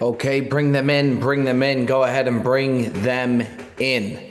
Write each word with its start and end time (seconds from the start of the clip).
Okay, 0.00 0.40
bring 0.40 0.70
them 0.70 0.90
in, 0.90 1.18
bring 1.18 1.44
them 1.44 1.60
in. 1.62 1.84
Go 1.84 2.04
ahead 2.04 2.28
and 2.28 2.42
bring 2.42 2.92
them 3.02 3.42
in. 3.78 4.30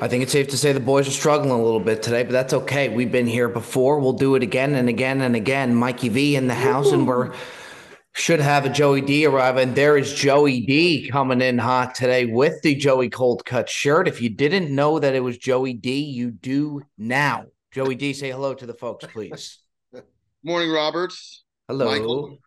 I 0.00 0.08
think 0.08 0.24
it's 0.24 0.32
safe 0.32 0.48
to 0.48 0.56
say 0.56 0.72
the 0.72 0.80
boys 0.80 1.06
are 1.06 1.12
struggling 1.12 1.52
a 1.52 1.62
little 1.62 1.78
bit 1.78 2.02
today, 2.02 2.24
but 2.24 2.32
that's 2.32 2.52
okay. 2.52 2.88
We've 2.88 3.12
been 3.12 3.28
here 3.28 3.48
before. 3.48 4.00
We'll 4.00 4.14
do 4.14 4.34
it 4.34 4.42
again 4.42 4.74
and 4.74 4.88
again 4.88 5.20
and 5.20 5.36
again. 5.36 5.76
Mikey 5.76 6.08
V 6.08 6.34
in 6.34 6.48
the 6.48 6.54
house, 6.54 6.90
and 6.90 7.06
we're 7.06 7.32
should 8.14 8.40
have 8.40 8.66
a 8.66 8.68
Joey 8.68 9.00
D 9.00 9.26
arrive. 9.26 9.58
And 9.58 9.76
there 9.76 9.96
is 9.96 10.12
Joey 10.12 10.60
D 10.62 11.08
coming 11.08 11.40
in 11.40 11.58
hot 11.58 11.94
today 11.94 12.26
with 12.26 12.60
the 12.62 12.74
Joey 12.74 13.10
Cold 13.10 13.44
Cut 13.44 13.68
shirt. 13.68 14.08
If 14.08 14.20
you 14.20 14.28
didn't 14.28 14.74
know 14.74 14.98
that 14.98 15.14
it 15.14 15.20
was 15.20 15.38
Joey 15.38 15.74
D, 15.74 16.00
you 16.00 16.32
do 16.32 16.82
now. 16.98 17.46
Joey 17.70 17.94
D, 17.94 18.12
say 18.12 18.30
hello 18.30 18.54
to 18.54 18.66
the 18.66 18.74
folks, 18.74 19.06
please. 19.06 19.58
Morning, 20.42 20.72
Roberts. 20.72 21.44
Hello. 21.68 21.86
Michael. 21.86 22.38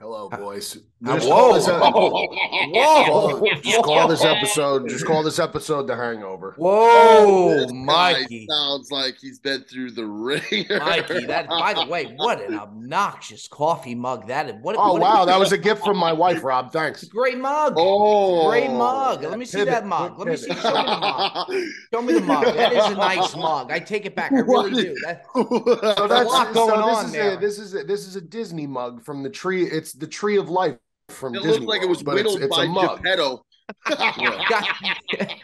Hello, 0.00 0.28
boys. 0.28 0.76
Uh, 1.06 1.14
Just 1.14 1.26
whoa. 1.28 1.34
call 1.34 1.54
this, 1.54 1.66
Whoa. 1.68 3.54
just 3.62 3.82
call 3.82 4.08
this 4.08 4.24
episode. 4.24 4.88
Just 4.88 5.06
call 5.06 5.22
this 5.22 5.38
episode 5.38 5.86
the 5.86 5.96
Hangover. 5.96 6.54
Whoa, 6.58 7.66
Mikey. 7.68 8.46
sounds 8.48 8.90
like 8.90 9.16
he's 9.18 9.38
been 9.38 9.62
through 9.64 9.92
the 9.92 10.04
ringer. 10.06 10.78
Mikey, 10.80 11.26
that 11.26 11.48
by 11.48 11.74
the 11.74 11.86
way, 11.86 12.04
what 12.16 12.42
an 12.42 12.58
obnoxious 12.58 13.46
coffee 13.48 13.94
mug 13.94 14.26
that 14.28 14.48
is. 14.48 14.54
What, 14.62 14.76
Oh 14.78 14.94
what 14.94 15.02
wow, 15.02 15.24
that 15.24 15.38
was 15.38 15.52
a 15.52 15.58
gift 15.58 15.84
from 15.84 15.96
my 15.96 16.12
wife, 16.12 16.42
Rob. 16.44 16.72
Thanks. 16.72 17.04
great 17.04 17.38
mug. 17.38 17.74
Oh, 17.76 18.48
Great 18.48 18.70
mug. 18.70 19.22
Let 19.22 19.38
me 19.38 19.44
see 19.44 19.58
Pivot, 19.58 19.72
that 19.74 19.86
mug. 19.86 20.18
Let 20.18 20.28
me 20.28 20.36
see. 20.36 20.48
pivot. 20.48 20.62
Show 20.62 20.72
me 20.72 20.84
the 20.84 21.00
mug. 21.00 21.48
Show 21.92 22.02
me 22.02 22.12
the 22.14 22.20
mug. 22.20 22.44
That 22.54 22.72
is 22.72 22.84
a 22.86 22.94
nice 22.96 23.36
mug. 23.36 23.70
I 23.70 23.78
take 23.80 24.06
it 24.06 24.14
back. 24.16 24.32
I 24.32 24.40
really 24.40 24.82
do. 24.82 24.96
That, 25.06 25.24
So 25.34 26.06
that's- 26.08 26.26
lot 26.26 26.52
going 26.54 26.70
so 26.80 26.86
this 26.86 26.96
on 26.96 27.04
is 27.06 27.12
there. 27.12 27.32
A, 27.34 27.36
this 27.40 27.58
is 27.58 27.74
a, 27.74 27.84
this 27.84 28.06
is 28.06 28.16
a 28.16 28.20
Disney 28.20 28.66
mug 28.66 29.02
from 29.04 29.22
the 29.22 29.30
tree. 29.30 29.64
It's 29.64 29.85
the 29.92 30.06
Tree 30.06 30.36
of 30.36 30.48
Life 30.48 30.76
from 31.08 31.34
It 31.34 31.42
Disney. 31.42 31.52
looked 31.52 31.64
like 31.68 31.82
it 31.82 31.88
was 31.88 32.02
World, 32.04 32.16
but 32.18 32.26
it's, 32.26 32.34
whittled 32.34 32.42
it's 32.42 32.56
by 32.56 32.64
a 32.64 32.68
mug. 32.68 33.02
Geppetto. 33.02 33.42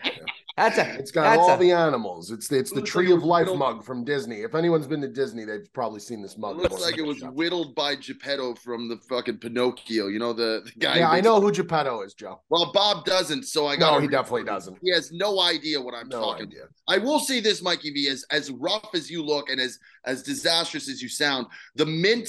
that's 0.57 0.79
a. 0.79 0.95
It's 0.99 1.11
got 1.11 1.23
that's 1.23 1.39
all 1.39 1.55
a, 1.55 1.59
the 1.59 1.73
animals. 1.73 2.31
It's 2.31 2.47
the, 2.49 2.59
it's 2.59 2.71
the 2.71 2.77
Looks 2.77 2.91
Tree 2.91 3.09
like 3.09 3.17
of 3.19 3.25
Life 3.25 3.41
whittled- 3.47 3.59
mug 3.59 3.85
from 3.85 4.05
Disney. 4.05 4.43
If 4.43 4.55
anyone's 4.55 4.87
been 4.87 5.01
to 5.01 5.09
Disney, 5.09 5.45
they've 5.45 5.67
probably 5.73 6.01
seen 6.01 6.23
this 6.23 6.37
mug. 6.37 6.57
It 6.57 6.63
looks 6.71 6.83
like 6.83 6.99
it 6.99 7.07
was 7.07 7.23
whittled 7.23 7.75
by 7.75 7.97
Geppetto 7.97 8.55
from 8.57 8.89
the 8.89 8.97
fucking 9.09 9.39
Pinocchio. 9.39 10.09
You 10.09 10.19
know 10.19 10.33
the, 10.33 10.63
the 10.65 10.73
guy. 10.79 10.99
Yeah, 10.99 11.11
I 11.11 11.21
know 11.21 11.41
who 11.41 11.51
Geppetto 11.51 12.03
is, 12.03 12.15
Joe. 12.15 12.41
Well, 12.51 12.71
Bob 12.73 13.05
doesn't, 13.05 13.45
so 13.45 13.67
I 13.67 13.77
got. 13.77 13.95
No, 13.95 14.01
he 14.01 14.09
definitely 14.09 14.45
doesn't. 14.45 14.79
He 14.83 14.93
has 14.93 15.11
no 15.13 15.41
idea 15.41 15.81
what 15.81 15.95
I'm 15.95 16.09
No 16.09 16.21
talking. 16.21 16.47
idea. 16.47 16.65
I 16.89 16.99
will 16.99 17.19
say 17.19 17.41
this, 17.41 17.63
Mikey 17.63 17.91
V, 17.93 18.09
as 18.09 18.25
as 18.31 18.51
rough 18.51 18.91
as 18.95 19.11
you 19.11 19.25
look 19.25 19.49
and 19.49 19.61
as 19.61 19.79
as 20.05 20.23
disastrous 20.23 20.89
as 20.89 21.01
you 21.03 21.09
sound, 21.09 21.47
the 21.75 21.87
mint 21.87 22.29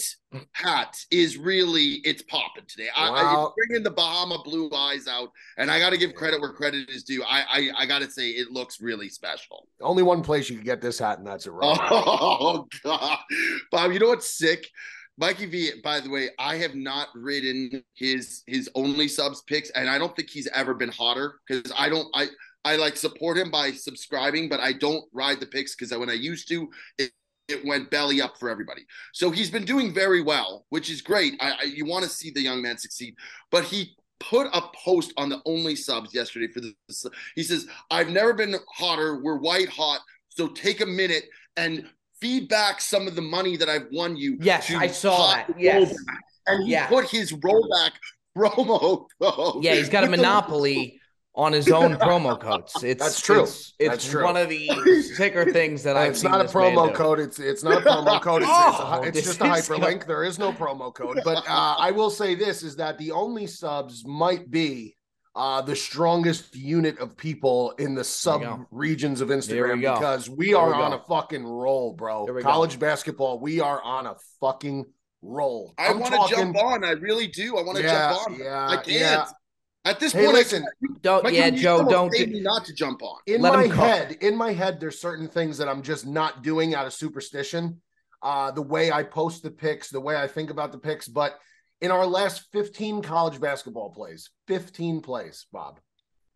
hat 0.53 0.95
is 1.11 1.37
really 1.37 2.01
it's 2.03 2.23
popping 2.23 2.65
today. 2.67 2.89
I, 2.95 3.07
I 3.07 3.23
Wow. 3.23 3.45
it's 3.45 3.53
bringing 3.55 3.83
the 3.83 3.91
Bahama 3.91 4.41
blue 4.43 4.69
eyes 4.73 5.07
out, 5.07 5.29
and 5.57 5.69
I 5.71 5.79
got 5.79 5.91
to 5.91 5.97
give 5.97 6.13
credit 6.13 6.41
where 6.41 6.53
credit 6.53 6.89
is 6.89 7.03
due. 7.03 7.23
I 7.23 7.43
I, 7.49 7.83
I 7.83 7.85
got 7.85 7.99
to 7.99 8.09
say 8.09 8.29
it 8.29 8.51
looks 8.51 8.81
really 8.81 9.09
special. 9.09 9.67
Only 9.81 10.03
one 10.03 10.21
place 10.21 10.49
you 10.49 10.57
could 10.57 10.65
get 10.65 10.81
this 10.81 10.99
hat, 10.99 11.17
and 11.17 11.27
that's 11.27 11.47
at 11.47 11.53
Rob. 11.53 11.77
Oh 11.81 12.67
God, 12.83 13.19
Bob, 13.71 13.91
you 13.91 13.99
know 13.99 14.07
what's 14.09 14.37
sick? 14.37 14.67
Mikey 15.17 15.45
V, 15.45 15.71
by 15.83 15.99
the 15.99 16.09
way, 16.09 16.29
I 16.39 16.55
have 16.55 16.73
not 16.73 17.09
ridden 17.13 17.83
his 17.93 18.43
his 18.47 18.69
only 18.75 19.07
subs 19.07 19.41
picks, 19.43 19.69
and 19.71 19.89
I 19.89 19.97
don't 19.99 20.15
think 20.15 20.29
he's 20.29 20.47
ever 20.47 20.73
been 20.73 20.89
hotter 20.89 21.39
because 21.47 21.71
I 21.77 21.89
don't 21.89 22.07
I 22.15 22.27
I 22.65 22.77
like 22.77 22.97
support 22.97 23.37
him 23.37 23.51
by 23.51 23.71
subscribing, 23.71 24.49
but 24.49 24.59
I 24.59 24.73
don't 24.73 25.03
ride 25.13 25.39
the 25.39 25.45
picks 25.45 25.75
because 25.75 25.95
when 25.95 26.09
I 26.09 26.13
used 26.13 26.47
to, 26.47 26.69
it, 26.97 27.11
it 27.47 27.65
went 27.65 27.89
belly 27.91 28.21
up 28.21 28.37
for 28.37 28.49
everybody. 28.49 28.81
So 29.13 29.29
he's 29.31 29.49
been 29.49 29.65
doing 29.65 29.93
very 29.93 30.21
well, 30.21 30.65
which 30.69 30.89
is 30.89 31.01
great. 31.01 31.33
I, 31.41 31.51
I 31.51 31.63
you 31.63 31.85
want 31.85 32.03
to 32.03 32.09
see 32.09 32.31
the 32.31 32.41
young 32.41 32.61
man 32.61 32.77
succeed, 32.77 33.15
but 33.51 33.63
he 33.65 33.95
put 34.19 34.47
a 34.53 34.61
post 34.85 35.13
on 35.17 35.29
the 35.29 35.41
only 35.45 35.75
subs 35.75 36.13
yesterday 36.13 36.47
for 36.47 36.61
this. 36.61 37.05
He 37.35 37.43
says, 37.43 37.67
"I've 37.91 38.09
never 38.09 38.33
been 38.33 38.55
hotter. 38.73 39.19
We're 39.21 39.37
white 39.37 39.69
hot, 39.69 39.99
so 40.29 40.47
take 40.47 40.81
a 40.81 40.85
minute 40.85 41.25
and." 41.57 41.87
Feed 42.21 42.47
back 42.47 42.79
some 42.79 43.05
of 43.05 43.15
the 43.15 43.21
money 43.21 43.57
that 43.57 43.67
I've 43.67 43.87
won 43.91 44.15
you. 44.15 44.37
Yes, 44.39 44.71
I 44.73 44.87
saw 44.87 45.33
that. 45.33 45.59
Yes. 45.59 45.89
rollback. 45.91 46.17
and 46.47 46.63
he 46.65 46.71
Yeah. 46.71 46.87
put 46.87 47.09
his 47.09 47.33
rollback 47.33 47.91
promo 48.37 49.07
code. 49.21 49.61
Yeah, 49.61 49.75
he's 49.75 49.89
got 49.89 50.05
a 50.05 50.09
monopoly 50.09 51.01
on 51.35 51.51
his 51.53 51.69
own 51.71 51.95
promo 51.97 52.39
codes. 52.39 52.83
It's 52.83 53.03
That's 53.03 53.19
true. 53.21 53.43
It's, 53.43 53.73
it's 53.79 53.89
That's 53.89 54.09
true. 54.09 54.23
one 54.23 54.37
of 54.37 54.49
the 54.49 54.67
sicker 55.15 55.51
things 55.51 55.81
that 55.83 55.97
I've 56.01 56.11
it's 56.11 56.21
seen 56.21 56.31
not 56.31 56.41
a 56.41 56.49
promo 56.49 56.89
do. 56.89 56.93
code. 56.93 57.19
It's 57.19 57.39
it's 57.39 57.63
not 57.63 57.81
a 57.81 57.85
promo 57.85 58.21
code. 58.21 58.43
It's, 58.43 58.51
Oh, 58.53 59.01
it's, 59.03 59.17
a, 59.17 59.19
it's 59.19 59.27
just 59.27 59.41
a 59.41 59.45
is 59.53 59.67
hyperlink. 59.69 60.05
There 60.05 60.23
is 60.23 60.37
no 60.37 60.51
promo 60.51 60.93
code. 60.93 61.19
But 61.25 61.37
uh, 61.47 61.75
I 61.79 61.91
will 61.91 62.09
say 62.11 62.35
this: 62.35 62.61
is 62.63 62.75
that 62.77 62.97
the 62.97 63.11
only 63.11 63.47
subs 63.47 64.05
might 64.05 64.51
be 64.51 64.95
uh, 65.35 65.61
the 65.63 65.75
strongest 65.75 66.55
unit 66.55 66.99
of 66.99 67.17
people 67.17 67.71
in 67.79 67.95
the 67.95 68.03
sub 68.03 68.43
regions 68.69 69.19
of 69.19 69.29
Instagram 69.29 69.77
we 69.77 69.81
because 69.81 70.29
we 70.29 70.47
There 70.51 70.57
are 70.59 70.67
we 70.77 70.83
on 70.83 70.93
a 70.93 70.99
fucking 70.99 71.43
roll, 71.43 71.93
bro. 71.93 72.25
There 72.25 72.35
we 72.35 72.43
go. 72.43 72.49
College 72.49 72.77
basketball, 72.77 73.39
we 73.39 73.59
are 73.59 73.81
on 73.81 74.05
a 74.05 74.15
fucking 74.39 74.85
roll. 75.23 75.73
I 75.79 75.93
want 75.93 76.13
to 76.13 76.35
jump 76.35 76.55
on. 76.57 76.83
I 76.83 76.91
really 76.91 77.25
do. 77.25 77.57
I 77.57 77.63
want 77.63 77.77
to 77.79 77.83
Yeah, 77.83 78.13
jump 78.13 78.29
on. 78.33 78.39
yeah, 78.39 78.67
I 78.69 78.75
can't. 78.75 78.87
yeah. 78.87 79.25
At 79.85 79.99
this 79.99 80.13
Hey, 80.13 80.23
point, 80.23 80.35
listen. 80.37 80.63
I 80.63 80.85
can't. 80.87 81.01
Don't 81.01 81.23
Mikey, 81.23 81.35
yeah, 81.37 81.47
you 81.47 81.61
Joe, 81.61 81.85
don't 81.89 82.11
paid 82.11 82.27
do- 82.27 82.31
me 82.33 82.39
not 82.41 82.63
to 82.65 82.73
jump 82.73 83.03
on. 83.03 83.17
in 83.27 83.41
Let 83.41 83.53
my 83.53 83.67
head 83.67 84.17
in 84.21 84.35
my 84.37 84.53
head 84.53 84.79
there's 84.79 84.99
certain 84.99 85.27
things 85.27 85.57
that 85.57 85.67
i'm 85.67 85.81
just 85.81 86.05
not 86.07 86.41
doing 86.43 86.73
out 86.73 86.85
of 86.85 86.93
superstition 86.93 87.81
uh 88.21 88.51
the 88.51 88.61
way 88.61 88.91
i 88.91 89.03
post 89.03 89.43
the 89.43 89.51
picks 89.51 89.89
the 89.89 89.99
way 89.99 90.15
i 90.15 90.25
think 90.27 90.49
about 90.49 90.71
the 90.71 90.77
picks 90.77 91.07
but 91.09 91.37
in 91.81 91.91
our 91.91 92.05
last 92.05 92.47
15 92.53 93.01
college 93.01 93.41
basketball 93.41 93.89
plays 93.89 94.29
15 94.47 95.01
plays 95.01 95.45
bob 95.51 95.79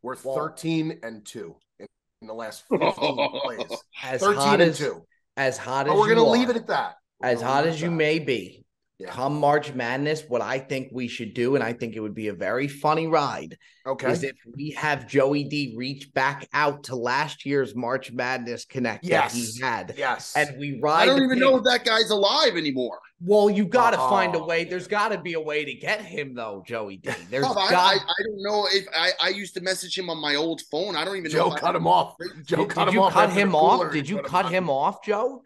we're 0.01 0.15
Wow. 0.23 0.35
13 0.35 0.99
and 1.03 1.25
2 1.25 1.55
in, 1.79 1.87
in 2.21 2.27
the 2.27 2.33
last 2.33 2.65
15 2.69 2.89
plays 2.89 3.61
as 4.03 4.19
13 4.19 4.35
hot 4.35 4.53
and 4.61 4.69
as 4.71 4.77
2 4.79 5.01
as 5.37 5.57
hot 5.57 5.87
as 5.87 5.93
but 5.93 5.97
we're 5.99 6.09
gonna 6.13 6.29
leave 6.29 6.49
it 6.49 6.57
at 6.57 6.67
that 6.67 6.95
We're 7.21 7.29
as 7.29 7.41
hot 7.41 7.65
as 7.65 7.81
you 7.81 7.89
that. 7.89 7.95
may 7.95 8.19
be. 8.19 8.65
Yeah. 8.99 9.11
Come 9.11 9.39
March 9.39 9.75
Madness, 9.75 10.23
what 10.27 10.41
I 10.41 10.57
think 10.57 10.89
we 10.91 11.07
should 11.07 11.35
do, 11.35 11.53
and 11.53 11.63
I 11.63 11.71
think 11.71 11.95
it 11.95 11.99
would 11.99 12.15
be 12.15 12.29
a 12.29 12.33
very 12.33 12.67
funny 12.67 13.05
ride, 13.05 13.55
okay 13.85 14.11
is 14.11 14.23
if 14.23 14.35
we 14.55 14.71
have 14.71 15.07
Joey 15.07 15.43
D 15.43 15.75
reach 15.77 16.11
back 16.15 16.49
out 16.51 16.85
to 16.85 16.95
last 16.95 17.45
year's 17.45 17.75
March 17.75 18.11
Madness 18.11 18.65
connect 18.65 19.05
yes 19.05 19.33
that 19.33 19.37
he 19.37 19.61
had, 19.61 19.93
yes 19.99 20.35
and 20.35 20.57
we 20.57 20.79
ride. 20.81 21.03
I 21.03 21.05
don't 21.05 21.21
even 21.21 21.37
know 21.37 21.57
if 21.57 21.63
that 21.65 21.85
guy's 21.85 22.09
alive 22.09 22.57
anymore. 22.57 22.99
Well, 23.21 23.51
you 23.51 23.65
got 23.65 23.91
to 23.91 23.99
uh-huh. 23.99 24.09
find 24.09 24.35
a 24.35 24.39
Oh, 24.39 24.45
way. 24.47 24.63
There's 24.63 24.87
got 24.87 25.09
to 25.09 25.19
be 25.19 25.33
a 25.33 25.39
way 25.39 25.63
to 25.63 25.73
get 25.75 26.01
him 26.01 26.33
though, 26.33 26.63
Joey 26.65 26.97
D. 26.97 27.11
There's 27.29 27.45
oh, 27.45 27.55
I, 27.55 27.69
got. 27.69 27.93
I, 27.93 27.97
I 27.97 28.23
don't 28.23 28.41
know 28.41 28.67
if 28.71 28.87
I, 28.95 29.11
I 29.21 29.29
used 29.29 29.53
to 29.55 29.61
message 29.61 29.95
him 29.95 30.09
on 30.09 30.19
my 30.19 30.33
old 30.33 30.61
phone. 30.71 30.95
I 30.95 31.05
don't 31.05 31.17
even 31.17 31.29
joe 31.29 31.49
know. 31.49 31.55
I- 31.55 31.59
cut 31.59 31.75
him 31.75 31.85
off 31.85 32.15
joe 32.45 32.57
did, 32.57 32.69
cut 32.69 32.85
did 32.85 32.89
him 32.89 32.95
you 32.95 33.03
off 33.03 33.13
cut 33.13 33.29
him 33.31 33.53
off? 33.53 33.91
Did 33.91 34.09
you 34.09 34.23
cut 34.23 34.51
him 34.51 34.71
off, 34.71 35.03
Joe? 35.03 35.43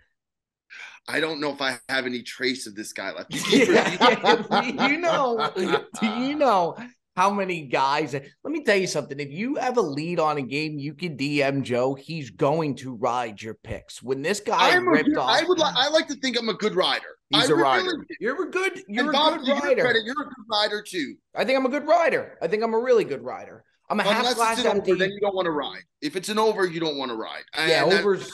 I 1.11 1.19
don't 1.19 1.39
know 1.41 1.51
if 1.51 1.61
I 1.61 1.77
have 1.89 2.05
any 2.05 2.21
trace 2.23 2.67
of 2.67 2.75
this 2.75 2.93
guy 2.93 3.11
left. 3.11 3.33
Yeah, 3.51 4.61
do 4.61 4.91
you 4.91 4.97
know? 5.07 5.51
Do 5.99 6.05
you 6.07 6.35
know 6.35 6.77
how 7.15 7.29
many 7.31 7.63
guys? 7.63 8.13
Let 8.13 8.23
me 8.45 8.63
tell 8.63 8.77
you 8.77 8.87
something. 8.87 9.19
If 9.19 9.31
you 9.31 9.55
have 9.55 9.77
a 9.77 9.81
lead 9.81 10.19
on 10.19 10.37
a 10.37 10.41
game, 10.41 10.79
you 10.79 10.93
can 10.93 11.17
DM 11.17 11.63
Joe. 11.63 11.93
He's 11.95 12.29
going 12.29 12.75
to 12.77 12.95
ride 12.95 13.41
your 13.41 13.55
picks. 13.55 14.01
When 14.01 14.21
this 14.21 14.39
guy 14.39 14.71
I'm 14.75 14.87
ripped 14.87 15.09
good, 15.09 15.17
off, 15.17 15.29
I 15.29 15.43
would 15.43 15.59
like. 15.59 15.75
I 15.75 15.89
like 15.89 16.07
to 16.07 16.15
think 16.15 16.37
I'm 16.39 16.49
a 16.49 16.53
good 16.53 16.75
rider. 16.75 17.05
He's 17.29 17.49
I 17.49 17.53
a 17.53 17.55
rider. 17.55 17.91
you're 18.19 18.43
a 18.47 18.49
good. 18.51 18.81
You're 18.87 19.09
a 19.09 19.13
Bob, 19.13 19.39
good 19.39 19.45
to 19.45 19.51
your 19.51 19.59
rider. 19.61 19.81
credit, 19.81 20.03
you're 20.05 20.21
a 20.21 20.25
good 20.25 20.45
rider 20.49 20.81
too. 20.81 21.15
I 21.35 21.43
think 21.45 21.57
I'm 21.57 21.65
a 21.65 21.69
good 21.69 21.87
rider. 21.87 22.37
I 22.41 22.47
think 22.47 22.63
I'm 22.63 22.73
a 22.73 22.79
really 22.79 23.03
good 23.03 23.23
rider. 23.23 23.63
I'm 23.89 23.99
a 23.99 24.03
half 24.03 24.19
Unless 24.19 24.35
glass 24.35 24.63
empty. 24.65 24.91
over, 24.91 24.99
then 24.99 25.11
you 25.11 25.19
don't 25.19 25.35
want 25.35 25.45
to 25.47 25.51
ride. 25.51 25.81
If 26.01 26.15
it's 26.15 26.29
an 26.29 26.39
over, 26.39 26.65
you 26.65 26.79
don't 26.79 26.97
want 26.97 27.11
to 27.11 27.15
ride. 27.17 27.43
yeah, 27.57 27.83
And 27.83 27.91
overs. 27.93 28.31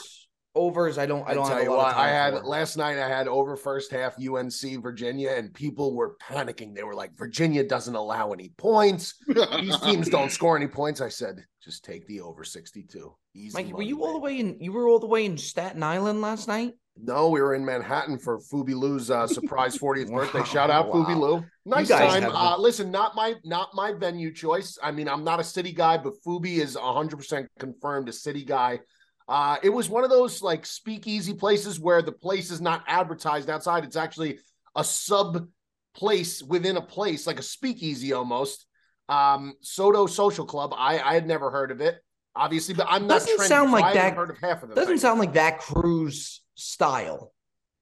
Overs. 0.58 0.98
I 0.98 1.06
don't. 1.06 1.26
I 1.26 1.30
I 1.30 1.34
don't 1.34 1.46
tell 1.46 1.56
have 1.56 1.64
you 1.64 1.70
a 1.70 1.74
lot 1.74 1.78
what, 1.78 1.88
of 1.88 1.94
time 1.94 2.04
I 2.04 2.08
had 2.08 2.34
for. 2.34 2.44
last 2.44 2.76
night. 2.76 2.98
I 2.98 3.08
had 3.08 3.28
over 3.28 3.56
first 3.56 3.92
half 3.92 4.16
UNC 4.18 4.82
Virginia, 4.82 5.30
and 5.30 5.54
people 5.54 5.94
were 5.94 6.16
panicking. 6.20 6.74
They 6.74 6.82
were 6.82 6.94
like, 6.94 7.16
"Virginia 7.16 7.64
doesn't 7.64 7.94
allow 7.94 8.32
any 8.32 8.50
points. 8.56 9.14
These 9.26 9.78
teams 9.82 10.08
don't 10.08 10.32
score 10.32 10.56
any 10.56 10.68
points." 10.68 11.00
I 11.00 11.08
said, 11.08 11.44
"Just 11.62 11.84
take 11.84 12.06
the 12.06 12.20
over 12.20 12.44
sixty-two." 12.44 13.14
Easy. 13.34 13.56
Mikey, 13.56 13.72
were 13.72 13.78
money, 13.78 13.88
you 13.88 14.04
all 14.04 14.12
the 14.14 14.18
way 14.18 14.40
in? 14.40 14.58
You 14.60 14.72
were 14.72 14.88
all 14.88 14.98
the 14.98 15.06
way 15.06 15.24
in 15.24 15.38
Staten 15.38 15.82
Island 15.82 16.20
last 16.20 16.48
night. 16.48 16.74
No, 17.00 17.28
we 17.28 17.40
were 17.40 17.54
in 17.54 17.64
Manhattan 17.64 18.18
for 18.18 18.40
Fubi 18.40 18.74
Lou's 18.74 19.10
uh, 19.10 19.26
surprise 19.26 19.78
40th 19.78 20.12
birthday. 20.12 20.44
Shout 20.44 20.70
out 20.70 20.90
Fubi 20.90 21.14
wow. 21.14 21.18
Lou. 21.18 21.44
Nice 21.64 21.88
guys 21.88 22.20
time. 22.20 22.30
Uh, 22.34 22.56
listen, 22.58 22.90
not 22.90 23.14
my 23.14 23.34
not 23.44 23.70
my 23.74 23.92
venue 23.92 24.32
choice. 24.32 24.78
I 24.82 24.90
mean, 24.90 25.08
I'm 25.08 25.24
not 25.24 25.40
a 25.40 25.44
city 25.44 25.72
guy, 25.72 25.98
but 25.98 26.14
Fubi 26.26 26.58
is 26.58 26.76
100% 26.76 27.46
confirmed 27.58 28.08
a 28.08 28.12
city 28.12 28.44
guy. 28.44 28.80
Uh, 29.28 29.56
it 29.62 29.68
was 29.68 29.88
one 29.90 30.04
of 30.04 30.10
those 30.10 30.40
like 30.42 30.64
speakeasy 30.64 31.34
places 31.34 31.78
where 31.78 32.00
the 32.00 32.12
place 32.12 32.50
is 32.50 32.60
not 32.60 32.82
advertised 32.86 33.50
outside. 33.50 33.84
It's 33.84 33.96
actually 33.96 34.38
a 34.74 34.82
sub 34.82 35.46
place 35.94 36.42
within 36.42 36.76
a 36.76 36.82
place, 36.82 37.26
like 37.26 37.38
a 37.38 37.42
speakeasy 37.42 38.12
almost. 38.12 38.64
Um, 39.08 39.54
Soto 39.60 40.06
Social 40.06 40.46
Club. 40.46 40.72
I 40.76 40.98
I 40.98 41.14
had 41.14 41.26
never 41.26 41.50
heard 41.50 41.70
of 41.70 41.80
it, 41.80 41.96
obviously, 42.34 42.74
but 42.74 42.86
I'm 42.88 43.06
not. 43.06 43.20
Doesn't 43.20 43.40
sound 43.46 43.72
like 43.72 43.94
that- 43.94 44.14
Heard 44.14 44.30
of 44.30 44.38
half 44.38 44.62
of 44.62 44.68
them. 44.70 44.76
Doesn't 44.76 44.98
sound 44.98 45.18
like 45.20 45.34
that 45.34 45.58
cruise 45.58 46.42
style. 46.54 47.32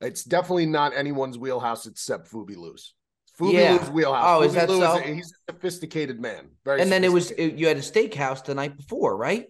It's 0.00 0.24
definitely 0.24 0.66
not 0.66 0.94
anyone's 0.96 1.38
wheelhouse 1.38 1.86
except 1.86 2.30
Fubi 2.30 2.56
Lou's. 2.56 2.94
Fubi 3.38 3.52
Yeah. 3.54 3.72
Lou's 3.72 3.90
wheelhouse. 3.90 4.24
Oh, 4.26 4.42
is 4.42 4.54
that 4.54 4.68
Lou 4.68 4.80
so? 4.80 4.98
a- 4.98 5.00
he's 5.02 5.32
a 5.48 5.52
sophisticated 5.52 6.20
man. 6.20 6.50
Very 6.64 6.80
and 6.82 6.90
then 6.90 7.04
it 7.04 7.12
was 7.12 7.30
it- 7.32 7.54
you 7.54 7.66
had 7.68 7.76
a 7.76 7.80
steakhouse 7.80 8.44
the 8.44 8.54
night 8.54 8.76
before, 8.76 9.16
right? 9.16 9.46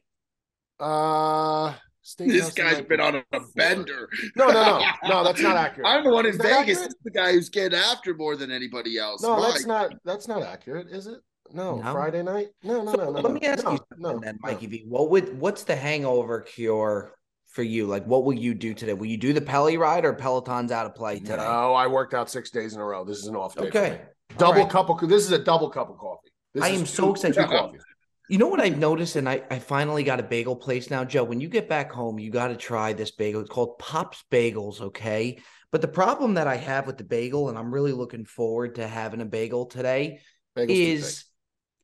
uh 0.79 1.73
Steakhouse 2.07 2.55
the 2.55 2.63
guy's 2.63 2.73
night 2.75 2.89
been 2.89 3.01
on 3.01 3.17
a 3.17 3.23
before. 3.33 3.49
bender. 3.57 4.09
No, 4.37 4.47
no, 4.47 4.53
no. 4.79 4.85
No, 5.09 5.25
that's 5.25 5.41
not 5.41 5.57
accurate. 5.67 5.89
I'm 5.89 6.05
the 6.05 6.11
one 6.11 6.25
in 6.25 6.33
Is 6.33 6.37
Vegas. 6.39 6.79
accurate? 6.79 6.95
The 7.03 7.11
guy 7.11 7.33
who's 7.33 7.49
getting 7.49 7.77
after 7.79 8.15
more 8.15 8.37
than 8.37 8.53
anybody 8.53 8.97
else. 8.97 9.23
No, 9.23 9.37
My 9.37 9.49
that's 9.51 9.67
not 9.67 9.93
that's 10.05 10.29
not 10.29 10.43
accurate, 10.43 10.87
is 10.89 11.09
it? 11.09 11.19
No, 11.53 11.77
No? 11.81 11.93
Friday 11.93 12.23
night? 12.23 12.49
No, 12.63 12.83
no, 12.85 12.93
So 12.93 12.97
no, 12.99 13.05
no. 13.07 13.11
let 13.11 13.25
no. 13.25 13.31
me 13.31 13.41
ask 13.43 13.65
no, 13.65 13.73
you 13.73 13.79
something 13.79 13.99
no, 13.99 14.19
then, 14.21 14.39
no. 14.43 14.49
Mikey 14.53 14.67
V. 14.69 14.85
What 14.89 15.11
would 15.11 15.41
what's 15.41 15.65
the 15.65 15.75
hangover 15.75 16.43
cure 16.43 17.13
for 17.49 17.65
you? 17.65 17.87
Like, 17.87 18.05
what 18.07 18.23
will 18.25 18.35
you 18.35 18.55
do 18.55 18.73
today? 18.73 18.93
Will 18.95 19.07
you 19.07 19.17
do 19.17 19.33
the 19.33 19.41
Pelly 19.41 19.77
ride 19.77 20.05
or 20.05 20.13
Peloton's 20.13 20.71
out 20.71 20.87
of 20.87 20.95
play 20.95 21.19
today? 21.19 21.37
No, 21.39 21.75
I 21.75 21.89
worked 21.89 22.15
out 22.15 22.31
six 22.31 22.51
days 22.51 22.75
in 22.75 22.81
a 22.81 22.85
row. 22.85 23.05
This 23.05 23.19
is 23.19 23.27
an 23.27 23.35
off 23.35 23.57
day. 23.57 23.63
for 23.63 23.67
Okay. 23.79 23.91
me. 23.91 23.99
Double 24.39 24.63
right. 24.63 24.71
cup 24.71 24.91
of 24.91 25.09
this 25.09 25.25
is 25.25 25.33
a 25.33 25.39
double 25.39 25.71
cup 25.71 25.89
of 25.91 25.99
coffee. 25.99 26.31
This 26.55 26.63
I 26.65 26.69
is 26.71 26.81
am 26.81 26.87
so 26.87 27.05
two- 27.07 27.11
excited. 27.29 27.81
You 28.29 28.39
know 28.39 28.49
what 28.49 28.61
I've 28.61 28.79
noticed, 28.79 29.15
and 29.17 29.29
I, 29.29 29.43
I 29.51 29.59
finally 29.61 30.03
got 30.03 30.19
a 30.19 30.25
bagel 30.25 30.57
place 30.57 30.91
now, 30.91 31.05
Joe. 31.05 31.23
When 31.23 31.41
you 31.41 31.49
get 31.49 31.69
back 31.69 31.93
home, 31.93 32.19
you 32.19 32.31
got 32.31 32.49
to 32.49 32.57
try 32.57 32.93
this 32.93 33.13
bagel. 33.13 33.41
It's 33.41 33.51
called 33.51 33.79
Pops 33.79 34.25
Bagels, 34.33 34.81
okay? 34.81 35.39
But 35.71 35.81
the 35.81 35.89
problem 35.89 36.35
that 36.35 36.49
I 36.49 36.57
have 36.57 36.87
with 36.87 36.99
the 36.99 37.05
bagel, 37.05 37.49
and 37.49 37.57
I'm 37.57 37.73
really 37.73 37.93
looking 37.93 38.25
forward 38.25 38.77
to 38.77 38.89
having 38.89 39.21
a 39.21 39.27
bagel 39.27 39.67
today, 39.67 40.21
Bagel's 40.55 40.79
is 40.79 41.25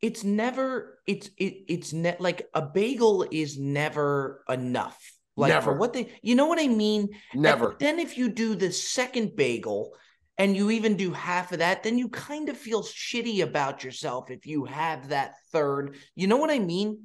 it's 0.01 0.25
never 0.25 0.99
it's 1.07 1.31
it 1.39 1.55
it's 1.69 1.93
ne- 1.93 2.17
like 2.19 2.49
a 2.55 2.63
bagel 2.63 3.27
is 3.31 3.59
never 3.59 4.45
enough. 4.49 4.99
Like 5.37 5.53
for 5.63 5.71
Never. 5.71 5.79
what 5.79 5.93
they, 5.95 6.13
you 6.21 6.35
know 6.35 6.47
what 6.47 6.61
I 6.61 6.69
mean? 6.69 7.09
thick. 7.09 7.17
And 7.33 7.43
Never. 7.43 7.77
then 7.79 7.99
if 7.99 8.19
you 8.19 8.29
do 8.29 8.55
the 8.55 8.71
second 8.71 9.35
bagel 9.35 9.95
and 10.43 10.57
you 10.57 10.73
even 10.73 10.97
do 10.97 11.13
half 11.13 11.53
of 11.53 11.61
that, 11.61 11.85
then 11.85 11.97
you 11.99 12.09
kind 12.09 12.49
of 12.49 12.57
feel 12.57 12.83
shitty 12.83 13.45
about 13.45 13.85
yourself 13.85 14.29
if 14.29 14.45
you 14.45 14.65
have 14.65 15.11
that 15.11 15.35
third. 15.53 15.97
You 16.17 16.27
know 16.27 16.37
what 16.37 16.51
I 16.51 16.59
mean? 16.59 17.05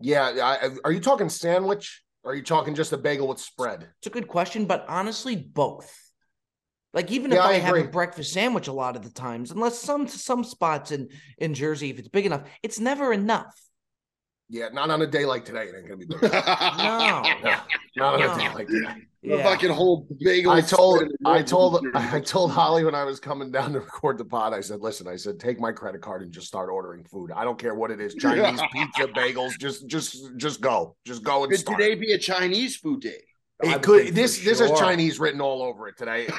Yeah. 0.00 0.30
I, 0.42 0.70
are 0.82 0.90
you 0.90 1.00
talking 1.00 1.28
sandwich? 1.28 2.02
Or 2.24 2.32
are 2.32 2.34
you 2.34 2.42
talking 2.42 2.74
just 2.74 2.94
a 2.94 2.96
bagel 2.96 3.28
with 3.28 3.38
spread? 3.38 3.86
It's 3.98 4.06
a 4.06 4.10
good 4.10 4.28
question, 4.28 4.64
but 4.64 4.86
honestly, 4.88 5.36
both. 5.36 5.94
Like 6.94 7.10
even 7.10 7.32
Yeah, 7.32 7.38
if 7.40 7.44
I 7.44 7.52
I, 7.52 7.58
have 7.58 7.76
a 7.76 7.84
breakfast 7.84 8.32
sandwich 8.32 8.68
a 8.68 8.72
lot 8.72 8.96
of 8.96 9.02
the 9.02 9.10
times, 9.10 9.50
unless 9.50 9.78
some 9.78 10.08
some 10.08 10.42
spots 10.42 10.90
in 10.90 11.08
in 11.36 11.52
Jersey, 11.52 11.90
if 11.90 11.98
it's 11.98 12.08
big 12.08 12.24
enough, 12.24 12.48
it's 12.62 12.80
never 12.80 13.12
enough. 13.12 13.54
Yeah, 14.52 14.68
not 14.72 14.90
on 14.90 15.00
a 15.00 15.06
day 15.06 15.24
like 15.24 15.44
today. 15.44 15.68
It 15.68 15.74
ain't 15.76 15.86
gonna 15.86 15.96
be 15.96 16.06
big. 16.08 16.20
No. 16.22 17.22
No, 17.44 17.56
not 17.96 18.14
on 18.14 18.22
a 18.22 18.38
day 18.38 18.52
like 18.52 18.66
today. 18.66 18.94
The 19.22 19.36
Yeah. 19.36 19.42
fucking 19.44 19.70
whole 19.70 20.08
bagel. 20.20 20.50
I 20.50 20.60
told 20.60 20.96
spread 20.96 21.10
in 21.12 21.16
the 21.20 21.30
I 21.30 21.42
told 21.42 21.86
I 21.94 22.20
told 22.20 22.50
Holly 22.50 22.84
when 22.84 22.94
I 22.94 23.04
was 23.04 23.20
coming 23.20 23.52
down 23.52 23.74
to 23.74 23.80
record 23.80 24.18
the 24.18 24.24
pod, 24.24 24.52
I 24.54 24.60
said, 24.60 24.80
listen, 24.80 25.06
I 25.06 25.14
said, 25.16 25.38
take 25.38 25.60
my 25.60 25.70
credit 25.72 26.00
card 26.00 26.22
and 26.22 26.32
just 26.32 26.46
start 26.48 26.68
ordering 26.68 27.04
food. 27.04 27.30
I 27.30 27.44
don't 27.44 27.58
care 27.58 27.74
what 27.74 27.90
it 27.92 28.00
is, 28.00 28.14
Chinese 28.18 28.60
pizza, 28.72 29.06
bagels, 29.08 29.56
just 29.58 29.86
just 29.86 30.16
just 30.36 30.60
go. 30.60 30.96
Just 31.06 31.22
go 31.22 31.44
and 31.44 31.52
Could 31.52 31.60
start. 31.60 31.78
today 31.78 31.94
be 31.94 32.12
a 32.12 32.18
Chinese 32.18 32.76
food 32.76 33.02
day? 33.02 33.22
It 33.62 33.68
I 33.68 33.78
could 33.78 34.14
this 34.14 34.38
for 34.38 34.44
this 34.44 34.60
has 34.60 34.68
sure. 34.68 34.78
Chinese 34.78 35.20
written 35.20 35.40
all 35.40 35.62
over 35.62 35.88
it 35.88 35.96
today. 35.96 36.28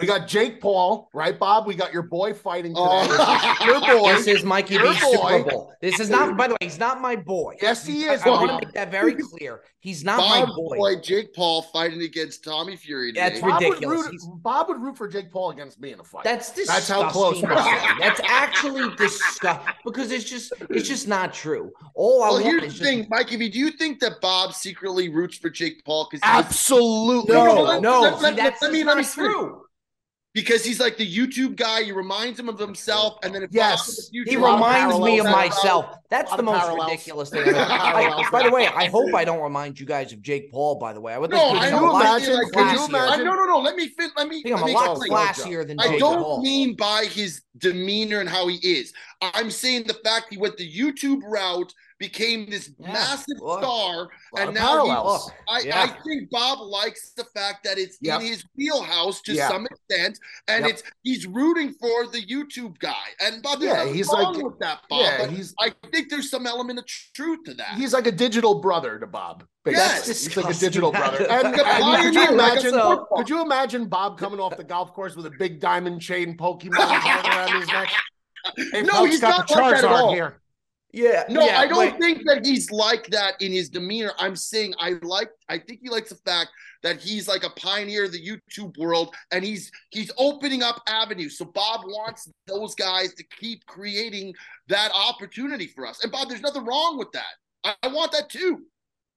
We 0.00 0.06
got 0.06 0.28
Jake 0.28 0.60
Paul, 0.60 1.08
right, 1.14 1.38
Bob? 1.38 1.66
We 1.66 1.74
got 1.74 1.92
your 1.92 2.02
boy 2.02 2.34
fighting 2.34 2.74
today. 2.74 2.86
Oh. 2.86 3.56
your 3.64 3.80
boy. 3.80 4.14
This 4.14 4.26
is 4.26 4.44
Mikey 4.44 4.74
Your 4.74 4.82
B's 4.84 5.00
Super 5.00 5.16
boy. 5.16 5.42
Bowl. 5.42 5.72
This 5.80 6.00
is 6.00 6.10
not, 6.10 6.36
by 6.36 6.48
the 6.48 6.54
way, 6.54 6.58
he's 6.60 6.78
not 6.78 7.00
my 7.00 7.16
boy. 7.16 7.54
Yes, 7.62 7.86
he 7.86 8.04
is. 8.04 8.22
I, 8.22 8.28
want 8.28 8.50
to 8.50 8.66
make 8.66 8.74
that 8.74 8.90
very 8.90 9.14
clear. 9.14 9.62
He's 9.80 10.04
not 10.04 10.18
my 10.18 10.44
boy. 10.44 10.76
boy 10.76 11.00
Jake 11.00 11.32
Paul 11.34 11.62
fighting 11.62 12.02
against 12.02 12.44
Tommy 12.44 12.76
Fury. 12.76 13.12
Today. 13.12 13.28
That's 13.28 13.40
Bob 13.40 13.62
would, 13.62 13.74
ridiculous. 13.74 14.06
root, 14.06 14.42
Bob 14.42 14.68
would 14.68 14.80
root 14.80 14.96
for 14.96 15.08
Jake 15.08 15.30
Paul 15.30 15.50
against 15.50 15.80
me 15.80 15.92
in 15.92 16.00
a 16.00 16.04
fight. 16.04 16.24
That's 16.24 16.50
disgusting. 16.52 16.74
That's 16.74 16.88
how 16.88 17.10
close 17.10 17.40
to 17.40 17.46
we 17.46 17.52
are. 17.52 17.62
say. 17.62 17.86
That's 18.00 18.20
actually 18.24 18.94
disgusting 18.96 19.74
because 19.84 20.10
it's 20.10 20.24
just 20.24 20.52
it's 20.70 20.88
just 20.88 21.08
not 21.08 21.32
true. 21.32 21.72
All 21.94 22.22
I 22.22 22.26
well, 22.26 22.34
want 22.34 22.44
here's 22.44 22.62
is 22.64 22.72
the 22.72 22.78
just 22.78 22.82
thing, 22.82 23.06
Mikey 23.08 23.36
V. 23.36 23.48
Do 23.48 23.58
you 23.58 23.70
think 23.70 24.00
that 24.00 24.20
Bob 24.20 24.54
secretly 24.54 25.08
roots 25.08 25.38
for 25.38 25.50
Jake 25.50 25.84
Paul 25.84 26.08
because 26.20 26.44
Absolutely. 26.46 27.34
No, 27.34 27.44
no, 27.46 27.62
let- 27.62 27.82
no. 27.82 28.00
let- 28.00 28.16
see, 28.16 28.22
let- 28.22 28.36
that's 28.36 28.62
let 28.62 28.72
me- 28.72 28.78
just 28.82 28.86
let 28.86 28.96
me 28.96 29.02
not 29.02 29.14
finish. 29.14 29.32
true. 29.34 29.62
because 30.34 30.62
he's 30.62 30.78
like 30.78 30.98
the 30.98 31.16
YouTube 31.18 31.56
guy? 31.56 31.82
He 31.82 31.92
reminds 31.92 32.38
him 32.38 32.50
of 32.50 32.58
himself, 32.58 33.16
and 33.22 33.34
then 33.34 33.42
if 33.42 33.48
Yes. 33.54 33.86
Bob 33.86 34.14
YouTube, 34.14 34.28
He 34.28 34.36
reminds 34.36 34.98
me 35.00 35.18
of 35.18 35.24
myself. 35.24 35.86
That's 36.10 36.30
the 36.36 36.42
most 36.42 36.60
parallels. 36.60 36.90
ridiculous 36.90 37.30
thing. 37.30 37.40
ever. 37.48 37.56
I- 37.58 38.28
by 38.30 38.42
the 38.42 38.50
way, 38.50 38.66
I 38.66 38.84
hope 38.88 39.14
I 39.14 39.24
don't 39.24 39.40
remind 39.40 39.80
you 39.80 39.86
guys 39.86 40.12
of 40.12 40.20
Jake 40.20 40.52
Paul. 40.52 40.74
By 40.74 40.92
the 40.92 41.00
way, 41.00 41.14
I 41.14 41.18
would 41.18 41.30
No, 41.30 41.38
like 41.38 41.52
to 41.52 41.56
I 41.56 41.60
think 41.62 41.70
you 41.70 41.76
I'm 41.78 41.84
a 41.84 41.92
lot 41.92 42.00
imagine- 42.18 42.34
like, 42.34 42.42
could 42.52 42.58
you 42.58 42.64
classier. 42.80 42.88
imagine- 42.90 43.20
I, 43.20 43.24
no, 43.24 43.34
no, 43.34 43.44
no. 43.46 43.58
Let 43.60 43.76
me 43.76 43.88
fin- 43.88 44.10
Let 44.14 44.28
me. 44.28 44.36
I 44.36 44.42
think 44.42 44.54
I'm 44.56 44.60
let 44.60 44.64
a 44.64 44.66
me 45.00 45.08
lot 45.08 45.26
classier 45.34 45.66
than 45.66 45.78
Jake 45.78 45.90
I 45.92 45.98
don't 45.98 46.22
Paul. 46.22 46.42
mean 46.42 46.76
by 46.76 47.06
his 47.06 47.40
demeanor 47.56 48.20
and 48.20 48.28
how 48.28 48.46
he 48.46 48.56
is. 48.56 48.92
I'm 49.22 49.50
saying 49.50 49.84
the 49.84 49.94
fact 50.04 50.26
he 50.28 50.36
went 50.36 50.58
the 50.58 50.70
YouTube 50.70 51.22
route, 51.24 51.72
became 51.98 52.48
this 52.50 52.70
Yeah, 52.78 52.92
massive 52.92 53.38
look. 53.40 53.62
star, 53.62 54.08
and 54.36 54.54
now 54.54 54.84
he, 54.84 54.90
I, 55.48 55.60
Yeah. 55.60 55.82
I 55.82 55.86
think 56.02 56.28
Bob 56.30 56.60
likes 56.60 57.10
the 57.16 57.24
fact 57.34 57.64
that 57.64 57.78
it's 57.78 57.96
Yep. 58.02 58.20
in 58.20 58.26
his 58.26 58.44
wheelhouse 58.56 59.22
to 59.22 59.32
Yeah. 59.32 59.48
some 59.48 59.66
extent, 59.66 60.18
and 60.48 60.64
Yep. 60.64 60.70
it's 60.74 60.82
he's 61.04 61.26
rooting 61.26 61.72
for 61.80 62.06
the 62.08 62.20
YouTube 62.24 62.78
guy. 62.78 62.92
And 63.20 63.42
Bob, 63.42 63.62
Yeah, 63.62 63.86
he's 63.86 64.08
wrong 64.08 64.34
like- 64.34 64.44
with 64.44 64.58
that, 64.60 64.80
Bob. 64.90 65.00
yeah, 65.00 65.26
he's 65.26 65.54
I 65.58 65.72
think 65.90 66.10
there's 66.10 66.28
some 66.30 66.46
element 66.46 66.78
of 66.78 66.86
truth 66.86 67.44
to 67.46 67.54
that. 67.54 67.74
he's 67.76 67.92
like 67.94 68.06
a 68.06 68.12
digital 68.12 68.60
brother 68.60 68.98
to 68.98 69.06
Bob. 69.06 69.44
Yes. 69.66 70.06
he's 70.06 70.36
like 70.36 70.54
a 70.54 70.54
digital 70.58 70.92
brother. 70.92 71.26
And, 71.30 71.46
and 71.48 71.54
could 71.56 71.66
you 71.66 71.72
pioneer, 71.72 72.12
like 72.12 72.30
imagine? 72.62 72.98
could 73.16 73.28
you 73.28 73.40
imagine 73.42 73.88
Bob 73.88 74.18
coming 74.18 74.38
off 74.38 74.56
the 74.56 74.64
golf 74.64 74.92
course 74.92 75.16
with 75.16 75.26
a 75.26 75.32
big 75.38 75.60
diamond 75.60 76.00
chain 76.02 76.36
Pokemon 76.36 76.76
around 76.78 77.58
his 77.60 77.68
neck? 77.68 77.88
Hey, 78.72 78.82
No, 78.82 78.92
folks, 78.98 79.10
he's 79.10 79.20
got 79.20 79.38
not 79.38 79.48
the 79.48 79.54
like 79.54 79.74
that 79.80 79.84
at 79.84 79.90
all. 79.90 80.14
here. 80.14 80.40
Yeah. 80.96 81.24
No, 81.28 81.44
yeah, 81.44 81.58
I 81.58 81.66
don't 81.66 81.78
wait. 81.78 81.98
think 82.00 82.26
that 82.26 82.46
he's 82.46 82.70
like 82.70 83.06
that 83.08 83.34
in 83.42 83.52
his 83.52 83.68
demeanor. 83.68 84.12
I'm 84.18 84.34
saying 84.34 84.72
I 84.78 84.94
like 85.02 85.28
I 85.46 85.58
think 85.58 85.80
he 85.82 85.90
likes 85.90 86.08
the 86.08 86.16
fact 86.24 86.48
that 86.82 87.02
he's 87.02 87.28
like 87.28 87.44
a 87.44 87.50
pioneer 87.50 88.06
of 88.06 88.12
the 88.12 88.26
YouTube 88.26 88.78
world 88.78 89.14
and 89.30 89.44
he's 89.44 89.70
he's 89.90 90.10
opening 90.16 90.62
up 90.62 90.80
avenues. 90.88 91.36
So 91.36 91.44
Bob 91.44 91.82
wants 91.84 92.30
those 92.46 92.74
guys 92.74 93.12
to 93.12 93.24
keep 93.38 93.66
creating 93.66 94.32
that 94.68 94.90
opportunity 94.94 95.66
for 95.66 95.86
us. 95.86 96.02
And 96.02 96.10
Bob, 96.10 96.30
there's 96.30 96.40
nothing 96.40 96.64
wrong 96.64 96.96
with 96.96 97.12
that. 97.12 97.34
I, 97.62 97.74
I 97.82 97.88
want 97.88 98.12
that 98.12 98.30
too. 98.30 98.62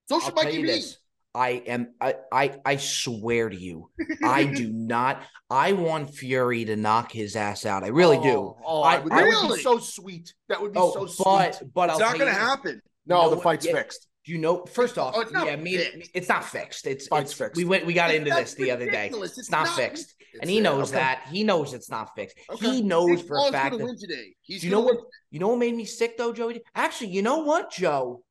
So 0.09 0.19
should 0.19 0.35
Mikey 0.35 0.57
you 0.57 0.61
B. 0.63 0.67
this. 0.67 0.97
I 1.35 1.49
am 1.67 1.93
I, 2.01 2.15
I 2.31 2.59
I 2.65 2.75
swear 2.77 3.49
to 3.49 3.55
you, 3.55 3.89
I 4.23 4.45
do 4.45 4.69
not 4.73 5.21
I 5.49 5.73
want 5.73 6.13
Fury 6.13 6.65
to 6.65 6.75
knock 6.75 7.11
his 7.11 7.35
ass 7.35 7.65
out. 7.65 7.83
I 7.83 7.87
really 7.87 8.17
do. 8.17 8.29
Oh, 8.29 8.57
oh, 8.65 8.81
I- 8.81 8.99
would- 8.99 9.11
that 9.11 9.25
would 9.47 9.55
be 9.57 9.61
so 9.61 9.77
sweet. 9.79 10.33
That 10.49 10.61
would 10.61 10.73
be 10.73 10.79
Oh, 10.79 10.91
so 10.93 11.05
sweet. 11.05 11.23
but 11.23 11.61
but 11.73 11.89
I'll 11.91 11.97
It's 11.97 11.99
not 11.99 12.17
gonna 12.19 12.31
you 12.31 12.37
happen. 12.37 12.81
no, 13.05 13.21
know 13.23 13.35
the 13.35 13.41
fight's 13.41 13.65
Yeah. 13.65 13.73
fixed. 13.73 14.07
Do 14.25 14.33
you 14.33 14.37
know? 14.39 14.65
First 14.65 14.97
off, 14.97 15.13
Oh, 15.15 15.21
it's 15.21 15.31
yeah, 15.31 15.55
me, 15.55 15.77
fixed. 15.77 16.11
it's 16.13 16.29
not 16.29 16.45
fixed. 16.45 16.85
It's 16.87 17.07
Fight's 17.07 17.31
it's 17.31 17.37
fixed. 17.39 17.57
we 17.57 17.65
went 17.65 17.85
we 17.85 17.93
got 17.93 18.13
into 18.13 18.29
this 18.31 18.53
the 18.55 18.71
other 18.71 18.85
day. 18.85 19.03
ridiculous. 19.03 19.37
It's, 19.37 19.49
not, 19.49 19.67
fixed, 19.69 20.13
and 20.41 20.49
he 20.49 20.59
knows 20.59 20.89
okay. 20.89 20.97
that. 20.99 21.27
He 21.31 21.43
knows 21.43 21.73
it's 21.73 21.89
not 21.89 22.09
fixed. 22.15 22.37
Okay. 22.51 22.69
He 22.69 22.81
knows 22.81 23.21
for 23.21 23.37
a 23.37 23.51
fact 23.51 23.77
that. 23.77 23.97
today. 23.99 24.35
He's 24.41 24.63
you 24.63 24.71
know 24.71 24.81
what? 24.81 24.97
You 25.31 25.39
know 25.39 25.47
what 25.49 25.59
made 25.59 25.75
me 25.75 25.85
sick 25.85 26.17
though, 26.17 26.33
Joey? 26.33 26.61
Actually, 26.75 27.11
you 27.11 27.21
know 27.21 27.39
what, 27.39 27.71
Joe? 27.71 28.23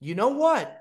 You 0.00 0.14
know 0.14 0.28
what? 0.28 0.74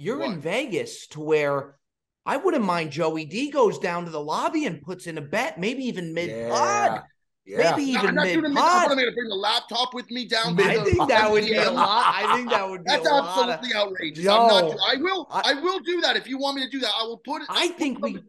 You're 0.00 0.22
in 0.22 0.40
Vegas 0.40 1.06
to 1.08 1.20
where 1.20 1.76
I 2.24 2.38
wouldn't 2.38 2.64
mind 2.64 2.90
Joey 2.90 3.26
D 3.26 3.50
goes 3.50 3.78
down 3.78 4.06
to 4.06 4.10
the 4.10 4.20
lobby 4.20 4.64
and 4.64 4.80
puts 4.80 5.06
in 5.06 5.18
a 5.18 5.20
bet, 5.20 5.60
maybe 5.60 5.84
even 5.84 6.14
mid 6.14 6.50
pod, 6.50 7.02
Yeah. 7.44 7.70
maybe 7.76 7.92
No, 7.92 7.98
even 8.00 8.14
not 8.14 8.24
mid 8.24 8.40
doing 8.40 8.52
it. 8.52 8.58
I'm 8.58 8.88
gonna 8.88 9.12
bring 9.12 9.28
the 9.28 9.34
laptop 9.34 9.92
with 9.92 10.10
me 10.10 10.26
down. 10.26 10.56
to 10.56 10.64
I 10.64 10.78
the- 10.78 10.84
think 10.86 11.08
that 11.08 11.30
would 11.30 11.44
be 11.44 11.54
a 11.54 11.70
lot. 11.70 12.14
I 12.16 12.34
think 12.34 12.48
that 12.48 12.66
would 12.66 12.82
be 12.84 12.90
That's 12.90 13.06
a 13.06 13.10
lot. 13.10 13.48
Of, 13.48 13.50
absolutely 13.50 13.76
outrageous. 13.76 14.26
I'm 14.26 14.48
not. 14.48 14.76
I 14.88 14.96
will. 14.96 15.26
I- 15.30 15.42
I, 15.50 15.60
will 15.60 15.80
do 15.80 16.00
that 16.00 16.16
if 16.16 16.26
you 16.26 16.38
want 16.38 16.56
me 16.56 16.64
to 16.64 16.70
do 16.70 16.80
that. 16.80 16.92
I 16.98 17.02
will 17.04 17.18
put 17.18 17.42
it. 17.42 17.48
I 17.50 17.68
think 17.68 18.00
we. 18.00 18.20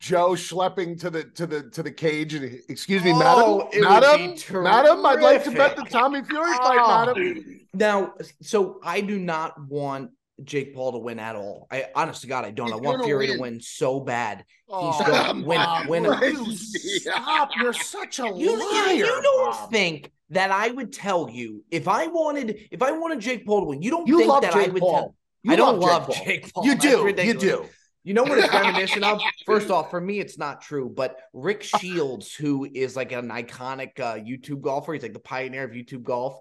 Joe 0.00 0.30
schlepping 0.30 0.98
to 1.00 1.10
the 1.10 1.24
to 1.24 1.46
the 1.46 1.62
to 1.70 1.82
the 1.84 1.92
cage 1.92 2.34
and 2.34 2.58
excuse 2.68 3.04
me, 3.04 3.12
Oh, 3.14 3.68
madam, 3.74 4.34
madam, 4.50 4.62
madam. 4.64 5.06
I'd 5.06 5.20
like 5.22 5.44
to 5.44 5.50
bet 5.52 5.76
the. 5.76 5.82
Tommy 5.84 6.24
Fury 6.24 6.42
Oh. 6.54 6.56
fight, 6.56 6.78
ah. 6.80 7.04
madam. 7.06 7.60
Now, 7.74 8.14
so 8.40 8.80
I 8.82 9.00
do 9.02 9.18
not 9.18 9.62
want 9.68 10.10
Jake 10.44 10.74
Paul 10.74 10.92
to 10.92 10.98
win 10.98 11.18
at 11.18 11.36
all. 11.36 11.66
I 11.70 11.86
honest 11.94 12.22
to 12.22 12.26
God, 12.26 12.44
I 12.44 12.50
don't. 12.50 12.66
He's 12.68 12.74
I 12.74 12.76
want 12.76 12.96
gonna 12.98 13.04
Fury 13.04 13.26
to 13.28 13.32
win. 13.32 13.40
win 13.40 13.60
so 13.60 14.00
bad. 14.00 14.44
Oh, 14.68 14.98
gonna 15.04 15.44
win- 15.44 15.58
Bob, 15.58 15.86
win- 15.88 16.04
you 16.04 16.56
stop! 16.56 17.50
You're 17.60 17.72
such 17.72 18.18
a 18.20 18.24
You, 18.28 18.34
you, 18.50 18.58
liar. 18.86 18.94
you 18.94 19.04
don't 19.06 19.50
Bob. 19.52 19.70
think 19.70 20.10
that 20.30 20.50
I 20.50 20.70
would 20.70 20.92
tell 20.92 21.28
you 21.28 21.64
if 21.70 21.88
I 21.88 22.06
wanted 22.06 22.68
if 22.70 22.82
I 22.82 22.92
wanted 22.92 23.20
Jake 23.20 23.44
Paul 23.46 23.60
to 23.62 23.66
win. 23.66 23.82
You 23.82 23.90
don't 23.90 24.06
you 24.06 24.18
think 24.18 24.28
love 24.30 24.42
that 24.42 24.54
I 24.54 24.64
Jake 24.64 24.72
would 24.74 24.80
Paul. 24.80 24.92
tell. 25.00 25.14
You 25.42 25.52
I 25.52 25.56
don't 25.56 25.80
love 25.80 26.08
love 26.08 26.16
Jake 26.24 26.52
Paul. 26.52 26.64
Jake 26.64 26.78
Paul. 26.80 26.92
You 27.06 27.14
do. 27.14 27.22
You 27.24 27.34
do. 27.34 27.64
You 28.02 28.14
know 28.14 28.22
what 28.22 28.38
it's 28.38 28.50
reminiscent 28.52 29.04
of? 29.04 29.20
First 29.46 29.70
off, 29.70 29.90
for 29.90 30.00
me, 30.00 30.20
it's 30.20 30.38
not 30.38 30.62
true, 30.62 30.88
but 30.88 31.16
Rick 31.34 31.62
Shields, 31.62 32.34
who 32.34 32.66
is 32.72 32.96
like 32.96 33.12
an 33.12 33.28
iconic 33.28 34.00
uh, 34.00 34.14
YouTube 34.14 34.62
golfer, 34.62 34.94
he's 34.94 35.02
like 35.02 35.12
the 35.12 35.18
pioneer 35.18 35.64
of 35.64 35.72
YouTube 35.72 36.02
golf. 36.02 36.38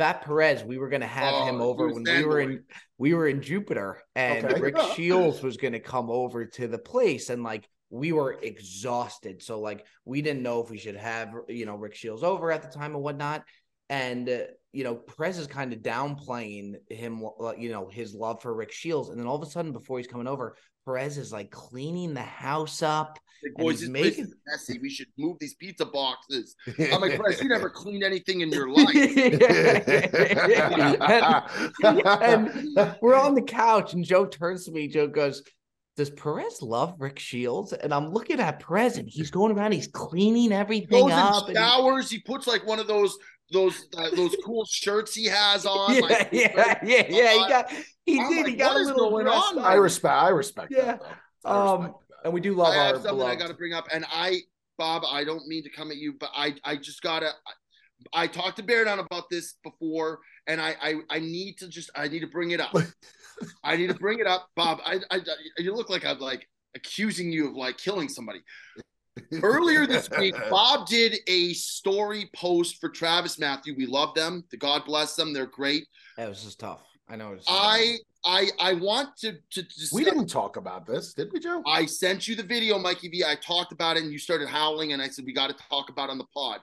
Fat 0.00 0.22
Perez, 0.24 0.64
we 0.64 0.78
were 0.78 0.88
gonna 0.88 1.06
have 1.06 1.34
Oh, 1.34 1.44
him 1.44 1.60
over 1.60 1.86
when 1.90 2.04
we 2.04 2.24
were 2.24 2.40
in 2.40 2.64
we 2.96 3.12
were 3.12 3.28
in 3.28 3.42
Jupiter, 3.42 4.02
and 4.16 4.46
Okay. 4.46 4.58
Rick 4.58 4.78
Shields 4.96 5.42
was 5.42 5.58
gonna 5.58 5.78
come 5.78 6.08
over 6.08 6.46
to 6.46 6.66
the 6.66 6.78
place, 6.78 7.28
and 7.28 7.42
like 7.42 7.68
we 7.90 8.12
were 8.12 8.32
exhausted. 8.32 9.42
So 9.42 9.60
like 9.60 9.84
we 10.06 10.22
didn't 10.22 10.42
know 10.42 10.62
if 10.62 10.70
we 10.70 10.78
should 10.78 10.96
have 10.96 11.34
you 11.48 11.66
know 11.66 11.76
Rick 11.76 11.96
Shields 11.96 12.22
over 12.22 12.50
at 12.50 12.62
the 12.62 12.68
time 12.78 12.96
or 12.96 13.00
whatnot. 13.00 13.44
And 13.90 14.26
uh, 14.26 14.38
you 14.72 14.84
know, 14.84 14.94
Perez 14.94 15.38
is 15.38 15.46
kind 15.46 15.72
of 15.72 15.80
downplaying 15.80 16.74
him, 16.88 17.24
you 17.58 17.70
know, 17.70 17.88
his 17.88 18.14
love 18.14 18.40
for 18.40 18.54
Rick 18.54 18.72
Shields, 18.72 19.08
and 19.08 19.18
then 19.18 19.26
all 19.26 19.36
of 19.36 19.42
a 19.42 19.50
sudden, 19.50 19.72
before 19.72 19.98
he's 19.98 20.06
coming 20.06 20.28
over, 20.28 20.56
Perez 20.84 21.18
is 21.18 21.32
like 21.32 21.50
cleaning 21.50 22.14
the 22.14 22.22
house 22.22 22.82
up. 22.82 23.18
Like, 23.42 23.54
boys, 23.54 23.80
this 23.80 23.88
making... 23.88 24.24
is 24.24 24.34
messy. 24.46 24.78
We 24.80 24.90
should 24.90 25.08
move 25.18 25.38
these 25.40 25.54
pizza 25.54 25.86
boxes. 25.86 26.54
I'm 26.92 27.00
like, 27.00 27.16
Perez, 27.16 27.42
you 27.42 27.48
never 27.48 27.70
cleaned 27.74 28.04
anything 28.04 28.42
in 28.42 28.50
your 28.50 28.68
life. 28.70 28.94
and, 31.82 31.98
and 32.22 32.96
we're 33.00 33.16
on 33.16 33.34
the 33.34 33.42
couch, 33.42 33.94
and 33.94 34.04
Joe 34.04 34.26
turns 34.26 34.66
to 34.66 34.72
me. 34.72 34.88
Joe 34.88 35.08
goes, 35.08 35.42
does 35.96 36.10
Perez 36.10 36.62
love 36.62 36.94
Rick 36.98 37.18
Shields? 37.18 37.72
And 37.72 37.92
I'm 37.92 38.10
looking 38.10 38.40
at 38.40 38.60
Perez 38.60 38.96
and 38.96 39.08
he's 39.08 39.30
going 39.30 39.52
around, 39.52 39.72
he's 39.72 39.88
cleaning 39.88 40.52
everything 40.52 41.08
he 41.08 41.12
up. 41.12 41.50
showers, 41.52 42.10
he... 42.10 42.16
he 42.16 42.22
puts 42.22 42.46
like 42.46 42.66
one 42.66 42.78
of 42.78 42.86
those 42.86 43.18
those 43.50 43.86
uh, 43.96 44.10
those 44.10 44.36
cool 44.44 44.64
shirts 44.64 45.14
he 45.14 45.26
has 45.26 45.66
on. 45.66 45.94
Yeah, 45.94 46.00
like, 46.00 46.28
yeah, 46.32 46.78
yeah, 46.82 47.06
yeah. 47.08 47.32
He 47.32 47.48
got 47.48 47.72
he 48.04 48.20
I'm 48.20 48.30
did. 48.30 48.36
Like, 48.38 48.46
he 48.46 48.56
got 48.56 48.76
a 48.76 48.80
little 48.80 49.10
going 49.10 49.28
on. 49.28 49.58
I 49.58 49.74
respect. 49.74 50.14
I 50.14 50.28
respect. 50.28 50.72
Yeah. 50.74 50.96
That, 50.96 51.02
I 51.44 51.72
um, 51.72 51.94
and 52.24 52.32
we 52.32 52.40
do 52.40 52.54
love 52.54 52.74
I 52.74 52.78
our. 52.78 52.84
have 52.86 52.96
something 52.96 53.16
beloved. 53.16 53.32
I 53.32 53.36
got 53.36 53.48
to 53.48 53.54
bring 53.54 53.72
up, 53.72 53.86
and 53.92 54.04
I, 54.10 54.40
Bob, 54.78 55.02
I 55.10 55.24
don't 55.24 55.46
mean 55.46 55.62
to 55.64 55.70
come 55.70 55.90
at 55.90 55.96
you, 55.96 56.14
but 56.18 56.30
I, 56.34 56.54
I 56.64 56.76
just 56.76 57.02
gotta. 57.02 57.30
I 58.14 58.26
talked 58.26 58.56
to 58.56 58.62
Beardown 58.62 58.98
about 58.98 59.24
this 59.30 59.56
before, 59.62 60.20
and 60.46 60.58
I, 60.58 60.74
I, 60.80 60.94
I 61.10 61.18
need 61.18 61.58
to 61.58 61.68
just, 61.68 61.90
I 61.94 62.08
need 62.08 62.20
to 62.20 62.26
bring 62.26 62.52
it 62.52 62.60
up. 62.60 62.74
I 63.64 63.76
need 63.76 63.88
to 63.88 63.94
bring 63.94 64.20
it 64.20 64.26
up, 64.26 64.48
Bob. 64.56 64.78
I, 64.86 65.00
I, 65.10 65.20
you 65.58 65.74
look 65.74 65.90
like 65.90 66.06
I'm 66.06 66.18
like 66.18 66.48
accusing 66.74 67.30
you 67.30 67.48
of 67.48 67.56
like 67.56 67.76
killing 67.76 68.08
somebody. 68.08 68.40
Earlier 69.42 69.86
this 69.86 70.08
week, 70.18 70.34
Bob 70.50 70.86
did 70.86 71.16
a 71.26 71.52
story 71.54 72.30
post 72.34 72.80
for 72.80 72.88
Travis 72.88 73.38
Matthew. 73.38 73.74
We 73.76 73.86
love 73.86 74.14
them. 74.14 74.44
God 74.58 74.84
bless 74.84 75.14
them. 75.14 75.32
They're 75.32 75.46
great. 75.46 75.86
That 76.16 76.28
was 76.28 76.42
just 76.42 76.60
tough. 76.60 76.82
I 77.08 77.16
know. 77.16 77.36
I 77.48 77.96
I 78.24 78.48
I 78.60 78.74
want 78.74 79.16
to 79.18 79.32
to. 79.50 79.62
Discuss. 79.62 79.92
We 79.92 80.04
didn't 80.04 80.28
talk 80.28 80.56
about 80.56 80.86
this, 80.86 81.12
did 81.12 81.32
we, 81.32 81.40
Joe? 81.40 81.62
I 81.66 81.86
sent 81.86 82.28
you 82.28 82.36
the 82.36 82.42
video, 82.42 82.78
Mikey 82.78 83.08
V. 83.08 83.24
I 83.24 83.34
talked 83.34 83.72
about 83.72 83.96
it, 83.96 84.04
and 84.04 84.12
you 84.12 84.18
started 84.18 84.48
howling, 84.48 84.92
and 84.92 85.02
I 85.02 85.08
said 85.08 85.24
we 85.24 85.32
got 85.32 85.48
to 85.48 85.56
talk 85.68 85.88
about 85.88 86.08
it 86.08 86.12
on 86.12 86.18
the 86.18 86.26
pod. 86.32 86.60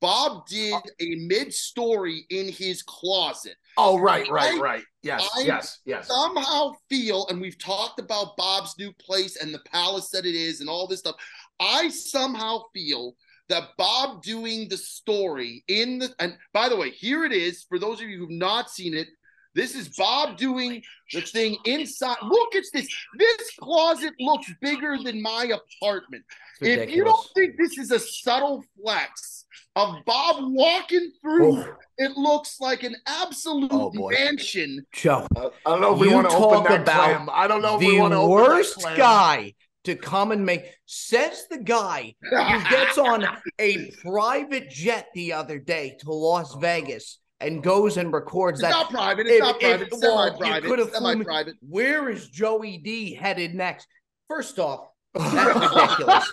Bob 0.00 0.46
did 0.46 0.74
a 1.00 1.14
mid 1.16 1.52
story 1.52 2.24
in 2.30 2.48
his 2.48 2.82
closet. 2.82 3.56
Oh, 3.76 3.98
right, 3.98 4.28
right, 4.30 4.54
I, 4.54 4.58
right. 4.58 4.84
Yes, 5.02 5.28
I 5.36 5.42
yes, 5.42 5.80
yes. 5.84 6.08
Somehow 6.08 6.72
feel, 6.88 7.26
and 7.28 7.40
we've 7.40 7.58
talked 7.58 8.00
about 8.00 8.36
Bob's 8.36 8.74
new 8.78 8.92
place 8.94 9.36
and 9.36 9.52
the 9.52 9.60
palace 9.70 10.08
that 10.10 10.24
it 10.24 10.34
is, 10.34 10.60
and 10.60 10.70
all 10.70 10.86
this 10.86 11.00
stuff. 11.00 11.16
I 11.60 11.88
somehow 11.90 12.62
feel 12.74 13.14
that 13.50 13.76
Bob 13.76 14.22
doing 14.22 14.68
the 14.68 14.76
story 14.76 15.62
in 15.68 15.98
the 15.98 16.14
and 16.18 16.36
by 16.54 16.68
the 16.68 16.76
way, 16.76 16.90
here 16.90 17.24
it 17.24 17.32
is 17.32 17.64
for 17.68 17.78
those 17.78 18.00
of 18.00 18.08
you 18.08 18.18
who've 18.18 18.30
not 18.30 18.70
seen 18.70 18.94
it. 18.94 19.08
This 19.52 19.74
is 19.74 19.88
Bob 19.88 20.38
doing 20.38 20.80
the 21.12 21.20
thing 21.22 21.56
inside. 21.64 22.18
Look 22.22 22.54
at 22.54 22.62
this. 22.72 22.88
This 23.18 23.50
closet 23.58 24.14
looks 24.20 24.48
bigger 24.60 24.96
than 24.96 25.20
my 25.20 25.52
apartment. 25.82 26.24
If 26.60 26.90
you 26.90 27.02
don't 27.04 27.28
think 27.34 27.56
this 27.58 27.76
is 27.76 27.90
a 27.90 27.98
subtle 27.98 28.64
flex 28.80 29.46
of 29.74 29.96
Bob 30.06 30.36
walking 30.52 31.10
through, 31.20 31.58
oh. 31.58 31.76
it 31.98 32.16
looks 32.16 32.60
like 32.60 32.84
an 32.84 32.94
absolute 33.08 33.70
oh, 33.72 33.90
mansion. 34.10 34.86
Joe, 34.92 35.26
I 35.36 35.50
don't 35.64 35.80
know 35.80 35.94
if 35.94 35.98
we 35.98 36.14
want 36.14 36.30
to 36.30 36.36
open 36.36 36.62
that 36.64 36.82
about 36.82 37.16
clam. 37.16 37.28
I 37.32 37.48
don't 37.48 37.60
know 37.60 37.74
if 37.74 37.80
we 37.80 37.98
want 37.98 38.12
to 38.12 38.18
open 38.18 38.30
worst 38.30 38.80
guy 38.96 39.54
to 39.90 39.96
come 39.96 40.32
and 40.32 40.44
make 40.44 40.64
says 40.86 41.46
the 41.50 41.58
guy 41.58 42.14
who 42.22 42.70
gets 42.70 42.98
on 42.98 43.26
a 43.58 43.90
private 44.02 44.70
jet 44.70 45.08
the 45.14 45.32
other 45.32 45.58
day 45.58 45.96
to 46.00 46.12
Las 46.12 46.52
oh, 46.54 46.58
Vegas 46.58 47.18
and 47.40 47.62
goes 47.62 47.96
and 47.96 48.12
records 48.12 48.60
it's 48.60 48.68
that. 48.68 48.70
Not 48.70 48.90
private. 48.90 49.26
It's 49.26 49.36
if, 49.36 49.40
not 49.40 49.60
private. 49.60 49.82
If, 49.82 49.88
it's 49.88 50.02
well, 50.02 50.26
semi-private. 50.26 50.62
You 50.62 50.68
could 50.68 50.78
have 50.78 50.90
semi-private. 50.90 51.54
Where 51.60 52.08
is 52.08 52.28
Joey 52.28 52.78
D 52.78 53.14
headed 53.14 53.54
next? 53.54 53.86
First 54.28 54.58
off, 54.58 54.88
that's 55.14 55.60
ridiculous. 55.60 56.32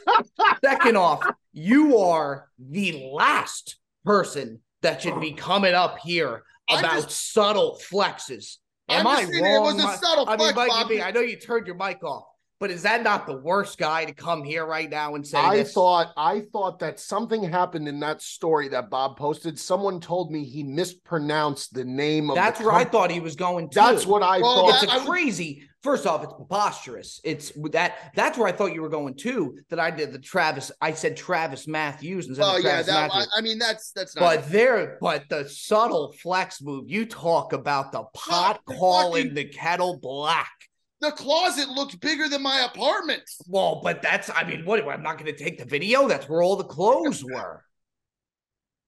Second 0.63 0.97
off, 0.97 1.25
you 1.53 1.97
are 1.97 2.49
the 2.59 3.09
last 3.11 3.77
person 4.05 4.59
that 4.81 5.01
should 5.01 5.19
be 5.19 5.33
coming 5.33 5.73
up 5.73 5.97
here 5.99 6.43
about 6.69 6.91
just, 6.93 7.33
subtle 7.33 7.79
flexes. 7.91 8.57
Am 8.89 9.07
I 9.07 9.23
wrong? 9.23 9.27
It 9.33 9.61
was 9.61 9.83
a 9.83 9.97
subtle 9.97 10.29
I 10.29 10.37
flex, 10.37 10.89
mean, 10.89 11.01
I 11.01 11.11
know 11.11 11.21
you 11.21 11.37
turned 11.37 11.67
your 11.67 11.75
mic 11.75 12.03
off. 12.03 12.26
But 12.59 12.71
is 12.71 12.81
that 12.83 13.03
not 13.03 13.27
the 13.27 13.37
worst 13.37 13.77
guy 13.77 14.05
to 14.05 14.13
come 14.13 14.43
here 14.43 14.65
right 14.65 14.89
now 14.89 15.13
and 15.13 15.25
say 15.25 15.37
I 15.37 15.57
this? 15.57 15.73
thought 15.73 16.11
I 16.17 16.41
thought 16.51 16.79
that 16.79 16.99
something 16.99 17.43
happened 17.43 17.87
in 17.87 17.99
that 17.99 18.21
story 18.21 18.67
that 18.69 18.89
Bob 18.89 19.15
posted. 19.15 19.59
Someone 19.59 19.99
told 19.99 20.31
me 20.31 20.43
he 20.43 20.63
mispronounced 20.63 21.75
the 21.75 21.85
name 21.85 22.31
of 22.31 22.35
That's 22.35 22.59
where 22.59 22.71
I 22.71 22.83
thought 22.83 23.11
he 23.11 23.19
was 23.19 23.35
going 23.35 23.69
to. 23.69 23.75
That's 23.75 24.07
what 24.07 24.23
I 24.23 24.39
well, 24.39 24.71
thought. 24.71 24.83
It's 24.83 24.91
a 24.91 25.05
crazy. 25.05 25.67
First 25.83 26.07
off, 26.07 26.23
it's 26.23 26.33
preposterous. 26.33 27.21
It's 27.23 27.51
that 27.71 28.11
that's 28.15 28.39
where 28.39 28.47
I 28.47 28.51
thought 28.51 28.73
you 28.73 28.81
were 28.81 28.89
going 28.89 29.13
to. 29.17 29.55
That 29.69 29.79
I 29.79 29.91
did 29.91 30.11
the 30.11 30.19
Travis. 30.19 30.71
I 30.81 30.93
said 30.93 31.15
Travis 31.15 31.67
Matthews 31.67 32.27
instead 32.27 32.43
oh, 32.43 32.55
of 32.55 32.61
Travis 32.63 32.87
yeah, 32.87 32.93
that, 32.93 33.07
Matthews. 33.09 33.33
I 33.37 33.41
mean, 33.41 33.59
that's 33.59 33.91
that's 33.91 34.15
not. 34.15 34.21
But 34.21 34.49
there, 34.49 34.97
but 34.99 35.25
the 35.29 35.47
subtle 35.47 36.11
flex 36.13 36.59
move. 36.63 36.85
You 36.89 37.05
talk 37.05 37.53
about 37.53 37.91
the 37.91 38.03
pot 38.15 38.61
calling 38.65 39.35
the 39.35 39.45
kettle 39.45 39.99
black. 39.99 40.49
The 40.99 41.11
closet 41.11 41.69
looks 41.69 41.95
bigger 41.95 42.27
than 42.27 42.41
my 42.41 42.67
apartment. 42.71 43.21
Well, 43.47 43.81
but 43.83 44.01
that's, 44.01 44.31
I 44.33 44.43
mean, 44.43 44.65
what? 44.65 44.87
I'm 44.87 45.03
not 45.03 45.19
going 45.19 45.31
to 45.31 45.43
take 45.43 45.59
the 45.59 45.65
video. 45.65 46.07
That's 46.07 46.27
where 46.27 46.41
all 46.41 46.55
the 46.55 46.63
clothes 46.63 47.23
were. 47.33 47.63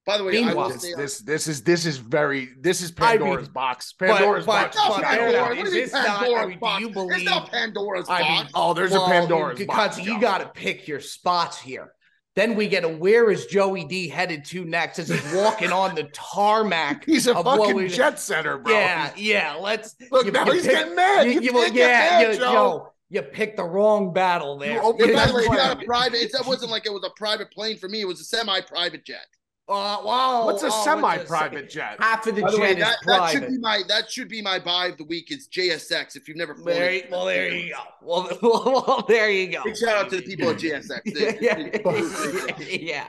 By 0.06 0.18
the 0.18 0.24
way, 0.24 0.32
Meanwhile, 0.32 0.70
this, 0.70 0.92
uh, 0.92 0.98
this, 0.98 1.20
this 1.20 1.48
is 1.48 1.62
this 1.62 1.86
is 1.86 1.98
very 1.98 2.50
this 2.60 2.82
is 2.82 2.90
Pandora's 2.90 3.38
I 3.38 3.42
mean, 3.42 3.54
box. 3.54 3.94
Pandora's 3.94 4.44
but, 4.44 4.74
box. 4.74 4.78
But, 4.88 5.04
Pandora. 5.04 5.56
Is 5.56 5.72
this 5.72 5.92
Pandora's 5.92 6.32
not, 6.32 6.44
I 6.44 6.46
mean, 6.48 6.60
box? 6.60 6.80
Do 6.80 6.88
you 6.88 6.94
believe? 6.94 7.18
It's 7.18 7.26
not 7.26 7.52
Pandora's 7.52 8.10
I 8.10 8.22
box. 8.22 8.44
Mean, 8.44 8.52
oh, 8.56 8.74
there's 8.74 8.92
well, 8.92 9.06
a 9.06 9.10
Pandora's 9.10 9.60
because 9.60 9.98
box. 9.98 10.08
you 10.08 10.20
got 10.20 10.40
to 10.40 10.48
pick 10.48 10.88
your 10.88 11.00
spots 11.00 11.62
here. 11.62 11.94
Then 12.36 12.56
we 12.56 12.68
get 12.68 12.84
a 12.84 12.90
where 12.90 13.32
is 13.32 13.48
Joey 13.48 13.84
D 13.84 14.08
headed 14.08 14.46
to 14.46 14.64
next 14.64 15.00
as 15.00 15.10
he's 15.10 15.34
walking 15.34 15.72
on 15.72 15.96
the 15.96 16.04
tarmac. 16.14 17.04
He's 17.10 17.28
a 17.28 17.34
fucking 17.34 17.76
we, 17.76 17.88
jet 17.90 18.20
setter, 18.20 18.58
bro. 18.58 18.72
Yeah, 18.72 19.12
yeah. 19.18 19.56
Let's 19.56 19.96
look 20.12 20.26
you, 20.26 20.32
now 20.32 20.46
you 20.46 20.54
he's 20.54 20.64
pick, 20.64 20.72
getting 20.72 20.96
mad. 20.96 21.26
You, 21.26 21.42
you, 21.42 21.52
you 21.52 21.74
yeah, 21.74 21.88
mad, 21.88 22.36
you, 22.36 22.42
yo, 22.42 22.94
you 23.10 23.22
picked 23.24 23.58
the 23.58 23.64
wrong 23.64 24.14
battle 24.14 24.58
there. 24.58 24.76
You, 24.76 24.94
by 25.14 25.28
the 25.28 25.34
way, 25.34 25.42
you 25.44 25.50
got 25.50 25.82
a 25.82 25.86
private. 25.86 26.22
It 26.22 26.46
wasn't 26.46 26.72
like 26.72 26.86
it 26.86 26.94
was 26.94 27.04
a 27.04 27.10
private 27.18 27.52
plane 27.52 27.78
for 27.78 27.90
me. 27.90 28.02
It 28.02 28.08
was 28.08 28.22
a 28.22 28.26
semi-private 28.26 29.04
jet. 29.04 29.26
Uh, 29.70 30.02
wow. 30.04 30.46
What's 30.48 30.64
a 30.64 30.68
oh, 30.72 30.84
semi-private 30.84 31.70
jet? 31.70 31.98
Half 32.00 32.26
of 32.26 32.36
the 32.36 32.42
By 32.42 32.52
jet 32.52 32.60
way, 32.60 32.72
is 32.72 32.78
that, 32.80 32.98
private. 33.04 33.22
That 33.22 33.32
should 33.32 33.50
be 33.50 33.58
my 33.60 33.82
that 33.88 34.12
should 34.12 34.28
be 34.30 34.42
my 34.42 34.58
buy 34.58 34.88
of 34.88 34.98
the 34.98 35.04
week. 35.04 35.32
Is 35.32 35.48
JSX. 35.48 36.16
If 36.16 36.28
you've 36.28 36.38
never 36.38 36.56
flown 36.56 36.76
there, 36.76 36.90
it, 36.90 37.12
well, 37.12 37.26
there 37.26 37.54
you 37.54 37.74
go. 37.74 37.80
Well, 38.02 38.40
well, 38.42 39.06
there 39.08 39.30
you 39.30 39.52
go. 39.52 39.64
Big 39.64 39.78
shout 39.78 39.98
out 39.98 40.10
to 40.10 40.18
the 40.18 40.22
people 40.24 40.50
at 40.50 40.58
JSX. 40.58 41.02
yeah, 41.40 42.58
yeah. 42.70 43.08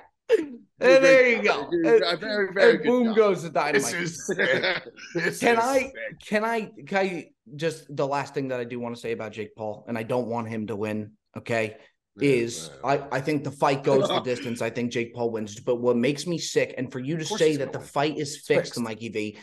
And 0.83 1.05
there 1.05 1.29
you 1.29 1.43
go. 1.43 1.69
And, 1.71 2.21
very, 2.21 2.53
very 2.53 2.75
and 2.77 2.85
boom 2.85 3.05
job. 3.07 3.17
goes 3.17 3.43
the 3.43 3.51
dynamite. 3.51 3.93
This 3.93 3.93
is 3.95 4.27
this 5.15 5.41
can 5.41 5.57
is 5.57 5.65
I 5.65 5.79
sick. 5.79 5.95
can 6.27 6.45
I 6.45 6.71
can 6.87 6.99
I 6.99 7.31
just 7.57 7.95
the 7.95 8.07
last 8.07 8.35
thing 8.35 8.49
that 8.49 8.61
I 8.61 8.65
do 8.65 8.79
want 8.79 8.95
to 8.95 9.01
say 9.01 9.13
about 9.13 9.33
Jake 9.33 9.57
Paul, 9.57 9.85
and 9.89 9.97
I 9.97 10.03
don't 10.03 10.29
want 10.29 10.49
him 10.49 10.67
to 10.67 10.77
win. 10.77 11.13
Okay, 11.37 11.77
is 12.21 12.71
I, 12.85 13.03
I 13.13 13.21
think 13.21 13.45
the 13.45 13.51
fight 13.51 13.83
goes 13.83 14.09
the 14.09 14.21
distance. 14.25 14.63
I 14.63 14.71
think 14.71 14.93
Jake 14.93 15.15
Paul 15.15 15.31
wins. 15.31 15.59
But 15.61 15.77
what 15.77 15.97
makes 15.97 16.27
me 16.27 16.39
sick, 16.39 16.75
and 16.79 16.91
for 16.91 16.99
you 16.99 17.17
to 17.17 17.25
say 17.25 17.57
that 17.57 17.73
the 17.73 17.81
fight 17.81 18.19
is 18.19 18.37
fixed, 18.37 18.75
fixed. 18.75 18.81
Mikey 18.81 19.09
V, 19.09 19.39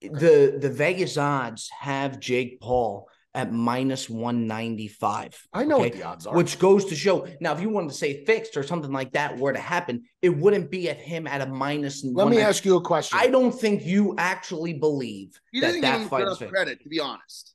the 0.00 0.58
the 0.60 0.70
Vegas 0.70 1.16
odds 1.16 1.70
have 1.78 2.20
Jake 2.20 2.60
Paul 2.60 3.08
at 3.36 3.52
minus 3.52 4.08
195. 4.08 5.46
I 5.52 5.64
know 5.64 5.76
okay? 5.76 5.84
what 5.84 5.92
the 5.92 6.02
odds 6.02 6.26
are. 6.26 6.34
Which 6.34 6.58
goes 6.58 6.86
to 6.86 6.96
show. 6.96 7.28
Now, 7.38 7.52
if 7.52 7.60
you 7.60 7.68
wanted 7.68 7.90
to 7.90 7.94
say 7.94 8.24
fixed 8.24 8.56
or 8.56 8.62
something 8.62 8.90
like 8.90 9.12
that 9.12 9.36
were 9.36 9.52
to 9.52 9.58
happen, 9.58 10.04
it 10.22 10.30
wouldn't 10.30 10.70
be 10.70 10.88
at 10.88 10.96
him 10.96 11.26
at 11.26 11.42
a 11.42 11.46
minus. 11.46 12.02
Let 12.02 12.28
me 12.28 12.38
ask 12.38 12.64
you 12.64 12.76
a 12.76 12.80
question. 12.80 13.18
I 13.20 13.26
don't 13.26 13.52
think 13.52 13.84
you 13.84 14.14
actually 14.16 14.72
believe 14.72 15.38
he 15.52 15.60
that 15.60 15.80
that 15.82 16.08
fight 16.08 16.26
is 16.26 16.38
fixed. 16.38 16.52
credit, 16.52 16.82
to 16.82 16.88
be 16.88 16.98
honest. 16.98 17.54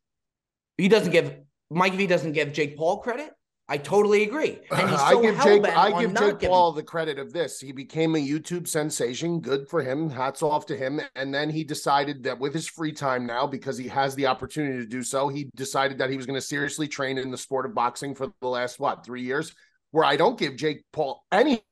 He 0.78 0.88
doesn't 0.88 1.12
give 1.12 1.36
Mikey 1.72 1.98
V 1.98 2.08
doesn't 2.08 2.34
give 2.34 2.54
Jake 2.54 2.78
Paul 2.78 3.00
credit. 3.00 3.32
I 3.70 3.77
totally 3.77 4.24
agree. 4.24 4.60
And 4.72 4.89
he's 4.89 5.00
so 5.00 5.06
I 5.06 5.22
give 5.22 5.41
Jake, 5.44 5.65
I 5.65 6.01
give 6.01 6.13
Jake. 6.13 6.50
Paul 6.50 6.74
the 6.74 6.84
credit 6.84 7.20
of 7.20 7.32
this. 7.32 7.60
He 7.60 7.72
became 7.72 8.15
a 8.15 8.20
YouTube 8.20 8.68
sensation. 8.68 9.39
Good 9.39 9.70
for 9.70 9.82
him. 9.82 10.10
Hats 10.10 10.41
off 10.41 10.65
to 10.68 10.75
him. 10.75 11.00
And 11.15 11.34
then 11.34 11.50
he 11.50 11.63
decided 11.63 12.24
that 12.24 12.39
with 12.39 12.53
his 12.53 12.68
free 12.68 12.91
time 12.91 13.25
now, 13.25 13.48
because 13.48 13.77
he 13.77 13.88
has 13.88 14.13
the 14.15 14.27
opportunity 14.27 14.80
to 14.80 14.86
do 14.86 15.03
so, 15.03 15.30
he 15.30 15.50
decided 15.56 15.98
that 16.00 16.10
he 16.10 16.18
was 16.18 16.25
going 16.25 16.39
to 16.39 16.46
seriously 16.46 16.88
train 16.88 17.18
in 17.18 17.32
the 17.32 17.38
sport 17.38 17.65
of 17.65 17.74
boxing 17.74 18.13
for 18.13 18.32
the 18.41 18.48
last 18.48 18.80
what 18.80 19.06
three 19.06 19.24
years. 19.24 19.53
Where 19.91 20.06
I 20.06 20.15
don't 20.15 20.39
give 20.39 20.56
Jake 20.56 20.84
Paul 20.91 21.25
any 21.32 21.63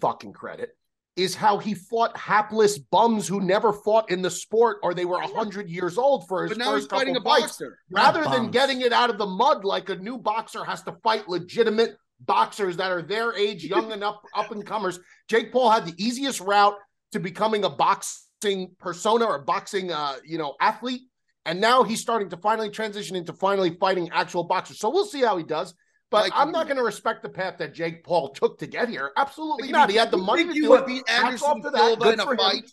fucking 0.00 0.32
credit 0.32 0.76
is 1.20 1.34
how 1.34 1.58
he 1.58 1.74
fought 1.74 2.16
hapless 2.16 2.78
bums 2.78 3.28
who 3.28 3.40
never 3.40 3.72
fought 3.72 4.10
in 4.10 4.22
the 4.22 4.30
sport 4.30 4.78
or 4.82 4.94
they 4.94 5.04
were 5.04 5.18
100 5.18 5.68
years 5.68 5.98
old 5.98 6.26
for 6.26 6.42
his 6.42 6.50
but 6.50 6.58
now 6.58 6.72
first 6.72 6.84
he's 6.84 6.98
fighting 6.98 7.16
a 7.16 7.20
boxer. 7.20 7.78
Rather 7.90 8.24
than 8.24 8.50
getting 8.50 8.80
it 8.80 8.92
out 8.92 9.10
of 9.10 9.18
the 9.18 9.26
mud 9.26 9.64
like 9.64 9.88
a 9.88 9.96
new 9.96 10.16
boxer 10.16 10.64
has 10.64 10.82
to 10.82 10.92
fight 11.02 11.28
legitimate 11.28 11.96
boxers 12.20 12.76
that 12.76 12.90
are 12.90 13.02
their 13.02 13.34
age, 13.34 13.64
young 13.64 13.92
and 13.92 14.04
up 14.04 14.22
up 14.34 14.50
and 14.50 14.66
comers. 14.66 14.98
Jake 15.28 15.52
Paul 15.52 15.70
had 15.70 15.86
the 15.86 15.94
easiest 16.02 16.40
route 16.40 16.76
to 17.12 17.20
becoming 17.20 17.64
a 17.64 17.70
boxing 17.70 18.74
persona 18.78 19.24
or 19.24 19.40
boxing, 19.40 19.90
uh, 19.90 20.16
you 20.24 20.38
know, 20.38 20.54
athlete, 20.60 21.02
and 21.44 21.60
now 21.60 21.82
he's 21.82 22.00
starting 22.00 22.28
to 22.30 22.36
finally 22.36 22.70
transition 22.70 23.16
into 23.16 23.32
finally 23.32 23.76
fighting 23.80 24.10
actual 24.12 24.44
boxers. 24.44 24.78
So 24.78 24.90
we'll 24.90 25.06
see 25.06 25.22
how 25.22 25.36
he 25.36 25.44
does. 25.44 25.74
But 26.10 26.24
Like- 26.24 26.32
I'm 26.34 26.50
not 26.52 26.66
going 26.66 26.76
to 26.76 26.82
respect 26.82 27.22
the 27.22 27.28
path 27.28 27.58
that 27.58 27.72
Jake 27.74 28.02
Paul 28.04 28.30
took 28.30 28.58
to 28.58 28.66
get 28.66 28.88
here. 28.88 29.12
Absolutely 29.16 29.68
You 29.68 29.72
not. 29.72 29.90
He 29.90 29.96
had 29.96 30.10
the 30.10 30.16
money 30.16 30.44
to 30.44 30.52
you 30.54 30.62
do 30.64 30.68
would 30.70 30.80
it. 30.80 30.86
beat 30.86 31.08
Hats 31.08 31.24
Anderson 31.24 31.62
to 31.62 31.70
that. 31.70 31.78
Silva 31.78 32.02
Good 32.02 32.14
in 32.14 32.20
a 32.20 32.24
for 32.24 32.32
him. 32.32 32.38
fight? 32.38 32.70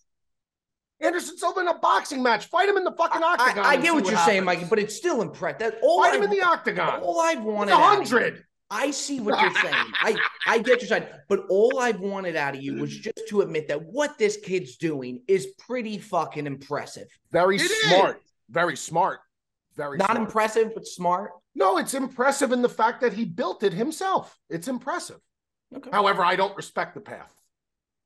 Anderson 0.99 1.37
Silva 1.37 1.59
in 1.59 1.67
a 1.67 1.77
boxing 1.77 2.23
match. 2.23 2.47
Fight 2.47 2.67
him 2.67 2.77
in 2.77 2.83
the 2.83 2.91
fucking 2.93 3.21
I, 3.21 3.27
octagon. 3.33 3.63
I 3.65 3.73
and 3.75 3.83
get 3.83 3.89
see 3.89 3.95
what 3.95 4.05
you're 4.09 4.17
saying, 4.19 4.43
happens. 4.43 4.45
Mikey, 4.45 4.65
but 4.69 4.79
it's 4.79 4.95
still 4.95 5.21
impressive. 5.21 5.59
That 5.59 5.79
all 5.83 6.01
fight 6.01 6.13
I, 6.13 6.17
him 6.17 6.23
in 6.23 6.29
the 6.31 6.41
octagon. 6.41 7.01
all 7.01 7.21
I've 7.21 7.43
wanted 7.43 7.71
a 7.71 7.75
out 7.75 8.01
of 8.01 8.09
you- 8.11 8.17
hundred. 8.17 8.43
I 8.69 8.91
see 8.91 9.21
what 9.21 9.39
you're 9.39 9.53
saying. 9.61 9.73
I 10.01 10.17
I 10.45 10.57
get 10.57 10.81
your 10.81 10.89
side, 10.89 11.07
but 11.29 11.45
all 11.49 11.79
I've 11.79 12.01
wanted 12.01 12.35
out 12.35 12.53
of 12.55 12.61
you 12.61 12.73
was 12.81 12.97
just 12.97 13.21
to 13.29 13.39
admit 13.41 13.69
that 13.69 13.81
what 13.81 14.17
this 14.17 14.35
kid's 14.37 14.75
doing 14.75 15.21
is 15.27 15.45
pretty 15.67 15.99
fucking 15.99 16.45
impressive. 16.45 17.07
Very 17.31 17.55
It 17.57 17.61
is. 17.61 17.81
smart. 17.83 18.21
Very 18.49 18.75
smart. 18.75 19.19
Very 19.77 19.97
Not 19.97 20.07
smart. 20.11 20.21
impressive, 20.27 20.71
but 20.73 20.85
smart. 20.87 21.31
No, 21.55 21.77
it's 21.77 21.93
impressive 21.93 22.51
in 22.51 22.61
the 22.61 22.69
fact 22.69 22.99
that 23.01 23.13
he 23.13 23.23
built 23.25 23.63
it 23.63 23.73
himself. 23.73 24.37
It's 24.49 24.67
impressive. 24.67 25.19
Okay. 25.75 25.89
However, 25.91 26.25
I 26.25 26.35
don't 26.35 26.55
respect 26.57 26.95
the 26.95 27.01
path. 27.01 27.31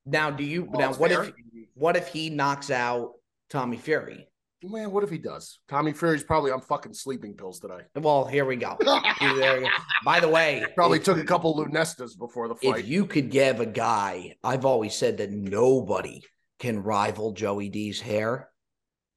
Now, 0.06 0.30
do 0.32 0.44
you 0.44 0.66
Well, 0.66 0.80
now 0.80 0.94
what 0.96 1.12
fair. 1.12 1.24
if 1.24 1.34
what 1.75 1.96
if 1.96 2.08
he 2.10 2.30
knocks 2.30 2.70
out 2.72 3.13
Tommy 3.50 3.78
Fury? 3.78 4.28
Man, 4.63 4.92
what 4.92 5.04
if 5.04 5.10
he 5.10 5.18
does? 5.18 5.60
Tommy 5.70 5.92
Fury's 5.92 6.24
probably 6.24 6.51
on 6.51 6.62
fucking 6.62 6.94
sleeping 6.94 7.34
pills 7.36 7.60
today. 7.60 7.80
Well, 7.96 8.25
here 8.25 8.46
we 8.46 8.58
go. 8.58 8.78
There 9.20 9.62
go. 9.62 9.68
By 10.06 10.20
the 10.20 10.28
way, 10.30 10.63
Probably 10.75 11.00
if- 11.00 11.04
took 11.04 11.18
a 11.18 11.24
couple 11.24 11.56
Lunestas 11.58 12.18
before 12.18 12.48
the 12.48 12.56
fight. 12.56 12.82
If 12.82 12.88
you 12.88 13.06
could 13.08 13.32
give 13.32 13.60
a 13.60 13.66
guy, 13.66 14.36
I've 14.44 14.66
always 14.66 14.94
said 14.96 15.18
that 15.18 15.32
nobody 15.32 16.22
can 16.60 16.84
rival 16.84 17.32
Joey 17.32 17.70
D's 17.70 18.00
hair. 18.01 18.50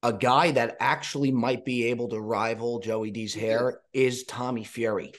A 0.05 0.13
guy 0.13 0.51
that 0.51 0.77
actually 0.79 1.31
might 1.31 1.65
be 1.65 1.85
able 1.85 2.09
to 2.09 2.19
rival 2.19 2.79
Joey 2.79 3.09
D's 3.11 3.33
hair 3.33 3.81
is 3.93 4.23
Tommy 4.25 4.63
Fury. 4.63 5.13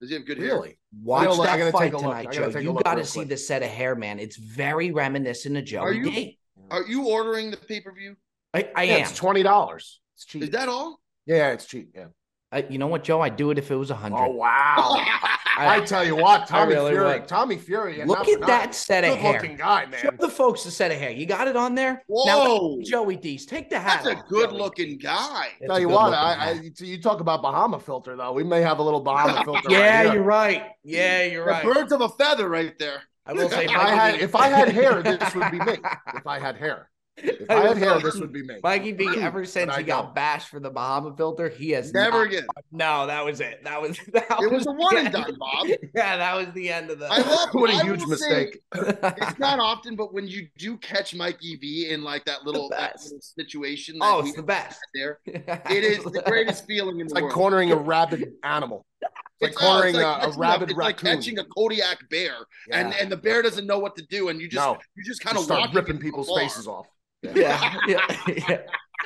Does 0.00 0.08
he 0.08 0.14
have 0.14 0.24
good 0.24 0.38
hair? 0.38 0.46
really? 0.54 0.78
Watch 1.02 1.26
gotta 1.28 1.42
I 1.42 1.56
that 1.58 1.72
fight 1.72 1.84
take 1.84 1.92
a 1.92 1.96
look. 1.98 2.02
tonight, 2.16 2.32
Joe. 2.32 2.58
You 2.58 2.80
got 2.82 2.94
to 2.94 3.04
see 3.04 3.20
quick. 3.20 3.28
the 3.28 3.36
set 3.36 3.62
of 3.62 3.68
hair, 3.68 3.94
man. 3.94 4.18
It's 4.18 4.36
very 4.36 4.92
reminiscent 4.92 5.56
of 5.58 5.64
Joey 5.66 5.82
are 5.82 5.92
you- 5.92 6.04
D. 6.10 6.38
Are 6.70 6.82
you 6.86 7.08
ordering 7.08 7.50
the 7.50 7.56
pay 7.58 7.80
per 7.80 7.92
view? 7.92 8.16
I, 8.54 8.68
I 8.74 8.82
Yeah, 8.84 8.94
am. 8.94 9.00
it's 9.02 9.14
twenty 9.14 9.42
dollars. 9.42 10.00
It's 10.16 10.24
cheap. 10.24 10.42
Is 10.42 10.50
that 10.50 10.68
all? 10.68 11.00
yeah, 11.26 11.50
it's 11.52 11.66
cheap. 11.66 11.90
Yeah. 11.94 12.06
I, 12.52 12.66
you 12.68 12.78
know 12.78 12.88
what, 12.88 13.04
Joe? 13.04 13.20
I'd 13.20 13.36
do 13.36 13.50
it 13.52 13.58
if 13.58 13.70
it 13.70 13.76
was 13.76 13.90
a 13.90 13.94
hundred. 13.94 14.18
Oh 14.18 14.30
wow! 14.30 14.46
I, 15.56 15.76
I- 15.76 15.80
tell 15.84 16.04
you 16.04 16.16
what, 16.16 16.48
Tommy 16.48 16.74
really 16.74 16.90
Fury. 16.92 17.06
would. 17.20 17.28
Tommy 17.28 17.56
Fury. 17.58 18.02
Look 18.04 18.26
at 18.28 18.40
that 18.40 18.46
nothing, 18.48 18.72
set 18.72 19.04
of 19.04 19.16
hair. 19.16 19.34
Good-looking 19.34 19.56
guy, 19.56 19.84
Show 19.96 20.08
man. 20.08 20.16
the 20.18 20.28
folks 20.28 20.64
the 20.64 20.70
set 20.70 20.90
of 20.90 20.98
hair. 20.98 21.10
You 21.10 21.26
got 21.26 21.46
it 21.46 21.54
on 21.56 21.74
there. 21.76 22.02
Whoa. 22.08 22.76
Now, 22.76 22.82
Joey 22.84 23.16
D's. 23.16 23.46
Take 23.46 23.70
the 23.70 23.78
hat. 23.78 24.02
That's 24.04 24.20
a 24.20 24.24
good 24.28 24.50
Joey. 24.50 24.58
looking 24.58 24.98
guy. 24.98 25.48
It's 25.60 25.68
Tell 25.68 25.78
you 25.78 25.88
what, 25.90 26.12
I. 26.12 26.34
I 26.50 26.70
you 26.80 27.00
talk 27.00 27.20
about 27.20 27.40
Bahama 27.42 27.78
filter 27.78 28.16
though. 28.16 28.32
We 28.32 28.42
may 28.42 28.62
have 28.62 28.78
a 28.78 28.82
little 28.82 29.00
Bahama 29.00 29.44
filter. 29.44 29.70
Yeah, 29.70 29.78
right 29.98 30.04
here. 30.06 30.14
you're 30.14 30.22
right. 30.24 30.62
Yeah, 30.82 31.22
you're 31.24 31.44
The 31.44 31.50
right. 31.52 31.64
Birds 31.64 31.92
of 31.92 32.00
a 32.00 32.08
feather 32.08 32.48
right 32.48 32.76
there. 32.78 33.02
I 33.26 33.32
will 33.32 33.48
say, 33.48 33.64
If 33.70 33.70
I 33.70 33.90
had 33.90 34.14
if 34.20 34.34
I 34.34 34.48
had 34.48 34.68
hair, 34.70 35.02
this 35.02 35.34
would 35.36 35.50
be 35.52 35.58
me. 35.60 35.76
If 36.14 36.26
I 36.26 36.40
had 36.40 36.56
hair, 36.56 36.90
if 37.22 37.50
I 37.50 37.66
had 37.68 37.76
hair, 37.78 37.98
this 38.00 38.16
would 38.18 38.32
be 38.32 38.42
me. 38.42 38.56
Mikey 38.62 38.92
B. 38.92 39.08
Ever 39.20 39.44
since 39.44 39.74
he 39.76 39.82
got 39.82 40.14
bashed 40.14 40.48
for 40.48 40.60
the 40.60 40.70
Bahama 40.70 41.14
filter, 41.16 41.48
he 41.48 41.70
has 41.70 41.92
Never 41.92 42.18
not- 42.18 42.26
again. 42.26 42.46
No, 42.72 43.06
that 43.06 43.24
was 43.24 43.40
it. 43.40 43.62
That 43.64 43.80
was 43.80 43.98
that 44.12 44.26
It 44.42 44.50
was 44.50 44.66
a 44.66 44.72
one 44.72 44.96
and 44.96 45.12
done. 45.12 45.36
Bob. 45.38 45.66
Yeah, 45.94 46.16
that 46.16 46.36
was 46.36 46.46
the 46.54 46.70
end 46.70 46.90
of 46.90 46.98
the. 46.98 47.06
I 47.10 47.18
love 47.18 47.48
What 47.52 47.70
a 47.70 47.74
I 47.74 47.82
huge 47.84 48.00
say, 48.02 48.06
mistake. 48.06 48.60
It's 48.74 49.38
not 49.38 49.58
often, 49.58 49.96
but 49.96 50.12
when 50.14 50.26
you 50.28 50.48
do 50.58 50.76
catch 50.78 51.14
Mikey 51.14 51.56
V 51.56 51.88
in 51.90 52.02
like 52.02 52.24
that 52.26 52.44
little, 52.44 52.68
that 52.70 52.96
little 53.02 53.20
situation, 53.20 53.98
that 53.98 54.04
oh, 54.04 54.20
it's 54.20 54.34
the 54.34 54.42
best. 54.42 54.78
there, 54.94 55.18
it 55.26 55.84
is 55.84 56.02
the 56.04 56.22
greatest 56.26 56.66
feeling 56.66 57.00
in 57.00 57.06
It's 57.06 57.12
the 57.12 57.16
like 57.16 57.22
world. 57.24 57.34
cornering 57.34 57.72
a 57.72 57.76
rabid 57.76 58.32
animal. 58.44 58.86
It's 59.40 59.56
like 59.56 59.64
oh, 59.64 59.72
cornering 59.72 59.94
it's 59.94 60.04
a, 60.04 60.06
like 60.06 60.16
a 60.16 60.20
catching 60.26 60.40
rabid 60.40 60.70
it's 60.70 60.78
like 60.78 61.02
raccoon. 61.02 61.16
catching 61.16 61.38
a 61.38 61.44
Kodiak 61.44 62.08
bear, 62.10 62.34
and 62.70 62.90
Yeah. 62.90 62.96
and 63.00 63.10
the 63.10 63.16
bear 63.16 63.42
doesn't 63.42 63.66
know 63.66 63.78
what 63.78 63.96
to 63.96 64.02
do, 64.06 64.28
and 64.28 64.40
you 64.40 64.48
just 64.48 64.64
No. 64.64 64.78
you 64.96 65.04
just 65.04 65.22
Kind 65.22 65.36
of 65.38 65.44
start 65.44 65.70
ripping 65.74 65.98
people's 65.98 66.30
faces 66.36 66.66
off. 66.68 66.86
Yeah, 67.22 67.76
yeah, 67.86 68.16
yeah. 68.28 68.58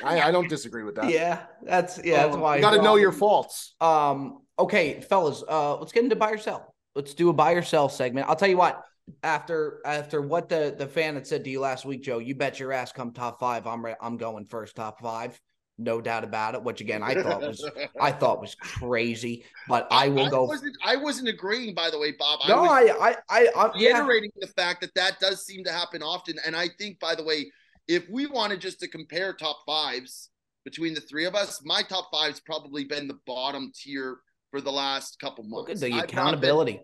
I, 0.03 0.21
I 0.21 0.31
don't 0.31 0.47
disagree 0.49 0.83
with 0.83 0.95
that. 0.95 1.09
yeah. 1.09 1.43
That's 1.63 2.03
yeah. 2.03 2.23
That's 2.23 2.35
Um, 2.35 2.41
why 2.41 2.55
you 2.57 2.61
got 2.61 2.71
to 2.75 2.81
know 2.81 2.95
your 2.95 3.11
faults. 3.11 3.75
Um. 3.81 4.39
Okay, 4.57 5.01
fellas. 5.01 5.43
Uh, 5.47 5.77
let's 5.77 5.91
get 5.91 6.03
into 6.03 6.15
buy 6.15 6.31
or 6.31 6.37
sell. 6.37 6.73
Let's 6.95 7.13
do 7.13 7.29
a 7.29 7.33
buy 7.33 7.51
or 7.53 7.61
sell 7.61 7.89
segment. 7.89 8.27
I'll 8.29 8.35
tell 8.35 8.49
you 8.49 8.57
what. 8.57 8.81
After 9.21 9.81
after 9.85 10.19
what 10.21 10.49
the 10.49 10.73
the 10.75 10.87
fan 10.87 11.13
had 11.13 11.27
said 11.27 11.43
to 11.43 11.49
you 11.49 11.59
last 11.59 11.85
week, 11.85 12.01
Joe, 12.01 12.17
you 12.17 12.33
bet 12.33 12.59
your 12.59 12.71
ass 12.71 12.91
come 12.91 13.11
top 13.11 13.39
five. 13.39 13.67
I'm 13.67 13.85
re- 13.85 13.95
I'm 14.01 14.17
going 14.17 14.45
first 14.45 14.75
top 14.75 14.99
five, 14.99 15.39
no 15.77 16.01
doubt 16.01 16.23
about 16.23 16.55
it. 16.55 16.63
Which 16.63 16.81
again, 16.81 17.03
I 17.03 17.13
thought 17.21 17.41
was 17.41 17.63
I 18.01 18.11
thought 18.19 18.41
was 18.41 18.55
crazy, 18.55 19.45
but 19.69 19.87
I 19.91 20.07
will 20.07 20.27
go. 20.29 20.45
Wasn't, 20.45 20.75
I 20.83 20.95
wasn't 20.95 21.27
agreeing, 21.29 21.75
by 21.75 21.91
the 21.91 21.99
way, 21.99 22.13
Bob. 22.17 22.39
No, 22.47 22.63
was 22.63 22.71
I 22.71 22.81
I 23.09 23.15
I, 23.29 23.47
I 23.55 23.71
yeah. 23.75 23.99
reiterating 23.99 24.31
the 24.41 24.47
fact 24.47 24.81
that 24.81 24.95
that 24.95 25.19
does 25.19 25.45
seem 25.45 25.63
to 25.65 25.71
happen 25.71 26.01
often. 26.01 26.37
And 26.43 26.55
I 26.55 26.69
think, 26.79 26.99
by 26.99 27.13
the 27.13 27.23
way, 27.23 27.51
if 27.87 28.09
we 28.09 28.25
wanted 28.25 28.61
just 28.61 28.79
to 28.79 28.87
compare 28.87 29.33
top 29.33 29.59
fives 29.65 30.29
between 30.63 30.93
the 30.93 31.01
three 31.01 31.25
of 31.25 31.35
us, 31.35 31.61
my 31.63 31.81
top 31.83 32.09
five's 32.11 32.39
probably 32.39 32.83
been 32.83 33.07
the 33.07 33.19
bottom 33.27 33.71
tier 33.75 34.17
for 34.51 34.61
the 34.61 34.71
last 34.71 35.19
couple 35.19 35.43
months. 35.43 35.67
Look 35.67 35.69
at 35.69 35.79
the 35.79 35.85
I've 35.87 35.91
not 35.91 36.07
been- 36.07 36.09
accountability. 36.19 36.79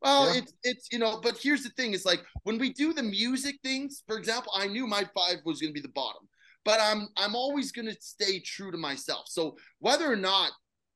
well, 0.00 0.32
Yeah. 0.32 0.40
it's 0.40 0.52
it's 0.62 0.88
you 0.92 0.98
know, 0.98 1.20
but 1.20 1.38
here's 1.38 1.62
the 1.62 1.70
thing: 1.70 1.92
is 1.92 2.04
like 2.04 2.24
when 2.44 2.58
we 2.58 2.72
do 2.72 2.92
the 2.92 3.02
music 3.02 3.56
things. 3.62 4.02
For 4.06 4.16
example, 4.18 4.52
I 4.54 4.66
knew 4.66 4.86
my 4.86 5.04
five 5.14 5.38
was 5.44 5.60
going 5.60 5.70
to 5.72 5.74
be 5.74 5.80
the 5.80 5.88
bottom, 5.94 6.28
but 6.64 6.80
I'm 6.80 7.08
I'm 7.16 7.34
always 7.34 7.70
going 7.72 7.86
to 7.88 7.96
stay 8.00 8.40
true 8.40 8.70
to 8.70 8.78
myself. 8.78 9.26
So 9.28 9.56
whether 9.80 10.10
or 10.10 10.16
not 10.16 10.52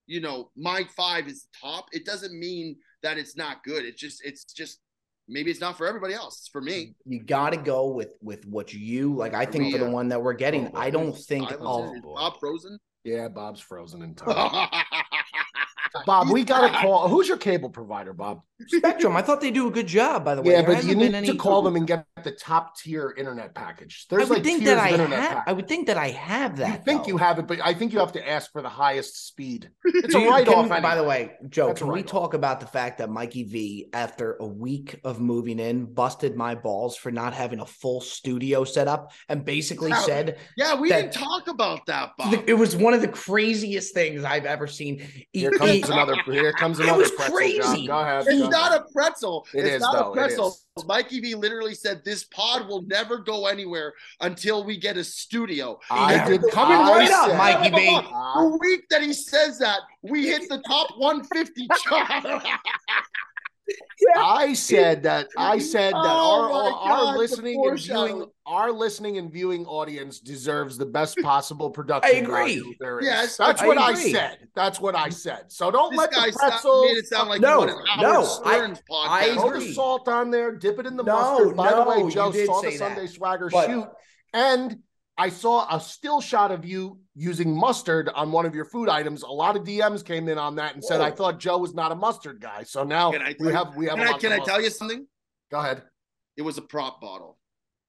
you 0.06 0.20
know 0.20 0.50
my 0.56 0.84
five 0.96 1.28
is 1.28 1.42
the 1.42 1.48
top, 1.68 1.86
it 1.92 2.04
doesn't 2.06 2.38
mean 2.38 2.76
that 3.02 3.18
it's 3.18 3.36
not 3.36 3.62
good. 3.64 3.84
It's 3.84 4.00
just 4.00 4.24
it's 4.24 4.44
just 4.44 4.80
maybe 5.28 5.50
it's 5.50 5.60
not 5.60 5.76
for 5.76 5.86
everybody 5.86 6.14
else. 6.14 6.38
It's 6.40 6.48
for 6.48 6.60
me. 6.60 6.94
You 7.04 7.22
got 7.22 7.50
to 7.50 7.56
go 7.56 7.88
with 7.88 8.10
with 8.22 8.46
what 8.46 8.72
you 8.72 9.14
like. 9.14 9.34
I 9.34 9.44
think 9.46 9.72
for 9.72 9.78
the 9.78 9.84
Yeah. 9.86 9.90
one 9.90 10.08
that 10.08 10.22
we're 10.22 10.34
getting, 10.34 10.68
Oh, 10.68 10.78
I 10.78 10.90
don't 10.90 11.16
think. 11.16 11.50
I 11.52 11.56
Oh, 11.60 11.84
in- 11.90 11.96
is 11.96 12.02
boy. 12.02 12.14
Bob 12.14 12.38
frozen. 12.40 12.78
Yeah, 13.04 13.28
Bob's 13.28 13.60
frozen 13.60 14.02
in 14.02 14.14
time. 14.16 14.68
Bob, 16.06 16.30
we 16.30 16.44
got 16.44 16.70
to 16.70 16.78
call. 16.78 17.08
Who's 17.08 17.28
your 17.28 17.36
cable 17.38 17.70
provider, 17.70 18.12
Bob? 18.12 18.42
Spectrum. 18.68 19.14
I 19.16 19.20
thought 19.22 19.42
they 19.42 19.50
do 19.50 19.68
a 19.68 19.70
good 19.70 19.86
job. 19.86 20.24
By 20.24 20.34
the 20.34 20.40
way, 20.40 20.52
Yeah, 20.52 20.62
There 20.62 20.76
but 20.76 20.84
you 20.84 20.94
need 20.94 21.14
any- 21.14 21.26
to 21.26 21.36
call 21.36 21.60
them 21.60 21.76
and 21.76 21.86
get 21.86 22.06
the 22.24 22.30
top 22.32 22.78
tier 22.78 23.14
internet 23.18 23.54
package. 23.54 24.06
I 24.10 24.16
There's 24.16 24.30
would 24.30 24.36
like 24.38 24.44
think 24.44 24.60
tiers 24.60 24.70
that 24.76 24.78
I 24.78 24.88
have. 24.96 25.10
package. 25.10 25.42
I 25.46 25.52
would 25.52 25.68
think 25.68 25.86
that 25.88 25.98
I 25.98 26.08
have 26.08 26.56
that. 26.56 26.78
you 26.78 26.84
think 26.84 27.02
though. 27.02 27.08
you 27.08 27.16
have 27.18 27.38
it, 27.38 27.46
but 27.46 27.58
I 27.62 27.74
think 27.74 27.92
you 27.92 27.98
have 27.98 28.12
to 28.12 28.26
ask 28.28 28.50
for 28.52 28.62
the 28.62 28.68
highest 28.70 29.26
speed. 29.26 29.70
It's 29.84 30.14
a 30.14 30.18
write 30.20 30.48
off. 30.48 30.68
By 30.70 30.94
the 30.96 31.04
way, 31.04 31.32
Joe, 31.50 31.68
That's 31.68 31.80
can 31.82 31.92
we 31.92 32.02
talk 32.02 32.32
about 32.34 32.60
the 32.60 32.66
fact 32.66 32.98
that 32.98 33.10
Mikey 33.10 33.44
V, 33.44 33.88
after 33.92 34.36
a 34.40 34.46
week 34.46 35.00
of 35.04 35.20
moving 35.20 35.58
in, 35.58 35.84
busted 35.92 36.34
my 36.36 36.54
balls 36.54 36.96
for 36.96 37.10
not 37.10 37.34
having 37.34 37.60
a 37.60 37.66
full 37.66 38.00
studio 38.00 38.64
set 38.64 38.88
up 38.88 39.12
and 39.28 39.44
basically 39.44 39.90
Wow. 39.90 40.00
said 40.06 40.38
yeah, 40.56 40.78
we 40.80 40.88
didn't 40.88 41.12
talk 41.12 41.48
about 41.48 41.84
that, 41.86 42.12
Bob. 42.16 42.42
it 42.46 42.54
was 42.54 42.74
one 42.74 42.94
of 42.94 43.00
the 43.02 43.08
craziest 43.08 43.92
things 43.94 44.24
I've 44.24 44.46
ever 44.46 44.66
seen. 44.66 45.06
Here 45.32 45.50
he- 45.50 45.56
comes 45.88 46.08
another. 46.10 46.22
Here 46.32 46.52
comes 46.52 46.78
another. 46.80 46.98
It 47.00 47.02
was 47.02 47.10
pretzel, 47.12 47.36
crazy. 47.36 47.86
Go 47.86 47.98
ahead. 48.00 48.26
It's 48.26 48.42
go 48.42 48.48
not 48.48 48.70
ahead. 48.72 48.82
a 48.88 48.92
pretzel. 48.92 49.46
It 49.54 49.64
it's 49.64 49.74
is, 49.76 49.80
not 49.82 49.92
though. 49.94 50.10
a 50.12 50.14
pretzel. 50.14 50.56
Mikey 50.86 51.20
V 51.20 51.34
literally 51.34 51.74
said 51.74 52.02
this 52.04 52.24
pod 52.24 52.68
will 52.68 52.82
never 52.82 53.18
go 53.18 53.46
anywhere 53.46 53.94
until 54.20 54.62
we 54.62 54.76
get 54.76 54.96
a 54.98 55.04
studio. 55.04 55.78
I 55.90 56.26
did. 56.28 56.42
coming 56.52 56.76
right 56.78 57.10
up, 57.10 57.30
said- 57.30 57.38
Mikey 57.38 57.70
B. 57.74 57.88
I- 57.88 58.34
The 58.42 58.58
week 58.60 58.88
that 58.90 59.02
he 59.02 59.12
says 59.14 59.58
that, 59.60 59.80
we 60.02 60.26
hit 60.26 60.48
the 60.50 60.58
top 60.68 60.88
150 60.98 61.68
chart. 61.82 62.42
I 64.16 64.52
said 64.52 65.02
that. 65.04 65.28
I 65.36 65.58
said 65.58 65.92
that 65.92 65.96
Oh 65.96 66.50
our, 66.50 66.50
our, 66.52 66.70
God, 66.70 67.10
our 67.10 67.18
listening 67.18 67.54
and 67.56 67.62
viewing, 67.62 67.68
foreshadowing. 67.68 68.30
our 68.46 68.70
listening 68.72 69.18
and 69.18 69.32
viewing 69.32 69.66
audience 69.66 70.20
deserves 70.20 70.78
the 70.78 70.86
best 70.86 71.16
possible 71.22 71.70
production. 71.70 72.24
agree. 72.24 72.76
there 72.80 73.00
is. 73.00 73.06
Yes, 73.06 73.36
that's 73.36 73.62
I 73.62 73.66
what 73.66 73.78
I 73.78 73.94
said. 73.94 74.38
That's 74.54 74.80
what 74.80 74.94
I 74.94 75.08
said. 75.08 75.44
So 75.48 75.70
don't 75.70 75.90
this 75.90 75.98
let 75.98 76.12
guy 76.12 76.26
the 76.26 76.32
sta- 76.32 76.48
pretzel. 76.50 76.84
made 76.84 76.96
it 76.98 77.06
sound 77.06 77.28
like 77.28 77.40
No, 77.40 77.60
he 77.66 77.72
wanted 77.72 78.02
no, 78.02 78.20
I- 78.20 78.24
Stern's 78.24 78.82
I 78.90 79.28
podcast. 79.28 79.34
Throw 79.34 79.48
agree. 79.48 79.66
the 79.68 79.74
salt 79.74 80.08
on 80.08 80.30
there, 80.30 80.52
dip 80.56 80.78
it 80.78 80.86
in 80.86 80.96
the 80.96 81.02
No, 81.02 81.12
mustard. 81.14 81.56
By 81.56 81.74
the 81.74 81.82
way, 81.82 81.98
you 81.98 82.10
Joe 82.10 82.30
saw 82.32 82.60
the 82.60 82.70
say 82.70 82.76
that. 82.76 82.94
Sunday 82.96 83.06
Swagger 83.06 83.48
But- 83.50 83.66
shoot, 83.66 83.88
and 84.32 84.78
I 85.18 85.30
saw 85.30 85.66
a 85.74 85.80
still 85.80 86.20
shot 86.20 86.50
of 86.50 86.64
you 86.64 87.00
using 87.14 87.56
mustard 87.56 88.10
on 88.14 88.32
one 88.32 88.44
of 88.44 88.54
your 88.54 88.66
food 88.66 88.88
items. 88.88 89.22
A 89.22 89.28
lot 89.28 89.56
of 89.56 89.64
DMs 89.64 90.04
came 90.04 90.28
in 90.28 90.36
on 90.36 90.56
that 90.56 90.74
and 90.74 90.84
said 90.84 91.00
I 91.00 91.10
thought 91.10 91.40
Joe 91.40 91.56
was 91.58 91.74
not 91.74 91.90
a 91.90 91.94
mustard 91.94 92.40
guy. 92.40 92.64
So 92.64 92.84
now 92.84 93.12
Can 93.12 93.22
I 93.22 93.34
we 93.40 93.52
have 93.52 93.74
we 93.76 93.86
have. 93.86 93.96
Can 93.96 94.08
I, 94.08 94.18
can 94.18 94.32
I 94.32 94.38
tell 94.40 94.60
you 94.60 94.68
something? 94.68 95.06
Go 95.50 95.58
ahead. 95.58 95.82
It 96.36 96.42
was 96.42 96.58
a 96.58 96.62
prop 96.62 97.00
bottle. 97.00 97.38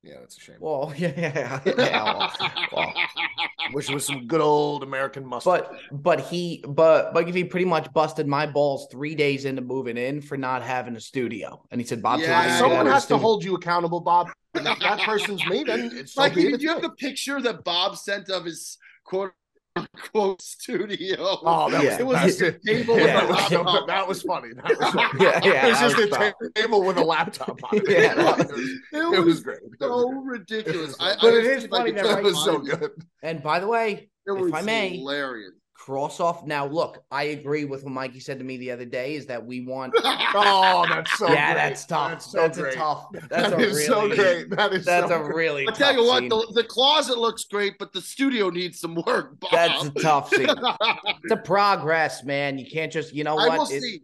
Yeah, 0.04 0.16
that's 0.20 0.38
a 0.38 0.40
shame. 0.40 0.58
Well, 0.60 0.94
yeah, 0.98 1.12
yeah, 1.18 1.60
yeah. 1.66 2.04
well, 2.04 2.32
well. 2.72 2.94
which 3.72 3.90
was 3.90 4.06
some 4.06 4.28
good 4.28 4.42
old 4.42 4.84
American 4.84 5.26
mustard. 5.26 5.64
But 5.64 5.82
but 5.92 6.20
he 6.22 6.64
but 6.68 7.14
but 7.14 7.28
he 7.28 7.44
pretty 7.44 7.66
much 7.66 7.92
busted 7.94 8.28
my 8.28 8.46
balls 8.46 8.88
three 8.92 9.16
days 9.16 9.46
into 9.46 9.62
moving 9.62 9.98
in 9.98 10.22
for 10.22 10.38
not 10.38 10.62
having 10.64 10.96
a 10.96 11.02
studio, 11.02 11.64
and 11.72 11.82
he 11.82 11.86
said, 11.88 12.02
"Bob, 12.02 12.20
Yeah, 12.20 12.46
yeah, 12.46 12.60
someone 12.60 12.86
has 12.86 13.06
to 13.08 13.18
hold 13.18 13.44
you 13.44 13.56
accountable, 13.56 14.00
Bob. 14.00 14.30
And 14.54 14.68
if 14.68 14.80
that 14.80 15.00
person's 15.02 15.46
me, 15.48 15.64
then 15.64 15.92
it's 15.94 16.16
Like, 16.18 16.36
it. 16.38 16.52
did 16.52 16.62
you 16.62 16.70
have 16.70 16.82
the 16.82 16.92
picture 16.92 17.42
that 17.42 17.64
Bob 17.64 17.98
sent 17.98 18.30
of 18.30 18.46
his 18.46 18.78
quote 19.04 19.34
unquote 19.78 20.42
studio? 20.42 21.16
Oh, 21.20 21.70
that 21.72 21.84
Yeah. 21.84 22.00
it 22.00 22.06
was 22.06 22.42
a 22.42 22.52
table 22.52 22.98
Yeah. 22.98 23.22
with 23.26 23.30
a 23.30 23.34
laptop. 23.64 23.88
that 23.88 24.08
was 24.08 24.22
funny. 24.24 24.50
That 24.54 24.78
was 24.80 24.90
funny. 24.94 25.10
Yeah, 25.24 25.40
yeah, 25.44 25.66
it 25.66 25.70
was 25.70 25.80
just 25.80 25.96
was 25.98 26.06
a 26.06 26.10
ta- 26.10 26.34
table 26.56 26.84
with 26.84 26.98
a 26.98 27.04
laptop 27.04 27.60
on 27.64 27.78
it. 27.78 27.84
Yeah, 27.90 28.12
it, 28.14 28.18
was- 28.18 28.48
was, 28.52 28.60
It 28.94 29.14
it 29.18 29.26
was 29.26 29.40
great. 29.44 29.60
so 29.80 30.10
ridiculous. 30.12 30.96
I, 31.00 31.16
But 31.22 31.26
I 31.26 31.28
it 31.30 31.38
was 31.38 31.46
is 31.48 31.48
thinking, 31.48 31.70
like, 31.72 31.80
funny 31.82 31.92
that 31.94 32.06
right 32.16 32.24
was 32.24 32.44
so 32.44 32.60
good. 32.60 32.92
And 33.24 33.42
by 33.44 33.60
the 33.60 33.68
way, 33.68 34.10
It 34.26 34.32
if 34.32 34.40
was 34.40 34.54
I 34.54 34.62
may, 34.62 34.98
hilarious. 34.98 35.52
Cross 35.88 36.20
off. 36.20 36.46
Now, 36.46 36.66
look, 36.68 37.02
I 37.12 37.24
agree 37.24 37.64
with 37.64 37.84
what 37.86 37.94
Mikey 37.94 38.20
said 38.20 38.40
to 38.40 38.44
me 38.44 38.58
the 38.58 38.72
other 38.72 38.84
day. 38.84 39.16
Is 39.16 39.26
that 39.28 39.46
we 39.46 39.62
want? 39.62 39.94
Oh, 40.40 40.86
that's 40.90 41.18
so 41.18 41.30
yeah, 41.32 41.54
great. 41.54 41.62
that's 41.62 41.86
tough. 41.86 42.12
That's 42.12 42.32
That's, 42.34 42.58
so 42.58 42.62
a 42.62 42.66
great. 42.66 42.76
tough. 42.76 43.08
That's 43.30 43.30
That 43.30 43.54
a 43.54 43.58
is 43.60 43.76
really. 43.78 43.86
so 43.86 44.16
great. 44.16 44.50
That 44.50 44.74
is 44.74 44.86
That's 44.86 45.08
so 45.10 45.16
a 45.22 45.24
great. 45.24 45.36
really. 45.36 45.68
I 45.68 45.72
tell 45.72 45.94
you 45.96 46.04
what, 46.06 46.28
the, 46.30 46.52
the 46.54 46.64
closet 46.66 47.18
looks 47.18 47.46
great, 47.46 47.78
but 47.80 47.94
the 47.94 48.02
studio 48.02 48.50
needs 48.50 48.80
some 48.82 48.96
work. 49.08 49.40
Bob. 49.40 49.52
That's 49.52 49.86
a 49.86 49.92
tough 49.92 50.30
scene. 50.30 50.48
It's 51.24 51.32
a 51.32 51.38
progress, 51.38 52.26
man. 52.26 52.58
You 52.60 52.70
can't 52.70 52.92
just, 52.92 53.14
you 53.16 53.24
know 53.24 53.38
I 53.38 53.48
what? 53.48 53.58
will 53.60 53.68
It- 53.78 53.82
see. 53.82 54.02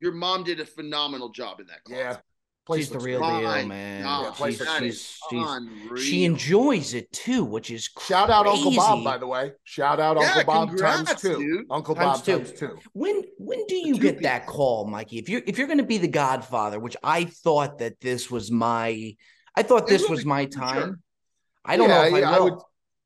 Your 0.00 0.12
mom 0.12 0.44
did 0.44 0.60
a 0.60 0.64
phenomenal 0.64 1.28
job 1.30 1.58
in 1.60 1.66
that 1.66 1.82
closet. 1.84 2.00
Yeah. 2.00 2.16
She's 2.74 2.90
the 2.90 2.98
real 2.98 3.20
great. 3.20 3.40
deal, 3.40 3.66
man. 3.68 4.02
God, 4.02 4.22
Yeah, 4.22 4.30
place 4.30 4.58
she's, 4.58 4.78
she's, 4.78 5.18
she's, 5.30 6.04
she 6.04 6.24
enjoys 6.24 6.94
it 6.94 7.10
too, 7.12 7.44
which 7.44 7.70
is 7.70 7.90
Shout 8.06 8.30
out 8.30 8.46
Uncle 8.46 8.74
Bob, 8.74 9.04
by 9.04 9.18
the 9.18 9.26
way. 9.26 9.52
Shout 9.64 10.00
out 10.00 10.16
Yeah, 10.16 10.28
Uncle 10.28 10.44
Bob 10.44 10.68
congrats, 10.68 11.08
times 11.08 11.20
two. 11.22 11.38
dude. 11.38 11.66
Uncle 11.70 11.94
Times 11.94 12.18
Bob 12.18 12.24
two. 12.24 12.38
times 12.38 12.52
two. 12.52 12.78
When 12.92 13.22
when 13.38 13.66
do 13.66 13.74
you 13.76 13.98
get 13.98 14.22
that 14.22 14.46
call, 14.46 14.86
Mikey? 14.86 15.18
If 15.18 15.28
you're 15.28 15.42
if 15.46 15.58
you're 15.58 15.66
going 15.66 15.78
to 15.78 15.84
be 15.84 15.98
the 15.98 16.08
Godfather, 16.08 16.78
which 16.78 16.96
I 17.02 17.24
thought 17.24 17.78
that 17.78 18.00
this 18.00 18.30
was 18.30 18.50
my, 18.50 19.16
I 19.56 19.62
thought 19.62 19.86
this 19.86 20.08
was 20.08 20.24
my 20.24 20.46
for 20.46 20.52
sure. 20.52 20.60
time. 20.62 21.02
I 21.64 21.76
don't 21.76 21.88
Yeah, 21.88 22.08
know 22.10 22.16
I 22.16 22.22
I 22.22 22.40
would- 22.40 22.58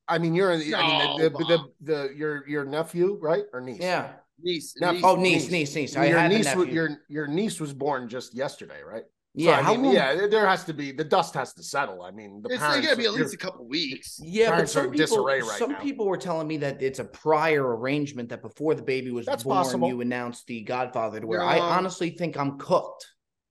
I 0.09 0.19
mean, 0.19 0.33
you're 0.33 0.57
the, 0.57 0.73
I 0.73 0.87
mean, 0.87 0.97
No, 0.99 1.17
the, 1.17 1.29
the, 1.29 1.45
the, 1.45 1.59
the, 1.81 2.13
your, 2.15 2.47
your 2.47 2.63
nephew, 2.63 3.17
right? 3.21 3.43
Or 3.51 3.59
niece? 3.59 3.81
yeah. 3.81 4.13
Niece, 4.41 4.73
niece, 4.79 5.01
Oh, 5.03 5.15
niece, 5.17 5.49
niece, 5.51 5.75
niece. 5.75 5.97
I 5.97 6.05
your 6.05 6.29
niece, 6.29 6.55
your, 6.55 6.97
your 7.09 7.27
niece 7.27 7.59
was 7.59 7.73
born 7.73 8.07
just 8.07 8.33
yesterday, 8.33 8.81
right? 8.83 9.03
So, 9.37 9.43
yeah. 9.43 9.59
I 9.59 9.71
mean, 9.73 9.83
long- 9.83 9.93
yeah, 9.93 10.15
there- 10.15 10.27
there 10.27 10.47
has 10.47 10.63
to 10.65 10.73
be 10.73 10.91
the 10.91 11.03
dust 11.03 11.35
has 11.35 11.53
to 11.53 11.63
settle. 11.63 12.01
I 12.01 12.09
mean, 12.11 12.41
the 12.41 12.49
It's 12.49 12.57
parents, 12.59 12.87
gonna 12.87 12.97
be 12.97 13.05
at 13.05 13.13
least 13.13 13.33
a 13.33 13.37
couple 13.37 13.67
weeks. 13.67 14.19
Yeah, 14.23 14.47
but 14.47 14.51
Parents 14.53 14.71
are 14.75 14.81
some 14.83 14.91
people, 14.91 14.97
disarray 15.05 15.41
right 15.41 15.59
some 15.59 15.71
now. 15.73 15.79
people 15.79 16.05
were 16.07 16.17
telling 16.17 16.47
me 16.47 16.57
that 16.57 16.81
it's 16.81 16.97
a 16.99 17.03
prior 17.03 17.75
arrangement 17.77 18.29
that 18.29 18.41
before 18.41 18.73
the 18.73 18.81
baby 18.81 19.11
was 19.11 19.25
That's 19.27 19.43
born, 19.43 19.57
possible. 19.57 19.87
you 19.89 20.01
announced 20.01 20.47
the 20.47 20.61
Godfather. 20.63 21.19
To 21.19 21.27
where 21.27 21.43
I 21.43 21.59
honestly 21.59 22.09
think 22.09 22.35
I'm 22.35 22.57
cooked. 22.57 23.05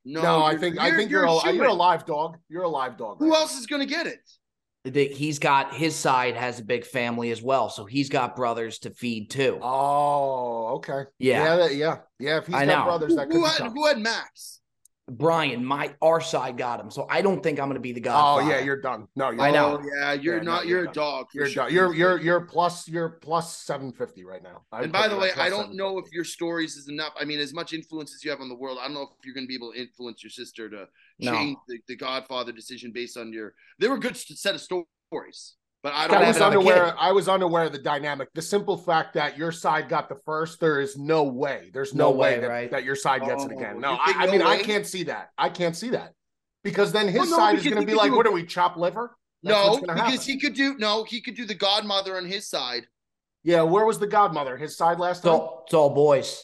No, 0.05 0.22
no, 0.22 0.42
I 0.44 0.57
think 0.57 0.79
I 0.79 0.90
think 0.94 1.11
you're 1.11 1.25
a, 1.27 1.38
shoo-in. 1.40 1.57
you're 1.57 1.64
a 1.66 1.72
live 1.72 2.05
dog. 2.05 2.38
You're 2.49 2.62
a 2.64 2.68
live 2.68 2.96
dog. 2.96 3.18
Who 3.20 3.31
right 3.31 3.38
else 3.40 3.57
is 3.59 3.66
gonna 3.66 3.87
get 3.87 4.07
it? 4.07 4.20
He's 5.12 5.38
got 5.40 5.75
his 5.75 5.96
side 5.96 6.37
has 6.37 6.61
a 6.61 6.64
big 6.64 6.85
family 6.85 7.31
as 7.33 7.42
well, 7.42 7.68
so 7.70 7.85
he's 7.85 8.09
got 8.09 8.37
brothers 8.37 8.79
to 8.81 8.90
feed 8.90 9.31
too. 9.31 9.59
Oh, 9.62 10.77
okay. 10.77 11.05
Yeah. 11.18 11.57
yeah, 11.59 11.68
yeah, 11.68 11.96
yeah. 12.20 12.38
If 12.38 12.46
he's 12.46 12.55
I 12.55 12.66
got 12.66 12.79
know. 12.79 12.85
brothers, 12.85 13.16
that 13.16 13.27
could 13.29 13.37
who 13.37 13.42
be 13.42 13.49
had, 13.49 13.72
who 13.72 13.87
had 13.87 13.99
Max? 13.99 14.61
Brian, 15.08 15.64
my 15.64 15.94
our 16.02 16.20
side 16.20 16.56
got 16.58 16.80
him, 16.80 16.90
so 16.90 17.06
I 17.08 17.22
don't 17.22 17.40
think 17.40 17.60
I'm 17.60 17.66
going 17.66 17.76
to 17.76 17.80
be 17.80 17.92
the 17.92 18.00
guy. 18.00 18.20
Oh 18.20 18.48
yeah, 18.48 18.58
you're 18.58 18.80
done. 18.80 19.06
No, 19.14 19.30
you're 19.30 19.40
I 19.40 19.52
know. 19.52 19.78
Oh, 19.80 19.88
yeah, 19.96 20.12
you're 20.14 20.38
Yeah, 20.38 20.42
no, 20.42 20.50
not. 20.50 20.66
you're 20.66 20.82
you're 20.82 20.90
a 20.90 20.92
dog. 20.92 21.26
You're 21.32 21.48
sure. 21.48 21.70
You're 21.70 21.94
you're 21.94 22.20
you're 22.20 22.40
plus 22.40 22.88
you're 22.88 23.10
plus 23.10 23.56
seven 23.56 23.92
fifty 23.92 24.24
right 24.24 24.42
now. 24.42 24.62
I 24.72 24.82
And 24.82 24.92
by 24.92 25.06
the 25.06 25.16
way, 25.16 25.30
I 25.38 25.48
don't 25.48 25.74
know 25.74 25.98
if 25.98 26.06
your 26.12 26.24
stories 26.24 26.74
is 26.76 26.88
enough. 26.88 27.12
I 27.20 27.24
mean, 27.24 27.38
as 27.38 27.54
much 27.54 27.72
influence 27.72 28.14
as 28.16 28.24
you 28.24 28.32
have 28.32 28.40
on 28.40 28.48
the 28.48 28.56
world, 28.56 28.78
I 28.80 28.86
don't 28.86 28.94
know 28.94 29.02
if 29.02 29.24
you're 29.24 29.34
going 29.34 29.44
to 29.44 29.48
be 29.48 29.54
able 29.54 29.72
to 29.72 29.78
influence 29.80 30.24
your 30.24 30.30
sister 30.30 30.68
to 30.70 30.88
No. 31.20 31.32
change 31.32 31.56
the, 31.68 31.78
the 31.86 31.94
Godfather 31.96 32.50
decision 32.50 32.90
based 32.90 33.16
on 33.16 33.32
your. 33.32 33.54
They 33.78 33.86
were 33.86 33.98
good 33.98 34.16
set 34.16 34.56
of 34.56 34.60
stories, 34.60 35.54
but 35.82 35.92
I 35.92 36.08
don't. 36.08 36.22
I 36.22 36.28
was 36.28 36.40
unaware. 36.40 36.84
kid. 36.86 36.94
I 36.98 37.12
was 37.12 37.28
unaware 37.28 37.64
of 37.64 37.72
the 37.72 37.78
dynamic. 37.78 38.28
The 38.34 38.42
simple 38.42 38.76
fact 38.76 39.14
that 39.14 39.36
your 39.38 39.52
side 39.52 39.88
got 39.88 40.08
the 40.08 40.16
first, 40.24 40.58
there 40.60 40.80
is 40.80 40.96
no 40.96 41.24
way. 41.24 41.70
There's 41.72 41.94
no, 41.94 42.10
No 42.10 42.16
way, 42.16 42.34
way, 42.36 42.40
that, 42.40 42.48
right? 42.48 42.70
that 42.70 42.84
your 42.84 42.96
side 42.96 43.22
gets 43.22 43.44
it 43.44 43.52
Oh, 43.54 43.56
again. 43.58 43.80
No, 43.80 43.98
think 44.04 44.16
I, 44.16 44.22
I 44.22 44.26
no 44.26 44.32
mean 44.32 44.42
I 44.42 44.58
can't 44.62 44.86
see 44.86 45.04
that. 45.04 45.30
I 45.38 45.48
can't 45.48 45.76
see 45.76 45.90
that 45.90 46.12
because 46.64 46.92
then 46.92 47.06
his 47.08 47.20
Well, 47.20 47.30
no, 47.30 47.36
side 47.36 47.58
is 47.58 47.64
going 47.64 47.80
to 47.80 47.86
be 47.86 47.94
like, 47.94 48.10
do 48.10 48.16
what 48.16 48.26
a- 48.26 48.30
do 48.30 48.34
we 48.34 48.44
chop 48.44 48.76
liver? 48.76 49.16
That's 49.42 49.54
no, 49.54 49.80
because 49.80 49.98
happen. 49.98 50.20
he 50.20 50.40
could 50.40 50.54
do 50.54 50.76
no, 50.78 51.04
he 51.04 51.20
could 51.20 51.36
do 51.36 51.44
the 51.44 51.54
Godmother 51.54 52.16
on 52.16 52.24
his 52.24 52.48
side. 52.48 52.86
Yeah, 53.44 53.62
where 53.62 53.84
was 53.86 54.00
the 54.00 54.08
godmother? 54.08 54.56
His 54.56 54.76
side 54.76 54.98
last 54.98 55.18
It's 55.18 55.24
time. 55.26 55.34
all, 55.34 55.62
it's 55.66 55.74
all 55.74 55.90
boys. 55.94 56.42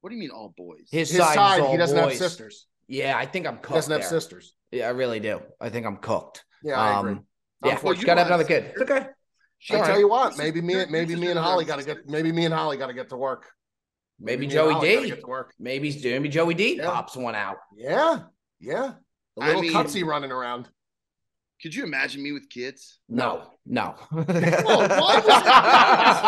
What 0.00 0.10
do 0.10 0.14
you 0.14 0.20
mean, 0.20 0.30
all 0.30 0.54
boys? 0.56 0.86
His, 0.92 1.10
His 1.10 1.18
side, 1.18 1.34
side, 1.34 1.60
all 1.62 1.72
he 1.72 1.76
doesn't 1.76 1.96
boys. 1.98 2.12
have 2.12 2.18
sisters. 2.30 2.66
Yeah, 2.86 3.16
I 3.18 3.26
think 3.26 3.46
I'm 3.46 3.56
cooked. 3.56 3.68
He 3.70 3.74
doesn't 3.74 3.92
have 3.92 4.04
sisters. 4.04 4.54
Yeah, 4.70 4.86
I 4.86 4.90
really 4.90 5.18
do. 5.18 5.40
I 5.60 5.68
think 5.70 5.84
I'm 5.84 5.96
cooked. 5.96 6.44
Yeah, 6.62 6.80
I 6.80 7.00
agree. 7.00 7.12
Um, 7.14 7.24
Yeah, 7.64 7.72
Unfortunately. 7.72 8.06
gotta 8.06 8.20
have 8.20 8.28
another 8.28 8.44
kid. 8.44 8.72
It's 8.72 8.82
okay. 8.82 9.06
She- 9.58 9.74
I 9.74 9.78
all 9.80 9.84
tell 9.86 9.98
you 9.98 10.08
what, 10.08 10.36
maybe 10.38 10.60
me, 10.60 10.74
sister- 10.74 10.90
maybe 10.92 11.16
me 11.16 11.28
and 11.30 11.38
Holly 11.38 11.64
got 11.64 11.80
to 11.80 11.84
get, 11.84 12.08
maybe 12.08 12.30
me 12.30 12.44
and 12.44 12.54
Holly 12.54 12.76
got 12.76 12.86
to 12.86 12.94
get 12.94 13.08
to 13.08 13.16
work. 13.16 13.46
Maybe 14.20 14.40
me 14.40 14.44
and 14.46 14.52
Joey 14.52 14.72
Holly 14.74 14.88
gotta 14.94 15.02
D. 15.02 15.10
get 15.10 15.20
to 15.20 15.26
work. 15.26 15.54
Maybe 15.58 16.00
maybe 16.02 16.28
Joey 16.28 16.54
D. 16.54 16.76
Yeah. 16.76 16.86
pops 16.90 17.16
one 17.16 17.34
out. 17.34 17.56
Yeah, 17.76 18.20
yeah. 18.60 18.92
The 19.36 19.42
I 19.42 19.46
little 19.48 19.62
mean- 19.62 19.72
cutsy 19.72 20.04
running 20.04 20.30
around. 20.30 20.68
Could 21.60 21.74
you 21.74 21.82
imagine 21.82 22.22
me 22.22 22.30
with 22.30 22.48
kids? 22.48 23.00
No, 23.08 23.50
no. 23.68 23.94
Oh, 24.10 24.24
why 24.24 25.16
was 25.16 25.26
that 25.26 26.18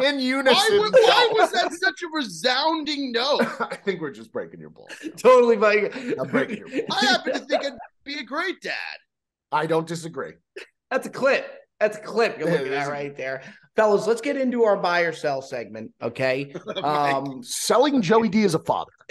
In 0.00 0.16
Why 0.16 0.20
unison. 0.20 0.78
was, 0.80 0.90
why 0.90 1.28
was 1.32 1.52
that 1.52 1.72
such 1.72 2.02
a 2.02 2.08
resounding 2.12 3.12
no? 3.12 3.38
I 3.60 3.76
think 3.76 4.00
we're 4.00 4.10
just 4.10 4.32
breaking 4.32 4.58
your 4.60 4.70
balls. 4.70 4.90
totally, 5.16 5.56
Mike. 5.56 5.94
I'm 6.18 6.28
breaking 6.28 6.58
your 6.58 6.68
balls. 6.68 7.00
I 7.02 7.06
happen 7.06 7.32
to 7.34 7.38
think 7.40 7.64
I'd 7.64 7.72
be 8.04 8.18
a 8.18 8.24
great 8.24 8.60
dad. 8.60 8.74
I 9.52 9.66
don't 9.66 9.86
disagree. 9.86 10.32
That's 10.90 11.06
a 11.06 11.10
clip. 11.10 11.46
That's 11.80 11.96
a 11.96 12.00
clip. 12.00 12.38
You're 12.38 12.50
looking 12.56 12.72
at 12.72 12.88
right 12.88 13.16
there, 13.16 13.42
fellas. 13.76 14.06
Let's 14.06 14.20
get 14.20 14.36
into 14.36 14.64
our 14.64 14.76
buy 14.76 15.00
or 15.02 15.12
sell 15.12 15.42
segment, 15.42 15.92
okay? 16.02 16.54
Um, 16.82 17.42
Selling 17.42 18.00
Joey 18.02 18.28
D 18.28 18.44
as 18.44 18.54
a 18.54 18.58
father. 18.60 18.92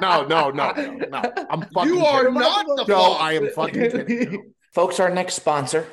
No, 0.00 0.24
no, 0.26 0.50
no, 0.50 0.72
no, 0.72 0.94
no. 1.08 1.22
I'm 1.50 1.62
fucking 1.62 1.94
you 1.94 2.04
are 2.04 2.22
kidding. 2.24 2.34
not 2.34 2.66
the 2.66 2.84
No, 2.88 3.14
father. 3.14 3.22
I 3.22 3.32
am 3.34 3.50
fucking 3.50 3.90
kidding. 3.90 4.32
you. 4.32 4.54
Folks, 4.72 4.98
our 5.00 5.10
next 5.10 5.34
sponsor 5.34 5.86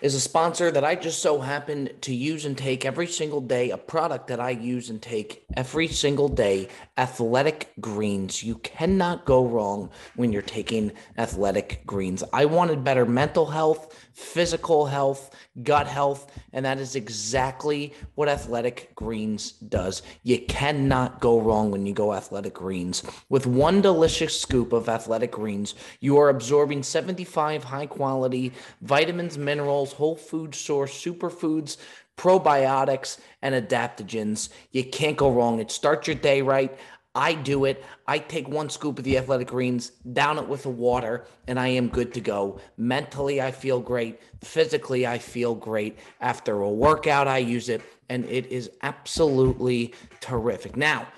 is 0.00 0.14
a 0.14 0.20
sponsor 0.20 0.70
that 0.70 0.84
I 0.84 0.94
just 0.94 1.22
so 1.22 1.40
happen 1.40 1.88
to 2.02 2.14
use 2.14 2.44
and 2.44 2.56
take 2.56 2.84
every 2.84 3.06
single 3.06 3.40
day, 3.40 3.70
a 3.70 3.76
product 3.78 4.28
that 4.28 4.38
I 4.38 4.50
use 4.50 4.90
and 4.90 5.00
take 5.02 5.44
every 5.56 5.88
single 5.88 6.28
day 6.28 6.68
Athletic 6.98 7.72
Greens. 7.80 8.42
You 8.42 8.56
cannot 8.58 9.24
go 9.24 9.44
wrong 9.46 9.90
when 10.16 10.32
you're 10.32 10.42
taking 10.42 10.92
Athletic 11.16 11.82
Greens. 11.86 12.22
I 12.32 12.44
wanted 12.44 12.84
better 12.84 13.06
mental 13.06 13.46
health, 13.46 14.07
physical 14.18 14.86
health, 14.86 15.30
gut 15.62 15.86
health, 15.86 16.30
and 16.52 16.64
that 16.66 16.78
is 16.78 16.96
exactly 16.96 17.94
what 18.16 18.28
Athletic 18.28 18.92
Greens 18.96 19.52
does. 19.52 20.02
You 20.24 20.40
cannot 20.40 21.20
go 21.20 21.40
wrong 21.40 21.70
when 21.70 21.86
you 21.86 21.94
go 21.94 22.12
Athletic 22.12 22.54
Greens. 22.54 23.04
With 23.28 23.46
one 23.46 23.80
delicious 23.80 24.38
scoop 24.38 24.72
of 24.72 24.88
Athletic 24.88 25.30
Greens, 25.30 25.76
you 26.00 26.18
are 26.18 26.30
absorbing 26.30 26.82
75 26.82 27.62
high 27.62 27.86
quality 27.86 28.52
vitamins, 28.82 29.38
minerals, 29.38 29.92
whole 29.92 30.16
food 30.16 30.52
source, 30.52 30.92
superfoods, 30.92 31.76
probiotics, 32.16 33.18
and 33.40 33.54
adaptogens. 33.54 34.48
You 34.72 34.82
can't 34.84 35.16
go 35.16 35.30
wrong. 35.30 35.60
It 35.60 35.70
starts 35.70 36.08
your 36.08 36.16
day 36.16 36.42
right. 36.42 36.76
I 37.14 37.34
do 37.34 37.64
it. 37.64 37.84
I 38.06 38.18
take 38.18 38.48
one 38.48 38.70
scoop 38.70 38.98
of 38.98 39.04
the 39.04 39.18
athletic 39.18 39.48
greens, 39.48 39.90
down 40.12 40.38
it 40.38 40.46
with 40.46 40.62
the 40.62 40.68
water, 40.68 41.24
and 41.46 41.58
I 41.58 41.68
am 41.68 41.88
good 41.88 42.14
to 42.14 42.20
go. 42.20 42.60
Mentally, 42.76 43.40
I 43.40 43.50
feel 43.50 43.80
great. 43.80 44.20
Physically, 44.42 45.06
I 45.06 45.18
feel 45.18 45.54
great. 45.54 45.98
After 46.20 46.60
a 46.60 46.70
workout, 46.70 47.26
I 47.26 47.38
use 47.38 47.68
it, 47.68 47.82
and 48.08 48.24
it 48.26 48.46
is 48.46 48.70
absolutely 48.82 49.94
terrific. 50.20 50.76
Now, 50.76 51.08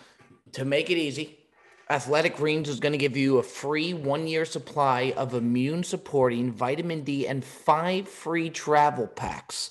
to 0.53 0.65
make 0.65 0.91
it 0.91 0.97
easy, 0.97 1.39
Athletic 1.91 2.37
Greens 2.37 2.69
is 2.69 2.79
going 2.79 2.93
to 2.93 2.99
give 2.99 3.17
you 3.17 3.39
a 3.39 3.43
free 3.43 3.93
one 3.93 4.29
year 4.29 4.45
supply 4.45 5.13
of 5.17 5.35
immune 5.35 5.83
supporting 5.83 6.53
vitamin 6.53 7.03
D 7.03 7.27
and 7.27 7.45
five 7.45 8.09
free 8.09 8.49
travel 8.49 9.09
packs 9.09 9.71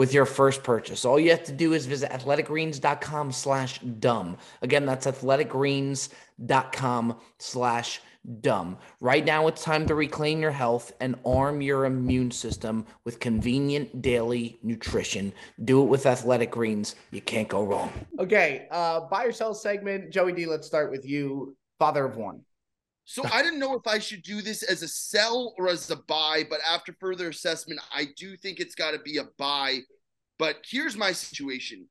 with 0.00 0.12
your 0.14 0.24
first 0.24 0.62
purchase. 0.62 1.04
All 1.04 1.20
you 1.20 1.28
have 1.28 1.44
to 1.44 1.52
do 1.52 1.74
is 1.74 1.84
visit 1.84 2.10
athleticgreens.com 2.10 3.32
slash 3.32 3.80
dumb. 3.80 4.38
Again, 4.62 4.86
that's 4.86 5.06
athleticgreens.com 5.06 7.16
slash 7.36 8.00
dumb. 8.40 8.78
Right 9.00 9.26
now, 9.26 9.46
it's 9.46 9.62
time 9.62 9.84
to 9.88 9.94
reclaim 9.94 10.40
your 10.40 10.52
health 10.52 10.90
and 11.02 11.16
arm 11.26 11.60
your 11.60 11.84
immune 11.84 12.30
system 12.30 12.86
with 13.04 13.20
convenient 13.20 14.00
daily 14.00 14.58
nutrition. 14.62 15.34
Do 15.66 15.82
it 15.82 15.90
with 15.90 16.06
Athletic 16.06 16.50
Greens. 16.50 16.94
You 17.10 17.20
can't 17.20 17.48
go 17.48 17.62
wrong. 17.62 17.92
Okay, 18.18 18.68
uh, 18.70 19.00
buy 19.00 19.24
or 19.24 19.32
sell 19.32 19.52
segment. 19.52 20.10
Joey 20.10 20.32
D, 20.32 20.46
let's 20.46 20.66
start 20.66 20.90
with 20.90 21.04
you. 21.04 21.54
Father 21.78 22.06
of 22.06 22.16
one. 22.16 22.40
So 23.12 23.24
I 23.32 23.42
didn't 23.42 23.58
know 23.58 23.74
if 23.74 23.88
I 23.88 23.98
should 23.98 24.22
do 24.22 24.40
this 24.40 24.62
as 24.62 24.82
a 24.84 24.88
sell 24.88 25.52
or 25.58 25.68
as 25.68 25.90
a 25.90 25.96
buy, 25.96 26.44
but 26.48 26.60
after 26.64 26.94
further 27.00 27.28
assessment, 27.28 27.80
I 27.92 28.06
do 28.16 28.36
think 28.36 28.60
it's 28.60 28.76
got 28.76 28.92
to 28.92 29.00
be 29.00 29.16
a 29.16 29.24
buy. 29.36 29.80
But 30.38 30.58
here's 30.64 30.96
my 30.96 31.10
situation. 31.10 31.88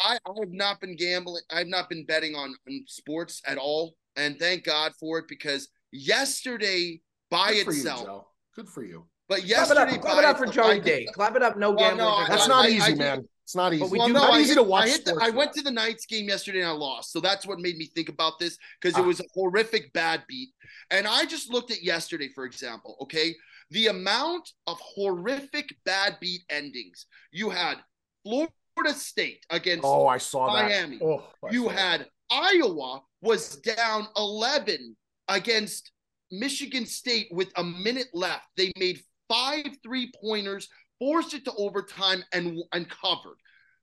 I, 0.00 0.18
I 0.26 0.30
have 0.40 0.50
not 0.50 0.80
been 0.80 0.96
gambling. 0.96 1.42
I've 1.48 1.68
not 1.68 1.88
been 1.88 2.04
betting 2.06 2.34
on, 2.34 2.56
on 2.68 2.84
sports 2.88 3.40
at 3.46 3.56
all. 3.56 3.94
And 4.16 4.36
thank 4.36 4.64
God 4.64 4.90
for 4.98 5.20
it 5.20 5.26
because 5.28 5.68
yesterday 5.92 7.00
by 7.30 7.52
Good 7.52 7.68
itself, 7.68 8.00
you, 8.00 8.06
Joe. 8.06 8.26
Good 8.56 8.68
for 8.68 8.84
you. 8.84 9.06
but 9.28 9.36
Clap 9.36 9.44
it 9.44 9.48
yesterday 9.48 9.80
up, 9.94 10.00
clap 10.00 10.14
by 10.14 10.18
it 10.18 10.24
up 10.24 10.38
for 10.38 10.44
itself, 10.46 10.66
I 10.66 10.70
Joey 10.74 10.80
did- 10.80 11.06
D. 11.06 11.12
Clap 11.14 11.36
it 11.36 11.42
up. 11.44 11.56
No 11.56 11.70
Well, 11.70 11.78
gambling. 11.78 11.98
no, 11.98 12.16
for 12.16 12.22
I- 12.22 12.28
That's 12.28 12.48
not 12.48 12.66
D. 12.66 12.72
I- 12.72 12.76
easy, 12.78 12.92
I- 12.92 12.94
man. 12.96 13.28
It's 13.44 13.56
not 13.56 13.74
easy. 13.74 13.84
we 13.84 13.98
well, 13.98 14.06
do- 14.06 14.12
no, 14.14 14.20
not 14.20 14.32
I 14.34 14.40
easy 14.40 14.48
hit- 14.50 14.54
to 14.56 14.62
watch 14.62 14.84
I, 14.84 14.90
the, 14.90 14.94
sports 15.10 15.24
I 15.24 15.30
went 15.30 15.52
to 15.54 15.62
the 15.62 15.70
Knights 15.70 16.06
game 16.06 16.28
yesterday 16.28 16.60
and 16.60 16.68
I 16.68 16.72
lost. 16.72 17.12
So 17.12 17.20
that's 17.20 17.46
what 17.46 17.58
made 17.58 17.76
me 17.76 17.86
think 17.94 18.08
about 18.08 18.38
this 18.38 18.56
because 18.80 18.96
it 18.96 19.02
Ah. 19.02 19.06
was 19.06 19.20
a 19.20 19.24
horrific 19.34 19.92
bad 19.92 20.22
beat. 20.28 20.50
And 20.90 21.06
I 21.06 21.24
just 21.24 21.50
looked 21.50 21.70
at 21.70 21.82
yesterday, 21.82 22.28
for 22.34 22.44
example, 22.44 22.96
okay? 23.02 23.34
The 23.70 23.88
amount 23.88 24.48
of 24.66 24.78
horrific 24.80 25.74
bad 25.84 26.18
beat 26.20 26.42
endings. 26.50 27.06
You 27.32 27.50
had 27.50 27.78
Florida 28.22 28.94
State 28.94 29.44
against 29.50 29.84
Oh, 29.84 30.06
I 30.06 30.18
saw 30.18 30.54
that. 30.54 30.64
Miami. 30.66 30.98
Oh, 31.02 31.24
I 31.44 31.50
you 31.50 31.64
saw 31.64 31.68
that. 31.70 31.78
had 32.00 32.06
Iowa 32.30 33.02
was 33.22 33.56
down 33.56 34.06
11 34.16 34.96
against 35.28 35.90
Michigan 36.30 36.86
State 36.86 37.28
with 37.32 37.50
a 37.56 37.64
minute 37.64 38.08
left. 38.14 38.46
They 38.56 38.72
made 38.78 39.02
five 39.28 39.64
three 39.82 40.10
pointers, 40.20 40.68
forced 41.02 41.34
it 41.34 41.44
to 41.44 41.52
overtime, 41.58 42.22
and 42.32 42.62
and 42.72 42.88
covered. 42.88 43.38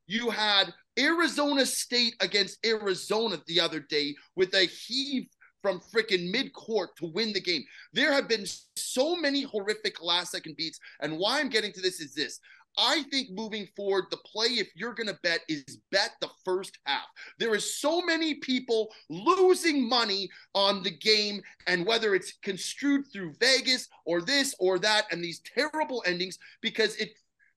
You 0.08 0.30
had 0.30 0.74
Arizona 0.98 1.66
State 1.66 2.16
against 2.22 2.66
Arizona 2.66 3.42
the 3.46 3.60
other 3.60 3.82
day 3.82 4.16
with 4.38 4.54
a 4.54 4.64
heave 4.64 5.28
from 5.62 5.82
freaking 5.94 6.34
midcourt 6.34 6.96
to 6.98 7.12
win 7.14 7.34
the 7.34 7.42
game. 7.42 7.66
There 7.92 8.14
have 8.14 8.30
been 8.30 8.46
so 8.78 9.18
many 9.18 9.42
horrific 9.42 10.02
last 10.02 10.32
second 10.32 10.56
beats. 10.56 10.80
And 11.02 11.18
why 11.18 11.42
I'm 11.42 11.50
getting 11.50 11.74
to 11.74 11.82
this 11.82 12.00
is 12.00 12.14
this. 12.14 12.40
I 12.78 13.04
think 13.12 13.32
moving 13.32 13.68
forward, 13.76 14.06
the 14.10 14.18
play, 14.18 14.48
if 14.48 14.70
you're 14.76 14.94
going 14.94 15.08
to 15.08 15.20
bet, 15.22 15.42
is 15.50 15.80
bet 15.92 16.12
the 16.22 16.30
first 16.46 16.78
half. 16.86 17.08
There 17.38 17.56
is 17.56 17.80
so 17.80 18.02
many 18.02 18.36
people 18.36 18.90
losing 19.10 19.88
money 19.88 20.30
on 20.56 20.84
the 20.84 20.92
game, 20.92 21.42
and 21.68 21.86
whether 21.86 22.16
it's 22.16 22.34
construed 22.42 23.06
through 23.12 23.34
Vegas 23.40 23.88
or 24.06 24.22
this 24.22 24.56
or 24.60 24.80
that, 24.80 25.06
and 25.12 25.24
these 25.24 25.42
terrible 25.42 26.04
endings, 26.06 26.38
because 26.62 26.96
it, 26.96 27.10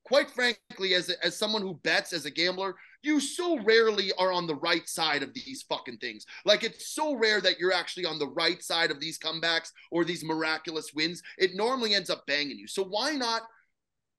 quite 0.04 0.30
frankly, 0.30 0.94
as 0.94 1.08
as 1.22 1.36
someone 1.36 1.62
who 1.62 1.74
bets 1.84 2.12
as 2.12 2.26
a 2.26 2.30
gambler, 2.30 2.74
you 3.02 3.20
so 3.20 3.58
rarely 3.60 4.12
are 4.18 4.32
on 4.32 4.46
the 4.46 4.56
right 4.56 4.88
side 4.88 5.22
of 5.22 5.34
these 5.34 5.64
fucking 5.68 5.98
things. 5.98 6.24
Like 6.44 6.64
it's 6.64 6.94
so 6.94 7.14
rare 7.14 7.40
that 7.40 7.58
you're 7.58 7.72
actually 7.72 8.06
on 8.06 8.18
the 8.18 8.28
right 8.28 8.62
side 8.62 8.90
of 8.90 9.00
these 9.00 9.18
comebacks 9.18 9.70
or 9.90 10.04
these 10.04 10.24
miraculous 10.24 10.92
wins. 10.94 11.22
It 11.38 11.54
normally 11.54 11.94
ends 11.94 12.10
up 12.10 12.26
banging 12.26 12.58
you. 12.58 12.66
So 12.66 12.84
why 12.84 13.12
not? 13.12 13.42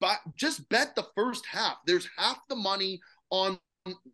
But 0.03 0.19
just 0.35 0.67
bet 0.67 0.97
the 0.97 1.05
first 1.15 1.45
half. 1.45 1.77
There's 1.87 2.09
half 2.17 2.37
the 2.49 2.57
money 2.57 2.99
on 3.29 3.57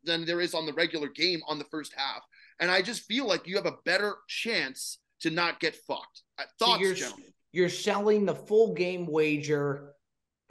than 0.04 0.24
there 0.24 0.40
is 0.40 0.54
on 0.54 0.68
the 0.68 0.74
regular 0.74 1.08
game 1.08 1.42
on 1.48 1.58
the 1.58 1.66
first 1.66 1.94
half, 1.98 2.22
and 2.60 2.70
I 2.70 2.84
just 2.84 3.06
feel 3.06 3.26
like 3.26 3.48
you 3.48 3.56
have 3.56 3.66
a 3.66 3.74
better 3.86 4.18
chance 4.28 5.00
to 5.22 5.32
not 5.32 5.60
get 5.60 5.76
fucked. 5.88 6.22
Uh, 6.38 6.44
So 6.60 6.66
Thoughts, 6.68 6.82
you're, 6.82 6.94
gentlemen? 6.94 7.34
you're 7.54 7.70
selling 7.70 8.28
the 8.28 8.36
full 8.36 8.76
game 8.76 9.08
wager, 9.08 9.96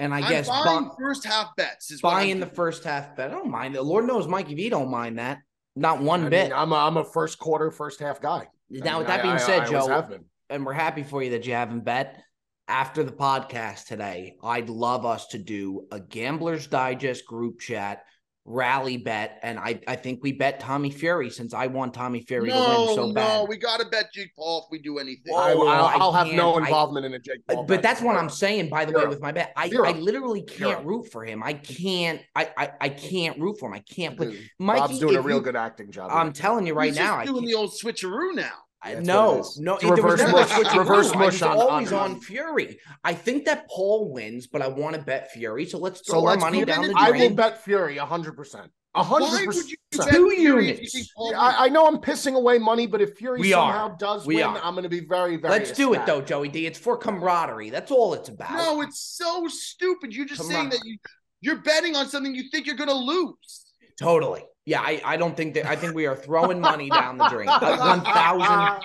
and 0.01 0.13
I 0.13 0.19
I'm 0.23 0.29
guess 0.29 0.49
buying 0.49 0.89
bu- 0.89 0.95
first 0.99 1.25
half 1.25 1.55
bets. 1.57 1.93
Is 1.93 2.03
what 2.03 2.11
buying 2.15 2.41
the 2.41 2.47
first 2.47 2.83
half 2.83 3.15
bet. 3.15 3.31
I 3.31 3.35
don't 3.35 3.49
mind 3.49 3.77
it. 3.77 3.83
Lord 3.83 4.07
knows 4.07 4.27
Mikey 4.27 4.57
V 4.57 4.69
don't 4.71 4.91
mind 4.91 5.21
that. 5.21 5.39
Not 5.77 6.03
one 6.03 6.25
I 6.27 6.29
bit. 6.31 6.49
mean, 6.51 6.53
I'm 6.59 6.73
a, 6.73 6.77
I'm 6.77 6.97
a 6.97 7.05
first 7.05 7.39
quarter, 7.39 7.71
first 7.71 8.01
half 8.01 8.21
guy. 8.21 8.41
I 8.41 8.49
now, 8.71 8.91
mean, 8.91 8.99
with 8.99 9.07
that 9.07 9.21
I- 9.21 9.23
being 9.23 9.35
I- 9.35 9.39
said, 9.39 9.61
I 9.63 9.67
always 9.79 9.87
Joe, 10.11 10.19
and 10.51 10.67
we're 10.67 10.73
happy 10.73 11.05
for 11.05 11.23
you 11.23 11.31
that 11.31 11.47
you 11.47 11.53
haven't 11.53 11.85
bet. 11.85 12.25
After 12.69 13.03
the 13.03 13.13
podcast 13.13 13.87
today, 13.87 14.37
I'd 14.43 14.69
love 14.69 15.07
us 15.07 15.29
to 15.29 15.39
do 15.39 15.87
a 15.91 15.99
Gamblers 16.01 16.67
Digest 16.67 17.25
group 17.27 17.61
chat 17.61 18.05
rally 18.45 18.97
bet, 18.99 19.39
and 19.43 19.59
I 19.59 19.81
I 19.89 19.97
think 19.97 20.21
we 20.23 20.33
bet 20.33 20.61
Tommy 20.61 20.91
Fury 20.91 21.31
since 21.31 21.55
I 21.55 21.67
want 21.67 21.95
Tommy 21.95 22.21
Fury 22.21 22.51
to 22.51 22.55
win 22.55 22.95
so 22.95 23.07
no, 23.09 23.13
bad. 23.15 23.39
No, 23.39 23.45
we 23.45 23.57
got 23.57 23.81
to 23.81 23.87
bet 23.87 24.13
Jake 24.13 24.35
Paul 24.37 24.65
if 24.67 24.71
we 24.71 24.79
do 24.81 24.99
anything. 24.99 25.33
Whoa. 25.33 25.39
I, 25.41 25.53
Oh, 25.55 25.67
I'll, 25.67 25.85
I 25.87 25.93
I'll 25.95 26.13
have 26.13 26.27
no 26.29 26.53
can't- 26.53 26.65
I- 26.65 26.69
involvement 26.69 27.07
in 27.07 27.15
a 27.15 27.19
Jake 27.19 27.41
Paul. 27.49 27.65
but 27.65 27.77
bet. 27.77 27.83
that's 27.83 28.03
what 28.03 28.17
I'm 28.17 28.29
saying. 28.31 28.69
By 28.69 28.85
the 28.85 28.93
way, 28.93 29.07
with 29.07 29.21
my 29.23 29.33
bet, 29.33 29.53
I, 29.57 29.71
Zero. 29.71 29.87
I 29.89 29.93
literally 29.93 30.43
can't 30.43 30.81
Zero. 30.81 30.83
root 30.83 31.11
for 31.11 31.25
him. 31.25 31.43
I 31.43 31.55
can't. 31.55 32.21
I, 32.37 32.51
I 32.57 32.71
I 32.83 32.89
can't 32.91 33.39
root 33.41 33.59
for 33.59 33.69
him. 33.69 33.75
I 33.75 33.81
can't. 33.81 34.15
But 34.17 34.31
Dude, 34.31 34.41
Mikey, 34.59 34.81
Bob's 34.81 34.99
doing 34.99 35.17
a 35.17 35.23
real 35.23 35.39
you- 35.39 35.43
good 35.43 35.57
acting 35.57 35.91
job. 35.91 36.11
I'm 36.13 36.35
telling 36.35 36.67
you 36.67 36.75
right 36.75 36.89
He's 36.89 36.97
now, 36.97 37.17
just 37.17 37.21
I 37.21 37.25
doing 37.25 37.37
can't, 37.45 37.47
the 37.49 37.55
old 37.55 37.71
switcheroo 37.71 38.35
now. 38.35 38.53
I- 38.83 38.95
That's 38.95 39.07
no, 39.07 39.45
no, 39.59 39.75
It's 39.75 39.85
a 39.85 39.87
there 39.87 39.95
was 39.97 40.03
reverse 40.05 40.19
never 40.21 40.33
mush- 40.33 40.75
a 40.75 40.79
reverse 40.79 41.11
I 41.13 41.17
mush 41.19 41.33
was 41.33 41.43
on- 41.43 41.57
always 41.59 41.93
on- 41.93 42.11
on, 42.13 42.21
Fury. 42.21 42.79
I 43.03 43.13
think 43.15 43.45
that 43.47 43.69
Paul 43.69 44.13
wins, 44.13 44.47
but 44.47 44.63
I 44.63 44.69
want 44.69 44.95
to 44.95 45.03
bet 45.03 45.33
Fury. 45.33 45.67
So 45.67 45.79
let's 45.79 46.01
throw 46.01 46.21
so 46.21 46.27
our 46.27 46.31
let's 46.33 46.41
money 46.41 46.65
down 46.65 46.87
the 46.87 46.95
I 46.97 47.11
will 47.11 47.31
bet 47.35 47.65
Fury 47.65 47.99
100. 47.99 48.37
percent 48.37 48.71
Why 48.93 49.03
100. 49.03 49.47
would 49.49 49.57
you 49.57 49.77
bet 49.91 49.99
percent 50.01 50.11
Two 50.17 50.31
Fury 50.31 50.43
you 50.43 50.73
units. 50.75 50.93
think 50.93 51.07
Paul 51.17 51.27
wins? 51.31 51.39
I, 51.41 51.65
I 51.65 51.69
know 51.71 51.89
I'm 51.89 51.99
pissing 51.99 52.35
away 52.37 52.59
money, 52.59 52.87
but 52.87 53.01
if 53.01 53.17
Fury 53.17 53.41
We 53.41 53.53
are. 53.53 53.73
somehow 53.73 53.97
does 53.97 54.25
We 54.27 54.37
win, 54.37 54.45
are. 54.45 54.61
I'm 54.63 54.75
going 54.75 54.85
to 54.85 54.89
be 54.89 55.01
very, 55.01 55.37
very. 55.37 55.53
Let's 55.55 55.73
do 55.73 55.93
it 55.95 56.07
though. 56.07 56.21
Joey 56.23 56.49
D. 56.49 56.65
It's 56.67 56.79
for 56.79 56.97
camaraderie. 56.97 57.71
That's 57.71 57.91
all 57.91 58.15
it's 58.15 58.29
about. 58.29 58.53
No, 58.53 58.81
it's 58.83 59.01
so 59.01 59.49
stupid. 59.49 60.15
You're 60.15 60.27
just 60.27 60.41
Come 60.43 60.51
saying 60.51 60.65
on. 60.67 60.71
that 60.71 60.81
you 60.85 60.99
you're 61.41 61.57
betting 61.63 61.97
on 61.97 62.09
something 62.09 62.33
you 62.35 62.45
think 62.51 62.67
you're 62.67 62.77
going 62.77 62.89
to 62.89 62.95
lose. 62.95 63.65
Totally. 63.99 64.45
Yeah, 64.69 64.83
I, 64.83 65.01
I 65.03 65.17
don't 65.17 65.35
think 65.35 65.55
that. 65.55 65.65
I 65.65 65.77
think 65.77 65.95
we 65.95 66.05
are 66.07 66.15
throwing 66.15 66.61
money 66.61 66.91
down 66.91 67.17
the 67.17 67.27
drain. 67.29 67.47
One 67.61 68.03
thousand. 68.03 68.83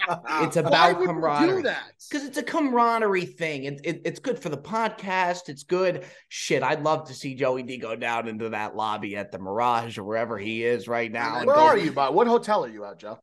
It's 0.47 0.55
Why 0.55 0.61
about 0.61 0.95
would 0.97 1.01
you 1.01 1.07
camaraderie. 1.09 1.57
do 1.57 1.61
that? 1.63 1.83
Because 2.09 2.25
it's 2.25 2.37
a 2.37 2.43
camaraderie 2.43 3.25
thing. 3.25 3.65
It, 3.65 3.81
it, 3.83 4.01
it's 4.05 4.19
good 4.21 4.39
for 4.39 4.47
the 4.47 4.57
podcast. 4.57 5.49
It's 5.49 5.63
good. 5.63 6.05
Shit, 6.29 6.63
I'd 6.63 6.83
love 6.83 7.07
to 7.09 7.13
see 7.13 7.35
Joey 7.35 7.63
D 7.63 7.75
go 7.77 7.97
down 7.97 8.29
into 8.29 8.47
that 8.49 8.77
lobby 8.77 9.17
at 9.17 9.33
the 9.33 9.39
Mirage 9.39 9.97
or 9.97 10.05
wherever 10.05 10.37
he 10.37 10.63
is 10.63 10.87
right 10.87 11.11
now. 11.11 11.43
Where 11.43 11.53
go- 11.55 11.61
are 11.61 11.77
you, 11.77 11.91
Bob? 11.91 12.15
What 12.15 12.27
hotel 12.27 12.63
are 12.63 12.69
you 12.69 12.85
at, 12.85 12.99
Joe? 12.99 13.19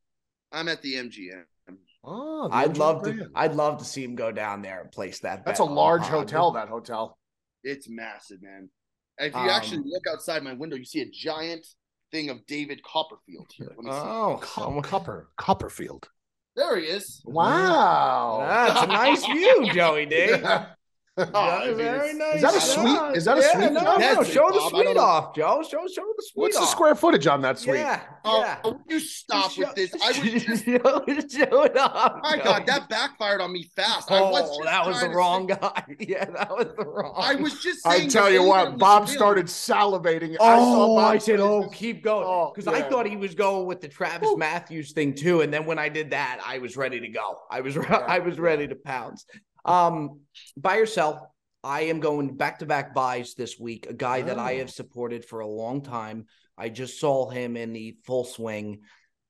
I'm 0.52 0.68
at 0.68 0.82
the 0.82 0.96
MGM. 0.96 1.44
Oh, 2.04 2.48
the 2.48 2.54
I'd 2.54 2.72
MGM 2.74 2.78
love 2.78 3.02
to. 3.04 3.12
Grand. 3.12 3.30
I'd 3.34 3.54
love 3.54 3.78
to 3.78 3.84
see 3.86 4.04
him 4.04 4.16
go 4.16 4.32
down 4.32 4.60
there 4.60 4.82
and 4.82 4.92
place 4.92 5.20
that. 5.20 5.46
That's 5.46 5.60
bet 5.60 5.66
a 5.66 5.72
large 5.72 6.02
pod. 6.02 6.10
hotel. 6.10 6.50
That 6.50 6.68
hotel. 6.68 7.16
It's 7.64 7.88
massive, 7.88 8.42
man. 8.42 8.68
If 9.16 9.32
you 9.32 9.40
Um, 9.40 9.48
actually 9.48 9.82
look 9.86 10.04
outside 10.12 10.42
my 10.42 10.52
window, 10.52 10.76
you 10.76 10.84
see 10.84 11.00
a 11.00 11.08
giant 11.10 11.66
thing 12.10 12.30
of 12.30 12.46
David 12.46 12.82
Copperfield 12.82 13.50
here. 13.54 13.72
Let 13.76 13.84
me 13.84 13.90
see. 13.90 13.98
Oh, 13.98 14.38
Cup, 14.40 14.84
Copper, 14.84 15.28
Copperfield. 15.36 16.08
There 16.56 16.78
he 16.78 16.86
is. 16.86 17.22
Wow. 17.24 18.44
that's 18.46 18.82
a 18.82 18.86
nice 18.86 19.24
view, 19.24 19.70
Joey 19.72 20.06
D. 20.06 20.34
Oh, 21.34 21.74
very 21.76 22.10
it's- 22.10 22.16
nice. 22.16 22.34
Is 22.36 22.42
that 22.42 22.52
a 22.52 22.56
Yeah, 22.56 22.60
suite? 22.60 23.16
Is 23.16 23.24
that 23.24 23.38
a 23.38 23.40
yeah, 23.40 23.52
suite? 23.52 23.72
No, 23.72 23.80
no, 23.80 23.98
That's 23.98 24.28
it, 24.28 24.32
show 24.32 24.46
the 24.48 24.58
Bob. 24.58 24.70
Suite 24.70 24.96
off, 24.96 25.34
Joe. 25.34 25.62
Show, 25.62 25.86
show 25.86 26.02
the 26.16 26.22
suite 26.22 26.32
What's 26.34 26.58
the 26.58 26.66
square 26.66 26.94
footage 26.94 27.26
on 27.26 27.42
that 27.42 27.58
suite? 27.58 27.76
Yeah, 27.80 28.00
Oh, 28.24 28.40
yeah. 28.40 28.58
Oh, 28.64 28.72
will 28.72 28.80
you 28.88 29.00
stop 29.00 29.50
Show- 29.50 29.62
with 29.62 29.74
this? 29.74 29.94
I 30.02 30.08
was 30.08 30.44
just, 30.44 30.64
show, 30.64 30.78
show 30.78 31.62
it 31.62 31.76
off. 31.78 32.20
my 32.22 32.36
Joey. 32.36 32.44
God, 32.44 32.66
that 32.66 32.88
backfired 32.88 33.40
on 33.40 33.52
me 33.52 33.64
fast. 33.76 34.10
I 34.10 34.20
was 34.20 34.42
Oh, 34.44 34.58
just 34.58 34.62
that 34.64 34.86
was 34.86 35.00
the 35.00 35.08
wrong 35.10 35.48
say- 35.48 35.56
guy. 35.60 35.84
Yeah, 36.00 36.24
that 36.26 36.50
was 36.50 36.66
the 36.76 36.84
wrong. 36.84 37.14
I 37.16 37.34
was 37.36 37.62
just 37.62 37.86
I 37.86 38.06
tell 38.06 38.30
you 38.30 38.42
what, 38.42 38.78
Bob 38.78 39.04
real. 39.06 39.12
started 39.16 39.46
salivating. 39.46 40.36
Oh, 40.40 40.46
I 40.46 40.56
saw 40.58 40.98
I, 40.98 41.18
said, 41.18 41.40
oh, 41.40 41.62
his- 41.62 41.72
keep 41.74 42.02
going. 42.04 42.24
Oh, 42.26 42.52
Because 42.54 42.66
I 42.72 42.82
thought 42.82 43.06
he 43.06 43.16
was 43.16 43.34
going 43.34 43.66
with 43.66 43.80
the 43.80 43.88
Travis 43.88 44.28
Woo. 44.28 44.36
Matthews 44.36 44.92
thing 44.92 45.14
too. 45.14 45.40
And 45.42 45.52
then 45.52 45.66
when 45.66 45.78
I 45.78 45.88
did 45.88 46.10
that, 46.10 46.40
I 46.44 46.58
was 46.58 46.76
ready 46.76 47.00
to 47.00 47.08
go. 47.08 47.38
I 47.50 47.60
was 47.60 47.76
I 47.78 48.18
was 48.18 48.38
ready 48.38 48.66
to 48.68 48.74
pounce. 48.74 49.24
Um, 49.64 50.20
buy 50.56 50.76
or 50.76 50.86
sell. 50.86 51.34
I 51.62 51.82
am 51.82 52.00
going 52.00 52.36
back 52.36 52.60
to 52.60 52.66
back 52.66 52.94
buys 52.94 53.34
this 53.34 53.58
week. 53.58 53.86
A 53.88 53.92
guy 53.92 54.22
that 54.22 54.38
I 54.38 54.54
Oh. 54.54 54.58
have 54.60 54.70
supported 54.70 55.24
for 55.24 55.40
a 55.40 55.46
long 55.46 55.82
time. 55.82 56.26
I 56.56 56.68
just 56.70 56.98
saw 56.98 57.28
him 57.28 57.56
in 57.56 57.72
the 57.72 57.96
full 58.04 58.24
swing 58.24 58.80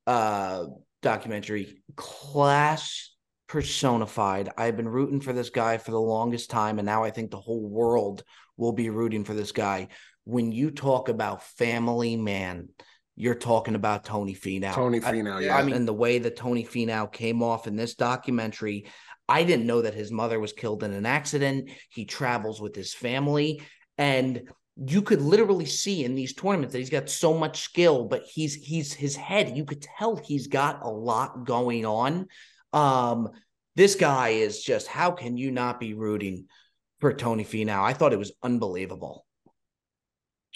uh 0.07 0.67
documentary. 1.03 1.83
Class 1.97 3.15
personified. 3.49 4.49
I've 4.57 4.77
been 4.77 4.89
rooting 4.89 5.21
for 5.21 5.33
this 5.33 5.51
guy 5.51 5.79
for 5.79 5.91
the 5.91 6.01
longest 6.01 6.51
time, 6.51 6.79
and 6.79 6.87
now 6.87 7.03
I 7.05 7.11
think 7.11 7.31
the 7.31 7.41
whole 7.41 7.69
world 7.69 8.23
will 8.57 8.73
be 8.73 8.91
rooting 8.91 9.25
for 9.25 9.35
this 9.35 9.53
guy. 9.53 9.89
When 10.25 10.53
you 10.53 10.71
talk 10.71 11.09
about 11.09 11.43
family 11.43 12.17
man, 12.17 12.69
you're 13.17 13.35
talking 13.35 13.75
about 13.75 14.05
Tony 14.05 14.35
Finau. 14.35 14.73
Tony 14.75 14.99
I- 14.99 15.13
Finau. 15.13 15.41
yeah. 15.41 15.49
Yeah. 15.49 15.57
I 15.57 15.63
mean, 15.63 15.75
and 15.75 15.89
the 15.89 15.93
way 15.95 16.19
that 16.21 16.37
Tony 16.37 16.65
Finau 16.65 17.11
came 17.13 17.43
off 17.43 17.67
in 17.67 17.77
this 17.77 17.95
documentary, 17.95 18.87
I 19.31 19.45
didn't 19.45 19.67
know 19.67 19.83
that 19.83 19.95
his 19.95 20.11
mother 20.11 20.41
was 20.41 20.53
killed 20.53 20.83
in 20.83 20.93
an 20.93 21.07
accident. 21.07 21.71
He 21.89 22.05
travels 22.05 22.61
with 22.61 22.75
his 22.75 22.93
family, 22.93 23.63
and 23.97 24.43
you 24.77 25.03
could 25.03 25.23
literally 25.23 25.67
see 25.67 26.05
in 26.05 26.17
these 26.17 26.35
tournaments 26.35 26.73
that 26.73 26.81
he's 26.81 26.91
got 26.91 27.09
so 27.09 27.35
much 27.35 27.61
skill, 27.61 28.07
but 28.07 28.25
he's 28.25 28.55
he's 28.55 28.93
his 28.93 29.15
head. 29.15 29.57
You 29.57 29.65
could 29.65 29.83
tell 29.83 30.17
he's 30.17 30.49
got 30.49 30.83
a 30.83 30.89
lot 30.91 31.47
going 31.47 31.87
on. 31.87 32.27
Um, 32.73 33.29
this 33.77 33.95
guy 33.95 34.31
is 34.31 34.63
just 34.63 34.89
how 34.89 35.13
can 35.13 35.37
you 35.37 35.53
not 35.53 35.79
be 35.79 35.95
rooting 35.95 36.47
for 36.99 37.13
Tony 37.13 37.45
Finau? 37.45 37.83
I 37.83 37.93
thought 37.93 38.13
it 38.13 38.19
was 38.19 38.33
unbelievable. 38.43 39.27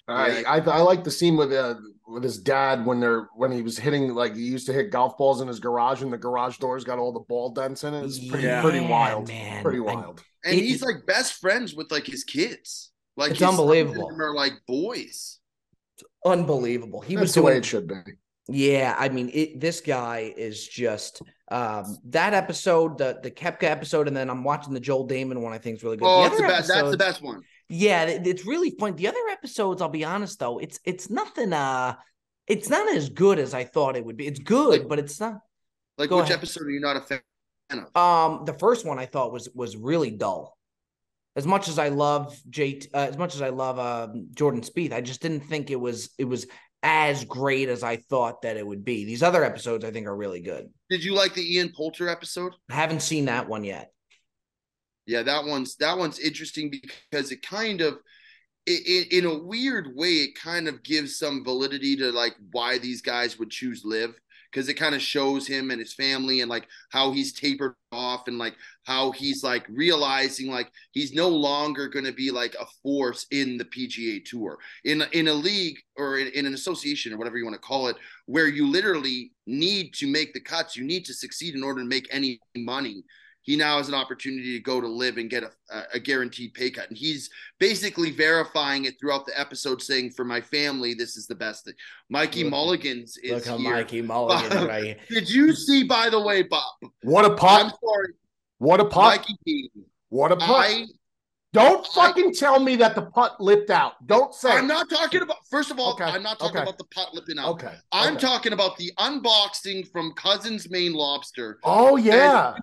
I, 0.08 0.42
I 0.42 0.58
I 0.58 0.80
like 0.80 1.04
the 1.04 1.10
scene 1.10 1.36
with 1.36 1.52
uh, 1.52 1.76
with 2.06 2.22
his 2.22 2.38
dad 2.38 2.84
when 2.84 3.00
they're 3.00 3.28
when 3.34 3.50
he 3.50 3.62
was 3.62 3.78
hitting 3.78 4.14
like 4.14 4.34
he 4.36 4.42
used 4.42 4.66
to 4.66 4.72
hit 4.72 4.90
golf 4.90 5.16
balls 5.16 5.40
in 5.40 5.48
his 5.48 5.58
garage 5.60 6.02
and 6.02 6.12
the 6.12 6.18
garage 6.18 6.58
doors 6.58 6.84
got 6.84 6.98
all 6.98 7.12
the 7.12 7.20
ball 7.20 7.50
dents 7.50 7.82
in 7.84 7.94
it. 7.94 8.04
It's 8.04 8.18
pretty 8.28 8.46
Yeah, 8.46 8.60
pretty 8.62 8.80
wild, 8.80 9.28
man. 9.28 9.62
pretty 9.62 9.78
I- 9.78 9.94
wild. 9.94 10.22
and 10.44 10.54
It- 10.54 10.62
he's 10.64 10.82
like 10.82 11.06
best 11.06 11.34
friends 11.34 11.74
with 11.74 11.90
like 11.90 12.06
his 12.06 12.24
kids. 12.24 12.90
Like 13.16 13.32
It's 13.32 13.42
unbelievable. 13.42 14.08
and 14.08 14.16
him 14.16 14.20
Are 14.22 14.34
like 14.34 14.52
boys. 14.66 15.38
Unbelievable. 16.24 17.00
He 17.00 17.16
was 17.16 17.30
That's 17.30 17.34
the 17.36 17.42
way 17.42 17.52
doing 17.52 17.58
it 17.62 17.64
should 17.66 17.86
be. 17.88 17.94
Yeah, 18.48 18.94
I 18.98 19.08
mean, 19.08 19.30
it, 19.32 19.58
this 19.60 19.80
guy 19.80 20.32
is 20.36 20.66
just 20.68 21.22
um, 21.50 21.96
that 22.06 22.34
episode, 22.34 22.98
the 22.98 23.18
the 23.22 23.30
Koepka 23.30 23.62
episode, 23.64 24.06
and 24.08 24.14
then 24.16 24.28
I'm 24.28 24.44
watching 24.44 24.74
the 24.74 24.80
Joel 24.80 25.08
Dahmen 25.08 25.40
one. 25.40 25.52
I 25.54 25.58
think 25.58 25.76
is 25.78 25.84
really 25.84 25.96
good. 25.96 26.04
Oh, 26.06 26.22
The 26.24 26.26
it's 26.26 26.36
the 26.38 26.44
other 26.44 26.52
best. 26.52 26.68
That's 26.68 26.90
the 26.90 26.96
best 26.98 27.22
one. 27.22 27.42
Yeah, 27.68 28.04
it's 28.04 28.44
really 28.46 28.70
fun. 28.78 28.96
The 28.96 29.08
other 29.08 29.18
episodes, 29.30 29.80
I'll 29.82 29.88
be 29.88 30.04
honest 30.04 30.38
though, 30.38 30.58
it's 30.58 30.78
it's 30.84 31.10
nothing. 31.10 31.52
Uh, 31.52 31.94
it's 32.46 32.68
not 32.68 32.94
as 32.94 33.08
good 33.08 33.38
as 33.38 33.54
I 33.54 33.64
thought 33.64 33.96
it 33.96 34.04
would 34.04 34.16
be. 34.18 34.26
It's 34.26 34.40
good, 34.40 34.80
Like- 34.80 34.88
but 34.88 34.98
it's 34.98 35.18
not. 35.18 35.40
Like 35.96 36.10
Go 36.10 36.16
which 36.18 36.24
ahead. 36.26 36.38
episode 36.38 36.66
are 36.66 36.70
you 36.70 36.80
not 36.80 36.96
a 36.96 37.00
fan 37.00 37.20
of? 37.70 37.96
Um, 37.96 38.44
the 38.44 38.52
first 38.54 38.84
one 38.84 38.98
I 38.98 39.06
thought 39.06 39.32
was 39.32 39.48
was 39.54 39.76
really 39.76 40.10
dull. 40.10 40.58
As 41.36 41.46
much 41.46 41.68
as 41.68 41.78
I 41.78 41.88
love 41.88 42.36
Jay, 42.50 42.80
uh, 42.92 42.98
as 42.98 43.16
much 43.16 43.34
as 43.34 43.42
I 43.42 43.48
love 43.48 43.78
um, 43.78 44.28
Jordan 44.34 44.60
Spieth, 44.60 44.92
I 44.92 45.00
just 45.00 45.22
didn't 45.22 45.40
think 45.48 45.70
it 45.70 45.80
was 45.80 46.10
it 46.18 46.24
was 46.24 46.46
as 46.82 47.24
great 47.24 47.68
as 47.70 47.82
I 47.82 47.96
thought 47.96 48.42
that 48.42 48.56
it 48.58 48.66
would 48.66 48.84
be. 48.84 49.04
These 49.06 49.22
other 49.22 49.42
episodes, 49.42 49.84
I 49.86 49.90
think, 49.90 50.06
are 50.06 50.14
really 50.14 50.40
good. 50.42 50.68
Did 50.90 51.02
you 51.02 51.14
like 51.14 51.32
the 51.32 51.54
Ian 51.56 51.72
Poulter 51.74 52.08
episode? 52.10 52.52
I 52.70 52.74
haven't 52.74 53.00
seen 53.00 53.24
that 53.24 53.48
one 53.48 53.64
yet. 53.64 53.90
Yeah, 55.06 55.22
that 55.22 55.44
one's 55.44 55.76
that 55.76 55.98
one's 55.98 56.18
interesting 56.18 56.70
because 56.70 57.30
it 57.30 57.42
kind 57.42 57.80
of 57.80 57.98
in, 58.66 59.04
in 59.10 59.26
a 59.26 59.38
weird 59.38 59.94
way 59.94 60.08
it 60.10 60.34
kind 60.34 60.68
of 60.68 60.82
gives 60.82 61.18
some 61.18 61.44
validity 61.44 61.96
to 61.96 62.10
like 62.12 62.34
why 62.52 62.78
these 62.78 63.02
guys 63.02 63.38
would 63.38 63.50
choose 63.50 63.84
LIV 63.84 64.14
because 64.50 64.68
it 64.68 64.74
kind 64.74 64.94
of 64.94 65.02
shows 65.02 65.46
him 65.46 65.70
and 65.70 65.80
his 65.80 65.94
family 65.94 66.40
and 66.40 66.50
like 66.50 66.66
how 66.90 67.12
he's 67.12 67.32
tapered 67.32 67.74
off 67.92 68.28
and 68.28 68.38
like 68.38 68.54
how 68.84 69.10
he's 69.12 69.42
like 69.44 69.66
realizing 69.68 70.50
like 70.50 70.70
he's 70.92 71.12
no 71.12 71.28
longer 71.28 71.88
going 71.88 72.04
to 72.04 72.12
be 72.12 72.30
like 72.30 72.54
a 72.60 72.66
force 72.82 73.26
in 73.32 73.58
the 73.58 73.64
PGA 73.66 74.20
tour. 74.20 74.58
In 74.84 75.02
in 75.12 75.28
a 75.28 75.34
league 75.34 75.78
or 75.96 76.18
in, 76.18 76.28
in 76.28 76.46
an 76.46 76.54
association 76.54 77.12
or 77.12 77.18
whatever 77.18 77.36
you 77.36 77.44
want 77.44 77.54
to 77.56 77.66
call 77.66 77.88
it 77.88 77.96
where 78.26 78.48
you 78.48 78.66
literally 78.70 79.32
need 79.46 79.92
to 79.94 80.06
make 80.06 80.32
the 80.32 80.40
cuts 80.40 80.76
you 80.76 80.84
need 80.84 81.04
to 81.04 81.14
succeed 81.14 81.54
in 81.54 81.62
order 81.62 81.80
to 81.80 81.86
make 81.88 82.06
any 82.10 82.40
money 82.56 83.04
he 83.44 83.56
now 83.56 83.76
has 83.76 83.88
an 83.88 83.94
opportunity 83.94 84.56
to 84.56 84.62
go 84.62 84.80
to 84.80 84.86
LIV 84.88 85.18
and 85.18 85.28
get 85.30 85.44
a, 85.44 85.50
a 85.92 86.00
guaranteed 86.00 86.54
pay 86.54 86.70
cut. 86.70 86.88
And 86.88 86.96
he's 86.98 87.28
basically 87.60 88.10
verifying 88.10 88.86
it 88.86 88.94
throughout 88.98 89.26
the 89.26 89.38
episode, 89.38 89.80
saying, 89.82 90.10
For 90.12 90.24
my 90.24 90.40
family, 90.40 90.94
this 90.94 91.16
is 91.16 91.26
the 91.26 91.34
best 91.34 91.66
thing. 91.66 91.74
Mikey 92.08 92.44
Look- 92.44 92.50
Mulligan's 92.52 93.16
is 93.18 93.30
Look 93.32 93.46
how 93.46 93.58
here. 93.58 93.70
Mikey 93.74 94.00
Mulligan 94.02 94.52
is 94.58 94.64
right 94.68 94.84
here. 94.84 94.96
Did 95.10 95.28
you 95.30 95.52
see, 95.54 95.84
by 95.84 96.08
the 96.10 96.20
way, 96.20 96.42
Bob? 96.42 96.64
What 97.02 97.24
a 97.26 97.34
pot! 97.34 97.64
I'm 97.66 97.70
sorry, 97.70 98.14
What 98.58 98.80
a 98.80 98.86
putt! 98.86 99.18
Mikey 99.18 99.34
V. 99.44 99.70
What 100.08 100.32
a 100.32 100.36
putt! 100.36 100.48
I, 100.66 100.86
Don't 101.52 101.86
I- 101.86 101.94
fucking 101.94 102.32
tell 102.34 102.58
me 102.60 102.76
that 102.76 102.94
the 102.94 103.02
putt 103.02 103.40
lipped 103.40 103.68
out. 103.70 104.06
Don't 104.06 104.34
say. 104.34 104.52
I'm 104.52 104.66
not 104.66 104.88
talking 104.88 105.20
about, 105.22 105.36
first 105.50 105.70
of 105.70 105.78
all, 105.78 105.92
Okay, 105.92 106.04
I'm 106.04 106.22
not 106.22 106.38
talking 106.38 106.56
okay. 106.56 106.62
about 106.62 106.78
the 106.78 106.84
pot 106.86 107.12
lipping 107.14 107.38
out. 107.38 107.50
Okay. 107.50 107.74
I'm 107.92 108.14
okay. 108.16 108.26
talking 108.26 108.52
about 108.54 108.76
the 108.78 108.90
unboxing 108.98 109.86
from 109.92 110.12
Cousins 110.14 110.70
Maine 110.70 110.94
Lobster. 110.94 111.58
Oh 111.62 111.96
yeah. 111.96 112.54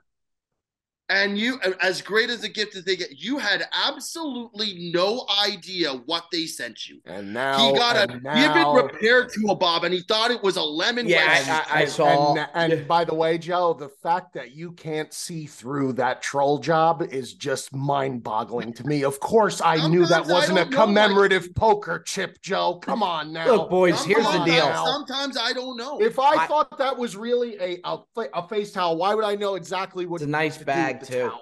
And 1.12 1.38
you, 1.38 1.60
as 1.82 2.02
great 2.02 2.30
as 2.30 2.43
a 2.45 2.50
gift 2.50 2.76
as 2.76 2.86
they 2.86 2.95
get, 2.95 3.19
you 3.21 3.38
had 3.38 3.63
absolutely 3.74 4.91
no 4.93 5.26
idea 5.45 5.91
what 6.06 6.26
they 6.32 6.45
sent 6.45 6.88
you. 6.88 7.02
And 7.06 7.34
now 7.34 7.58
he 7.74 7.78
got 7.78 7.95
a 7.97 8.02
and 8.04 8.12
give 8.12 8.21
it 8.24 8.56
now- 8.56 8.74
repair 8.74 9.28
tool, 9.28 9.56
Bob, 9.56 9.84
and 9.84 9.93
he 9.93 10.02
thought 10.02 10.32
it 10.32 10.41
was 10.41 10.56
a 10.56 10.62
lemon 10.63 11.08
Yeah, 11.08 11.28
wedge. 11.28 11.47
I- 11.50 11.65
I 11.69 11.82
and, 11.82 11.91
saw- 11.91 12.34
And, 12.54 12.71
and 12.71 12.88
by 12.88 13.04
the 13.04 13.13
way, 13.13 13.38
Joe, 13.38 13.74
the 13.74 13.89
fact 13.89 14.34
that 14.36 14.56
you 14.56 14.71
can't 14.71 15.13
see 15.13 15.45
through 15.45 15.93
that 15.93 16.21
troll 16.21 16.60
job 16.60 17.04
is 17.12 17.34
just 17.34 17.74
mind-boggling 17.76 18.74
to 18.74 18.88
me. 18.88 19.04
Of 19.04 19.19
course, 19.19 19.62
I 19.62 19.88
knew 19.89 20.06
that 20.06 20.28
wasn't 20.28 20.60
a 20.60 20.62
don't 20.63 20.71
like- 20.71 20.80
commemorative 20.88 21.54
poker 21.56 22.00
chip, 22.00 22.41
Joe. 22.41 22.76
Come 22.76 23.04
on 23.04 23.34
now. 23.34 23.47
Look, 23.47 23.69
boys, 23.69 24.04
here's 24.06 24.26
the 24.26 24.43
deal. 24.45 24.69
now. 24.69 24.86
Sometimes 24.86 25.38
I 25.38 25.52
don't 25.54 25.76
know. 25.78 26.00
If 26.02 26.19
I, 26.19 26.36
I- 26.43 26.47
thought 26.47 26.78
that 26.78 26.97
was 26.97 27.15
really 27.17 27.58
a, 27.60 27.80
a 27.84 28.00
a 28.34 28.47
face 28.47 28.71
towel, 28.71 28.95
why 28.97 29.13
would 29.13 29.26
I 29.26 29.36
know 29.36 29.56
exactly 29.56 30.06
what 30.06 30.21
It's 30.21 30.28
a 30.28 30.30
nice 30.30 30.58
bag, 30.58 31.00
too. 31.07 31.19
towel? 31.29 31.41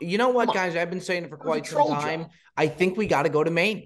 You 0.00 0.18
know 0.18 0.28
what, 0.30 0.48
Come 0.48 0.50
on. 0.50 0.54
guys? 0.68 0.76
I've 0.76 0.90
been 0.90 1.00
saying 1.00 1.24
it 1.24 1.30
for 1.30 1.36
That 1.36 1.44
was 1.46 1.56
a 1.58 1.60
quite 1.60 1.66
some 1.66 1.88
time. 2.00 2.20
job. 2.22 2.30
I 2.56 2.66
think 2.68 2.96
we 2.96 3.06
got 3.06 3.22
to 3.22 3.28
go 3.28 3.42
to 3.44 3.50
Maine. 3.50 3.84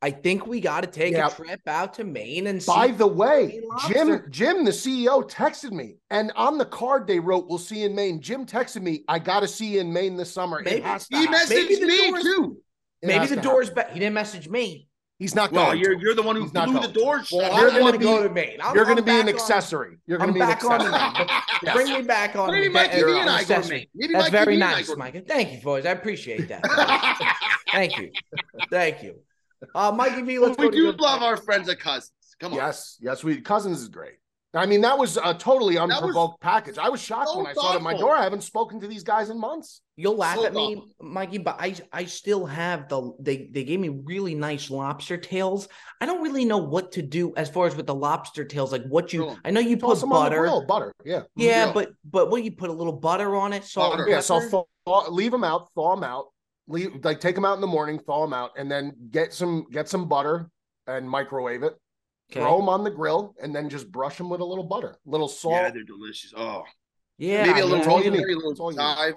I 0.00 0.12
think 0.12 0.46
we 0.46 0.60
got 0.60 0.82
to 0.82 0.86
take 0.86 1.12
Yeah. 1.14 1.26
a 1.26 1.30
trip 1.30 1.60
out 1.66 1.94
to 1.94 2.04
Maine 2.04 2.46
and 2.46 2.62
see. 2.62 2.70
By 2.72 2.88
the 2.88 3.06
way, 3.06 3.60
Jim. 3.88 4.22
Jim, 4.30 4.64
the 4.64 4.70
CEO, 4.72 5.22
texted 5.28 5.72
me, 5.72 5.96
and 6.10 6.30
on 6.36 6.56
the 6.56 6.64
card 6.64 7.06
they 7.08 7.18
wrote, 7.18 7.48
"We'll 7.48 7.58
see 7.58 7.80
you 7.80 7.86
in 7.86 7.94
Maine." 7.96 8.20
Jim 8.20 8.46
texted 8.46 8.82
me, 8.82 9.02
"I 9.08 9.18
got 9.18 9.40
to 9.40 9.48
see 9.48 9.66
you 9.74 9.80
in 9.80 9.92
Maine 9.92 10.16
this 10.16 10.32
summer." 10.32 10.60
Maybe- 10.64 10.76
it 10.76 10.82
has 10.84 11.08
to 11.08 11.16
he 11.18 11.26
messaged 11.26 11.80
me 11.80 12.10
doors- 12.10 12.22
too. 12.22 12.56
It 13.02 13.06
maybe 13.06 13.26
the 13.26 13.36
doors 13.40 13.70
back. 13.70 13.90
He 13.92 13.98
didn't 14.00 14.14
message 14.14 14.48
me. 14.48 14.87
He's 15.18 15.34
not 15.34 15.50
Well, 15.50 15.66
going. 15.66 15.80
you're 15.80 15.94
to. 15.96 16.00
you're 16.00 16.14
the 16.14 16.22
one 16.22 16.36
who 16.36 16.42
He's 16.42 16.52
blew 16.52 16.66
the 16.74 16.78
going 16.80 16.92
door 16.92 17.24
shut. 17.24 17.40
Well, 17.50 17.60
you're 17.60 17.70
gonna 17.80 17.98
be- 17.98 18.04
go 18.04 18.22
to 18.22 18.28
Maine. 18.32 18.58
I'm, 18.62 18.74
You're 18.74 18.84
going 18.84 18.98
to 18.98 19.02
be 19.02 19.10
an 19.10 19.26
back 19.26 19.34
on- 19.34 19.40
accessory. 19.40 19.98
You're 20.06 20.18
going 20.18 20.28
to 20.28 20.34
be 20.34 20.40
an 20.40 20.46
back 20.48 20.64
on 20.64 20.72
accessory. 20.80 20.92
the 21.26 21.42
Yes. 21.64 21.74
Bring 21.74 21.92
me 21.92 22.02
back 22.02 22.36
on. 22.36 22.50
Maybe 22.52 22.68
the- 22.68 22.72
Mikey 22.74 23.02
uh, 23.02 23.16
and 23.16 23.30
I 23.30 23.42
go 23.42 23.60
to. 23.62 23.68
Maine. 23.68 23.86
Maybe 23.96 24.12
That's 24.12 24.24
Mikey 24.30 24.44
very 24.44 24.54
V 24.54 24.60
nice, 24.60 24.88
go 24.88 24.94
Mike. 24.96 25.26
Thank 25.26 25.52
you, 25.54 25.60
boys. 25.60 25.86
I 25.86 25.90
appreciate 25.90 26.48
that. 26.48 26.62
Thank 27.72 27.98
you. 27.98 28.10
Thank 28.70 29.02
you. 29.02 29.16
Uh, 29.74 29.90
Mikey 29.90 30.22
V, 30.22 30.38
let's 30.38 30.56
we 30.56 30.66
go 30.66 30.70
to 30.70 30.76
do 30.76 30.92
love 31.02 31.22
our 31.22 31.36
friends 31.36 31.68
at 31.68 31.80
Cousins. 31.80 32.12
Come 32.38 32.52
on. 32.52 32.58
Yes, 32.58 32.96
yes. 33.00 33.24
We 33.24 33.40
Cousins 33.40 33.80
is 33.82 33.88
great. 33.88 34.14
I 34.54 34.64
mean, 34.64 34.80
that 34.80 34.96
was 34.96 35.18
a 35.18 35.34
totally 35.34 35.76
was 35.78 35.90
unprovoked 35.90 36.40
package. 36.40 36.78
I 36.78 36.88
was 36.88 37.02
shocked 37.02 37.28
so 37.28 37.36
when 37.38 37.46
I 37.48 37.52
saw 37.52 37.72
it 37.74 37.76
at 37.76 37.82
my 37.82 37.92
door. 37.94 38.14
I 38.16 38.22
haven't 38.24 38.40
spoken 38.42 38.80
to 38.80 38.86
these 38.86 39.02
guys 39.02 39.28
in 39.28 39.38
months. 39.38 39.82
You'll 39.96 40.16
laugh 40.16 40.36
So 40.36 40.46
at 40.46 40.54
me. 40.54 40.82
Mikey, 41.02 41.38
but 41.38 41.56
I 41.60 41.74
I 41.92 42.06
still 42.06 42.46
have 42.46 42.88
the 42.88 43.12
they 43.20 43.50
they 43.52 43.62
gave 43.64 43.78
me 43.78 43.90
really 43.90 44.34
nice 44.34 44.70
lobster 44.70 45.18
tails. 45.18 45.68
I 46.00 46.06
don't 46.06 46.22
really 46.22 46.46
know 46.46 46.56
what 46.58 46.92
to 46.92 47.02
do 47.02 47.34
as 47.36 47.50
far 47.50 47.66
as 47.66 47.76
with 47.76 47.86
the 47.86 47.94
lobster 47.94 48.44
tails, 48.46 48.72
like 48.72 48.84
what 48.84 49.12
you. 49.12 49.20
Grill 49.20 49.32
'em. 49.32 49.40
I 49.44 49.50
know 49.50 49.60
you 49.60 49.76
put 49.76 50.00
them 50.00 50.08
butter. 50.08 50.38
grill, 50.40 50.64
butter. 50.64 50.94
Yeah, 51.04 51.22
Yeah, 51.36 51.64
Grill. 51.64 51.74
but 51.74 51.88
but 52.10 52.30
what 52.30 52.42
you 52.42 52.52
put 52.52 52.70
a 52.70 52.72
little 52.72 52.94
butter 52.94 53.36
on 53.36 53.52
it, 53.52 53.64
salt, 53.64 53.98
Butter. 53.98 54.08
yeah. 54.08 54.20
So 54.20 54.40
thaw, 54.40 54.64
thaw- 54.86 55.10
leave 55.10 55.30
them 55.32 55.44
out, 55.44 55.68
thaw 55.74 55.94
them 55.94 56.04
out, 56.04 56.26
leave 56.68 57.04
like 57.04 57.20
take 57.20 57.34
them 57.34 57.44
out 57.44 57.56
in 57.56 57.60
the 57.60 57.66
morning, 57.66 57.98
thaw 57.98 58.22
them 58.22 58.32
out, 58.32 58.52
and 58.56 58.70
then 58.70 58.94
get 59.10 59.34
some 59.34 59.66
get 59.70 59.90
some 59.90 60.08
butter 60.08 60.48
and 60.86 61.08
microwave 61.08 61.62
it. 61.64 61.74
Okay. 62.30 62.40
Throw 62.40 62.58
them 62.58 62.68
on 62.68 62.84
the 62.84 62.90
grill, 62.90 63.34
and 63.42 63.54
then 63.54 63.68
just 63.70 63.90
brush 63.90 64.18
them 64.18 64.28
with 64.28 64.40
a 64.40 64.44
little 64.44 64.64
butter, 64.64 64.96
a 65.06 65.10
little 65.10 65.28
salt. 65.28 65.54
Yeah, 65.54 65.70
they're 65.70 65.82
delicious. 65.84 66.32
Oh, 66.36 66.62
Yeah, 67.16 67.46
maybe 67.46 67.60
a 67.60 67.64
little 67.64 67.76
That's 67.78 67.88
all 67.88 68.02
you 68.02 68.10
rosemary, 68.10 68.32
a 68.34 68.36
little 68.36 68.70
you 68.72 68.78
need. 68.78 68.82
chive. 68.84 69.14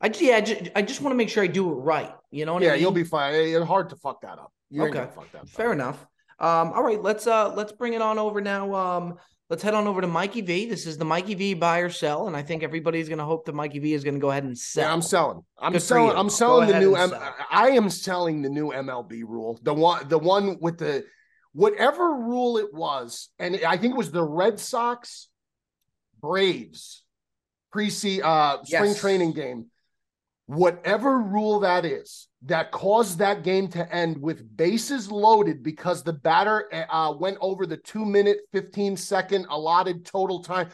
I 0.00 0.08
just, 0.08 0.20
yeah, 0.22 0.36
I 0.36 0.40
just, 0.40 0.70
I 0.76 0.82
just 0.82 1.00
want 1.02 1.12
to 1.12 1.16
make 1.16 1.28
sure 1.28 1.42
I 1.44 1.46
do 1.46 1.70
it 1.70 1.74
right. 1.74 2.12
You 2.30 2.46
know 2.46 2.54
what 2.54 2.62
I 2.62 2.66
yeah, 2.66 2.72
mean? 2.72 2.80
you'll 2.80 2.90
be 2.92 3.04
fine. 3.04 3.34
It's 3.34 3.64
hard 3.66 3.90
to 3.90 3.96
fuck 3.96 4.22
that 4.22 4.38
up. 4.38 4.52
You 4.70 4.84
ain't 4.86 4.96
Okay. 4.96 5.08
fuck 5.14 5.30
that 5.32 5.42
up. 5.42 5.48
Fair 5.48 5.72
enough. 5.72 6.00
Um, 6.40 6.72
all 6.72 6.82
right, 6.82 7.00
let's 7.00 7.26
uh 7.26 7.54
let's 7.54 7.70
bring 7.72 7.92
it 7.92 8.02
on 8.02 8.18
over 8.18 8.40
now. 8.40 8.74
Um, 8.74 9.14
let's 9.50 9.62
head 9.62 9.72
on 9.74 9.86
over 9.86 10.00
to 10.00 10.06
Mikey 10.08 10.40
V. 10.40 10.66
This 10.66 10.84
is 10.86 10.98
the 10.98 11.04
Mikey 11.04 11.34
V 11.36 11.54
buy 11.54 11.78
or 11.78 11.88
sell, 11.90 12.26
and 12.26 12.36
I 12.36 12.42
think 12.42 12.62
everybody's 12.64 13.08
gonna 13.08 13.24
hope 13.24 13.44
that 13.46 13.54
Mikey 13.54 13.78
V 13.78 13.94
is 13.94 14.02
gonna 14.02 14.18
go 14.18 14.30
ahead 14.30 14.42
and 14.44 14.58
sell. 14.58 14.84
Yeah, 14.88 14.92
I'm 14.92 15.00
selling. 15.02 15.42
I'm 15.58 15.72
Good 15.72 15.82
selling. 15.82 16.16
I'm 16.16 16.26
Go 16.26 16.28
selling 16.30 16.68
the 16.70 16.80
new. 16.80 16.96
and 16.96 17.12
M- 17.12 17.18
sell. 17.20 17.34
I 17.52 17.68
am 17.70 17.88
selling 17.88 18.42
the 18.42 18.48
new 18.50 18.72
MLB 18.72 19.22
rule. 19.22 19.60
The 19.62 19.72
one, 19.72 20.08
the 20.08 20.18
one 20.18 20.58
with 20.60 20.78
the 20.78 21.04
whatever 21.54 22.14
rule 22.14 22.58
it 22.58 22.74
was, 22.74 23.30
and 23.38 23.58
I 23.66 23.76
think 23.78 23.94
it 23.94 23.96
was 23.96 24.10
the 24.10 24.22
Red 24.22 24.60
Sox, 24.60 25.28
Braves, 26.20 27.02
pre 27.72 27.86
uh 27.86 28.62
spring 28.64 28.90
Yes. 28.90 29.00
training 29.00 29.32
game. 29.32 29.66
Whatever 30.46 31.18
rule 31.20 31.60
that 31.60 31.86
is 31.86 32.28
that 32.42 32.70
caused 32.70 33.18
that 33.18 33.42
game 33.42 33.68
to 33.68 33.94
end 33.94 34.20
with 34.20 34.54
bases 34.56 35.10
loaded 35.10 35.62
because 35.62 36.02
the 36.02 36.12
batter 36.12 36.68
uh, 36.90 37.14
went 37.18 37.38
over 37.40 37.64
the 37.64 37.78
two 37.78 38.04
minute, 38.04 38.40
15 38.52 38.98
second 38.98 39.46
allotted 39.48 40.04
total 40.04 40.42
time. 40.42 40.68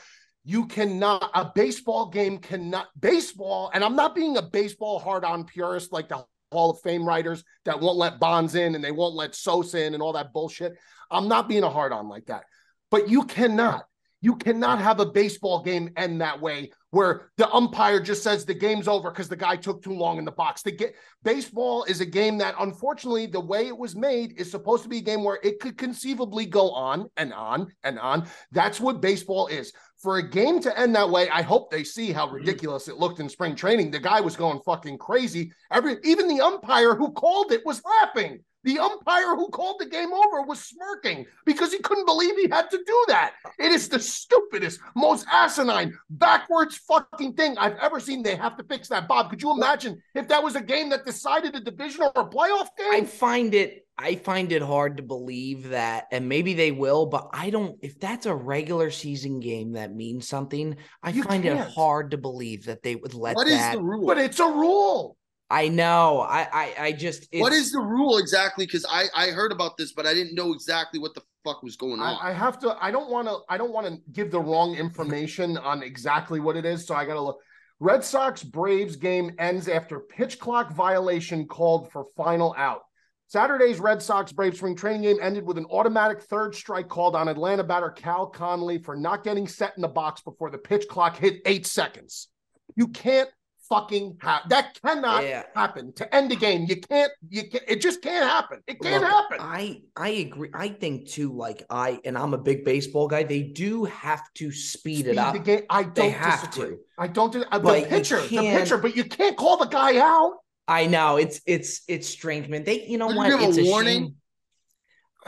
You 0.44 0.66
cannot, 0.66 1.30
a 1.34 1.52
baseball 1.54 2.06
game 2.08 2.38
cannot, 2.38 2.88
baseball, 2.98 3.70
and 3.72 3.84
I'm 3.84 3.94
not 3.94 4.16
being 4.16 4.36
a 4.38 4.42
baseball 4.42 4.98
hard 4.98 5.24
on 5.24 5.44
purist 5.44 5.92
like 5.92 6.08
the 6.08 6.24
Hall 6.52 6.70
of 6.70 6.80
Fame 6.80 7.04
writers 7.04 7.44
that 7.64 7.80
won't 7.80 7.98
let 7.98 8.20
Bonds 8.20 8.54
in 8.54 8.74
and 8.74 8.82
they 8.82 8.92
won't 8.92 9.14
let 9.14 9.34
Sosa 9.34 9.84
in 9.84 9.94
and 9.94 10.02
all 10.02 10.12
that 10.14 10.32
bullshit. 10.32 10.76
I'm 11.10 11.28
not 11.28 11.48
being 11.48 11.62
a 11.62 11.70
hard 11.70 11.92
on 11.92 12.08
like 12.08 12.26
that. 12.26 12.44
But 12.90 13.08
you 13.08 13.24
cannot, 13.24 13.84
you 14.20 14.36
cannot 14.36 14.80
have 14.80 15.00
a 15.00 15.06
baseball 15.06 15.62
game 15.62 15.90
end 15.96 16.20
that 16.20 16.40
way 16.40 16.72
where 16.90 17.30
the 17.36 17.48
umpire 17.50 18.00
just 18.00 18.22
says 18.22 18.44
the 18.44 18.52
game's 18.52 18.88
over 18.88 19.10
because 19.10 19.28
the 19.28 19.36
guy 19.36 19.54
took 19.54 19.82
too 19.82 19.92
long 19.92 20.18
in 20.18 20.24
the 20.24 20.32
box. 20.32 20.62
The 20.62 20.72
get, 20.72 20.96
baseball 21.22 21.84
is 21.84 22.00
a 22.00 22.06
game 22.06 22.38
that, 22.38 22.56
unfortunately, 22.58 23.26
the 23.26 23.40
way 23.40 23.68
it 23.68 23.76
was 23.76 23.94
made 23.94 24.38
is 24.38 24.50
supposed 24.50 24.82
to 24.82 24.88
be 24.88 24.98
a 24.98 25.02
game 25.02 25.22
where 25.22 25.38
it 25.42 25.60
could 25.60 25.78
conceivably 25.78 26.46
go 26.46 26.72
on 26.72 27.08
and 27.16 27.32
on 27.32 27.68
and 27.84 27.98
on. 27.98 28.26
That's 28.50 28.80
what 28.80 29.00
baseball 29.00 29.46
is. 29.46 29.72
For 30.02 30.16
a 30.16 30.28
game 30.28 30.60
to 30.60 30.78
end 30.78 30.94
that 30.94 31.10
way, 31.10 31.28
I 31.28 31.42
hope 31.42 31.70
they 31.70 31.84
see 31.84 32.10
how 32.10 32.26
mhm. 32.26 32.32
ridiculous 32.34 32.88
it 32.88 32.96
looked 32.96 33.20
in 33.20 33.28
spring 33.28 33.54
training. 33.54 33.90
The 33.90 34.00
guy 34.00 34.20
was 34.20 34.34
going 34.34 34.60
fucking 34.60 34.98
crazy. 34.98 35.52
Every 35.70 35.96
even 36.04 36.26
the 36.26 36.40
umpire 36.40 36.94
who 36.94 37.12
called 37.12 37.52
it 37.52 37.64
was 37.66 37.82
laughing. 37.84 38.42
The 38.64 38.78
umpire 38.78 39.36
who 39.36 39.48
called 39.48 39.76
the 39.80 39.86
game 39.86 40.12
over 40.12 40.42
was 40.42 40.60
smirking 40.62 41.24
because 41.46 41.72
he 41.72 41.78
couldn't 41.78 42.04
believe 42.06 42.36
he 42.36 42.48
had 42.50 42.70
to 42.70 42.76
do 42.86 43.04
that. 43.08 43.32
It 43.58 43.72
is 43.72 43.88
the 43.88 43.98
stupidest, 43.98 44.80
most 44.94 45.26
asinine, 45.32 45.96
backwards 46.10 46.76
fucking 46.76 47.34
thing 47.34 47.56
I've 47.58 47.76
ever 47.76 48.00
seen. 48.00 48.22
They 48.22 48.36
have 48.36 48.56
to 48.58 48.64
fix 48.64 48.88
that. 48.88 49.08
Bob, 49.08 49.30
could 49.30 49.40
you 49.40 49.52
imagine 49.52 50.02
if 50.14 50.28
that 50.28 50.42
was 50.42 50.56
a 50.56 50.60
game 50.60 50.90
that 50.90 51.06
decided 51.06 51.54
a 51.56 51.60
division 51.60 52.02
or 52.02 52.12
a 52.16 52.24
playoff 52.26 52.68
game? 52.76 52.92
I 52.92 53.04
find 53.04 53.54
it 53.54 53.86
I 54.02 54.14
find 54.16 54.50
it 54.50 54.62
hard 54.62 54.96
to 54.96 55.02
believe 55.02 55.68
that, 55.70 56.06
and 56.10 56.26
maybe 56.26 56.54
they 56.54 56.72
will, 56.72 57.04
but 57.04 57.28
I 57.34 57.50
don't. 57.50 57.76
If 57.82 58.00
that's 58.00 58.24
a 58.24 58.34
regular 58.34 58.90
season 58.90 59.40
game 59.40 59.72
that 59.72 59.94
means 59.94 60.26
something, 60.26 60.76
I 61.02 61.10
You 61.10 61.22
find 61.22 61.44
it 61.44 61.54
can't. 61.54 61.70
hard 61.70 62.12
to 62.12 62.16
believe 62.16 62.64
that 62.64 62.82
they 62.82 62.96
would 62.96 63.12
let 63.12 63.36
What 63.36 63.46
is 63.46 63.58
that. 63.58 63.74
the 63.74 63.82
rule? 63.82 64.06
but 64.06 64.16
it's 64.16 64.40
a 64.40 64.46
rule. 64.46 65.18
I 65.50 65.68
know. 65.68 66.20
I 66.20 66.48
I, 66.52 66.74
I 66.78 66.92
just. 66.92 67.26
what 67.32 67.52
it's- 67.52 67.66
is 67.66 67.72
the 67.72 67.80
rule 67.80 68.18
exactly? 68.18 68.66
Because 68.66 68.86
I 68.88 69.06
I 69.14 69.30
heard 69.30 69.52
about 69.52 69.76
this, 69.76 69.92
but 69.92 70.06
I 70.06 70.14
didn't 70.14 70.34
know 70.34 70.52
exactly 70.52 71.00
what 71.00 71.14
the 71.14 71.22
fuck 71.44 71.62
was 71.62 71.76
going 71.76 72.00
on. 72.00 72.16
I, 72.22 72.30
I 72.30 72.32
have 72.32 72.58
to. 72.60 72.76
I 72.80 72.90
don't 72.90 73.10
want 73.10 73.26
to. 73.28 73.38
I 73.48 73.58
don't 73.58 73.72
want 73.72 73.86
to 73.86 73.98
give 74.12 74.30
the 74.30 74.40
wrong 74.40 74.76
information 74.76 75.56
on 75.58 75.82
exactly 75.82 76.38
what 76.40 76.56
it 76.56 76.64
is. 76.64 76.86
So 76.86 76.94
I 76.94 77.04
got 77.04 77.14
to 77.14 77.20
look. 77.20 77.40
Red 77.80 78.04
Sox 78.04 78.44
Braves 78.44 78.96
game 78.96 79.32
ends 79.38 79.66
after 79.66 80.00
pitch 80.00 80.38
clock 80.38 80.72
violation 80.72 81.46
called 81.46 81.90
for 81.90 82.06
final 82.16 82.54
out. 82.58 82.82
Saturday's 83.28 83.78
Red 83.78 84.02
Sox 84.02 84.32
Braves 84.32 84.58
spring 84.58 84.74
training 84.76 85.02
game 85.02 85.16
ended 85.22 85.46
with 85.46 85.56
an 85.56 85.64
automatic 85.66 86.20
third 86.20 86.54
strike 86.54 86.88
called 86.88 87.14
on 87.16 87.28
Atlanta 87.28 87.64
batter 87.64 87.90
Cal 87.90 88.26
Conley 88.26 88.78
for 88.78 88.96
not 88.96 89.24
getting 89.24 89.46
set 89.48 89.72
in 89.76 89.82
the 89.82 89.88
box 89.88 90.20
before 90.20 90.50
the 90.50 90.58
pitch 90.58 90.88
clock 90.88 91.16
hit 91.16 91.40
eight 91.46 91.64
seconds. 91.66 92.28
You 92.76 92.88
can't 92.88 93.30
fucking 93.70 94.18
have 94.20 94.42
that. 94.50 94.78
Cannot 94.84 95.22
Yeah. 95.24 95.44
happen 95.54 95.94
to 95.94 96.14
end 96.14 96.30
a 96.32 96.36
game. 96.36 96.66
You 96.68 96.76
can't. 96.76 97.10
You 97.30 97.48
can't. 97.48 97.64
It 97.66 97.80
just 97.80 98.02
can't 98.02 98.28
happen. 98.28 98.58
It 98.66 98.80
can't 98.80 99.02
Look, 99.02 99.10
happen. 99.10 99.38
I 99.40 99.80
I 99.96 100.08
agree. 100.10 100.50
I 100.52 100.68
think 100.68 101.08
too. 101.08 101.32
Like 101.32 101.64
I 101.70 101.98
and 102.04 102.18
I'm 102.18 102.34
a 102.34 102.38
big 102.38 102.64
baseball 102.64 103.08
guy. 103.08 103.22
They 103.22 103.42
do 103.42 103.84
have 103.84 104.22
to 104.34 104.52
speed, 104.52 105.06
it 105.06 105.16
up. 105.16 105.32
the 105.32 105.38
game. 105.38 105.62
I 105.70 105.84
don't 105.84 105.94
They 105.94 106.10
have 106.10 106.50
disagree. 106.50 106.76
to. 106.76 106.80
I 106.98 107.06
don't. 107.06 107.32
Dis- 107.32 107.44
But 107.50 107.62
the 107.64 107.86
pitcher, 107.88 108.20
the 108.20 108.36
pitcher, 108.38 108.76
but 108.76 108.94
you 108.96 109.04
can't 109.04 109.36
call 109.36 109.56
the 109.56 109.66
guy 109.66 109.96
out. 109.98 110.34
I 110.68 110.86
know 110.86 111.16
it's 111.16 111.40
it's 111.46 111.82
it's 111.88 112.08
strange, 112.08 112.48
man. 112.48 112.64
They 112.64 112.86
you 112.86 112.98
know 112.98 113.06
what? 113.08 113.28
you 113.28 113.48
it's 113.48 113.58
a 113.58 113.64
warning? 113.64 114.02
shame. 114.02 114.14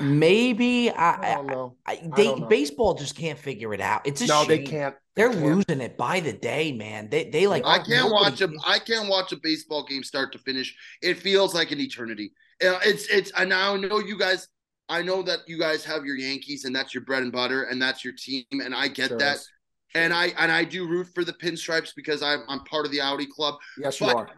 Maybe 0.01 0.91
I, 0.91 1.13
I 1.13 1.33
I, 1.33 1.35
don't 1.35 1.47
know. 1.47 1.77
I, 1.87 1.93
I 1.93 2.09
they 2.17 2.25
don't 2.25 2.41
know. 2.41 2.47
baseball 2.47 2.95
just 2.95 3.17
can't 3.17 3.39
figure 3.39 3.75
it 3.75 3.81
out. 3.81 4.07
It's 4.07 4.21
a 4.23 4.27
No, 4.27 4.41
shame. 4.41 4.49
they 4.49 4.59
can't. 4.65 4.95
They're 5.17 5.31
can't. 5.33 5.45
losing 5.45 5.81
it 5.83 5.97
by 5.99 6.21
the 6.21 6.33
day, 6.33 6.73
man. 6.73 7.11
They 7.11 7.29
they 7.31 7.47
like 7.47 7.67
I 7.67 7.79
can't 7.79 8.11
watch 8.11 8.41
a 8.41 8.49
can- 8.49 8.59
I 8.67 8.79
can't 8.79 9.09
watch 9.09 9.33
a 9.33 9.37
baseball 9.43 9.85
game 9.85 10.03
start 10.03 10.33
to 10.33 10.39
finish. 10.39 10.75
It 11.03 11.19
feels 11.19 11.55
like 11.55 11.71
an 11.71 11.81
eternity. 11.81 12.33
Uh, 12.65 12.79
It's 12.85 13.07
it's 13.09 13.31
and 13.37 13.51
now 13.51 13.75
I 13.75 13.77
know 13.79 13.99
you 13.99 14.19
guys. 14.19 14.49
I 14.89 15.01
know 15.03 15.23
that 15.23 15.41
you 15.47 15.59
guys 15.59 15.85
have 15.85 16.05
your 16.05 16.17
Yankees 16.17 16.65
and 16.65 16.75
that's 16.75 16.93
your 16.95 17.05
bread 17.05 17.23
and 17.23 17.33
butter 17.33 17.65
and 17.65 17.81
that's 17.81 18.05
your 18.05 18.13
team 18.19 18.45
and 18.51 18.75
I 18.75 18.89
get 18.89 19.09
Sure 19.09 19.19
that 19.19 19.37
is. 19.37 19.49
and 19.95 20.13
I 20.13 20.27
and 20.39 20.51
I 20.53 20.65
do 20.65 20.87
root 20.89 21.07
for 21.15 21.25
the 21.25 21.33
pinstripes 21.33 21.91
because 21.95 22.23
I'm 22.23 22.41
I'm 22.49 22.61
part 22.65 22.85
of 22.87 22.93
the 22.93 23.01
Audi 23.01 23.27
club. 23.27 23.55
Yes, 23.79 24.01
you 24.01 24.09
are. 24.09 24.29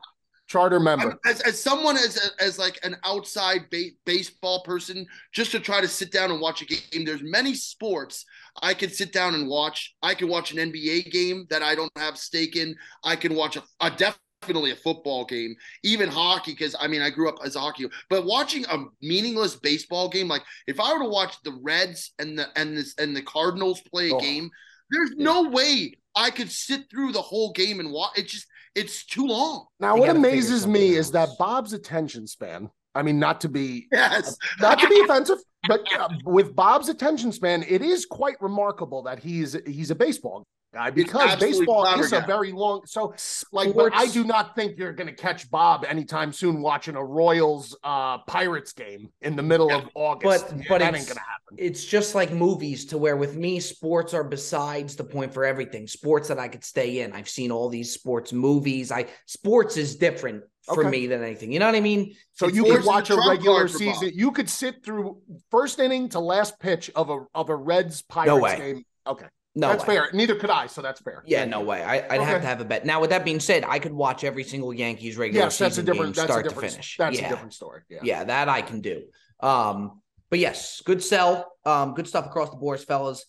Charter 0.46 0.78
member. 0.78 1.18
As, 1.24 1.40
as 1.40 1.60
someone 1.60 1.96
as 1.96 2.32
as 2.38 2.58
like 2.58 2.78
an 2.82 2.96
outside 3.04 3.62
ba- 3.70 3.90
baseball 4.04 4.62
person, 4.62 5.06
just 5.32 5.50
to 5.52 5.60
try 5.60 5.80
to 5.80 5.88
sit 5.88 6.12
down 6.12 6.30
and 6.30 6.40
watch 6.40 6.60
a 6.62 6.66
game. 6.66 7.04
There's 7.04 7.22
many 7.22 7.54
sports 7.54 8.24
I 8.62 8.74
can 8.74 8.90
sit 8.90 9.12
down 9.12 9.34
and 9.34 9.48
watch. 9.48 9.94
I 10.02 10.14
can 10.14 10.28
watch 10.28 10.52
an 10.52 10.58
NBA 10.72 11.10
game 11.10 11.46
that 11.50 11.62
I 11.62 11.74
don't 11.74 11.90
have 11.96 12.18
stake 12.18 12.56
in. 12.56 12.76
I 13.02 13.16
can 13.16 13.34
watch 13.34 13.56
a, 13.56 13.62
a 13.80 13.90
definitely 13.90 14.72
a 14.72 14.76
football 14.76 15.24
game, 15.24 15.56
even 15.82 16.10
hockey. 16.10 16.52
Because 16.52 16.76
I 16.78 16.88
mean, 16.88 17.00
I 17.00 17.08
grew 17.08 17.28
up 17.30 17.36
as 17.42 17.56
a 17.56 17.60
hockey. 17.60 17.86
But 18.10 18.26
watching 18.26 18.66
a 18.66 18.84
meaningless 19.00 19.56
baseball 19.56 20.10
game, 20.10 20.28
like 20.28 20.42
if 20.66 20.78
I 20.78 20.92
were 20.92 21.04
to 21.04 21.08
watch 21.08 21.36
the 21.44 21.58
Reds 21.62 22.12
and 22.18 22.38
the 22.38 22.48
and 22.54 22.76
this 22.76 22.94
and 22.98 23.16
the 23.16 23.22
Cardinals 23.22 23.80
play 23.80 24.10
a 24.10 24.14
Oh. 24.14 24.20
game, 24.20 24.50
there's 24.90 25.12
no 25.16 25.48
way 25.48 25.94
I 26.14 26.30
could 26.30 26.50
sit 26.50 26.90
through 26.90 27.12
the 27.12 27.22
whole 27.22 27.52
game 27.52 27.80
and 27.80 27.90
watch. 27.90 28.18
It 28.18 28.28
just 28.28 28.46
it's 28.74 29.04
too 29.04 29.26
long. 29.26 29.66
Now, 29.80 29.94
You 29.94 30.00
what 30.00 30.10
amazes 30.10 30.62
something 30.62 30.72
me 30.80 30.94
is 30.94 31.10
that 31.12 31.28
Bob's 31.38 31.72
attention 31.72 32.26
span. 32.26 32.70
I 32.94 33.02
mean, 33.02 33.18
not 33.18 33.40
to 33.42 33.48
be 33.48 33.86
Yes. 33.92 34.36
not 34.60 34.78
to 34.78 34.88
be 34.88 35.00
offensive, 35.04 35.38
but 35.68 35.84
uh, 35.98 36.08
with 36.24 36.54
Bob's 36.54 36.88
attention 36.88 37.32
span, 37.32 37.64
it 37.68 37.82
is 37.82 38.06
quite 38.06 38.40
remarkable 38.40 39.02
that 39.02 39.18
he's 39.18 39.56
he's 39.66 39.90
a 39.90 39.94
baseball 39.94 40.44
guy 40.72 40.90
because 40.90 41.36
baseball 41.36 41.86
is 42.00 42.12
a 42.12 42.20
very 42.22 42.50
long. 42.50 42.82
So, 42.84 43.14
like, 43.52 43.74
but 43.74 43.94
I 43.94 44.06
do 44.08 44.24
not 44.24 44.56
think 44.56 44.76
you're 44.76 44.92
going 44.92 45.06
to 45.06 45.14
catch 45.14 45.48
Bob 45.50 45.84
anytime 45.84 46.32
soon 46.32 46.60
watching 46.60 46.96
a 46.96 47.04
Royals 47.04 47.76
uh 47.84 48.18
Pirates 48.18 48.72
game 48.72 49.10
in 49.22 49.36
the 49.36 49.42
middle 49.42 49.72
of 49.72 49.88
August. 49.94 50.48
But- 50.48 50.58
but 50.68 50.78
that 50.80 50.88
it's- 50.88 51.00
ain't 51.00 51.08
going 51.08 51.16
to 51.16 51.20
happen. 51.20 51.56
it's 51.56 51.84
just 51.84 52.14
like 52.16 52.32
movies 52.32 52.84
to 52.86 52.98
where 52.98 53.16
with 53.16 53.36
me 53.36 53.60
sports 53.60 54.12
are 54.14 54.24
besides 54.24 54.96
the 54.96 55.04
point 55.04 55.32
for 55.32 55.44
everything 55.44 55.86
sports 55.86 56.26
that 56.28 56.38
i 56.38 56.48
could 56.48 56.64
stay 56.64 57.00
in 57.02 57.12
i've 57.12 57.28
seen 57.28 57.52
all 57.52 57.68
these 57.68 57.92
sports 57.92 58.32
movies 58.32 58.90
i 58.90 59.06
sports 59.26 59.76
is 59.76 59.94
different 59.94 60.42
for 60.66 60.80
Okay. 60.80 60.90
me 60.90 61.06
than 61.06 61.22
anything 61.22 61.52
you 61.52 61.58
know 61.58 61.66
what 61.66 61.74
i 61.74 61.80
mean 61.80 62.14
So 62.32 62.46
It's- 62.46 62.56
you 62.56 62.64
could 62.74 62.84
watch 62.84 63.10
a 63.10 63.16
regular 63.16 63.58
card 63.60 63.70
for 63.70 63.78
Bob. 63.78 63.94
season. 63.96 64.10
You 64.14 64.30
could 64.32 64.48
sit 64.50 64.84
through 64.84 65.18
first 65.50 65.78
inning 65.78 66.08
to 66.10 66.20
last 66.20 66.58
pitch 66.58 66.90
of 66.96 67.10
a 67.10 67.18
of 67.34 67.48
a 67.50 67.54
Reds 67.56 68.02
Pirates 68.02 68.42
way. 68.42 68.56
game. 68.56 68.84
Okay, 69.06 69.26
no 69.54 69.68
that's 69.68 69.86
way. 69.86 69.94
fair. 69.96 70.08
Neither 70.12 70.34
could 70.34 70.50
I, 70.50 70.66
so 70.66 70.80
that's 70.82 71.00
fair. 71.00 71.22
yeah 71.26 71.44
no 71.44 71.60
way 71.60 71.82
I, 71.82 71.96
i'd 72.14 72.20
have 72.22 72.40
to 72.42 72.46
have 72.48 72.60
a 72.60 72.64
bet 72.64 72.84
now 72.86 73.00
with 73.00 73.10
that 73.10 73.24
being 73.24 73.40
said 73.40 73.64
i 73.68 73.78
could 73.78 73.92
watch 73.92 74.24
every 74.24 74.42
single 74.44 74.72
yankees 74.74 75.16
regular 75.16 75.44
Yes, 75.46 75.58
that's 75.58 75.74
a 75.74 75.80
season 75.80 75.84
different. 75.86 76.14
game 76.14 76.26
That's 76.26 76.30
a 76.30 76.32
start 76.32 76.44
different. 76.44 76.68
to 76.70 76.76
finish 76.76 76.96
That's 76.98 77.20
yeah 77.20 77.26
a 77.26 77.30
different 77.30 77.52
story. 77.54 77.82
Yeah. 77.90 77.98
yeah 78.02 78.24
that 78.24 78.48
i 78.48 78.62
can 78.62 78.80
do 78.80 79.02
um 79.40 80.00
but 80.30 80.38
yes 80.38 80.80
good 80.84 81.02
sell 81.02 81.52
um 81.64 81.94
good 81.94 82.08
stuff 82.08 82.26
across 82.26 82.50
the 82.50 82.56
boards 82.56 82.82
fellas 82.84 83.24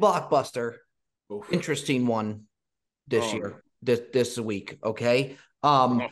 blockbuster 0.00 0.76
Oof. 1.32 1.52
interesting 1.52 2.06
one 2.06 2.44
this 3.08 3.24
Oh. 3.24 3.34
year 3.34 3.62
this 3.82 4.00
this 4.12 4.38
week 4.38 4.78
okay 4.82 5.36
um 5.62 6.00
Oh. 6.00 6.08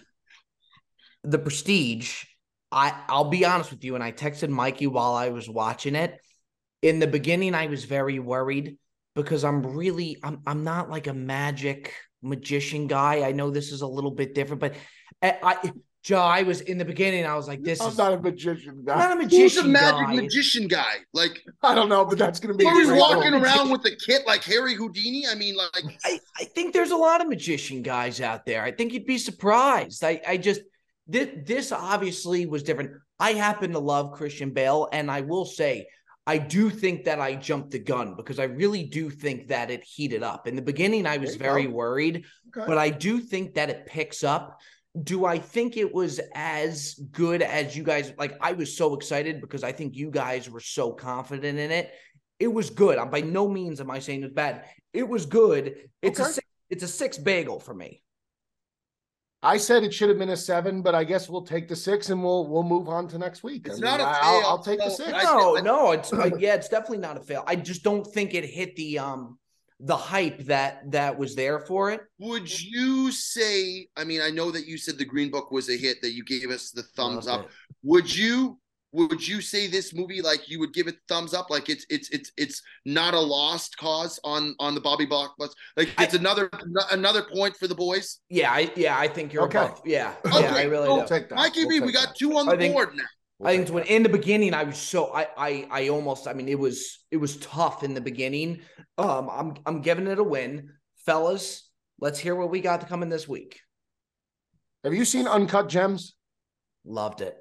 the 1.22 1.38
prestige 1.38 2.24
i 2.70 2.92
i'll 3.08 3.30
be 3.30 3.44
honest 3.44 3.70
with 3.70 3.84
you 3.84 3.94
and 3.94 4.04
i 4.04 4.12
texted 4.12 4.48
mikey 4.50 4.86
while 4.86 5.14
i 5.14 5.28
was 5.30 5.48
watching 5.48 5.94
it 5.94 6.18
in 6.82 6.98
the 6.98 7.06
beginning 7.06 7.54
i 7.54 7.66
was 7.66 7.84
very 7.84 8.18
worried 8.18 8.76
because 9.14 9.44
i'm 9.44 9.62
really 9.66 10.18
i'm, 10.22 10.40
I'm 10.46 10.64
not 10.64 10.90
like 10.90 11.06
a 11.06 11.14
magic 11.14 11.92
magician 12.22 12.86
guy 12.86 13.22
i 13.26 13.32
know 13.32 13.50
this 13.50 13.72
is 13.72 13.80
a 13.82 13.86
little 13.86 14.10
bit 14.10 14.34
different 14.34 14.60
but 14.60 14.74
i, 15.22 15.36
I 15.42 15.72
joe 16.04 16.20
i 16.20 16.42
was 16.42 16.60
in 16.60 16.78
the 16.78 16.84
beginning 16.84 17.24
i 17.26 17.34
was 17.34 17.48
like 17.48 17.62
this 17.62 17.80
I'm 17.80 17.88
is 17.90 17.98
not 17.98 18.12
a 18.12 18.20
magician 18.20 18.70
I'm 18.78 18.84
guy. 18.84 18.96
not 18.96 19.10
a 19.12 19.14
Who's 19.14 19.32
magician 19.32 19.64
a 19.64 19.68
magic 19.68 20.06
guy. 20.06 20.14
magician 20.14 20.68
guy? 20.68 20.94
Like 21.12 21.42
I 21.62 21.74
don't 21.74 21.88
know, 21.88 22.04
but 22.04 22.18
that's 22.18 22.38
going 22.38 22.52
to 22.52 22.58
be. 22.58 22.66
a 22.66 22.70
who's 22.70 22.90
walking 22.92 23.32
one. 23.32 23.42
around 23.42 23.70
with 23.70 23.84
a 23.86 23.96
kit 23.96 24.22
like 24.26 24.44
Harry 24.44 24.74
Houdini? 24.74 25.24
I 25.26 25.34
mean, 25.34 25.56
like 25.56 25.98
I, 26.04 26.20
I 26.38 26.44
think 26.44 26.72
there's 26.74 26.90
a 26.90 26.96
lot 26.96 27.20
of 27.22 27.28
magician 27.28 27.82
guys 27.82 28.20
out 28.20 28.44
there. 28.46 28.62
I 28.62 28.70
think 28.70 28.92
you'd 28.92 29.06
be 29.06 29.18
surprised. 29.18 30.04
I, 30.04 30.20
I 30.28 30.36
just 30.36 30.60
this, 31.08 31.28
this 31.46 31.72
obviously 31.72 32.46
was 32.46 32.62
different. 32.62 32.90
I 33.18 33.32
happen 33.32 33.72
to 33.72 33.78
love 33.78 34.12
Christian 34.12 34.50
Bale, 34.50 34.88
and 34.92 35.10
I 35.10 35.22
will 35.22 35.44
say 35.46 35.86
I 36.26 36.38
do 36.38 36.70
think 36.70 37.04
that 37.04 37.20
I 37.20 37.34
jumped 37.36 37.70
the 37.70 37.78
gun 37.78 38.14
because 38.16 38.38
I 38.38 38.44
really 38.44 38.84
do 38.84 39.10
think 39.10 39.48
that 39.48 39.70
it 39.70 39.82
heated 39.84 40.22
up. 40.22 40.46
In 40.46 40.56
the 40.56 40.62
beginning, 40.62 41.06
I 41.06 41.16
was 41.18 41.36
very 41.36 41.64
go. 41.64 41.70
worried, 41.70 42.24
Okay. 42.56 42.66
but 42.66 42.78
I 42.78 42.90
do 42.90 43.20
think 43.20 43.54
that 43.54 43.70
it 43.70 43.86
picks 43.86 44.22
up. 44.24 44.58
Do 45.02 45.24
I 45.24 45.38
think 45.38 45.76
it 45.76 45.92
was 45.92 46.20
as 46.34 46.94
good 47.10 47.42
as 47.42 47.76
you 47.76 47.82
guys 47.82 48.12
like? 48.16 48.36
I 48.40 48.52
was 48.52 48.76
so 48.76 48.94
excited 48.94 49.40
because 49.40 49.64
I 49.64 49.72
think 49.72 49.96
you 49.96 50.10
guys 50.10 50.48
were 50.48 50.60
so 50.60 50.92
confident 50.92 51.58
in 51.58 51.70
it. 51.70 51.92
It 52.38 52.52
was 52.52 52.70
good. 52.70 52.98
I'm 52.98 53.10
by 53.10 53.20
no 53.20 53.48
means 53.48 53.80
am 53.80 53.90
I 53.90 53.98
saying 53.98 54.20
it 54.20 54.26
was 54.26 54.32
bad. 54.32 54.64
It 54.92 55.08
was 55.08 55.26
good. 55.26 55.88
It's 56.00 56.20
a 56.20 56.24
six, 56.24 56.46
it's 56.70 56.84
a 56.84 56.88
six 56.88 57.18
bagel 57.18 57.58
for 57.58 57.74
me. 57.74 58.02
I 59.44 59.58
said 59.58 59.82
it 59.82 59.92
should 59.92 60.08
have 60.08 60.18
been 60.18 60.30
a 60.30 60.36
seven, 60.36 60.80
but 60.80 60.94
I 60.94 61.04
guess 61.04 61.28
we'll 61.28 61.44
take 61.44 61.68
the 61.68 61.76
six 61.76 62.08
and 62.08 62.22
we'll 62.22 62.46
we'll 62.46 62.62
move 62.62 62.88
on 62.88 63.06
to 63.08 63.18
next 63.18 63.42
week. 63.42 63.66
It's 63.66 63.76
I 63.76 63.80
not 63.80 64.00
a 64.00 64.04
I- 64.04 64.20
I'll, 64.22 64.40
fail, 64.40 64.48
I'll 64.48 64.62
take 64.62 64.78
the 64.78 64.90
six. 64.90 65.12
No, 65.24 65.54
no, 65.56 65.92
it's 65.92 66.12
uh, 66.14 66.30
yeah, 66.38 66.54
it's 66.54 66.68
definitely 66.68 66.98
not 66.98 67.16
a 67.16 67.20
fail. 67.20 67.44
I 67.46 67.56
just 67.56 67.82
don't 67.82 68.06
think 68.06 68.32
it 68.32 68.44
hit 68.44 68.74
the 68.76 69.00
um 69.00 69.38
the 69.80 69.96
hype 69.96 70.38
that 70.44 70.90
that 70.92 71.18
was 71.18 71.34
there 71.34 71.58
for 71.60 71.90
it. 71.90 72.00
would 72.18 72.48
you 72.62 73.10
say? 73.10 73.88
I 73.96 74.04
mean, 74.04 74.20
I 74.20 74.30
know 74.30 74.50
that 74.50 74.66
you 74.66 74.78
said 74.78 74.98
the 74.98 75.04
Green 75.04 75.30
Book 75.30 75.50
was 75.50 75.68
a 75.68 75.76
hit 75.76 76.00
that 76.02 76.12
you 76.12 76.24
gave 76.24 76.50
us 76.50 76.70
the 76.70 76.82
thumbs 76.96 77.26
up. 77.26 77.44
it. 77.44 77.48
Would 77.82 78.14
you? 78.14 78.58
Would 78.92 79.26
you 79.26 79.40
say 79.40 79.66
this 79.66 79.92
movie 79.92 80.22
like 80.22 80.48
you 80.48 80.60
would 80.60 80.72
give 80.72 80.86
it 80.86 80.94
thumbs 81.08 81.34
up? 81.34 81.50
Like 81.50 81.68
it's 81.68 81.84
it's 81.90 82.08
it's 82.10 82.30
it's 82.36 82.62
not 82.86 83.12
a 83.12 83.18
lost 83.18 83.76
cause 83.76 84.20
on 84.22 84.54
on 84.60 84.76
the 84.76 84.80
Bobby 84.80 85.04
Blockbuster. 85.04 85.50
Like 85.76 85.90
I- 85.98 86.04
it's 86.04 86.14
another 86.14 86.48
another 86.92 87.22
point 87.34 87.56
for 87.56 87.66
the 87.66 87.74
boys. 87.74 88.20
Yeah, 88.30 88.52
I 88.52 88.70
yeah, 88.76 88.96
I 88.96 89.08
think 89.08 89.32
you're 89.32 89.42
Okay. 89.46 89.58
above. 89.58 89.82
Yeah, 89.84 90.14
Okay, 90.24 90.40
yeah, 90.42 90.54
I 90.54 90.62
really 90.66 90.86
so 90.86 91.00
do. 91.00 91.08
Take 91.08 91.28
that. 91.30 91.34
Mikey 91.34 91.64
We'll 91.66 91.80
V, 91.80 91.86
we 91.86 91.92
got 91.92 92.10
that. 92.10 92.16
two 92.16 92.38
on 92.38 92.48
I 92.48 92.52
the 92.52 92.58
think- 92.58 92.72
board 92.74 92.94
now. 92.94 93.02
I 93.42 93.50
think 93.50 93.62
it's 93.62 93.70
when 93.70 93.84
in 93.84 94.02
the 94.02 94.08
beginning 94.08 94.54
I 94.54 94.64
was 94.64 94.78
so 94.78 95.12
I 95.12 95.26
I 95.36 95.68
I 95.70 95.88
almost 95.88 96.28
I 96.28 96.32
mean 96.32 96.48
it 96.48 96.58
was 96.58 97.04
it 97.10 97.16
was 97.16 97.36
tough 97.38 97.82
in 97.82 97.94
the 97.94 98.00
beginning. 98.00 98.60
Um 98.96 99.28
I'm 99.30 99.54
I'm 99.66 99.82
giving 99.82 100.06
it 100.06 100.18
a 100.18 100.24
win. 100.24 100.70
fellas, 101.04 101.68
let's 102.00 102.18
hear 102.18 102.34
what 102.34 102.50
we 102.50 102.60
got 102.60 102.80
to 102.80 102.86
come 102.86 103.02
in 103.02 103.08
this 103.08 103.28
week. 103.28 103.60
Have 104.84 104.94
you 104.94 105.04
seen 105.04 105.26
Uncut 105.26 105.68
Gems? 105.68 106.14
Loved 106.84 107.20
it. 107.20 107.36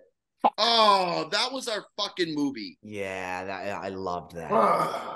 Oh, 0.58 1.30
that 1.32 1.52
was 1.52 1.68
our 1.68 1.86
fucking 1.98 2.36
movie. 2.36 2.78
Yeah, 2.84 3.46
that, 3.46 3.82
I 3.82 3.90
loved 3.90 4.36
that. 4.36 4.50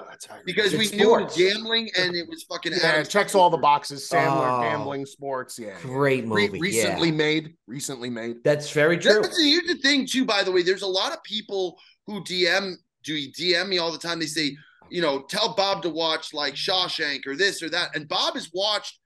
That's 0.09 0.25
how 0.25 0.37
Because 0.45 0.73
we 0.73 0.85
It's 0.85 0.93
knew 0.93 1.17
it 1.19 1.23
was 1.25 1.35
gambling 1.37 1.89
and 1.97 2.15
it 2.15 2.27
was 2.29 2.43
fucking 2.43 2.71
Yeah, 2.73 2.79
Adam 2.87 3.01
it 3.01 3.09
checks 3.09 3.35
all 3.35 3.49
the 3.49 3.57
boxes. 3.57 4.07
Sandler, 4.09 4.59
Oh. 4.59 4.61
gambling, 4.61 5.05
sports. 5.05 5.59
Yeah. 5.59 5.67
yeah. 5.67 5.81
Great 5.81 6.23
Re- 6.27 6.47
movie. 6.47 6.59
recently 6.61 7.09
yeah. 7.09 7.15
made. 7.15 7.55
Recently 7.67 8.09
made. 8.09 8.43
That's 8.43 8.71
very 8.71 8.97
true. 8.97 9.21
That's, 9.21 9.41
here's 9.41 9.67
the 9.67 9.75
thing, 9.75 10.05
too, 10.07 10.23
by 10.25 10.43
the 10.43 10.51
way. 10.51 10.61
There's 10.63 10.81
a 10.81 10.87
lot 10.87 11.11
of 11.11 11.21
people 11.23 11.77
who 12.05 12.23
DM 12.23 12.75
do 13.03 13.13
DM 13.31 13.67
me 13.67 13.77
all 13.79 13.91
the 13.91 13.97
time. 13.97 14.19
They 14.19 14.25
say, 14.27 14.55
you 14.89 15.01
know, 15.01 15.23
tell 15.23 15.53
Bob 15.55 15.81
to 15.83 15.89
watch 15.89 16.33
like 16.33 16.53
Shawshank 16.55 17.27
or 17.27 17.35
this 17.35 17.61
or 17.61 17.69
that. 17.69 17.93
And 17.95 18.07
Bob 18.07 18.35
has 18.35 18.49
watched 18.53 18.99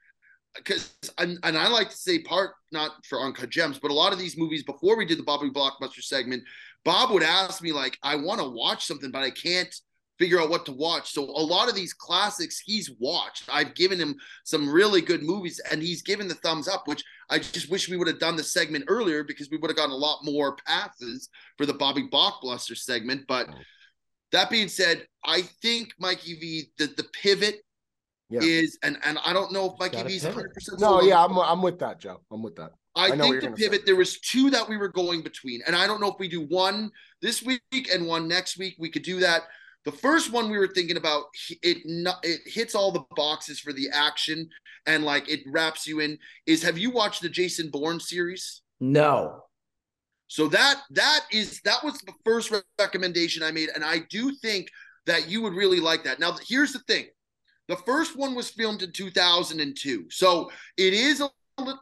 because 0.55 0.93
and, 1.17 1.37
and 1.43 1.57
I 1.57 1.67
like 1.67 1.89
to 1.89 1.95
say 1.95 2.19
part 2.19 2.51
not 2.71 2.91
for 3.05 3.21
Uncut 3.21 3.49
Gems, 3.49 3.79
but 3.79 3.91
a 3.91 3.93
lot 3.93 4.13
of 4.13 4.19
these 4.19 4.37
movies 4.37 4.63
before 4.63 4.97
we 4.97 5.05
did 5.05 5.19
the 5.19 5.23
Bobby 5.23 5.49
Blockbuster 5.49 6.01
segment, 6.01 6.43
Bob 6.83 7.11
would 7.11 7.23
ask 7.23 7.61
me 7.61 7.71
like, 7.71 7.97
I 8.03 8.15
want 8.15 8.39
to 8.41 8.49
watch 8.49 8.85
something, 8.85 9.11
but 9.11 9.23
I 9.23 9.31
can't 9.31 9.73
figure 10.19 10.39
out 10.39 10.49
what 10.49 10.65
to 10.67 10.71
watch. 10.71 11.11
So 11.13 11.23
a 11.23 11.25
lot 11.25 11.67
of 11.67 11.73
these 11.75 11.93
classics 11.93 12.59
he's 12.59 12.91
watched. 12.99 13.49
I've 13.51 13.73
given 13.73 13.99
him 13.99 14.15
some 14.43 14.69
really 14.69 15.01
good 15.01 15.23
movies 15.23 15.59
and 15.71 15.81
he's 15.81 16.03
given 16.03 16.27
the 16.27 16.35
thumbs 16.35 16.67
up, 16.67 16.87
which 16.87 17.03
I 17.29 17.39
just 17.39 17.71
wish 17.71 17.89
we 17.89 17.97
would 17.97 18.07
have 18.07 18.19
done 18.19 18.35
the 18.35 18.43
segment 18.43 18.85
earlier 18.87 19.23
because 19.23 19.49
we 19.49 19.57
would 19.57 19.71
have 19.71 19.77
gotten 19.77 19.91
a 19.91 19.95
lot 19.95 20.19
more 20.23 20.57
passes 20.67 21.29
for 21.57 21.65
the 21.65 21.73
Bobby 21.73 22.07
Blockbuster 22.07 22.77
segment. 22.77 23.23
But 23.27 23.47
oh. 23.49 23.55
that 24.31 24.51
being 24.51 24.67
said, 24.67 25.07
I 25.25 25.41
think 25.41 25.93
Mikey 25.97 26.35
V, 26.35 26.65
the, 26.77 26.87
the 26.97 27.07
pivot 27.21 27.61
Yeah. 28.31 28.41
is, 28.41 28.79
and 28.83 28.97
and 29.03 29.19
I 29.25 29.33
don't 29.33 29.51
know 29.51 29.71
if 29.71 29.79
Mikey 29.79 29.97
Gotta 29.97 30.09
V's 30.09 30.23
100 30.23 30.53
percent 30.53 30.79
No, 30.79 31.01
yeah, 31.01 31.23
I'm, 31.23 31.37
I'm 31.37 31.61
with 31.61 31.79
that, 31.79 31.99
Joe. 31.99 32.21
I'm 32.31 32.41
with 32.41 32.55
that. 32.55 32.71
I, 32.95 33.07
I 33.07 33.17
think 33.17 33.35
the 33.35 33.41
gonna 33.41 33.57
say. 33.57 33.63
pivot. 33.63 33.85
There 33.85 33.95
was 33.95 34.19
two 34.19 34.49
that 34.49 34.67
we 34.67 34.77
were 34.77 34.89
going 34.89 35.21
between, 35.21 35.61
and 35.67 35.75
I 35.75 35.87
don't 35.87 36.01
know 36.01 36.09
if 36.09 36.19
we 36.19 36.27
do 36.27 36.41
one 36.41 36.91
this 37.21 37.43
week 37.43 37.61
and 37.93 38.07
one 38.07 38.27
next 38.27 38.57
week. 38.57 38.75
We 38.79 38.89
could 38.89 39.03
do 39.03 39.19
that. 39.19 39.43
The 39.83 39.91
first 39.91 40.31
one 40.31 40.49
we 40.49 40.57
were 40.59 40.67
thinking 40.67 40.97
about 40.97 41.23
it. 41.63 41.79
no- 41.85 42.13
It 42.23 42.41
hits 42.45 42.75
all 42.75 42.91
the 42.91 43.03
boxes 43.15 43.59
for 43.59 43.73
the 43.73 43.89
action 43.91 44.47
and 44.85 45.03
like 45.03 45.29
it 45.29 45.41
wraps 45.47 45.87
you 45.87 45.99
in. 45.99 46.17
Is 46.45 46.63
have 46.63 46.77
you 46.77 46.91
watched 46.91 47.21
the 47.21 47.29
Jason 47.29 47.69
Bourne 47.69 47.99
series? 47.99 48.61
No. 48.79 49.43
So 50.27 50.47
that 50.47 50.81
that 50.91 51.21
is 51.31 51.59
that 51.65 51.83
was 51.83 51.97
the 51.99 52.13
first 52.23 52.53
recommendation 52.79 53.43
I 53.43 53.51
made, 53.51 53.69
and 53.73 53.83
I 53.83 53.99
do 54.09 54.33
think 54.35 54.69
that 55.05 55.27
you 55.29 55.41
would 55.41 55.53
really 55.53 55.79
like 55.79 56.03
that. 56.05 56.19
Now, 56.19 56.37
here's 56.47 56.73
the 56.73 56.79
thing: 56.79 57.07
the 57.71 57.77
first 57.77 58.17
one 58.17 58.35
was 58.35 58.49
filmed 58.49 58.83
in 58.83 58.91
2002, 58.91 60.07
so 60.09 60.51
it 60.75 60.93
is 60.93 61.21
a 61.21 61.29
little. 61.57 61.79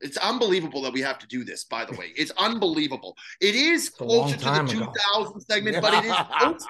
It's 0.00 0.16
unbelievable 0.16 0.80
that 0.82 0.92
we 0.92 1.02
have 1.02 1.18
to 1.18 1.26
do 1.26 1.44
this. 1.44 1.64
By 1.64 1.84
the 1.84 1.94
way, 1.96 2.12
it's 2.16 2.30
unbelievable. 2.38 3.14
It 3.40 3.54
is 3.54 3.90
closer 3.90 4.36
to 4.36 4.38
the 4.38 4.44
time 4.44 4.68
ago. 4.68 4.92
2000 5.12 5.40
segment, 5.40 5.82
but 5.82 5.92
it 5.92 6.04
is 6.06 6.66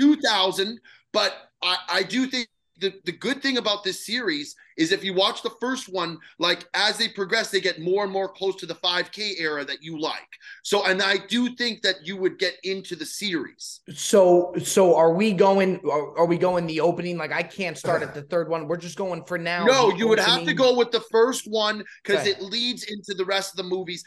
2000. 0.00 0.80
But 1.12 1.34
I, 1.62 1.76
I 1.88 2.02
do 2.02 2.26
think 2.26 2.48
the, 2.78 2.94
the 3.04 3.12
good 3.12 3.42
thing 3.42 3.58
about 3.58 3.84
this 3.84 4.04
series 4.04 4.56
is 4.76 4.90
if 4.90 5.04
you 5.04 5.14
watch 5.14 5.42
the 5.42 5.52
first 5.60 5.88
one, 5.88 6.18
like 6.38 6.66
as 6.74 6.98
they 6.98 7.08
progress, 7.08 7.50
they 7.50 7.60
get 7.60 7.80
more 7.80 8.02
and 8.02 8.12
more 8.12 8.28
close 8.28 8.56
to 8.56 8.66
the 8.66 8.74
5K 8.74 9.34
era 9.38 9.64
that 9.64 9.82
you 9.82 10.00
like. 10.00 10.16
So, 10.62 10.84
and 10.84 11.00
I 11.00 11.18
do 11.28 11.54
think 11.54 11.82
that 11.82 12.06
you 12.06 12.16
would 12.16 12.38
get 12.38 12.54
into 12.64 12.96
the 12.96 13.06
series. 13.06 13.80
So 13.94 14.54
so 14.62 14.96
are 14.96 15.12
we 15.12 15.32
going 15.32 15.80
are, 15.84 16.18
are 16.18 16.26
we 16.26 16.38
going 16.38 16.66
the 16.66 16.80
opening? 16.80 17.16
Like 17.16 17.32
I 17.32 17.42
can't 17.42 17.78
start 17.78 18.02
at 18.02 18.14
the 18.14 18.22
third 18.30 18.48
one. 18.48 18.66
We're 18.66 18.76
just 18.76 18.96
going 18.96 19.24
for 19.24 19.38
now. 19.38 19.64
No, 19.64 19.94
you 19.94 20.08
would 20.08 20.18
have 20.18 20.44
to 20.44 20.54
go 20.54 20.76
with 20.76 20.90
the 20.90 21.04
first 21.12 21.46
one 21.46 21.84
because 22.02 22.26
it 22.26 22.42
leads 22.42 22.84
into 22.84 23.14
the 23.14 23.24
rest 23.24 23.52
of 23.52 23.56
the 23.56 23.68
movies. 23.68 24.04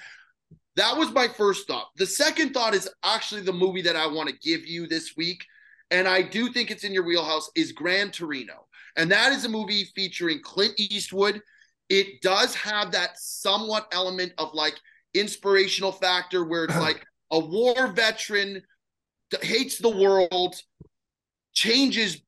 That 0.76 0.96
was 0.96 1.12
my 1.12 1.28
first 1.28 1.68
thought. 1.68 1.88
The 1.96 2.06
second 2.06 2.54
thought 2.54 2.76
is 2.76 2.88
actually 3.04 3.42
the 3.42 3.54
movie 3.54 3.82
that 3.82 3.96
I 3.96 4.06
want 4.06 4.30
to 4.30 4.36
give 4.38 4.66
you 4.68 4.86
this 4.86 5.16
week. 5.18 5.44
And 5.92 6.08
I 6.08 6.22
do 6.22 6.52
think 6.52 6.72
it's 6.72 6.84
in 6.84 6.94
your 6.94 7.06
wheelhouse 7.06 7.50
is 7.56 7.72
Gran 7.72 8.12
Torino. 8.12 8.66
And 8.98 9.12
that 9.12 9.32
is 9.32 9.46
a 9.46 9.50
movie 9.50 9.86
featuring 9.96 10.42
Clint 10.44 10.74
Eastwood. 10.78 11.42
It 11.90 12.22
does 12.22 12.56
have 12.56 12.92
that 12.92 13.18
somewhat 13.18 13.88
element 13.92 14.34
of 14.38 14.54
like 14.54 14.76
inspirational 15.14 15.92
factor 15.92 16.44
where 16.44 16.66
it's 16.66 16.76
like 16.80 17.06
a 17.32 17.40
war 17.40 17.88
veteran 17.94 18.62
that 19.32 19.44
hates 19.44 19.78
the 19.78 19.90
world, 19.90 20.56
changes 21.54 22.22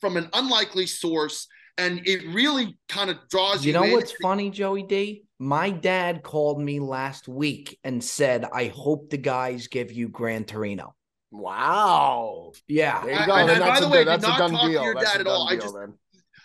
from 0.00 0.16
an 0.16 0.28
unlikely 0.32 0.86
source, 0.86 1.48
and 1.78 2.06
it 2.06 2.22
really 2.34 2.76
kind 2.88 3.10
of 3.10 3.16
draws 3.30 3.64
you, 3.64 3.72
You 3.72 3.78
know 3.78 3.84
in. 3.84 3.92
what's 3.92 4.12
funny, 4.20 4.50
Joey 4.50 4.82
D? 4.82 5.24
My 5.38 5.70
dad 5.70 6.22
called 6.22 6.60
me 6.60 6.80
last 6.80 7.28
week 7.28 7.78
and 7.84 8.02
said, 8.02 8.44
I 8.52 8.66
hope 8.66 9.10
the 9.10 9.16
guys 9.16 9.68
give 9.68 9.90
you 9.90 10.08
Gran 10.08 10.44
Torino. 10.44 10.94
Wow. 11.32 12.52
Yeah. 12.68 13.02
There 13.04 13.12
you 13.14 13.18
I- 13.18 13.26
go. 13.26 13.32
and 13.34 13.48
then 13.48 13.60
by 13.60 13.66
that's 13.66 13.80
the 13.80 13.86
a, 13.86 13.90
way, 13.90 14.04
good- 14.04 14.10
did 14.10 14.20
that's 14.20 14.24
a 14.24 14.28
not 14.28 14.38
done 14.38 14.50
talk 14.52 14.60
to 14.62 14.68
deal. 14.68 14.82
your 14.84 14.94
That's 14.94 15.12
dad 15.12 15.16
a 15.16 15.20
at 15.20 15.26
all. 15.26 15.44
done 15.46 15.52
I 15.52 15.56
deal 15.56 15.62
just- 15.64 15.74
then. 15.74 15.94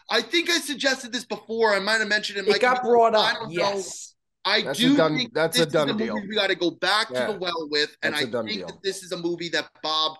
I 0.09 0.21
think 0.21 0.49
I 0.49 0.57
suggested 0.59 1.11
this 1.11 1.25
before. 1.25 1.73
I 1.75 1.79
might 1.79 1.99
have 1.99 2.07
mentioned 2.07 2.39
it. 2.39 2.47
It 2.47 2.61
got 2.61 2.77
Mikey, 2.77 2.87
brought 2.87 3.13
I 3.15 3.31
up. 3.31 3.37
don't 3.39 3.53
know. 3.53 3.61
Yes. 3.61 4.15
I 4.45 4.61
That's 4.61 4.79
a 4.79 4.81
do 4.81 4.95
done- 4.95 5.17
think 5.17 5.33
that's 5.33 5.57
this 5.57 5.67
a 5.67 5.69
done 5.69 5.89
is 5.89 5.95
a 5.95 5.97
deal. 5.97 6.15
movie 6.15 6.27
we 6.29 6.35
got 6.35 6.47
to 6.47 6.55
go 6.55 6.71
back 6.71 7.09
Yeah. 7.11 7.27
to 7.27 7.33
the 7.33 7.39
well 7.39 7.67
with, 7.69 7.93
and 8.01 8.13
That's 8.13 8.23
I 8.23 8.27
a 8.27 8.31
done 8.31 8.45
think 8.45 8.59
deal. 8.59 8.67
that 8.67 8.81
this 8.81 9.03
is 9.03 9.11
a 9.11 9.17
movie 9.17 9.49
that 9.49 9.67
Bob. 9.83 10.17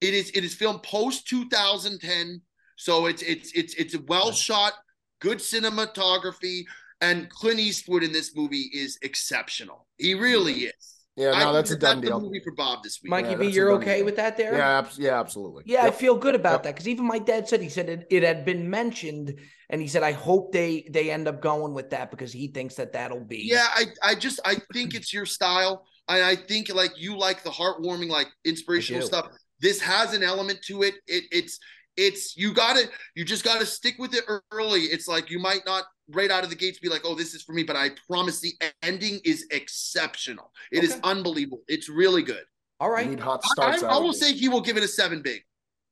It 0.00 0.14
is. 0.14 0.30
It 0.30 0.42
is 0.42 0.52
filmed 0.54 0.82
post 0.82 1.28
2010, 1.28 2.42
so 2.76 3.06
it's 3.06 3.22
it's 3.22 3.52
it's 3.52 3.74
it's 3.74 3.94
a 3.94 4.00
well 4.08 4.32
shot, 4.32 4.72
good 5.20 5.38
cinematography, 5.38 6.64
and 7.00 7.30
Clint 7.30 7.60
Eastwood 7.60 8.02
in 8.02 8.10
this 8.12 8.34
movie 8.34 8.68
is 8.74 8.98
exceptional. 9.02 9.86
He 9.98 10.14
really 10.14 10.64
is. 10.64 10.91
Yeah, 11.16 11.32
I 11.32 11.44
no, 11.44 11.52
think 11.52 11.52
that's 11.52 11.70
a 11.72 11.76
that 11.80 11.80
done 11.80 12.00
the 12.00 12.08
deal. 12.08 12.20
movie 12.20 12.40
for 12.42 12.52
Bob 12.54 12.82
this 12.82 13.00
week. 13.02 13.10
Mikey 13.10 13.30
Yeah, 13.32 13.36
V, 13.36 13.48
you're 13.48 13.72
okay 13.72 13.96
deal. 13.96 14.04
with 14.06 14.16
that 14.16 14.36
there? 14.36 14.54
Yeah, 14.56 14.78
abs- 14.78 14.98
yeah, 14.98 15.20
absolutely. 15.20 15.64
Yeah, 15.66 15.84
I 15.84 15.90
feel 15.90 16.16
good 16.16 16.34
about 16.34 16.52
Yep. 16.52 16.62
that 16.64 16.74
because 16.74 16.88
even 16.88 17.06
my 17.06 17.18
dad 17.18 17.48
said 17.48 17.60
he 17.60 17.68
said 17.68 17.88
it, 17.90 18.06
it 18.10 18.22
had 18.22 18.44
been 18.46 18.70
mentioned, 18.70 19.38
and 19.68 19.80
he 19.80 19.88
said 19.88 20.02
I 20.02 20.12
hope 20.12 20.52
they 20.52 20.88
they 20.90 21.10
end 21.10 21.28
up 21.28 21.42
going 21.42 21.74
with 21.74 21.90
that 21.90 22.10
because 22.10 22.32
he 22.32 22.48
thinks 22.48 22.76
that 22.76 22.92
that'll 22.94 23.24
be 23.24 23.42
Yeah, 23.50 23.66
I, 23.74 23.86
I 24.02 24.14
just 24.14 24.40
I 24.44 24.56
think 24.72 24.94
it's 24.94 25.12
your 25.12 25.26
style. 25.26 25.86
And 26.08 26.22
I 26.24 26.34
think 26.36 26.74
like 26.74 26.92
you 26.96 27.16
like 27.16 27.42
the 27.42 27.50
heartwarming, 27.50 28.08
like 28.08 28.28
inspirational 28.44 29.02
stuff. 29.02 29.28
This 29.60 29.80
has 29.80 30.14
an 30.14 30.22
element 30.22 30.60
to 30.68 30.82
it. 30.82 30.94
It 31.06 31.24
it's 31.30 31.58
it's 31.96 32.36
you 32.36 32.52
gotta 32.54 32.88
you 33.14 33.24
just 33.24 33.44
gotta 33.44 33.66
stick 33.66 33.94
with 33.98 34.14
it 34.14 34.24
early. 34.50 34.80
It's 34.82 35.06
like 35.08 35.30
you 35.30 35.38
might 35.38 35.60
not 35.66 35.84
right 36.12 36.30
out 36.30 36.44
of 36.44 36.50
the 36.50 36.56
gates 36.56 36.78
be 36.78 36.88
like, 36.88 37.02
oh, 37.04 37.14
this 37.14 37.34
is 37.34 37.42
for 37.42 37.52
me, 37.52 37.62
but 37.62 37.76
I 37.76 37.90
promise 38.08 38.40
the 38.40 38.52
ending 38.82 39.20
is 39.24 39.46
exceptional. 39.50 40.52
It 40.70 40.84
is 40.84 40.92
Okay. 40.92 41.00
unbelievable. 41.04 41.62
It's 41.68 41.88
really 41.88 42.22
good. 42.22 42.44
All 42.80 42.90
right. 42.90 43.08
Need 43.08 43.20
hot 43.20 43.40
I, 43.44 43.48
starts. 43.52 43.82
I, 43.82 43.86
out 43.86 43.92
I 43.92 43.96
of 43.98 44.02
will 44.04 44.12
say 44.12 44.32
he 44.32 44.48
will 44.48 44.60
give 44.60 44.76
it 44.76 44.82
a 44.82 44.88
seven 44.88 45.22
big. 45.22 45.42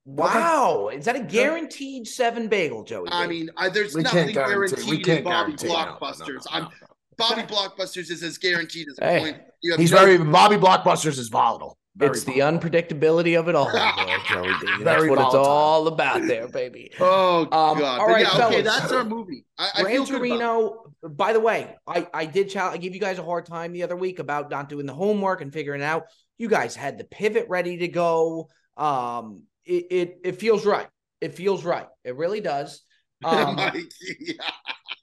Wow, 0.06 0.88
is 0.92 1.04
that 1.04 1.14
a 1.14 1.20
guaranteed 1.20 2.08
seven 2.08 2.48
bagel, 2.48 2.82
Joey? 2.84 3.08
I 3.12 3.26
B? 3.26 3.34
mean, 3.40 3.50
I, 3.56 3.68
there's 3.68 3.94
we 3.94 4.02
nothing 4.02 4.24
can't 4.32 4.34
guarantee. 4.34 4.76
guaranteed 4.76 4.90
We 4.98 5.02
can't 5.02 5.18
in 5.18 5.24
Bobby 5.24 5.52
guarantee. 5.52 5.68
No, 5.68 5.74
no, 5.74 5.84
no, 5.84 5.96
Blockbusters. 5.98 6.28
no, 6.28 6.40
I'm 6.50 6.62
no, 6.64 6.68
no. 6.68 6.86
Bobby 7.18 7.42
Blockbusters 7.42 8.10
is 8.10 8.22
as 8.22 8.38
guaranteed 8.38 8.88
as 8.88 8.98
a 8.98 9.04
Hey. 9.06 9.18
point. 9.20 9.36
You 9.62 9.72
have 9.72 9.80
He's 9.80 9.92
no- 9.92 9.98
very 9.98 10.18
Bobby 10.18 10.56
Blockbusters 10.56 11.18
is 11.18 11.28
volatile. 11.28 11.76
Very 11.96 12.12
it's 12.12 12.24
the 12.24 12.38
unpredictability 12.38 13.38
of 13.38 13.48
it 13.48 13.54
all. 13.54 13.70
That's 13.72 14.82
Very 14.82 15.10
what 15.10 15.18
it's 15.18 15.34
all 15.34 15.88
about, 15.88 16.24
there, 16.26 16.46
baby. 16.48 16.92
Oh 17.00 17.40
Um, 17.42 17.78
god! 17.78 18.00
all 18.00 18.06
right, 18.06 18.26
yeah, 18.32 18.46
okay, 18.46 18.62
that's 18.62 18.92
our 18.92 19.04
movie. 19.04 19.44
I, 19.58 19.70
I 19.74 19.82
Gran 19.82 19.94
feel 19.94 20.04
good 20.04 20.14
about 20.14 20.24
it. 20.24 20.28
Torino. 20.28 20.92
By 21.02 21.32
the 21.32 21.40
way, 21.40 21.76
I 21.86 22.06
I 22.14 22.26
did 22.26 22.48
challenge. 22.48 22.74
I 22.74 22.78
gave 22.78 22.94
you 22.94 23.00
guys 23.00 23.18
a 23.18 23.24
hard 23.24 23.44
time 23.46 23.72
the 23.72 23.82
other 23.82 23.96
week 23.96 24.18
about 24.20 24.50
not 24.50 24.68
doing 24.68 24.86
the 24.86 24.94
homework 24.94 25.40
and 25.40 25.52
figuring 25.52 25.82
out. 25.82 26.04
You 26.38 26.48
guys 26.48 26.76
had 26.76 26.96
the 26.96 27.04
pivot 27.04 27.46
ready 27.48 27.78
to 27.78 27.88
go. 27.88 28.48
Um, 28.76 29.42
it 29.64 29.86
it, 29.90 30.18
it 30.24 30.32
feels 30.40 30.64
right. 30.64 30.88
It 31.20 31.34
feels 31.34 31.64
right. 31.64 31.88
It 32.04 32.16
really 32.16 32.40
does. 32.40 32.82
Um, 33.22 33.58
yeah. 33.58 34.32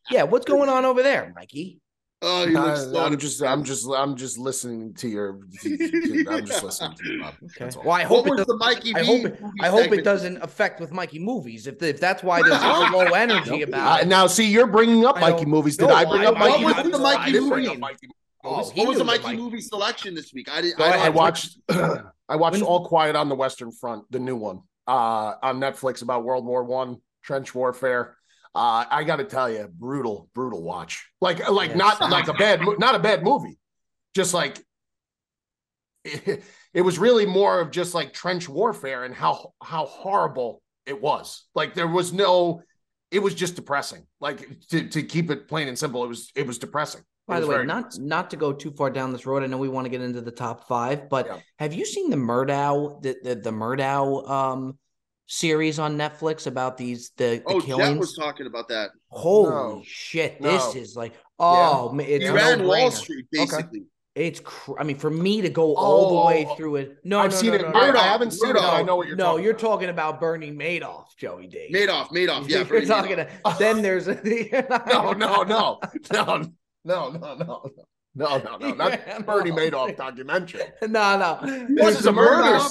yeah. 0.10 0.24
What's 0.24 0.46
going 0.48 0.70
on 0.70 0.86
over 0.86 1.04
there, 1.04 1.32
Mikey? 1.36 1.80
Oh, 2.24 2.46
you 2.46 2.54
look 2.60 2.76
so 2.78 2.98
I, 2.98 3.06
am 3.06 3.18
just, 3.20 3.44
I'm 3.44 3.64
just, 3.64 3.88
I'm 3.96 4.16
just 4.16 4.40
listening 4.40 4.94
to 4.96 5.08
your. 5.08 5.40
To, 5.62 5.78
to, 5.78 6.26
I'm 6.32 6.46
just 6.48 6.64
listening 6.64 6.98
to 6.98 7.14
you. 7.14 7.22
Bob. 7.22 7.36
Okay. 7.62 7.70
Well, 7.86 7.92
I 7.92 8.00
What 8.02 8.08
hope 8.08 8.26
it. 8.28 8.30
was 8.32 8.38
Does, 8.40 8.46
the 8.48 8.58
Mikey? 8.58 8.96
I 8.96 9.02
V 9.02 9.06
hope 9.06 9.26
it- 9.26 9.40
I 9.62 9.68
hope 9.68 9.92
it 9.92 10.04
doesn't 10.04 10.38
affect 10.42 10.80
with 10.80 10.92
Mikey 10.92 11.20
movies. 11.20 11.68
If 11.68 11.82
if 11.84 12.00
that's 12.00 12.24
why 12.24 12.42
there's 12.42 12.60
such 12.60 12.90
a 12.92 12.92
low 12.98 13.06
energy 13.06 13.60
Nope. 13.60 13.70
about 13.70 14.00
Uh, 14.00 14.02
it. 14.02 14.08
now, 14.08 14.26
see, 14.26 14.48
you're 14.50 14.66
bringing 14.66 15.06
up 15.06 15.20
Mikey 15.20 15.46
movies. 15.46 15.78
Did 15.78 15.90
No, 15.90 15.94
I 15.96 16.06
bring 16.06 16.22
I- 16.24 16.26
up 16.26 16.36
I- 16.38 16.40
Mikey 16.50 16.64
What 16.64 16.76
was 16.76 16.86
movies? 16.86 16.92
the 16.98 17.04
Mikey 17.04 17.22
I 17.22 17.26
didn't 17.32 17.50
bring 17.50 17.64
movie? 17.66 17.76
up 17.76 17.80
Mikey 17.80 18.08
Oh, 18.44 18.58
movies. 18.58 18.72
he 18.72 18.80
What 18.80 18.88
was 18.90 18.98
the 18.98 19.04
the 19.04 19.08
Mikey 19.08 19.24
Mikey- 19.24 19.38
movie 19.38 19.62
selection 19.62 20.16
this 20.16 20.34
week? 20.34 20.50
I 20.52 20.62
didn't. 20.62 20.78
Go 20.80 20.86
I, 20.86 20.88
ahead, 20.88 21.00
I 21.06 21.10
watched. 21.10 21.58
I 21.70 22.36
watched 22.36 22.54
When- 22.54 22.64
All 22.64 22.84
Quiet 22.88 23.16
on 23.16 23.30
the 23.30 23.36
Western 23.36 23.72
Front, 23.72 24.06
the 24.12 24.20
new 24.20 24.36
one, 24.36 24.62
uh, 24.88 25.36
on 25.44 25.60
Netflix 25.60 26.02
about 26.02 26.24
World 26.24 26.46
War 26.46 26.64
One, 26.64 26.98
trench 27.24 27.54
warfare. 27.54 28.17
Uh, 28.58 28.86
I 28.90 29.04
got 29.04 29.18
to 29.18 29.24
tell 29.24 29.50
you, 29.50 29.70
brutal, 29.72 30.30
brutal 30.34 30.64
watch. 30.64 31.08
Like, 31.22 31.48
like 31.48 31.70
Yeah, 31.72 31.78
not 31.78 32.02
like 32.10 32.28
a 32.28 32.34
bad, 32.34 32.60
not 32.80 32.96
a 32.96 33.00
bad 33.00 33.24
movie. 33.24 33.60
Just 34.16 34.34
like 34.34 34.64
it, 36.04 36.44
it 36.74 36.82
was 36.82 36.98
really 36.98 37.26
more 37.26 37.60
of 37.60 37.70
just 37.72 37.94
like 37.94 38.14
trench 38.14 38.50
warfare 38.50 39.04
and 39.04 39.14
how 39.14 39.54
how 39.62 39.86
horrible 39.86 40.62
it 40.88 41.00
was. 41.00 41.46
Like 41.54 41.76
there 41.76 41.88
was 41.88 42.14
no 42.14 42.64
it 43.12 43.20
was 43.20 43.36
just 43.36 43.56
depressing. 43.56 44.06
Like 44.20 44.48
to, 44.70 44.88
to 44.90 45.04
keep 45.04 45.30
it 45.30 45.48
plain 45.48 45.68
and 45.68 45.78
simple, 45.78 46.04
it 46.04 46.08
was 46.08 46.32
it 46.36 46.48
was 46.48 46.58
depressing. 46.58 47.02
By 47.28 47.40
the 47.42 47.48
way, 47.48 47.64
not 47.64 47.92
depressing. 47.92 48.08
not 48.08 48.30
to 48.32 48.38
go 48.38 48.54
too 48.54 48.72
far 48.72 48.90
down 48.90 49.12
this 49.12 49.26
road. 49.26 49.44
I 49.44 49.48
know 49.48 49.58
we 49.58 49.70
want 49.70 49.86
to 49.86 49.90
get 49.90 50.02
into 50.02 50.22
the 50.22 50.32
top 50.32 50.68
five, 50.68 51.10
but 51.10 51.28
Yeah. 51.28 51.38
have 51.60 51.74
you 51.74 51.86
seen 51.86 52.10
the 52.10 52.18
Murdow 52.18 53.00
the 53.02 53.18
the, 53.24 53.36
the 53.36 53.52
Murdow 53.52 54.26
um 54.26 54.80
series 55.28 55.78
on 55.78 55.98
Netflix 55.98 56.48
about 56.48 56.78
these 56.78 57.12
the, 57.18 57.44
the 57.48 57.54
oh, 57.54 57.62
killings? 57.62 57.90
Jeff 57.90 57.98
was 57.98 58.16
talking 58.16 58.48
about 58.48 58.68
that. 58.70 58.92
Holy 59.10 59.50
no. 59.50 59.84
shit! 59.86 60.42
No. 60.42 60.52
This 60.52 60.76
is 60.76 60.96
like 60.96 61.14
oh, 61.40 61.94
yeah. 61.96 62.06
it's 62.06 62.26
he 62.26 62.32
ran 62.32 62.60
no 62.60 62.68
Wall 62.68 62.92
Street 62.92 63.26
basically. 63.32 63.80
Okay. 63.80 63.88
It's, 64.18 64.40
cr- 64.40 64.80
I 64.80 64.84
mean, 64.84 64.98
for 64.98 65.12
me 65.12 65.42
to 65.42 65.50
go 65.50 65.76
oh, 65.76 65.76
all 65.76 66.10
the 66.10 66.16
oh, 66.16 66.26
way 66.26 66.48
oh. 66.50 66.56
through 66.56 66.78
it. 66.78 66.98
No, 67.04 67.20
I've 67.20 67.30
no, 67.30 67.38
seen 67.38 67.50
no, 67.50 67.56
it. 67.56 67.62
No, 67.62 67.72
Murdaugh, 67.72 67.98
I 67.98 68.08
haven't 68.08 68.32
seen 68.32 68.56
it. 68.56 68.62
I 68.62 68.82
know 68.82 68.96
what 68.96 69.08
you're. 69.08 69.16
No, 69.16 69.26
talking 69.26 69.44
you're 69.44 69.52
about. 69.54 69.62
talking 69.62 69.90
about 69.90 70.20
Bernie 70.20 70.52
Madoff, 70.52 71.16
Joey 71.18 71.46
D. 71.46 71.70
Madoff, 71.72 72.08
Madoff. 72.08 72.50
Yeah, 72.50 72.64
you're 72.70 72.86
talking. 72.86 73.18
Madoff. 73.18 73.54
To, 73.54 73.60
then 73.60 73.82
there's 73.84 74.08
a, 74.08 74.16
no, 74.90 75.14
no, 75.14 75.44
no, 75.44 75.80
no, 76.12 76.52
no, 76.84 77.10
no, 77.12 77.36
no. 77.36 77.72
No, 78.16 78.40
no, 78.40 78.58
no, 78.58 78.58
no. 78.58 78.74
not 78.74 78.92
yeah, 78.94 79.20
Bernie 79.20 79.52
Madoff 79.52 79.96
documentary. 79.96 80.64
No, 80.82 81.20
no, 81.20 81.66
this 81.70 82.00
is 82.00 82.08
a 82.08 82.12
murder. 82.12 82.66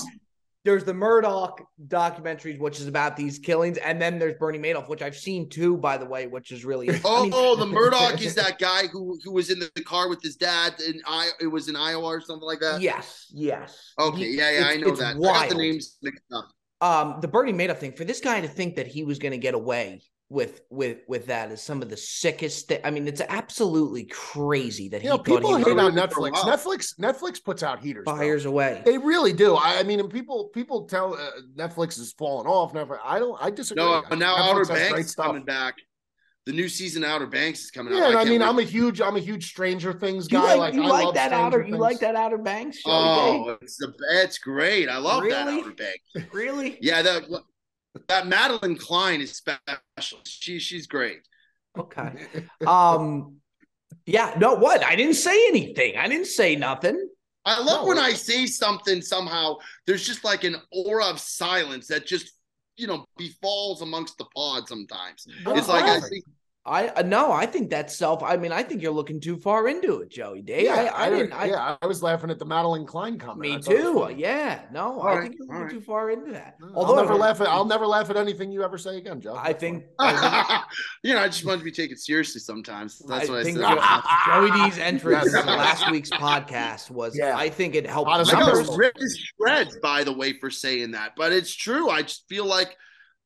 There's 0.67 0.83
the 0.85 0.93
Murdaugh 0.93 1.59
documentaries, 1.87 2.59
which 2.59 2.81
is 2.81 2.89
about 2.89 3.17
these 3.17 3.39
killings, 3.39 3.79
and 3.79 4.03
then 4.03 4.19
there's 4.19 4.35
Bernie 4.35 4.59
Madoff, 4.59 4.89
which 4.89 5.01
I've 5.01 5.17
seen 5.17 5.49
too, 5.49 5.77
by 5.77 5.97
the 5.97 6.05
way, 6.05 6.27
which 6.27 6.51
is 6.51 6.64
really. 6.64 6.91
I 6.91 7.01
Oh, 7.05 7.23
mean- 7.23 7.33
oh, 7.35 7.55
the 7.57 7.64
Murdaugh 7.77 8.21
is 8.21 8.35
that 8.35 8.59
guy 8.59 8.89
who 8.89 9.17
who 9.25 9.33
was 9.33 9.49
in 9.51 9.61
the 9.61 9.71
car 9.85 10.09
with 10.09 10.21
his 10.23 10.35
dad 10.37 10.75
in 10.87 11.01
I 11.07 11.31
it 11.41 11.47
was 11.47 11.69
in 11.69 11.77
Iowa 11.77 12.05
or 12.07 12.21
something 12.21 12.47
like 12.47 12.59
that. 12.61 12.81
Yes, 12.81 13.27
yes. 13.33 13.93
Okay, 13.99 14.19
He- 14.19 14.37
yeah, 14.37 14.51
yeah, 14.59 14.67
I 14.67 14.77
know 14.77 14.95
that. 14.97 15.17
I 15.17 15.19
got 15.21 15.49
the 15.51 15.55
names 15.55 15.97
mixed 16.03 16.25
up. 16.35 16.49
um 16.81 17.21
the 17.21 17.29
Bernie 17.29 17.53
Madoff 17.53 17.79
thing 17.79 17.93
for 17.93 18.05
this 18.05 18.21
guy 18.21 18.41
to 18.41 18.49
think 18.49 18.75
that 18.77 18.89
he 18.89 19.05
was 19.05 19.19
going 19.21 19.33
to 19.33 19.39
get 19.39 19.55
away 19.55 20.03
with 20.29 20.62
with 20.70 20.99
with 21.07 21.27
that 21.27 21.53
is 21.53 21.62
some 21.62 21.83
of 21.83 21.89
the 21.89 21.97
sickest. 21.97 22.68
Thi- 22.68 22.85
I 22.85 22.91
mean, 22.91 23.07
it's 23.07 23.20
absolutely 23.20 24.05
crazy 24.05 24.89
that 24.89 25.01
he 25.01 25.07
You 25.07 25.14
know, 25.14 25.18
people 25.18 25.51
he 25.51 25.55
was 25.57 25.64
hate 25.66 25.79
on 25.79 25.95
do 25.95 26.01
it 26.01 26.12
for 26.12 26.27
a 26.27 26.31
Netflix. 26.31 26.35
Netflix, 26.43 26.99
Netflix 26.99 27.45
puts 27.45 27.62
out 27.62 27.81
heaters. 27.81 28.05
bro. 28.05 28.16
fires 28.16 28.45
away. 28.45 28.83
They 28.85 28.99
really 28.99 29.33
do. 29.33 29.55
I, 29.55 29.79
I 29.79 29.83
mean, 29.85 30.01
and 30.01 30.11
people 30.11 30.47
people 30.53 30.87
tell 30.87 31.14
uh, 31.14 31.31
Netflix 31.57 31.99
is 31.99 32.12
falling 32.12 32.49
off. 32.49 32.74
Never. 32.74 32.99
I 33.05 33.18
don't. 33.18 33.39
I 33.41 33.51
disagree. 33.51 33.85
No, 33.85 34.03
I 34.11 34.14
now 34.16 34.37
Netflix 34.37 34.51
Outer 34.51 34.64
Banks 34.64 35.09
is 35.11 35.14
coming 35.14 35.45
back. 35.45 35.74
The 36.47 36.53
new 36.53 36.68
season 36.68 37.03
Outer 37.03 37.27
Banks 37.27 37.64
is 37.64 37.70
coming 37.72 37.93
out. 37.93 37.99
Yeah, 37.99 38.09
and 38.11 38.18
I, 38.18 38.24
mean, 38.24 38.41
wait. 38.41 38.47
I'm 38.47 38.59
a 38.61 38.62
huge, 38.62 39.01
I'm 39.01 39.16
a 39.16 39.20
huge 39.20 39.49
Stranger 39.49 39.93
Things 39.93 40.31
You 40.31 40.39
guy. 40.39 40.55
like, 40.55 40.74
you 40.74 40.83
I 40.85 40.87
like 40.87 41.05
love 41.07 41.14
that 41.14 41.31
Stranger 41.33 41.45
outer? 41.45 41.66
You 41.66 41.77
like 41.77 41.99
that 41.99 42.14
Outer 42.14 42.39
Banks? 42.39 42.77
Joey 42.85 42.95
Oh, 42.95 43.57
it's 43.61 43.77
the 43.79 43.93
it's 44.12 44.39
great. 44.39 44.89
I 44.89 44.99
love 44.99 45.24
that 45.24 45.49
Outer 45.49 45.72
Banks. 45.72 46.33
Really? 46.33 46.79
Yeah, 46.81 47.03
that 47.03 47.24
that 48.09 48.24
Madelyn 48.24 48.78
Cline 48.78 49.20
is 49.20 49.32
special. 49.32 50.18
She 50.24 50.59
she's 50.59 50.86
great. 50.86 51.20
Okay. 51.78 52.26
Um. 52.66 53.36
Yeah. 54.07 54.34
No. 54.38 54.55
What? 54.55 54.84
I 54.84 54.97
didn't 54.97 55.14
say 55.14 55.49
anything. 55.49 55.97
I 55.97 56.09
didn't 56.09 56.26
say 56.26 56.57
nothing. 56.57 57.09
I 57.44 57.61
love 57.61 57.82
No, 57.82 57.86
when 57.86 57.99
I 57.99 58.12
say 58.12 58.47
something 58.47 59.01
somehow 59.01 59.57
there's 59.86 60.05
just 60.05 60.24
like 60.24 60.42
an 60.42 60.57
aura 60.72 61.07
of 61.07 61.20
silence 61.20 61.86
that 61.88 62.05
just 62.05 62.32
you 62.76 62.86
know 62.86 63.05
befalls 63.16 63.82
amongst 63.82 64.18
the 64.18 64.26
pod 64.34 64.68
sometimes. 64.68 65.26
It's 65.28 65.68
like 65.68 65.84
I 65.84 66.01
think 66.01 66.24
I 66.67 66.89
uh, 66.89 67.03
no. 67.03 67.31
I 67.33 67.47
think 67.47 67.71
that's 67.71 67.97
self. 67.97 68.23
I 68.23 68.37
mean, 68.37 68.51
I 68.53 68.62
think 68.62 68.83
you're 68.83 68.93
looking 68.93 69.21
too 69.21 69.37
far 69.37 69.69
into 69.69 70.01
it, 70.01 70.11
Joey 70.11 70.43
D. 70.43 70.64
Yeah, 70.64 70.91
I, 70.95 71.07
I 71.07 71.11
didn't. 71.11 71.33
I, 71.33 71.45
yeah, 71.47 71.77
I 71.81 71.87
was 71.87 72.03
laughing 72.03 72.31
at 72.31 72.39
the 72.39 72.45
Madelyn 72.47 72.87
Cline 72.87 73.19
comment. 73.19 73.41
Me 73.41 73.55
I 73.55 73.61
thought 73.61 73.73
it 73.75 73.95
was 73.95 74.12
too. 74.14 74.19
Yeah. 74.19 74.62
No, 74.73 75.01
All 75.01 75.03
I 75.07 75.14
right, 75.14 75.23
think 75.23 75.37
you're 75.39 75.47
looking 75.47 75.62
right. 75.62 75.71
too 75.71 75.81
far 75.81 76.11
into 76.11 76.33
that. 76.33 76.57
No, 76.61 76.69
Although 76.75 76.97
I'll 76.97 77.03
never 77.05 77.14
laugh 77.14 77.41
at. 77.41 77.47
I'll 77.49 77.64
never 77.64 77.87
laugh 77.87 78.11
at 78.11 78.17
anything 78.17 78.51
you 78.51 78.64
ever 78.64 78.79
say 78.79 78.97
again, 78.99 79.21
Joe. 79.21 79.37
I 79.39 79.53
think. 79.53 79.85
fine. 79.99 80.14
I 80.17 80.62
you 81.05 81.14
know, 81.14 81.21
I 81.21 81.27
just 81.29 81.45
want 81.45 81.61
to 81.61 81.64
be 81.64 81.71
taken 81.73 81.97
seriously 81.97 82.41
sometimes. 82.41 82.99
That's 83.07 83.29
I 83.29 83.33
what 83.33 83.41
I 83.41 83.45
think 83.45 83.59
said. 83.59 83.69
Jo- 83.69 84.01
Joey 84.27 84.51
D's 84.71 84.79
entrance 84.79 85.31
Yes. 85.33 85.41
in 85.43 85.47
last 85.47 85.91
week's 85.91 86.11
podcast 86.11 86.91
was. 86.91 87.17
Yeah. 87.17 87.37
I 87.37 87.49
think 87.49 87.75
it 87.75 87.87
helped. 87.87 88.11
Honest 88.11 88.35
I 88.35 88.41
got 88.41 88.55
numbers. 88.55 88.77
ripped 88.77 88.99
to 88.99 89.09
shreds, 89.09 89.77
by 89.83 90.03
the 90.05 90.12
way, 90.12 90.33
for 90.39 90.51
saying 90.51 90.91
that, 90.93 91.12
but 91.17 91.33
it's 91.33 91.55
true. 91.55 91.91
I 91.91 92.03
just 92.03 92.29
feel 92.29 92.45
like 92.47 92.77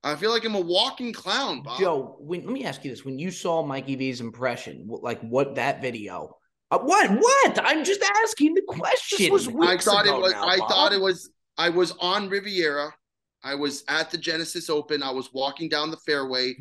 I 0.03 0.14
feel 0.16 0.30
like 0.30 0.44
I'm 0.44 0.55
a 0.55 0.61
walking 0.61 1.12
clown, 1.12 1.62
Bob. 1.62 1.78
Joe, 1.78 2.16
when, 2.18 2.42
let 2.44 2.53
me 2.53 2.64
ask 2.64 2.84
you 2.84 2.90
this: 2.90 3.05
When 3.05 3.18
you 3.18 3.30
saw 3.30 3.62
Mikey 3.62 3.96
V's 3.96 4.20
impression, 4.20 4.84
what, 4.86 5.03
like 5.03 5.20
what 5.20 5.57
that 5.57 5.82
video? 5.82 6.36
Uh, 6.70 6.78
what? 6.78 7.11
What? 7.11 7.59
I'm 7.62 7.84
just 7.84 8.03
asking 8.24 8.55
the 8.55 8.62
question. 8.62 9.32
was 9.32 9.48
I 9.48 9.53
weeks 9.53 9.84
thought 9.84 10.07
it 10.07 10.14
was. 10.14 10.32
now, 10.32 10.44
I 10.46 10.59
Bob. 10.59 10.68
thought 10.70 10.92
it 10.92 11.01
was. 11.01 11.30
I 11.59 11.68
was 11.68 11.92
on 12.01 12.28
Riviera. 12.28 12.94
I 13.42 13.55
was 13.55 13.84
at 13.88 14.11
the 14.11 14.18
Genesis 14.18 14.70
Open. 14.70 15.03
I 15.03 15.11
was 15.11 15.32
walking 15.32 15.68
down 15.68 15.90
the 15.90 15.96
fairway. 15.98 16.55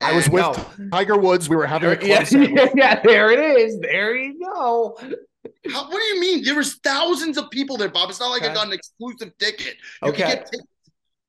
I 0.00 0.12
was 0.12 0.28
with 0.28 0.42
No. 0.42 0.88
Tiger 0.92 1.16
Woods. 1.16 1.48
We 1.48 1.56
were 1.56 1.66
having 1.66 1.90
a 1.90 2.06
yeah, 2.06 2.24
club 2.24 2.70
yeah, 2.76 3.00
there 3.02 3.30
it 3.32 3.58
is. 3.58 3.78
There 3.80 4.16
you 4.16 4.38
go. 4.38 4.98
How, 5.70 5.88
what 5.88 5.98
do 5.98 6.02
you 6.02 6.20
mean? 6.20 6.44
There 6.44 6.54
was 6.54 6.74
thousands 6.76 7.38
of 7.38 7.50
people 7.50 7.76
there, 7.76 7.88
Bob. 7.88 8.10
It's 8.10 8.20
not 8.20 8.28
like 8.28 8.42
I 8.42 8.52
got 8.52 8.66
an 8.66 8.72
exclusive 8.72 9.36
ticket. 9.38 9.76
You 10.02 10.10
Okay. 10.10 10.44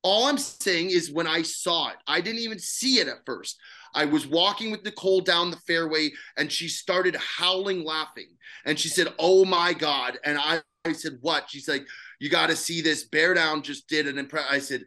All 0.02 0.26
I'm 0.26 0.38
saying 0.38 0.90
is 0.90 1.10
when 1.10 1.26
I 1.26 1.42
saw 1.42 1.88
it, 1.88 1.96
I 2.06 2.20
didn't 2.20 2.40
even 2.40 2.58
see 2.58 2.98
it 2.98 3.08
at 3.08 3.24
first. 3.26 3.58
I 3.94 4.04
was 4.04 4.26
walking 4.26 4.70
with 4.70 4.84
Nicole 4.84 5.20
down 5.20 5.50
the 5.50 5.56
fairway 5.66 6.10
and 6.36 6.52
she 6.52 6.68
started 6.68 7.16
howling 7.16 7.84
laughing. 7.84 8.28
And 8.64 8.78
she 8.78 8.88
said, 8.88 9.08
Oh 9.18 9.44
my 9.44 9.72
God. 9.72 10.18
And 10.24 10.38
I, 10.38 10.60
I 10.84 10.92
said, 10.92 11.18
What? 11.20 11.50
She's 11.50 11.68
like, 11.68 11.86
You 12.20 12.30
got 12.30 12.48
to 12.48 12.56
see 12.56 12.80
this. 12.80 13.08
Beardown 13.08 13.62
just 13.62 13.88
did 13.88 14.06
an 14.06 14.18
impress. 14.18 14.46
I 14.50 14.58
said, 14.58 14.84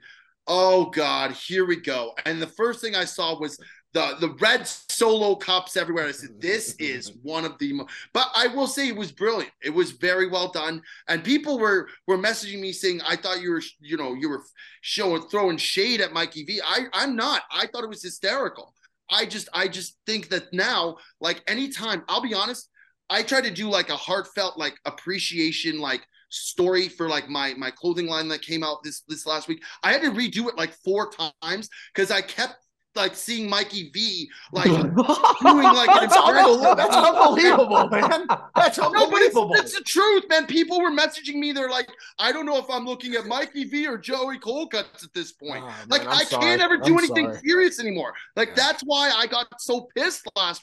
Oh 0.48 0.86
God, 0.86 1.32
here 1.32 1.66
we 1.66 1.78
go. 1.78 2.14
And 2.26 2.42
the 2.42 2.48
first 2.48 2.82
thing 2.82 2.96
I 2.96 3.06
saw 3.06 3.40
was 3.40 3.60
the 3.94 4.16
the 4.20 4.30
red 4.40 4.68
solo 4.68 5.36
cups 5.36 5.76
everywhere. 5.76 6.08
I 6.08 6.12
said, 6.12 6.40
This 6.40 6.76
is 6.80 7.14
one 7.22 7.46
of 7.46 7.58
the. 7.58 7.82
But 8.14 8.30
I 8.36 8.48
will 8.48 8.68
say 8.68 8.88
it 8.88 8.96
was 8.96 9.12
brilliant. 9.12 9.52
It 9.64 9.70
was 9.70 9.92
very 9.92 10.28
well 10.28 10.52
done. 10.52 10.82
And 11.08 11.24
people 11.24 11.60
were 11.60 11.90
were 12.08 12.18
messaging 12.18 12.62
me 12.62 12.72
saying, 12.72 13.02
"I 13.02 13.16
thought 13.16 13.42
you 13.42 13.52
were, 13.52 13.64
you 13.80 13.98
know, 13.98 14.14
you 14.14 14.30
were 14.30 14.44
showing 14.82 15.24
throwing 15.24 15.58
shade 15.58 16.02
at 16.02 16.14
Mikey 16.14 16.46
V." 16.46 16.62
I 16.64 16.86
I'm 16.94 17.16
not. 17.16 17.44
I 17.52 17.68
thought 17.68 17.84
it 17.84 17.90
was 17.90 18.04
hysterical. 18.04 18.74
I 19.10 19.26
just 19.26 19.50
I 19.54 19.68
just 19.68 19.98
think 20.06 20.30
that 20.30 20.54
now, 20.54 20.98
like 21.20 21.44
anytime, 21.48 22.04
I'll 22.08 22.22
be 22.22 22.34
honest. 22.34 22.70
I 23.10 23.24
try 23.24 23.42
to 23.42 23.52
do 23.52 23.70
like 23.70 23.90
a 23.90 23.98
heartfelt 23.98 24.58
like 24.58 24.80
appreciation 24.86 25.80
like 25.80 26.08
story 26.30 26.88
for 26.88 27.10
like 27.10 27.28
my 27.30 27.54
my 27.56 27.70
clothing 27.70 28.08
line 28.08 28.30
that 28.30 28.42
came 28.42 28.64
out 28.64 28.84
this 28.84 29.02
this 29.08 29.26
last 29.26 29.50
week. 29.50 29.62
I 29.84 29.92
had 29.92 30.02
to 30.02 30.12
redo 30.12 30.48
it 30.48 30.56
like 30.56 30.74
four 30.74 31.12
times 31.42 31.70
because 31.94 32.10
I 32.10 32.22
kept 32.22 32.56
like 32.96 33.16
seeing 33.16 33.50
Mikey 33.50 33.90
V 33.94 34.30
like 34.52 34.66
doing 34.66 34.94
like 34.94 35.90
an 35.90 36.10
That's, 36.10 36.18
unbelievable. 36.18 36.76
That's 36.76 36.96
unbelievable, 36.96 37.90
man. 37.90 38.26
That's 38.56 38.78
No, 38.78 38.90
but 38.92 39.22
it's, 39.22 39.36
unbelievable. 39.36 39.54
it's 39.56 39.78
the 39.78 39.84
truth, 39.84 40.26
man. 40.30 40.46
People 40.46 40.82
were 40.82 40.92
messaging 40.92 41.36
me. 41.36 41.52
They're 41.54 41.70
like, 41.70 41.90
I 42.20 42.32
don't 42.32 42.46
know 42.46 42.58
if 42.58 42.66
I'm 42.70 42.86
looking 42.86 43.14
at 43.16 43.26
Mikey 43.28 43.66
V 43.66 43.88
or 43.88 43.98
Joey 43.98 44.40
Cold 44.40 44.72
Cuts 44.72 45.04
at 45.04 45.14
this 45.14 45.32
point. 45.32 45.64
Oh, 45.64 45.68
man, 45.68 45.88
like, 45.90 46.02
I'm 46.02 46.10
I 46.10 46.24
sorry. 46.26 46.44
can't 46.44 46.62
ever 46.62 46.78
do 46.78 46.94
I'm 46.94 47.00
anything 47.00 47.26
sorry. 47.28 47.40
serious 47.46 47.80
anymore. 47.80 48.14
Like, 48.36 48.50
Yeah. 48.50 48.56
that's 48.56 48.84
why 48.84 49.10
I 49.16 49.26
got 49.28 49.48
so 49.60 49.88
pissed 49.96 50.28
last 50.36 50.62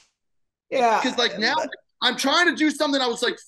yeah, 0.69 0.99
because, 1.01 1.17
like, 1.17 1.39
now 1.39 1.55
I'm 2.03 2.15
trying 2.15 2.45
to 2.47 2.55
do 2.55 2.69
something. 2.69 3.01
I 3.01 3.07
was 3.07 3.23
like, 3.23 3.39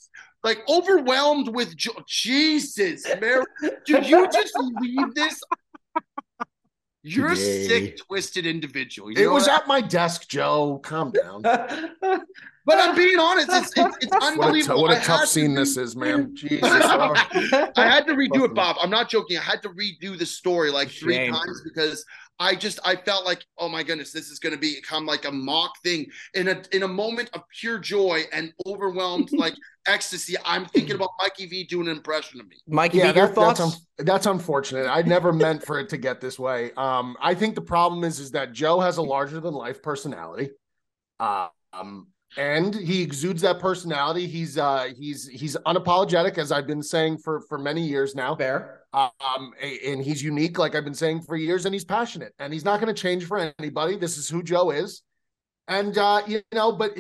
like 0.44 0.68
overwhelmed 0.68 1.50
with 1.50 1.78
jo- 1.78 2.02
Jesus, 2.08 3.06
Mary. 3.22 3.46
Did 3.86 4.08
you 4.10 4.28
just 4.32 4.54
leave 4.82 5.14
this. 5.14 5.40
You're 7.04 7.32
a 7.32 7.36
sick, 7.36 7.98
twisted 7.98 8.46
individual. 8.46 9.12
You 9.12 9.24
It 9.24 9.32
was 9.32 9.46
that? 9.48 9.62
at 9.64 9.68
my 9.68 9.82
desk, 9.82 10.28
Joe. 10.30 10.80
Calm 10.84 11.12
down. 11.12 11.42
but 11.42 12.78
I'm 12.80 12.96
being 12.96 13.18
honest. 13.18 13.50
It's, 13.52 13.74
it's, 13.76 13.98
it's 14.02 14.12
What 14.12 14.18
a, 14.18 14.20
t- 14.20 14.28
unbelievable. 14.42 14.82
what 14.84 14.92
I 14.92 14.98
a 14.98 15.04
tough 15.04 15.20
had 15.22 15.22
to 15.22 15.28
scene 15.28 15.54
this 15.56 15.78
is, 15.78 15.96
man. 15.96 16.36
Jesus. 16.36 16.60
oh. 16.64 17.14
I 17.76 17.86
had 17.90 18.06
to 18.08 18.14
redo 18.14 18.46
it, 18.46 18.54
Bob. 18.54 18.76
I'm 18.82 18.92
not 18.92 19.10
joking. 19.10 19.38
I 19.38 19.42
had 19.42 19.64
to 19.64 19.70
redo 19.70 20.18
the 20.18 20.26
story 20.26 20.70
like 20.70 20.90
three 20.90 21.16
Shame. 21.16 21.34
times 21.34 21.62
because 21.64 22.06
I 22.42 22.56
just 22.56 22.80
I 22.84 22.96
felt 22.96 23.24
like, 23.24 23.46
oh 23.60 23.70
my 23.70 23.84
goodness, 23.84 24.12
this 24.12 24.32
is 24.32 24.40
going 24.40 24.54
to 24.56 24.60
become 24.60 25.06
like 25.06 25.26
a 25.26 25.32
mock 25.32 25.74
thing 25.84 26.08
in 26.34 26.48
a 26.48 26.60
in 26.72 26.82
a 26.82 26.88
moment 26.88 27.30
of 27.34 27.44
pure 27.60 27.78
joy 27.78 28.24
and 28.34 28.52
overwhelmed 28.66 29.30
like 29.44 29.54
ecstasy. 29.88 30.36
I'm 30.44 30.66
thinking 30.66 30.96
about 30.96 31.12
Mikey 31.22 31.46
V 31.46 31.66
doing 31.66 31.88
an 31.88 31.98
impression 31.98 32.40
of 32.40 32.48
me. 32.48 32.58
Mikey, 32.68 32.98
yeah, 32.98 33.12
V, 33.12 33.20
your 33.20 33.28
that- 33.28 33.36
thoughts? 33.36 33.60
that's 33.60 33.76
un- 33.76 34.06
that's 34.08 34.26
unfortunate. 34.26 34.88
I 34.88 35.04
never 35.04 35.32
meant 35.46 35.64
for 35.64 35.80
it 35.80 35.90
to 35.90 35.98
get 35.98 36.20
this 36.20 36.40
way. 36.40 36.72
Um, 36.78 37.16
I 37.22 37.36
think 37.36 37.54
the 37.54 37.62
problem 37.62 38.04
is 38.04 38.20
is 38.20 38.32
that 38.32 38.54
Joe 38.54 38.80
has 38.80 38.98
a 38.98 39.04
larger 39.04 39.40
than 39.40 39.54
life 39.54 39.84
personality, 39.84 40.50
um, 41.20 42.08
and 42.38 42.74
he 42.74 43.02
exudes 43.02 43.42
that 43.42 43.60
personality. 43.60 44.28
He's 44.28 44.58
uh, 44.58 44.90
he's 44.98 45.28
he's 45.28 45.58
unapologetic, 45.66 46.38
as 46.38 46.52
I've 46.52 46.68
been 46.68 46.84
saying 46.84 47.20
for 47.20 47.42
for 47.42 47.58
many 47.58 47.82
years 47.88 48.16
now. 48.16 48.36
Fair. 48.36 48.82
Um, 48.94 49.54
and 49.62 50.04
he's 50.04 50.22
unique, 50.22 50.60
like 50.60 50.76
I've 50.76 50.84
been 50.84 50.94
saying 50.94 51.22
for 51.22 51.38
years, 51.38 51.66
and 51.66 51.74
he's 51.74 51.86
passionate, 51.86 52.34
and 52.40 52.52
he's 52.52 52.66
not 52.66 52.82
going 52.82 52.94
to 52.94 53.02
change 53.02 53.26
for 53.26 53.54
anybody. 53.58 53.96
This 53.96 54.18
is 54.18 54.28
who 54.28 54.44
Joe 54.44 54.72
is. 54.72 55.02
And 55.68 55.98
uh, 55.98 56.24
you 56.28 56.42
know, 56.54 56.72
but 56.72 56.98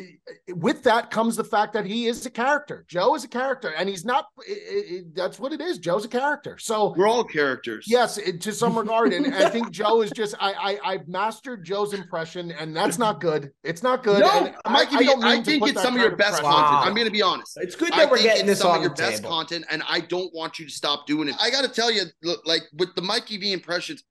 with 0.49 0.83
that 0.83 1.11
comes 1.11 1.35
the 1.35 1.43
fact 1.43 1.73
that 1.73 1.85
he 1.85 2.05
is 2.05 2.25
a 2.25 2.29
character. 2.29 2.85
Joe 2.87 3.15
is 3.15 3.23
a 3.23 3.27
character, 3.27 3.73
and 3.75 3.89
he's 3.89 4.05
not. 4.05 4.27
It, 4.47 4.51
it, 4.53 5.15
that's 5.15 5.39
what 5.39 5.51
it 5.51 5.59
is. 5.59 5.79
Joe's 5.79 6.05
a 6.05 6.07
character. 6.07 6.57
So 6.57 6.93
we're 6.95 7.07
all 7.07 7.23
characters. 7.23 7.85
Yes, 7.87 8.17
to 8.17 8.51
some 8.53 8.77
regard, 8.77 9.13
and 9.13 9.33
I 9.33 9.49
think 9.49 9.71
Joe 9.71 10.01
is 10.01 10.11
just. 10.11 10.35
I, 10.39 10.53
I 10.53 10.91
I've 10.91 11.07
mastered 11.07 11.65
Joe's 11.65 11.93
impression, 11.93 12.51
and 12.51 12.75
that's 12.75 12.97
not 12.99 13.19
good. 13.19 13.51
It's 13.63 13.83
not 13.83 14.03
good. 14.03 14.21
No, 14.21 14.53
Mikey, 14.69 15.07
I, 15.07 15.15
I, 15.21 15.33
I 15.33 15.43
think 15.43 15.67
it's 15.67 15.81
some 15.81 15.95
of 15.95 16.01
your 16.01 16.15
best 16.15 16.41
content. 16.41 16.71
Wow. 16.71 16.83
I'm 16.85 16.93
going 16.93 17.07
to 17.07 17.11
be 17.11 17.21
honest. 17.21 17.57
It's 17.61 17.75
good 17.75 17.91
that 17.93 18.09
we're 18.09 18.21
getting 18.21 18.45
this 18.45 18.59
some 18.59 18.71
on 18.71 18.77
of 18.77 18.83
your 18.83 18.93
best 18.93 19.23
content, 19.23 19.65
and 19.71 19.83
I 19.89 20.01
don't 20.01 20.33
want 20.33 20.59
you 20.59 20.65
to 20.65 20.71
stop 20.71 21.07
doing 21.07 21.27
it. 21.27 21.35
I 21.41 21.49
got 21.49 21.63
to 21.63 21.69
tell 21.69 21.91
you, 21.91 22.03
like 22.45 22.61
with 22.77 22.93
the 22.95 23.01
Mikey 23.01 23.37
V 23.37 23.53
impressions, 23.53 24.03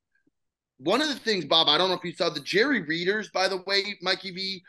one 0.83 1.01
of 1.01 1.09
the 1.09 1.15
things, 1.15 1.45
Bob, 1.45 1.69
I 1.69 1.79
don't 1.79 1.89
know 1.89 1.95
if 1.95 2.05
you 2.05 2.13
saw 2.13 2.31
the 2.31 2.41
Jerry 2.41 2.83
Readers, 2.83 3.31
by 3.31 3.49
the 3.49 3.63
way, 3.67 3.97
Mikey 4.03 4.31
V 4.33 4.63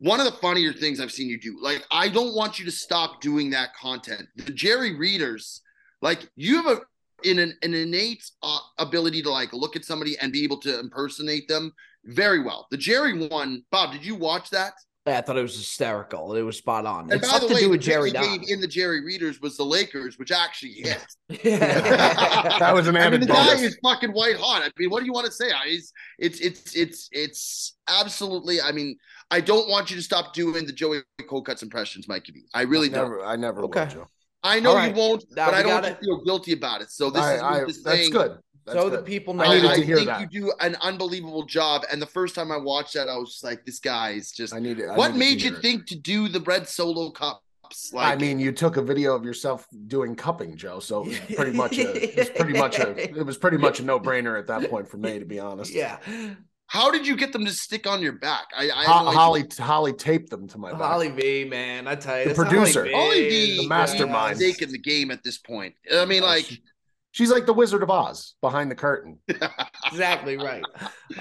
one 0.00 0.20
of 0.20 0.26
the 0.26 0.32
funnier 0.32 0.72
things 0.72 1.00
I've 1.00 1.12
seen 1.12 1.28
you 1.28 1.40
do. 1.40 1.58
Like, 1.60 1.84
I 1.90 2.08
don't 2.08 2.34
want 2.34 2.58
you 2.58 2.64
to 2.64 2.70
stop 2.70 3.20
doing 3.20 3.50
that 3.50 3.74
content. 3.74 4.28
The 4.36 4.52
Jerry 4.52 4.94
readers, 4.94 5.62
like, 6.00 6.30
you 6.36 6.56
have 6.56 6.66
a 6.66 6.80
in 7.24 7.40
an, 7.40 7.52
an 7.62 7.74
innate 7.74 8.22
uh, 8.44 8.60
ability 8.78 9.22
to 9.22 9.30
like 9.30 9.52
look 9.52 9.74
at 9.74 9.84
somebody 9.84 10.16
and 10.20 10.32
be 10.32 10.44
able 10.44 10.58
to 10.58 10.78
impersonate 10.78 11.48
them 11.48 11.72
very 12.04 12.40
well. 12.40 12.68
The 12.70 12.76
Jerry 12.76 13.26
one, 13.26 13.64
Bob, 13.72 13.92
did 13.92 14.04
you 14.04 14.14
watch 14.14 14.50
that? 14.50 14.74
Yeah, 15.08 15.18
I 15.18 15.20
thought 15.22 15.38
it 15.38 15.42
was 15.42 15.56
hysterical. 15.56 16.34
It 16.34 16.42
was 16.42 16.58
spot 16.58 16.84
on. 16.86 17.04
And 17.04 17.14
it's 17.14 17.30
by 17.30 17.38
the 17.38 17.48
to 17.48 17.54
way, 17.54 17.60
do 17.60 17.70
with 17.70 17.80
Jerry 17.80 18.10
in 18.10 18.60
the 18.60 18.66
Jerry 18.66 19.02
Readers 19.04 19.40
was 19.40 19.56
the 19.56 19.64
Lakers, 19.64 20.18
which 20.18 20.30
actually 20.30 20.72
hit. 20.72 21.04
yeah. 21.28 22.58
that 22.58 22.74
was 22.74 22.88
an 22.88 22.96
I 22.96 23.08
mean, 23.10 23.20
the 23.20 23.26
guy 23.26 23.54
is 23.54 23.78
fucking 23.82 24.10
white 24.10 24.36
hot. 24.36 24.62
I 24.64 24.70
mean, 24.78 24.90
what 24.90 25.00
do 25.00 25.06
you 25.06 25.12
want 25.12 25.26
to 25.26 25.32
say? 25.32 25.50
It's 25.66 25.92
it's 26.18 26.40
it's 26.40 26.76
it's 26.76 27.08
it's 27.12 27.76
absolutely. 27.88 28.60
I 28.60 28.72
mean, 28.72 28.96
I 29.30 29.40
don't 29.40 29.68
want 29.68 29.90
you 29.90 29.96
to 29.96 30.02
stop 30.02 30.34
doing 30.34 30.66
the 30.66 30.72
Joey 30.72 31.00
Cold 31.28 31.46
Cuts 31.46 31.62
impressions, 31.62 32.06
Mikey. 32.06 32.44
I 32.54 32.62
really 32.62 32.88
I 32.90 32.92
don't. 32.92 33.10
Never, 33.10 33.24
I 33.24 33.36
never 33.36 33.64
okay. 33.64 33.84
will, 33.84 33.90
Joe. 33.90 34.08
I 34.42 34.60
know 34.60 34.74
right. 34.74 34.94
you 34.94 34.96
won't, 34.96 35.24
now 35.34 35.46
but 35.46 35.54
I 35.54 35.62
don't 35.62 35.82
want 35.82 35.86
to 35.86 35.96
feel 35.96 36.22
guilty 36.24 36.52
about 36.52 36.80
it. 36.80 36.90
So 36.90 37.10
this 37.10 37.22
I, 37.22 37.64
is 37.64 37.82
I, 37.84 37.90
that's 37.90 38.08
good. 38.08 38.38
That's 38.68 38.78
so 38.78 38.90
good. 38.90 39.00
the 39.00 39.02
people 39.02 39.34
know. 39.34 39.44
I, 39.44 39.72
I 39.72 39.74
think 39.80 40.06
that. 40.06 40.20
you 40.20 40.40
do 40.40 40.52
an 40.60 40.76
unbelievable 40.82 41.44
job. 41.44 41.82
And 41.90 42.00
the 42.00 42.06
first 42.06 42.34
time 42.34 42.52
I 42.52 42.56
watched 42.56 42.94
that, 42.94 43.08
I 43.08 43.16
was 43.16 43.32
just 43.32 43.44
like, 43.44 43.64
"This 43.64 43.78
guy 43.78 44.10
is 44.10 44.32
just." 44.32 44.54
I 44.54 44.58
need 44.58 44.78
it. 44.78 44.88
what 44.94 45.14
made 45.16 45.42
you 45.42 45.54
it. 45.54 45.62
think 45.62 45.86
to 45.86 45.96
do 45.96 46.28
the 46.28 46.40
bread 46.40 46.68
Solo 46.68 47.10
Cups? 47.10 47.92
Like, 47.92 48.14
I 48.14 48.16
mean, 48.16 48.38
you 48.38 48.52
took 48.52 48.78
a 48.78 48.82
video 48.82 49.14
of 49.14 49.24
yourself 49.24 49.66
doing 49.88 50.16
cupping, 50.16 50.56
Joe. 50.56 50.80
So 50.80 51.02
it 51.02 51.08
was 51.08 51.18
pretty 51.36 51.56
much 51.56 51.78
a, 51.78 52.02
it 52.02 52.16
was 52.16 52.30
pretty 52.30 52.58
much 52.58 52.78
a, 52.78 53.18
it 53.18 53.26
was 53.26 53.36
pretty 53.36 53.58
much 53.58 53.80
a 53.80 53.84
no 53.84 54.00
brainer 54.00 54.38
at 54.38 54.46
that 54.46 54.70
point 54.70 54.88
for 54.88 54.96
me, 54.96 55.18
to 55.18 55.24
be 55.24 55.38
honest. 55.38 55.72
Yeah. 55.72 55.98
How 56.68 56.90
did 56.90 57.06
you 57.06 57.16
get 57.16 57.32
them 57.32 57.46
to 57.46 57.50
stick 57.50 57.86
on 57.86 58.02
your 58.02 58.12
back? 58.12 58.48
I, 58.56 58.70
I 58.70 58.84
Ho- 58.84 59.10
Holly 59.10 59.44
Holly 59.58 59.94
taped 59.94 60.28
them 60.28 60.46
to 60.48 60.58
my 60.58 60.70
back. 60.72 60.82
Holly 60.82 61.08
V, 61.08 61.46
man, 61.46 61.88
I 61.88 61.94
tell 61.94 62.20
you, 62.20 62.28
the 62.28 62.34
producer, 62.34 62.86
Holly 62.90 63.28
V, 63.28 63.56
the 63.62 63.68
mastermind, 63.68 64.36
stake 64.36 64.60
in 64.60 64.70
the 64.70 64.78
game 64.78 65.10
at 65.10 65.22
this 65.22 65.38
point. 65.38 65.74
I 65.92 66.04
mean, 66.04 66.22
like 66.22 66.60
She's 67.12 67.30
like 67.30 67.46
the 67.46 67.52
Wizard 67.52 67.82
of 67.82 67.90
Oz 67.90 68.34
behind 68.40 68.70
the 68.70 68.74
curtain. 68.74 69.18
exactly 69.86 70.36
right. 70.36 70.62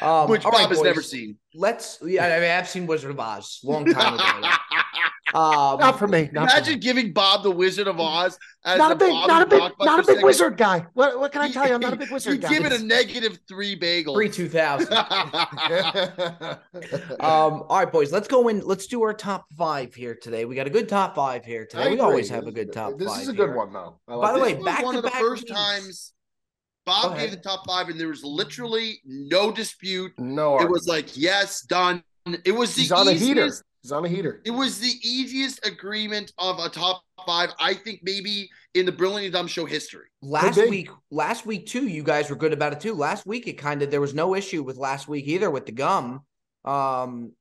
Um, 0.02 0.30
Which 0.30 0.44
Bob 0.44 0.54
right, 0.54 0.68
has 0.68 0.80
boys, 0.80 0.84
never 0.84 1.02
seen. 1.02 1.38
Let's. 1.56 2.00
Yeah, 2.04 2.26
I 2.26 2.40
mean, 2.42 2.52
I've 2.52 2.68
seen 2.68 2.88
Wizard 2.88 3.10
of 3.10 3.20
Oz 3.22 3.62
long 3.64 3.86
time 3.86 4.16
ago. 4.16 4.26
Um, 5.34 5.80
not 5.80 5.99
for 5.99 6.07
me. 6.07 6.30
Not 6.32 6.51
imagine 6.51 6.63
for 6.65 6.71
me. 6.71 6.78
giving 6.78 7.11
Bob 7.11 7.43
the 7.43 7.51
Wizard 7.51 7.88
of 7.88 7.99
Oz 7.99 8.39
as 8.63 8.78
not 8.78 8.93
a 8.93 8.95
big, 8.95 9.09
not 9.09 9.41
a 9.41 9.45
big, 9.45 9.59
not 9.80 9.99
a 9.99 10.03
big 10.03 10.23
wizard 10.23 10.57
guy. 10.57 10.86
What, 10.93 11.19
what 11.19 11.34
can 11.34 11.41
I 11.41 11.51
tell 11.51 11.67
you? 11.67 11.73
I'm 11.73 11.82
not 11.82 11.91
a 11.93 11.95
big 11.97 12.11
wizard 12.11 12.36
you 12.36 12.39
guy. 12.39 12.49
Give 12.49 12.65
it 12.65 12.71
a 12.71 12.84
negative 12.84 13.39
three 13.47 13.75
bagel. 13.75 14.13
Three 14.13 14.30
two 14.30 14.47
thousand. 14.47 14.93
um. 14.93 15.07
All 17.19 17.67
right, 17.71 17.91
boys. 17.91 18.11
Let's 18.11 18.28
go 18.28 18.47
in. 18.47 18.61
Let's 18.61 18.88
do 18.88 19.03
our 19.03 19.13
top 19.13 19.45
five 19.57 19.93
here 19.93 20.15
today. 20.15 20.45
We 20.45 20.55
got 20.55 20.67
a 20.67 20.71
good 20.71 20.88
top 20.88 21.15
five 21.15 21.43
here 21.43 21.65
today. 21.65 21.91
we 21.91 21.99
always 21.99 22.30
have 22.30 22.47
a 22.47 22.51
good 22.51 22.71
top. 22.71 22.97
This 22.97 23.09
five 23.09 23.21
is 23.23 23.28
a 23.28 23.34
good 23.34 23.49
here. 23.49 23.57
one 23.57 23.73
though. 23.73 23.99
Like 24.07 24.21
By 24.21 24.34
the 24.34 24.43
way, 24.43 24.53
back 24.53 24.84
one 24.84 24.93
to 24.93 24.99
of 24.99 25.03
the 25.03 25.11
first 25.11 25.43
weeks. 25.43 25.51
times. 25.51 26.13
Bob 26.86 27.17
gave 27.17 27.32
the 27.32 27.38
top 27.38 27.67
five, 27.67 27.89
and 27.89 27.99
there 27.99 28.07
was 28.07 28.23
literally 28.23 29.01
no 29.05 29.51
dispute. 29.51 30.13
No, 30.17 30.57
it 30.61 30.69
was 30.69 30.88
like 30.88 31.17
yes, 31.17 31.61
done. 31.63 32.01
It 32.45 32.53
was 32.53 32.75
the 32.75 32.84
He's 32.84 32.91
on 32.93 33.09
easiest, 33.09 33.21
a 33.21 33.25
heater. 33.25 33.51
He's 33.88 33.94
on 33.94 34.04
a 34.04 34.10
heater. 34.10 34.42
It 34.44 34.52
was 34.52 34.80
the 34.80 34.92
easiest 35.02 35.66
agreement 35.66 36.34
of 36.38 36.60
a 36.60 36.68
top 36.68 37.04
five, 37.26 37.52
I 37.58 37.74
think, 37.74 38.02
maybe 38.04 38.50
in 38.74 38.86
the 38.86 38.92
Brilliant 38.92 39.34
Dumb 39.34 39.48
Show 39.48 39.64
history. 39.64 40.08
Last 40.22 40.58
week, 40.58 40.90
last 41.10 41.46
week 41.46 41.68
too, 41.68 41.88
you 41.88 42.04
guys 42.04 42.30
were 42.30 42.36
good 42.36 42.52
about 42.52 42.74
it 42.74 42.82
too. 42.82 42.94
Last 42.94 43.26
week, 43.26 43.48
it 43.48 43.54
kind 43.54 43.82
of 43.82 43.90
there 43.90 44.02
was 44.02 44.14
no 44.14 44.36
issue 44.36 44.62
with 44.62 44.76
last 44.76 45.08
week 45.08 45.26
either 45.28 45.50
with 45.50 45.66
the 45.66 45.72
gum. 45.72 46.20
Um, 46.66 47.32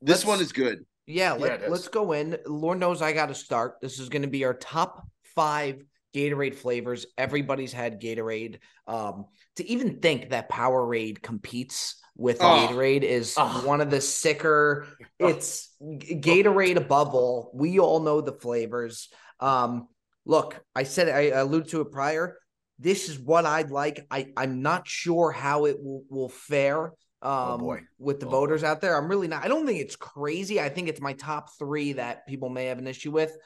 this 0.00 0.24
one 0.24 0.40
is 0.40 0.50
good. 0.50 0.86
Yeah, 1.06 1.34
let, 1.34 1.60
yeah 1.60 1.68
let's 1.68 1.88
go 1.88 2.12
in. 2.12 2.38
Lord 2.46 2.78
knows 2.78 3.02
I 3.02 3.12
got 3.12 3.26
to 3.26 3.34
start. 3.34 3.74
This 3.82 3.98
is 3.98 4.08
going 4.08 4.22
to 4.22 4.28
be 4.28 4.46
our 4.46 4.54
top 4.54 5.06
five 5.36 5.84
Gatorade 6.14 6.54
flavors. 6.54 7.04
Everybody's 7.18 7.74
had 7.74 8.00
Gatorade. 8.00 8.60
Um, 8.86 9.26
to 9.56 9.68
even 9.68 10.00
think 10.00 10.30
that 10.30 10.50
Powerade 10.50 11.20
competes 11.20 12.01
with 12.16 12.38
oh. 12.40 12.44
Gatorade 12.44 13.02
is 13.02 13.34
oh. 13.36 13.62
one 13.66 13.80
of 13.80 13.90
the 13.90 14.00
sicker. 14.00 14.86
It's 15.18 15.74
Gatorade 15.82 16.76
above 16.76 17.14
all. 17.14 17.50
We 17.54 17.78
all 17.78 18.00
know 18.00 18.20
the 18.20 18.32
flavors. 18.32 19.08
Um, 19.40 19.88
look, 20.24 20.60
I 20.74 20.84
said 20.84 21.08
I 21.08 21.38
alluded 21.38 21.70
to 21.70 21.80
it 21.80 21.92
prior. 21.92 22.38
This 22.78 23.08
is 23.08 23.18
what 23.18 23.46
I'd 23.46 23.70
like. 23.70 24.06
I 24.10 24.32
I'm 24.36 24.62
not 24.62 24.88
sure 24.88 25.30
how 25.30 25.66
it 25.66 25.76
will, 25.82 26.04
will 26.08 26.28
fare. 26.28 26.92
Oh, 27.24 27.54
um, 27.54 27.62
oh 27.62 27.78
with 27.98 28.18
the 28.18 28.26
oh 28.26 28.30
voters 28.30 28.62
boy. 28.62 28.66
out 28.68 28.80
there. 28.80 28.96
I'm 28.96 29.08
really 29.08 29.28
not. 29.28 29.44
I 29.44 29.48
don't 29.48 29.66
think 29.66 29.80
it's 29.80 29.96
crazy. 29.96 30.60
I 30.60 30.68
think 30.68 30.88
it's 30.88 31.00
my 31.00 31.12
top 31.12 31.56
three 31.56 31.92
that 31.94 32.26
people 32.26 32.48
may 32.48 32.66
have 32.66 32.78
an 32.78 32.88
issue 32.88 33.12
with. 33.12 33.36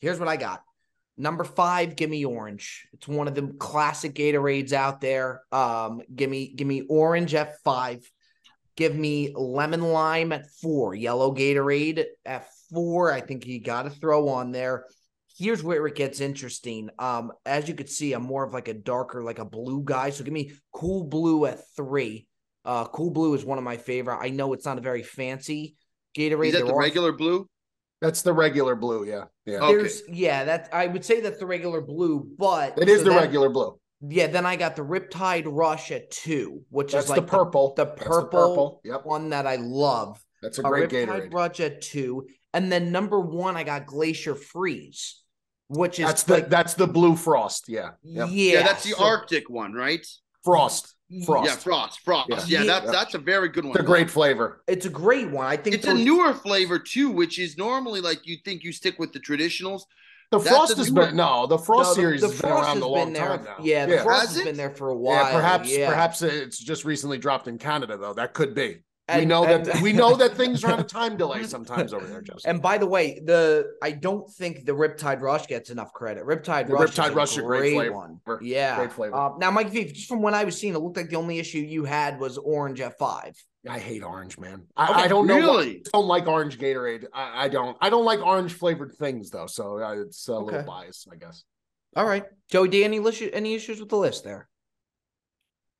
Here's 0.00 0.18
what 0.18 0.28
I 0.28 0.36
got. 0.36 0.62
Number 1.20 1.42
five, 1.42 1.96
give 1.96 2.08
me 2.08 2.24
orange. 2.24 2.86
It's 2.92 3.08
one 3.08 3.26
of 3.26 3.34
the 3.34 3.48
classic 3.58 4.14
Gatorades 4.14 4.72
out 4.72 5.00
there. 5.00 5.42
Um, 5.50 6.00
give 6.14 6.30
me 6.30 6.54
give 6.54 6.66
me 6.66 6.82
orange 6.88 7.34
at 7.34 7.60
five. 7.64 8.08
Give 8.76 8.94
me 8.94 9.32
lemon 9.34 9.82
lime 9.82 10.30
at 10.30 10.46
four. 10.62 10.94
Yellow 10.94 11.34
Gatorade 11.34 12.04
at 12.24 12.46
four. 12.72 13.12
I 13.12 13.20
think 13.20 13.44
you 13.46 13.60
got 13.60 13.82
to 13.82 13.90
throw 13.90 14.28
on 14.28 14.52
there. 14.52 14.84
Here's 15.36 15.62
where 15.62 15.84
it 15.88 15.96
gets 15.96 16.20
interesting. 16.20 16.88
Um, 17.00 17.32
as 17.44 17.68
you 17.68 17.74
could 17.74 17.88
see, 17.88 18.12
I'm 18.12 18.22
more 18.22 18.44
of 18.44 18.54
like 18.54 18.68
a 18.68 18.74
darker, 18.74 19.24
like 19.24 19.40
a 19.40 19.44
blue 19.44 19.82
guy. 19.84 20.10
So 20.10 20.22
give 20.22 20.32
me 20.32 20.52
cool 20.72 21.04
blue 21.04 21.46
at 21.46 21.60
three. 21.76 22.28
Uh, 22.64 22.84
cool 22.84 23.10
blue 23.10 23.34
is 23.34 23.44
one 23.44 23.58
of 23.58 23.64
my 23.64 23.76
favorite. 23.76 24.18
I 24.20 24.30
know 24.30 24.52
it's 24.52 24.66
not 24.66 24.78
a 24.78 24.82
very 24.82 25.02
fancy 25.02 25.74
Gatorade. 26.16 26.48
Is 26.48 26.52
that 26.54 26.66
the 26.66 26.74
regular 26.74 27.12
blue? 27.12 27.48
That's 28.00 28.22
the 28.22 28.32
regular 28.32 28.76
blue, 28.76 29.04
yeah. 29.04 29.24
Yeah. 29.44 29.58
There's 29.60 30.02
okay. 30.02 30.12
yeah, 30.12 30.44
that 30.44 30.68
I 30.72 30.86
would 30.86 31.04
say 31.04 31.20
that's 31.20 31.38
the 31.38 31.46
regular 31.46 31.80
blue, 31.80 32.28
but 32.38 32.78
it 32.78 32.88
is 32.88 32.98
so 32.98 33.04
the 33.04 33.10
then, 33.10 33.18
regular 33.20 33.48
blue. 33.48 33.78
Yeah, 34.00 34.28
then 34.28 34.46
I 34.46 34.56
got 34.56 34.76
the 34.76 34.82
Riptide 34.82 35.46
Rush 35.46 35.90
at 35.90 36.10
two, 36.10 36.62
which 36.70 36.92
that's 36.92 37.06
is 37.06 37.10
like 37.10 37.20
the 37.20 37.26
purple. 37.26 37.74
The, 37.74 37.86
the 37.86 37.90
purple, 37.92 38.20
the 38.20 38.28
purple. 38.28 38.80
Yep. 38.84 39.04
one 39.04 39.30
that 39.30 39.46
I 39.46 39.56
love. 39.56 40.24
That's 40.42 40.58
a 40.58 40.62
great 40.62 40.92
a 40.92 40.96
Riptide 40.96 41.32
Rush 41.32 41.60
at 41.60 41.80
two. 41.80 42.28
And 42.54 42.70
then 42.70 42.92
number 42.92 43.18
one, 43.18 43.56
I 43.56 43.64
got 43.64 43.86
Glacier 43.86 44.36
Freeze, 44.36 45.22
which 45.66 45.98
is 45.98 46.06
that's 46.06 46.22
the 46.22 46.34
like, 46.34 46.48
that's 46.48 46.74
the 46.74 46.86
blue 46.86 47.16
frost. 47.16 47.68
Yeah. 47.68 47.90
Yep. 48.04 48.28
Yeah. 48.30 48.52
Yeah, 48.52 48.62
that's 48.62 48.84
the 48.84 48.90
so, 48.90 49.04
Arctic 49.04 49.50
one, 49.50 49.72
right? 49.72 50.06
Frost. 50.48 50.94
Frost. 51.26 51.46
Yeah, 51.46 51.56
frost, 51.56 52.00
frost. 52.00 52.28
Yeah, 52.28 52.38
yeah, 52.46 52.58
yeah 52.64 52.80
that's 52.80 52.90
that's 52.90 53.14
a 53.14 53.18
very 53.18 53.48
good 53.48 53.64
one. 53.64 53.72
It's 53.72 53.80
a 53.80 53.86
great 53.86 54.10
flavor. 54.10 54.62
It's 54.66 54.86
a 54.86 54.90
great 54.90 55.30
one. 55.30 55.46
I 55.46 55.56
think 55.56 55.76
it's 55.76 55.86
those... 55.86 56.00
a 56.00 56.04
newer 56.04 56.32
flavor 56.34 56.78
too, 56.78 57.10
which 57.10 57.38
is 57.38 57.56
normally 57.56 58.00
like 58.00 58.26
you 58.26 58.36
think 58.44 58.62
you 58.62 58.72
stick 58.72 58.98
with 58.98 59.12
the 59.12 59.20
traditionals. 59.20 59.82
The 60.30 60.38
that's 60.38 60.50
frost 60.50 60.76
has 60.76 60.90
newer... 60.90 61.06
been 61.06 61.16
no, 61.16 61.46
the 61.46 61.58
frost 61.58 61.90
no, 61.90 61.94
the, 61.94 62.00
series 62.00 62.20
the 62.20 62.28
has 62.28 62.40
been 62.40 62.50
around 62.50 62.82
a 62.82 62.86
long 62.86 63.12
there, 63.12 63.26
time 63.26 63.44
now. 63.44 63.56
Yeah, 63.60 63.86
the 63.86 63.94
yeah. 63.94 64.02
frost 64.02 64.28
has, 64.28 64.36
has 64.36 64.44
been 64.44 64.56
there 64.56 64.70
for 64.70 64.88
a 64.88 64.96
while. 64.96 65.24
Yeah, 65.24 65.32
perhaps 65.32 65.76
yeah. 65.76 65.88
perhaps 65.88 66.22
it's 66.22 66.58
just 66.58 66.84
recently 66.84 67.18
dropped 67.18 67.48
in 67.48 67.58
Canada 67.58 67.96
though. 67.96 68.14
That 68.14 68.34
could 68.34 68.54
be. 68.54 68.80
And, 69.08 69.20
we 69.20 69.26
know 69.26 69.44
and, 69.44 69.64
that 69.64 69.80
we 69.80 69.92
know 69.94 70.16
that 70.16 70.36
things 70.36 70.62
are 70.64 70.72
on 70.72 70.80
a 70.80 70.84
time 70.98 71.16
delay 71.16 71.44
sometimes 71.44 71.94
over 71.94 72.06
there, 72.06 72.20
Joseph. 72.20 72.42
And 72.44 72.60
by 72.60 72.76
the 72.76 72.86
way, 72.86 73.20
the 73.24 73.72
I 73.82 73.92
don't 73.92 74.30
think 74.30 74.66
the 74.66 74.72
Riptide 74.72 75.22
Rush 75.22 75.46
gets 75.46 75.70
enough 75.70 75.94
credit. 75.94 76.24
Riptide 76.24 76.66
the 76.66 76.74
Rush, 76.74 76.90
Riptide 76.90 77.08
is 77.10 77.14
Rush, 77.14 77.36
a 77.38 77.42
great, 77.42 77.74
great 77.74 77.94
one. 77.94 78.20
Yeah, 78.42 78.76
great 78.76 78.92
flavor. 78.92 79.16
Uh, 79.16 79.30
now, 79.38 79.50
Mike 79.50 79.70
V, 79.70 79.86
just 79.86 80.08
from 80.08 80.20
what 80.20 80.34
I 80.34 80.44
was 80.44 80.60
seeing, 80.60 80.74
it 80.74 80.78
looked 80.78 80.98
like 80.98 81.08
the 81.08 81.16
only 81.16 81.38
issue 81.38 81.58
you 81.58 81.84
had 81.84 82.20
was 82.20 82.36
orange 82.36 82.82
at 82.82 82.98
five. 82.98 83.34
I 83.66 83.78
hate 83.78 84.02
orange, 84.02 84.38
man. 84.38 84.64
I, 84.76 84.90
okay, 84.90 85.02
I 85.02 85.08
don't 85.08 85.26
know. 85.26 85.36
Really? 85.36 85.82
I 85.86 85.90
don't 85.92 86.06
like 86.06 86.26
orange 86.26 86.58
Gatorade. 86.58 87.06
I, 87.12 87.44
I, 87.44 87.48
don't. 87.48 87.76
I 87.80 87.90
don't 87.90 88.04
like 88.04 88.20
orange 88.20 88.52
flavored 88.52 88.94
things 88.96 89.30
though, 89.30 89.46
so 89.46 89.82
uh, 89.82 90.02
it's 90.02 90.28
a 90.28 90.34
okay. 90.34 90.44
little 90.44 90.62
biased, 90.64 91.08
I 91.10 91.16
guess. 91.16 91.44
All 91.96 92.06
right, 92.06 92.24
Joey 92.50 92.68
D. 92.68 92.84
Any 92.84 93.00
any 93.32 93.54
issues 93.54 93.80
with 93.80 93.88
the 93.88 93.96
list 93.96 94.22
there? 94.22 94.47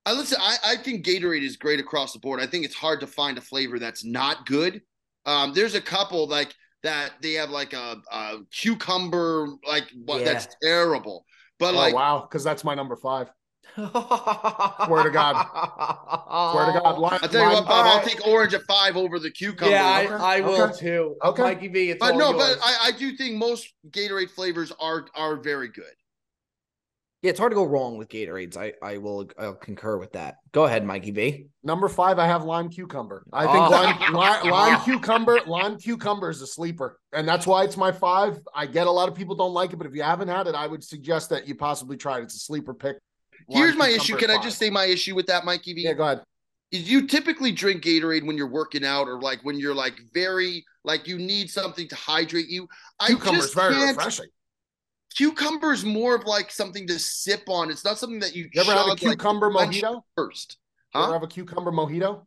I 0.09 0.13
listen. 0.13 0.39
I, 0.41 0.57
I 0.65 0.77
think 0.77 1.05
Gatorade 1.05 1.43
is 1.43 1.59
great 1.59 1.81
across 1.81 2.15
the 2.15 2.19
board. 2.19 2.41
I 2.41 2.47
think 2.47 2.65
it's 2.65 2.75
hard 2.75 3.01
to 3.01 3.07
find 3.07 3.37
a 3.37 3.43
flavor 3.43 3.79
that's 3.79 4.07
not 4.07 4.47
good. 4.47 4.81
Um, 5.27 5.53
there's 5.53 5.75
a 5.75 5.83
couple 5.83 6.27
like 6.27 6.55
that. 6.83 7.13
They 7.21 7.35
have 7.35 7.51
like 7.51 7.75
a, 7.75 8.01
a 8.11 8.39
cucumber, 8.51 9.49
like 9.67 9.85
what? 10.07 10.21
Yeah. 10.21 10.33
That's 10.33 10.49
terrible. 10.63 11.27
But 11.59 11.75
oh, 11.75 11.77
like, 11.77 11.95
wow, 11.95 12.21
because 12.21 12.43
that's 12.43 12.65
my 12.65 12.75
number 12.75 12.97
five. 12.97 13.29
Swear 13.75 13.87
to 13.89 15.11
God. 15.13 15.47
Swear 16.53 16.67
to 16.73 16.81
God. 16.81 16.99
Lime, 16.99 17.19
I'll 17.23 17.29
tell 17.29 17.43
you 17.43 17.49
what, 17.49 17.55
lime- 17.57 17.65
Bob. 17.67 17.87
I'll 17.87 18.03
take 18.03 18.27
orange 18.27 18.55
at 18.55 18.63
five 18.63 18.97
over 18.97 19.19
the 19.19 19.31
cucumber. 19.31 19.71
yeah, 19.75 19.85
I, 19.85 20.05
Okay, 20.05 20.15
I 20.15 20.41
will 20.41 20.63
okay, 20.63 20.79
too. 20.79 21.17
okay. 21.23 21.43
Mikey 21.43 21.69
V, 21.69 21.91
it's 21.91 21.99
but 22.01 22.13
all 22.15 22.19
no, 22.19 22.31
yours. 22.31 22.57
but 22.57 22.65
I, 22.65 22.87
I 22.87 22.91
do 22.93 23.15
think 23.15 23.37
most 23.37 23.75
Gatorade 23.91 24.31
flavors 24.31 24.73
are 24.81 25.07
are 25.15 25.37
very 25.37 25.69
good. 25.69 25.85
Yeah, 27.23 27.31
it's 27.31 27.39
hard 27.39 27.51
to 27.51 27.57
go 27.57 27.65
wrong 27.65 27.99
with 27.99 28.09
Gatorades. 28.09 28.57
I, 28.57 28.73
I 28.83 28.99
will 28.99 29.29
I'll 29.39 29.55
concur 29.55 29.97
with 29.99 30.13
that. 30.13 30.37
Go 30.53 30.65
ahead, 30.65 30.85
Mikey 30.85 31.11
V. 31.11 31.47
Number 31.65 31.89
five, 31.89 32.19
I 32.19 32.27
have 32.27 32.45
lime 32.45 32.69
cucumber. 32.69 33.25
I 33.33 33.45
think 33.47 33.57
Oh. 33.67 33.71
lime, 33.71 34.13
lime, 34.13 34.51
lime 34.51 34.81
cucumber, 34.85 35.41
lime 35.47 35.79
cucumber 35.79 36.31
is 36.31 36.41
a 36.43 36.47
sleeper, 36.47 36.99
and 37.13 37.27
that's 37.27 37.47
why 37.47 37.65
it's 37.65 37.77
my 37.77 37.91
five. 37.93 38.39
I 38.55 38.67
get 38.67 38.87
a 38.87 38.91
lot 38.91 39.09
of 39.09 39.15
people 39.15 39.35
don't 39.35 39.53
like 39.53 39.73
it, 39.73 39.77
but 39.77 39.87
if 39.87 39.95
you 39.95 40.03
haven't 40.03 40.29
had 40.29 40.47
it, 40.47 40.55
I 40.55 40.67
would 40.67 40.85
suggest 40.85 41.31
that 41.31 41.49
you 41.49 41.55
possibly 41.55 41.97
try 41.97 42.19
it. 42.19 42.23
It's 42.25 42.37
a 42.37 42.39
sleeper 42.39 42.73
pick. 42.75 42.99
Lime 43.49 43.63
Here's 43.63 43.77
my 43.77 43.89
issue. 43.89 44.15
at 44.15 44.21
Can 44.21 44.31
I 44.31 44.41
just 44.43 44.59
say 44.59 44.71
my 44.71 44.85
issue 44.85 45.15
with 45.15 45.27
that, 45.27 45.45
Mikey 45.45 45.73
V? 45.75 45.83
Yeah, 45.83 45.95
go 45.95 46.05
ahead. 46.05 46.23
is 46.71 46.91
you 46.91 47.07
typically 47.07 47.51
drink 47.53 47.83
Gatorade 47.83 48.27
when 48.27 48.37
you're 48.37 48.47
working 48.51 48.85
out 48.85 49.09
or 49.09 49.21
like 49.21 49.41
when 49.43 49.59
you're 49.59 49.75
like 49.75 49.99
very 50.13 50.65
like 50.85 51.07
you 51.09 51.19
need 51.19 51.51
something 51.51 51.89
to 51.89 51.95
hydrate 51.97 52.49
you. 52.49 52.69
I 53.01 53.09
Cucumber 53.09 53.39
is 53.39 53.45
just 53.45 53.55
very 53.55 53.75
can't. 53.75 53.97
refreshing. 53.97 54.27
Cucumber 55.17 55.73
is 55.73 55.85
more 55.85 56.15
of 56.15 56.25
like 56.25 56.51
something 56.51 56.87
to 56.87 56.99
sip 56.99 57.43
on. 57.49 57.71
It's 57.71 57.85
not 57.85 57.99
something 57.99 58.21
that 58.21 58.37
you, 58.37 58.49
You 58.53 58.61
ever 58.61 58.73
have 58.73 58.87
a 58.87 58.91
chug, 58.91 59.03
like, 59.09 59.19
cucumber 59.19 59.51
mojito? 59.51 60.03
first. 60.17 60.59
You 60.95 61.01
ever 61.01 61.07
Huh? 61.09 61.13
have 61.15 61.23
a 61.23 61.27
cucumber 61.27 61.73
mojito? 61.73 62.25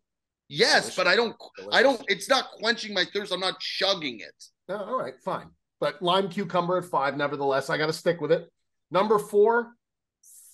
Yes, 0.49 0.95
but 0.95 1.07
I 1.07 1.15
don't. 1.15 1.35
I 1.71 1.81
don't. 1.81 2.01
It's 2.09 2.27
not 2.27 2.51
quenching 2.59 2.93
my 2.93 3.05
thirst. 3.13 3.31
I'm 3.31 3.39
not 3.39 3.59
chugging 3.59 4.19
it. 4.19 4.43
No, 4.67 4.77
all 4.77 4.97
right, 4.99 5.13
fine. 5.23 5.49
But 5.79 6.01
lime 6.01 6.27
cucumber 6.29 6.77
at 6.77 6.85
five, 6.85 7.15
nevertheless, 7.15 7.69
I 7.69 7.77
got 7.77 7.85
to 7.87 7.93
stick 7.93 8.19
with 8.19 8.31
it. 8.33 8.51
Number 8.91 9.17
four, 9.17 9.73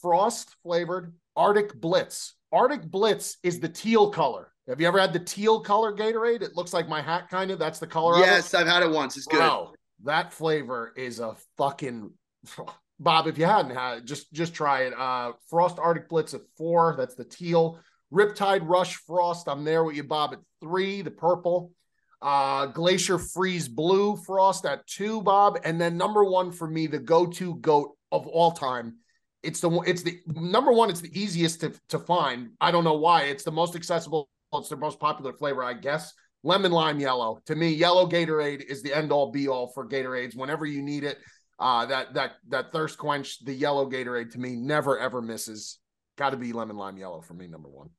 frost 0.02 0.56
flavored 0.64 1.14
Arctic 1.36 1.74
Blitz. 1.82 2.36
Arctic 2.52 2.84
Blitz 2.84 3.38
is 3.44 3.60
the 3.60 3.68
teal 3.70 4.10
color. 4.12 4.54
Have 4.68 4.80
you 4.80 4.88
ever 4.88 5.00
had 5.00 5.14
the 5.14 5.20
teal 5.20 5.60
color 5.62 5.94
Gatorade? 5.94 6.42
It 6.42 6.56
looks 6.56 6.74
like 6.74 6.88
my 6.88 7.02
hat, 7.02 7.30
kind 7.30 7.52
of. 7.52 7.58
That's 7.60 7.80
the 7.80 7.88
color. 7.88 8.16
of 8.16 8.22
it. 8.22 8.26
Yes, 8.26 8.54
I've 8.54 8.68
had 8.68 8.84
it 8.84 8.92
once. 8.92 9.18
It's 9.18 9.26
good. 9.26 9.38
Bro, 9.38 9.74
that 10.04 10.34
flavor 10.34 10.94
is 10.96 11.20
a 11.20 11.36
fucking 11.58 12.12
Bob. 13.00 13.28
If 13.28 13.38
you 13.38 13.46
hadn't 13.46 13.76
had 13.76 14.06
just 14.06 14.32
just 14.34 14.54
try 14.54 14.84
it. 14.84 14.94
Uh, 14.98 15.34
Frost 15.50 15.80
Arctic 15.80 16.10
Blitz 16.10 16.34
at 16.34 16.42
four. 16.58 16.96
That's 16.98 17.16
the 17.16 17.26
teal. 17.26 17.80
Riptide 18.12 18.62
Rush 18.64 18.96
Frost. 18.96 19.48
I'm 19.48 19.64
there 19.64 19.84
with 19.84 19.96
you, 19.96 20.04
Bob. 20.04 20.34
At 20.34 20.40
three, 20.62 21.02
the 21.02 21.12
purple. 21.12 21.72
Uh, 22.20 22.66
Glacier 22.68 23.20
Freeze 23.20 23.68
Blue 23.68 24.16
Frost 24.16 24.66
at 24.66 24.88
two, 24.88 25.22
Bob. 25.22 25.60
And 25.64 25.80
then 25.80 25.98
number 25.98 26.24
one 26.24 26.52
for 26.52 26.68
me, 26.68 26.88
the 26.88 26.98
go-to 26.98 27.56
goat 27.56 27.96
of 28.12 28.26
all 28.26 28.52
time. 28.52 28.96
It's 29.44 29.60
the 29.60 29.70
one, 29.70 29.88
it's 29.88 30.02
the 30.02 30.20
number 30.26 30.72
one. 30.72 30.90
It's 30.90 31.02
the 31.02 31.20
easiest 31.20 31.62
to 31.62 31.74
to 31.90 32.00
find. 32.00 32.50
I 32.60 32.72
don't 32.72 32.84
know 32.84 32.98
why. 32.98 33.24
It's 33.24 33.44
the 33.44 33.52
most 33.52 33.76
accessible. 33.76 34.30
It's 34.54 34.70
the 34.70 34.78
most 34.78 35.00
popular 35.00 35.34
flavor, 35.34 35.64
I 35.64 35.74
guess 35.74 36.14
lemon 36.44 36.72
lime 36.72 37.00
yellow. 37.00 37.40
To 37.46 37.56
me, 37.56 37.70
yellow 37.70 38.08
Gatorade 38.08 38.64
is 38.64 38.82
the 38.82 38.96
end 38.96 39.12
all 39.12 39.32
be 39.32 39.48
all 39.48 39.68
for 39.68 39.88
Gatorades. 39.88 40.36
Whenever 40.36 40.66
you 40.66 40.82
need 40.82 41.04
it, 41.04 41.18
uh, 41.60 41.86
that 41.88 42.14
that 42.14 42.34
that 42.50 42.72
thirst 42.72 42.98
quench, 42.98 43.44
the 43.44 43.54
yellow 43.54 43.90
Gatorade 43.90 44.32
to 44.32 44.40
me 44.40 44.56
never 44.56 45.00
ever 45.00 45.22
misses. 45.22 45.80
Got 46.18 46.32
to 46.32 46.38
be 46.38 46.54
lemon 46.54 46.78
lime 46.78 46.98
yellow 46.98 47.22
for 47.22 47.34
me, 47.34 47.48
number 47.48 47.70
one. 47.70 47.90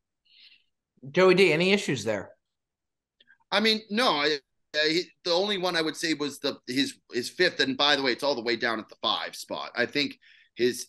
Joey 1.11 1.35
D, 1.35 1.53
any 1.53 1.73
issues 1.73 2.05
there? 2.05 2.31
I 3.51 3.61
mean, 3.61 3.81
no. 3.91 4.09
I, 4.09 4.39
I 4.75 5.03
the 5.25 5.33
only 5.33 5.59
one 5.59 5.77
I 5.77 5.83
would 5.83 5.97
say 5.97 6.15
was 6.15 6.39
the 6.41 6.59
his 6.67 6.99
his 7.13 7.31
fifth. 7.31 7.61
And 7.61 7.77
by 7.77 7.97
the 7.97 8.03
way, 8.03 8.13
it's 8.13 8.25
all 8.25 8.35
the 8.35 8.43
way 8.43 8.57
down 8.57 8.79
at 8.79 8.89
the 8.89 8.97
five 9.03 9.37
spot. 9.37 9.71
I 9.77 9.87
think 9.87 10.19
his. 10.57 10.87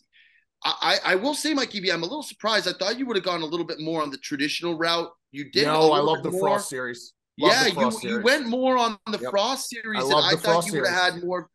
I, 0.64 0.98
I 1.04 1.12
I 1.12 1.14
will 1.16 1.34
say, 1.34 1.54
Mikey 1.54 1.80
V, 1.80 1.90
I'm 1.90 2.02
a 2.02 2.06
little 2.06 2.22
surprised. 2.22 2.68
I 2.68 2.72
thought 2.72 2.98
you 2.98 3.06
would 3.06 3.16
have 3.16 3.24
gone 3.24 3.42
a 3.42 3.46
little 3.46 3.66
bit 3.66 3.80
more 3.80 4.02
on 4.02 4.10
the 4.10 4.18
traditional 4.18 4.76
route. 4.76 5.08
You 5.32 5.50
did. 5.50 5.64
no, 5.64 5.92
I 5.92 6.00
love 6.00 6.22
the 6.22 6.30
more. 6.30 6.40
Frost 6.40 6.68
series. 6.68 7.14
Love 7.40 7.52
yeah, 7.52 7.66
you, 7.66 7.72
Frost 7.74 8.04
you 8.04 8.20
went 8.20 8.46
more 8.46 8.76
on 8.76 8.98
the 9.10 9.18
Yep. 9.18 9.30
Frost 9.30 9.68
series. 9.70 10.00
I 10.02 10.06
and 10.06 10.14
I 10.14 10.30
thought 10.32 10.40
Frost 10.42 10.68
you 10.72 10.80
would 10.80 10.88
have 10.88 11.14
had 11.14 11.24
more 11.24 11.48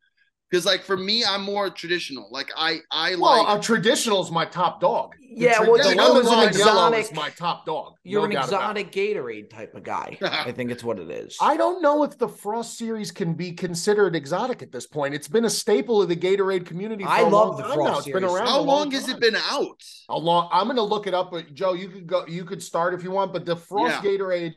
because, 0.52 0.66
like, 0.66 0.84
for 0.84 0.96
me, 0.96 1.26
I'm 1.26 1.42
more 1.42 1.70
traditional. 1.72 2.28
Like, 2.32 2.52
I 2.56 2.80
I 2.92 3.16
Well, 3.16 3.44
like 3.44 3.60
a 3.60 3.62
traditional 3.62 4.22
is 4.24 4.32
my 4.32 4.46
top 4.46 4.80
dog. 4.80 5.14
Yeah, 5.20 5.56
tra- 5.56 5.70
well, 5.72 5.84
the 5.84 5.90
you 5.90 5.96
know, 5.96 6.14
lemon 6.14 6.22
it's 6.22 6.30
an 6.30 6.38
lime 6.38 6.54
yellow 6.54 6.94
is 6.94 7.10
exotic- 7.10 7.16
my 7.16 7.30
top 7.32 7.66
dog. 7.66 7.94
You're 8.04 8.22
no 8.22 8.26
an 8.26 8.32
doubt 8.32 8.48
about 8.50 8.78
it. 8.78 8.88
exotic 8.88 9.16
Gatorade 9.18 9.50
type 9.50 9.76
of 9.76 9.84
guy. 9.84 10.18
I 10.22 10.52
think 10.54 10.72
it's 10.72 10.84
what 10.84 10.98
it 11.00 11.10
is. 11.10 11.36
I 11.42 11.58
don't 11.58 11.82
know 11.82 12.04
if 12.04 12.18
the 12.18 12.30
Frost 12.30 12.78
series 12.78 13.12
can 13.12 13.34
be 13.34 13.52
considered 13.52 14.16
exotic 14.16 14.62
at 14.62 14.72
this 14.72 14.86
point. 14.88 15.14
It's 15.14 15.28
been 15.28 15.44
a 15.46 15.50
staple 15.50 16.02
of 16.02 16.08
the 16.10 16.16
Gatorade 16.16 16.66
community. 16.66 17.04
For 17.04 17.10
I 17.10 17.22
a 17.22 17.24
love 17.24 17.32
long 17.32 17.58
the 17.58 17.64
time 17.64 17.74
Frost 17.74 17.92
now. 17.92 17.98
It's 17.98 18.08
been 18.08 18.24
around. 18.24 18.48
how 18.48 18.60
a 18.60 18.62
long 18.62 18.92
has 18.92 19.06
time. 19.08 19.16
it 19.16 19.20
been 19.20 19.36
out? 19.36 19.82
A 20.10 20.18
long. 20.18 20.48
I'm 20.54 20.68
going 20.68 20.78
to 20.78 20.84
look 20.84 21.06
it 21.08 21.14
up, 21.14 21.32
but 21.32 21.54
Joe, 21.54 21.74
you 21.74 21.90
could 21.90 22.08
go. 22.08 22.26
You 22.28 22.46
could 22.46 22.62
start 22.64 22.94
if 22.94 23.04
you 23.04 23.12
want. 23.12 23.34
But 23.34 23.46
the 23.46 23.58
Frost 23.58 24.04
Gatorade, 24.04 24.54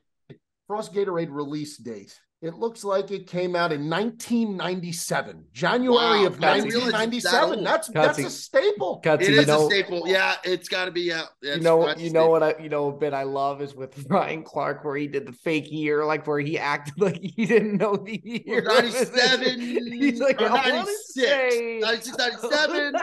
Frost 0.69 0.93
Gatorade 0.93 1.29
release 1.31 1.79
date. 1.79 2.15
It 2.41 2.55
looks 2.55 2.85
like 2.85 3.11
it 3.11 3.27
came 3.27 3.57
out 3.57 3.73
in 3.73 3.91
1997, 3.91 5.47
January 5.53 6.21
Wow, 6.21 6.27
of 6.27 6.45
I 6.45 6.61
didn't 6.61 6.69
realize 6.69 7.09
it's 7.13 7.25
that 7.25 7.49
1997. 7.49 7.65
That's 7.65 7.89
Cutsy. 7.89 7.93
that's 7.95 8.19
a 8.19 8.31
staple. 8.31 9.01
Cutsy, 9.05 9.23
It 9.23 9.31
you 9.31 9.47
know, 9.47 9.67
a 9.67 9.71
staple. 9.71 10.03
Yeah, 10.07 10.35
it's 10.45 10.69
got 10.69 10.85
to 10.85 10.93
be. 10.93 11.01
Yeah, 11.01 11.25
you 11.43 11.59
know, 11.59 11.93
you 11.97 12.11
know 12.11 12.29
what 12.29 12.45
I, 12.45 12.55
you 12.61 12.69
know, 12.69 12.91
a 12.91 12.97
bit 12.97 13.13
I 13.13 13.25
love 13.25 13.61
is 13.61 13.75
with 13.75 14.07
Ryan 14.09 14.45
Clark 14.45 14.85
where 14.85 14.95
he 14.95 15.09
did 15.09 15.27
the 15.27 15.33
fake 15.33 15.73
year, 15.73 16.05
like 16.05 16.29
where 16.29 16.39
he 16.39 16.57
acted 16.59 16.95
like 17.01 17.19
he 17.21 17.45
didn't 17.45 17.77
know 17.77 17.97
the 17.97 18.21
year. 18.23 18.63
Well, 18.65 18.83
97, 18.83 19.61
He's 19.99 20.21
like, 20.21 20.41
or 20.41 20.49
I 20.49 20.53
wanna 20.53 20.85
96, 21.17 21.83
96, 21.83 22.19
97, 22.19 22.95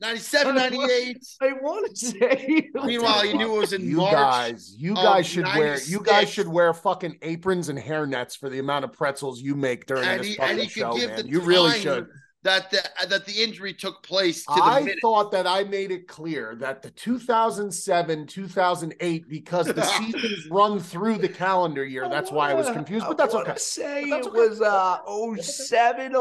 97, 0.00 0.54
98. 0.54 1.26
I 1.40 1.52
want 1.54 1.96
to 1.96 2.06
say. 2.06 2.70
Meanwhile, 2.84 3.26
you 3.26 3.36
knew 3.36 3.56
it 3.56 3.58
was 3.58 3.72
in 3.72 3.82
you 3.82 3.96
March 3.96 4.12
guys, 4.12 4.74
you 4.78 4.94
guys 4.94 5.26
should 5.26 5.44
wear 5.44 5.80
you 5.82 6.00
guys 6.00 6.30
should 6.30 6.46
wear 6.46 6.72
fucking 6.72 7.18
aprons 7.22 7.68
and 7.68 7.78
hairnets 7.78 8.36
for 8.38 8.48
the 8.48 8.60
amount 8.60 8.84
of 8.84 8.92
pretzels 8.92 9.40
you 9.40 9.54
make 9.56 9.86
during 9.86 10.04
And 10.04 10.20
this 10.20 10.28
he, 10.28 10.34
fucking 10.36 10.60
and 10.60 10.70
show, 10.70 10.94
man. 10.96 11.16
the 11.16 11.28
You 11.28 11.40
really 11.40 11.78
should. 11.80 12.08
That 12.44 12.70
the 12.70 12.78
that 13.08 13.26
the 13.26 13.42
injury 13.42 13.74
took 13.74 14.02
place 14.02 14.44
to 14.44 14.54
the 14.54 14.62
I 14.62 14.80
minute. 14.80 14.98
thought 15.02 15.32
that 15.32 15.46
I 15.46 15.64
made 15.64 15.90
it 15.90 16.06
clear 16.06 16.54
that 16.60 16.82
the 16.82 16.90
2007, 16.90 18.26
2008, 18.26 19.28
because 19.28 19.66
the 19.66 19.82
seasons 19.98 20.48
run 20.50 20.78
through 20.78 21.18
the 21.18 21.28
calendar 21.28 21.84
year. 21.84 22.08
That's 22.08 22.30
why 22.30 22.50
I 22.50 22.54
was 22.54 22.70
confused, 22.70 23.06
but 23.08 23.16
that's 23.18 23.34
I 23.34 23.38
okay. 23.38 23.48
wanna 23.50 23.58
Say 23.58 24.10
that's 24.10 24.26
it 24.26 24.30
okay. 24.30 24.38
was 24.48 24.60
uh 24.60 24.98
07, 25.42 26.14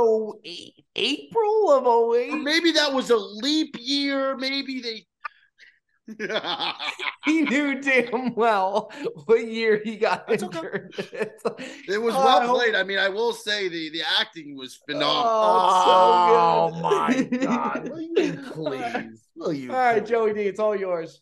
08, 0.43 0.85
April 0.95 1.71
of 1.71 1.85
Or 1.85 2.15
08. 2.17 2.33
maybe 2.41 2.71
that 2.71 2.91
was 2.91 3.09
a 3.11 3.17
leap 3.17 3.75
year. 3.79 4.35
Maybe 4.37 4.81
they. 4.81 5.05
He 7.25 7.41
knew 7.41 7.81
damn 7.81 8.33
well 8.35 8.89
what 9.25 9.45
year 9.45 9.81
he 9.83 9.97
got 9.97 10.27
That's 10.27 10.43
injured. 10.43 10.93
It's 10.97 11.43
like- 11.45 11.59
It 11.89 12.01
was 12.01 12.15
Oh, 12.15 12.23
well 12.23 12.55
played. 12.55 12.73
I 12.75 12.83
mean, 12.83 12.99
I 12.99 13.09
will 13.09 13.33
say 13.33 13.67
the 13.67 13.89
the 13.89 14.01
acting 14.19 14.55
was 14.55 14.79
phenomenal. 14.87 15.23
Oh, 15.25 16.71
Oh, 16.71 16.75
so 16.75 16.81
my 16.81 17.23
god! 17.41 17.89
Will 17.89 18.01
you 18.01 18.33
please? 18.53 19.29
Will 19.35 19.53
you? 19.53 19.71
All 19.71 19.77
right, 19.77 19.99
please? 20.01 20.09
Joey 20.09 20.33
D, 20.33 20.41
it's 20.43 20.59
all 20.59 20.75
yours. 20.75 21.21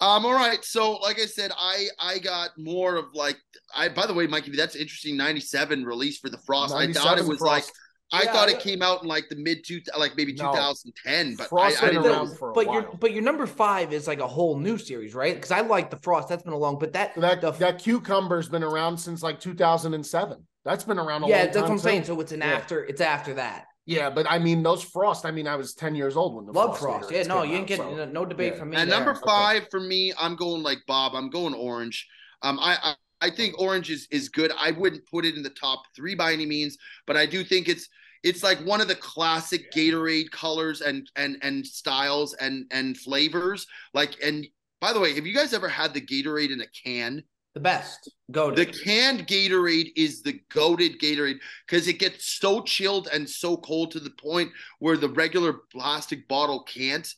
Um, 0.00 0.24
all 0.26 0.34
right. 0.34 0.62
So, 0.64 0.96
like 0.96 1.18
I 1.20 1.26
said, 1.26 1.52
I 1.58 1.86
I 2.00 2.18
got 2.18 2.50
more 2.58 2.96
of 2.96 3.06
like 3.14 3.36
I. 3.74 3.88
By 3.90 4.06
the 4.06 4.14
way, 4.14 4.26
Mikey, 4.26 4.52
that's 4.56 4.76
interesting. 4.76 5.16
Ninety 5.16 5.40
seven 5.40 5.84
release 5.84 6.18
for 6.18 6.30
the 6.30 6.38
Frost. 6.38 6.74
I 6.74 6.90
thought 6.92 7.18
it 7.18 7.24
was 7.26 7.38
Frost. 7.38 7.66
like 7.66 7.74
I 8.12 8.22
Yeah, 8.22 8.32
thought 8.32 8.48
it 8.48 8.60
came 8.60 8.82
out 8.82 9.02
in 9.02 9.08
like 9.08 9.28
the 9.28 9.36
mid 9.36 9.64
two, 9.64 9.80
like 9.98 10.16
maybe 10.16 10.32
No. 10.32 10.52
2010. 10.52 11.34
But 11.36 11.48
Frost 11.48 11.82
I, 11.82 11.86
I 11.86 11.90
didn't 11.90 12.06
around 12.06 12.28
know. 12.28 12.34
for 12.34 12.50
a 12.50 12.52
but 12.52 12.66
while. 12.66 12.74
your 12.82 12.82
but 13.00 13.12
your 13.12 13.22
number 13.22 13.46
five 13.46 13.92
is 13.92 14.06
like 14.06 14.20
a 14.20 14.26
whole 14.28 14.56
new 14.58 14.78
series, 14.78 15.14
right? 15.14 15.34
Because 15.34 15.50
I 15.50 15.60
like 15.62 15.90
the 15.90 15.96
Frost. 15.98 16.28
That's 16.28 16.42
been 16.44 16.52
a 16.52 16.58
long, 16.58 16.78
but 16.78 16.92
that 16.92 17.14
that 17.16 17.40
the, 17.40 17.50
that 17.52 17.78
cucumber's 17.80 18.48
been 18.48 18.62
around 18.62 18.98
since 18.98 19.22
like 19.22 19.40
2007. 19.40 20.46
That's 20.64 20.84
been 20.84 20.98
around 20.98 21.24
a 21.24 21.28
yeah, 21.28 21.36
long 21.36 21.44
that's 21.46 21.56
what 21.58 21.70
I'm 21.70 21.76
too. 21.76 21.82
saying. 21.82 22.04
So 22.04 22.20
it's 22.20 22.32
an 22.32 22.40
Yeah. 22.40 22.46
after. 22.54 22.84
It's 22.84 23.00
after 23.00 23.34
that. 23.34 23.66
Yeah, 23.88 24.10
but 24.10 24.26
I 24.28 24.38
mean 24.40 24.62
those 24.62 24.82
frost. 24.82 25.24
I 25.24 25.30
mean, 25.30 25.46
I 25.46 25.54
was 25.56 25.74
10 25.74 25.94
years 25.94 26.16
old 26.16 26.34
when 26.34 26.44
the 26.46 26.52
Love 26.52 26.78
frost. 26.78 27.08
Frost. 27.08 27.12
Yeah, 27.12 27.22
no, 27.24 27.42
you 27.42 27.50
out, 27.50 27.52
didn't 27.54 27.66
get 27.68 27.78
so- 27.78 27.94
no, 27.94 28.04
no 28.04 28.24
debate 28.24 28.54
yeah. 28.54 28.58
from 28.58 28.70
me. 28.70 28.76
And 28.76 28.90
there. 28.90 28.98
number 28.98 29.12
Okay. 29.12 29.20
five 29.26 29.68
for 29.70 29.78
me, 29.80 30.12
I'm 30.18 30.34
going 30.36 30.62
like 30.64 30.78
Bob. 30.88 31.14
I'm 31.14 31.30
going 31.30 31.54
orange. 31.54 32.06
Um, 32.42 32.58
I, 32.60 32.94
I 33.20 33.30
think 33.30 33.58
orange 33.58 33.90
is 33.90 34.06
is 34.10 34.28
good. 34.28 34.52
I 34.58 34.70
wouldn't 34.72 35.06
put 35.06 35.24
it 35.24 35.36
in 35.36 35.42
the 35.42 35.50
top 35.50 35.82
three 35.94 36.14
by 36.14 36.32
any 36.32 36.46
means, 36.46 36.76
but 37.06 37.16
I 37.16 37.26
do 37.26 37.44
think 37.44 37.68
it's 37.68 37.88
it's 38.22 38.42
like 38.42 38.58
one 38.58 38.80
of 38.80 38.88
the 38.88 38.94
classic 38.94 39.72
Gatorade 39.72 40.30
colors 40.30 40.80
and 40.80 41.10
and 41.16 41.38
and 41.42 41.66
styles 41.66 42.34
and 42.34 42.66
and 42.70 42.96
flavors. 42.96 43.66
Like, 43.94 44.16
and 44.22 44.46
by 44.80 44.92
the 44.92 45.00
way, 45.00 45.14
have 45.14 45.26
you 45.26 45.34
guys 45.34 45.54
ever 45.54 45.68
had 45.68 45.94
the 45.94 46.00
Gatorade 46.00 46.52
in 46.52 46.60
a 46.60 46.66
can? 46.84 47.22
the 47.56 47.60
best. 47.60 48.12
Go 48.30 48.50
to 48.50 48.54
The 48.54 48.70
canned 48.70 49.26
Gatorade 49.26 49.92
is 49.96 50.20
the 50.20 50.38
goaded 50.50 51.00
Gatorade 51.00 51.38
because 51.66 51.88
it 51.88 51.98
gets 51.98 52.38
so 52.38 52.60
chilled 52.60 53.08
and 53.10 53.26
so 53.26 53.56
cold 53.56 53.92
to 53.92 54.00
the 54.00 54.10
point 54.10 54.50
where 54.78 54.98
the 54.98 55.08
regular 55.08 55.54
plastic 55.72 56.28
bottle 56.28 56.64
can't. 56.64 57.10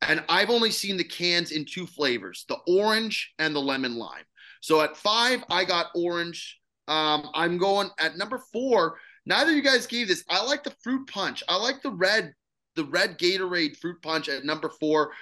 And 0.00 0.24
I've 0.30 0.48
only 0.48 0.70
seen 0.70 0.96
the 0.96 1.04
cans 1.04 1.52
in 1.52 1.66
two 1.66 1.86
flavors 1.86 2.46
the 2.48 2.56
orange 2.66 3.34
and 3.38 3.54
the 3.54 3.60
lemon 3.60 3.96
lime. 3.96 4.24
So 4.62 4.80
at 4.80 4.96
five, 4.96 5.44
I 5.50 5.64
got 5.64 5.86
orange. 5.94 6.58
Um, 6.88 7.28
I'm 7.34 7.58
going 7.58 7.90
at 7.98 8.16
number 8.16 8.38
four. 8.38 8.96
Neither 9.26 9.50
of 9.50 9.56
you 9.56 9.62
guys 9.62 9.86
gave 9.86 10.08
this. 10.08 10.24
I 10.30 10.42
like 10.44 10.64
the 10.64 10.74
fruit 10.82 11.06
punch. 11.08 11.42
I 11.48 11.56
like 11.56 11.82
the 11.82 11.90
red, 11.90 12.32
the 12.76 12.84
red 12.84 13.18
Gatorade 13.18 13.76
fruit 13.76 14.00
punch 14.02 14.28
at 14.28 14.44
number 14.44 14.68
four. 14.68 15.12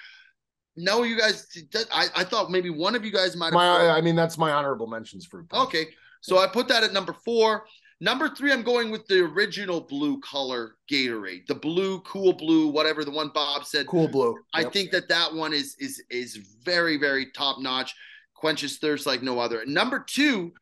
No, 0.77 1.03
you 1.03 1.19
guys. 1.19 1.47
I, 1.93 2.07
I 2.17 2.25
thought 2.25 2.51
maybe 2.51 2.71
one 2.71 2.95
of 2.95 3.05
you 3.05 3.11
guys 3.11 3.35
might 3.35 3.47
have. 3.47 3.55
My, 3.55 3.89
I 3.89 4.01
mean, 4.01 4.15
that's 4.15 4.39
my 4.39 4.53
honorable 4.53 4.87
mentions 4.87 5.27
fruit 5.27 5.49
punch. 5.49 5.69
Okay, 5.69 5.89
so 6.21 6.39
I 6.39 6.47
put 6.47 6.69
that 6.69 6.85
at 6.85 6.93
number 6.93 7.13
four. 7.25 7.65
Number 8.03 8.31
three, 8.31 8.51
I'm 8.53 8.63
going 8.63 8.91
with 8.91 9.07
the 9.09 9.21
original 9.21 9.83
blue 9.83 10.21
color 10.21 10.77
Gatorade, 10.91 11.47
the 11.47 11.55
blue, 11.55 12.01
cool 12.01 12.33
blue, 12.33 12.69
whatever 12.69 13.05
the 13.05 13.11
one 13.11 13.31
Bob 13.35 13.65
said. 13.67 13.87
Cool 13.87 14.09
blue. 14.09 14.37
I 14.55 14.63
Yep. 14.63 14.73
think 14.73 14.91
that 14.93 15.09
that 15.09 15.35
one 15.35 15.53
is 15.53 15.77
is 15.79 16.03
is 16.11 16.37
very 16.65 16.97
very 16.97 17.31
top 17.33 17.59
notch, 17.61 17.95
quenches 18.41 18.79
thirst 18.79 19.07
like 19.07 19.23
no 19.23 19.39
other. 19.39 19.65
Number 19.67 20.01
two, 20.09 20.53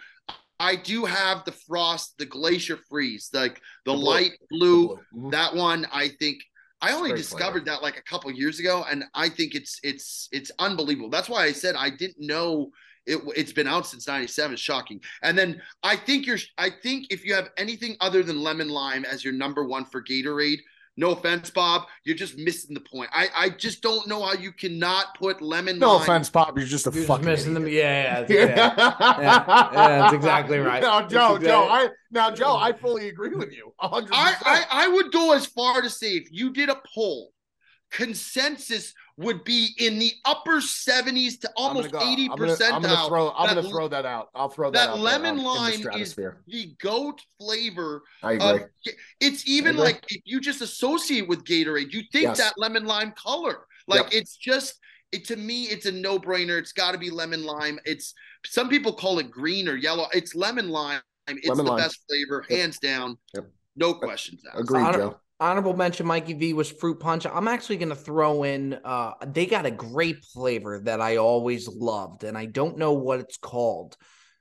I 0.60 0.74
do 0.74 1.04
have 1.04 1.44
the 1.44 1.52
frost, 1.52 2.18
the 2.18 2.26
glacier 2.26 2.76
freeze, 2.90 3.30
like 3.32 3.60
the, 3.86 3.92
The 3.92 3.94
blue. 3.94 4.04
light 4.04 4.32
The 4.50 4.56
blue. 4.58 4.86
blue. 4.86 5.00
Mhm. 5.14 5.30
That 5.30 5.54
one, 5.54 5.86
I 5.92 6.08
think. 6.18 6.38
I 6.80 6.92
only 6.92 7.12
discovered 7.12 7.64
that 7.64 7.82
like 7.82 7.96
a 7.98 8.02
couple 8.02 8.30
years 8.30 8.60
ago, 8.60 8.84
and 8.88 9.04
I 9.14 9.28
think 9.28 9.54
it's 9.54 9.80
it's 9.82 10.28
it's 10.32 10.50
unbelievable. 10.60 11.10
That's 11.10 11.28
why 11.28 11.44
I 11.44 11.52
said 11.52 11.74
I 11.76 11.90
didn't 11.90 12.20
know 12.20 12.70
it, 13.06 13.18
it's 13.36 13.52
been 13.52 13.66
out 13.66 13.86
since 13.86 14.06
'97. 14.06 14.52
It's 14.52 14.62
shocking. 14.62 15.00
And 15.22 15.36
then 15.38 15.60
I 15.82 15.96
think 15.96 16.26
you're. 16.26 16.38
I 16.56 16.70
think 16.70 17.06
if 17.10 17.24
you 17.24 17.34
have 17.34 17.48
anything 17.56 17.96
other 18.00 18.22
than 18.22 18.40
lemon 18.42 18.68
lime 18.68 19.04
as 19.04 19.24
your 19.24 19.32
number 19.34 19.64
one 19.64 19.86
for 19.86 20.02
Gatorade, 20.02 20.60
no 20.98 21.12
offense, 21.12 21.48
Bob, 21.48 21.82
you're 22.04 22.16
just 22.16 22.36
missing 22.36 22.74
the 22.74 22.80
point. 22.80 23.08
I 23.14 23.28
I 23.34 23.48
just 23.50 23.80
don't 23.82 24.06
know 24.08 24.22
how 24.22 24.34
you 24.34 24.52
cannot 24.52 25.14
put 25.16 25.40
lemon. 25.40 25.78
No 25.78 25.92
lime. 25.94 26.02
offense, 26.02 26.28
Bob. 26.28 26.58
You're 26.58 26.66
just 26.66 26.86
a 26.86 26.90
You're 26.90 26.96
just 26.96 27.06
fucking 27.08 27.24
missing 27.24 27.54
them. 27.54 27.64
idiot. 27.66 27.84
Yeah, 27.84 28.26
yeah, 28.28 28.44
yeah. 28.44 28.74
yeah. 28.78 29.70
yeah, 29.72 29.98
that's 30.00 30.14
exactly 30.14 30.58
right. 30.58 30.82
No, 30.82 31.00
That's 31.00 31.12
Joe, 31.12 31.36
exactly- 31.36 31.46
Joe, 31.48 31.68
I 31.70 31.88
now 32.10 32.30
Joe, 32.32 32.56
I 32.56 32.72
fully 32.72 33.08
agree 33.08 33.34
with 33.34 33.52
you. 33.56 33.72
a 33.80 33.88
hundred 33.88 34.10
I. 34.12 34.34
I 34.44 34.64
I 34.84 34.88
would 34.88 35.12
go 35.12 35.32
as 35.32 35.46
far 35.46 35.80
to 35.80 35.88
say 35.88 36.12
if 36.16 36.28
you 36.32 36.52
did 36.52 36.68
a 36.68 36.80
poll, 36.94 37.32
consensus 37.90 38.92
would 39.18 39.42
be 39.42 39.74
in 39.78 39.98
the 39.98 40.12
upper 40.24 40.60
70s 40.60 41.38
to 41.40 41.50
almost 41.56 41.90
go- 41.90 41.98
80 42.00 42.28
I'm 42.30 42.36
gonna- 42.36 42.52
I'm 42.52 42.58
gonna 42.82 42.88
percentile. 42.94 43.08
throw. 43.08 43.30
I'm 43.32 43.48
That 43.48 43.56
gonna 43.56 43.68
throw 43.68 43.88
that 43.88 44.06
out. 44.06 44.28
I'll 44.32 44.48
throw 44.48 44.70
that. 44.70 44.78
that 44.78 44.88
out 44.90 44.94
there, 44.94 45.02
lemon 45.04 45.30
in 45.30 45.36
the 45.38 45.42
lime 45.42 45.72
is 46.00 46.14
the 46.14 46.74
goat 46.80 47.20
flavor 47.40 48.02
I 48.22 48.32
agree. 48.34 48.46
of 48.62 48.94
it's 49.20 49.46
even 49.48 49.74
agree. 49.74 49.82
like 49.86 50.04
if 50.08 50.22
you 50.24 50.40
just 50.40 50.60
associate 50.62 51.26
with 51.26 51.42
Gatorade, 51.44 51.92
you 51.92 52.02
think 52.12 52.22
Yes. 52.24 52.38
that 52.38 52.54
lemon 52.58 52.86
lime 52.86 53.10
color. 53.12 53.66
Like 53.88 54.04
Yep. 54.04 54.12
it's 54.12 54.36
just 54.36 54.74
it 55.10 55.24
to 55.26 55.36
me, 55.36 55.64
it's 55.64 55.86
a 55.86 55.90
no-brainer. 55.92 56.58
It's 56.58 56.72
got 56.72 56.92
to 56.92 56.98
be 56.98 57.08
lemon 57.10 57.42
lime. 57.42 57.80
It's 57.86 58.12
some 58.46 58.68
people 58.68 58.92
call 58.92 59.18
it 59.18 59.30
green 59.30 59.66
or 59.66 59.74
yellow. 59.74 60.06
It's 60.12 60.34
lemon 60.34 60.68
lime. 60.68 61.00
It's 61.26 61.48
Lemon 61.48 61.64
the 61.64 61.72
lime. 61.72 61.80
best 61.80 61.98
flavor, 62.08 62.44
Yep. 62.48 62.58
hands 62.58 62.78
down. 62.78 63.18
Yep. 63.34 63.50
No 63.74 63.94
questions 63.94 64.42
asked. 64.46 64.60
Agreed, 64.60 64.92
Joe. 64.92 65.18
Honorable 65.40 65.76
mention, 65.76 66.06
Mikey 66.06 66.34
V 66.34 66.52
was 66.52 66.68
fruit 66.70 66.98
punch. 66.98 67.24
I'm 67.24 67.46
actually 67.46 67.76
going 67.76 67.90
to 67.90 67.94
throw 67.94 68.42
in. 68.42 68.78
Uh, 68.84 69.12
they 69.26 69.46
got 69.46 69.66
a 69.66 69.70
grape 69.70 70.24
flavor 70.24 70.80
that 70.80 71.00
I 71.00 71.16
always 71.18 71.68
loved, 71.68 72.24
and 72.24 72.36
I 72.36 72.46
don't 72.46 72.76
know 72.76 72.94
what 72.94 73.20
it's 73.20 73.36
called, 73.36 73.96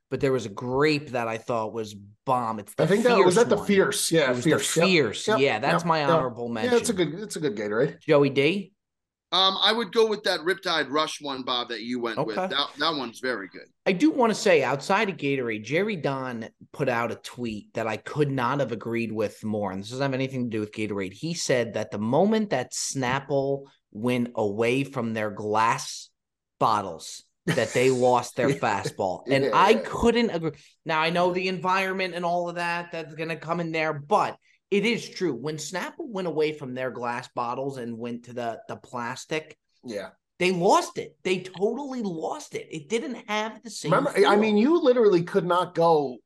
but 0.10 0.22
there 0.22 0.32
was 0.32 0.48
a 0.48 0.50
grape 0.50 1.10
that 1.10 1.28
I 1.28 1.38
thought 1.38 1.72
was 1.72 1.94
bomb. 2.26 2.58
It's 2.60 2.74
the 2.74 2.84
I 2.84 2.88
think 2.88 3.04
that 3.04 3.24
was 3.24 3.36
that 3.36 3.50
the 3.50 3.58
fierce. 3.58 4.12
Yeah, 4.12 4.34
fierce. 4.34 4.74
the 4.74 4.82
fierce. 4.82 5.28
Yep. 5.28 5.40
Yeah, 5.40 5.60
that's 5.60 5.84
Yep. 5.84 5.88
my 5.88 6.00
Yep. 6.00 6.10
honorable 6.10 6.50
mention. 6.50 6.74
Yeah, 6.74 6.80
it's 6.80 6.90
a 6.90 6.94
good. 6.94 7.14
It's 7.14 7.36
a 7.36 7.40
good 7.42 7.56
Gatorade. 7.56 8.00
Joey 8.00 8.32
D. 8.32 8.74
Um, 9.34 9.58
I 9.62 9.74
would 9.74 9.92
go 9.92 10.08
with 10.08 10.24
that 10.24 10.40
Riptide 10.40 10.90
Rush 10.90 11.22
one, 11.22 11.44
Bob, 11.44 11.68
that 11.70 11.82
you 11.82 12.00
went 12.00 12.26
with. 12.26 12.38
That 12.38 12.50
that 12.50 12.96
one's 12.96 13.20
very 13.20 13.50
good. 13.50 13.68
I 13.86 13.92
do 13.92 14.10
want 14.10 14.30
to 14.30 14.40
say, 14.40 14.64
outside 14.64 15.10
of 15.10 15.18
Gatorade, 15.18 15.66
Jerry 15.66 15.98
Don 15.98 16.48
put 16.72 16.88
out 16.88 17.12
a 17.12 17.16
tweet 17.16 17.74
that 17.74 17.88
I 17.88 17.98
could 17.98 18.32
not 18.32 18.62
have 18.62 18.72
agreed 18.72 19.12
with 19.12 19.44
more. 19.44 19.72
And 19.72 19.82
this 19.82 19.90
doesn't 19.90 20.02
have 20.02 20.14
anything 20.14 20.46
to 20.46 20.50
do 20.50 20.62
with 20.62 20.72
Gatorade. 20.72 21.12
He 21.12 21.34
said 21.34 21.74
that 21.74 21.92
the 21.92 21.98
moment 21.98 22.52
that 22.52 22.72
Snapple 22.72 23.64
went 23.92 24.30
away 24.36 24.86
from 24.86 25.14
their 25.14 25.30
glass 25.30 26.10
bottles, 26.58 27.24
that 27.48 27.74
they 27.74 27.90
lost 27.92 28.38
their 28.38 28.50
fastball. 28.50 29.24
And 29.30 29.46
Yeah. 29.46 29.52
I 29.54 29.74
couldn't 29.74 30.30
agree. 30.30 30.52
Now, 30.86 31.02
I 31.02 31.10
know 31.10 31.34
the 31.34 31.50
environment 31.50 32.16
and 32.16 32.24
all 32.24 32.48
of 32.48 32.56
that 32.56 32.94
that's 32.94 33.14
going 33.14 33.30
to 33.30 33.36
come 33.36 33.60
in 33.60 33.74
there, 33.74 33.94
but 33.94 34.38
it 34.72 34.86
is 34.86 35.08
true. 35.10 35.34
When 35.34 35.58
Snapple 35.58 36.08
went 36.10 36.28
away 36.28 36.52
from 36.54 36.74
their 36.74 36.92
glass 36.92 37.28
bottles 37.36 37.78
and 37.78 37.98
went 37.98 38.26
to 38.26 38.34
the, 38.34 38.60
the 38.68 38.76
plastic, 38.76 39.58
Yeah. 39.84 40.10
they 40.40 40.52
lost 40.52 40.98
it. 40.98 41.16
They 41.24 41.40
totally 41.40 42.02
lost 42.02 42.54
it. 42.56 42.68
It 42.72 42.90
didn't 42.90 43.16
have 43.30 43.64
the 43.64 43.70
same. 43.70 43.92
Remember, 43.94 44.14
I 44.28 44.36
mean, 44.36 44.58
you 44.58 44.80
literally 44.82 45.24
could 45.24 45.46
not 45.46 45.74
go 45.76 46.18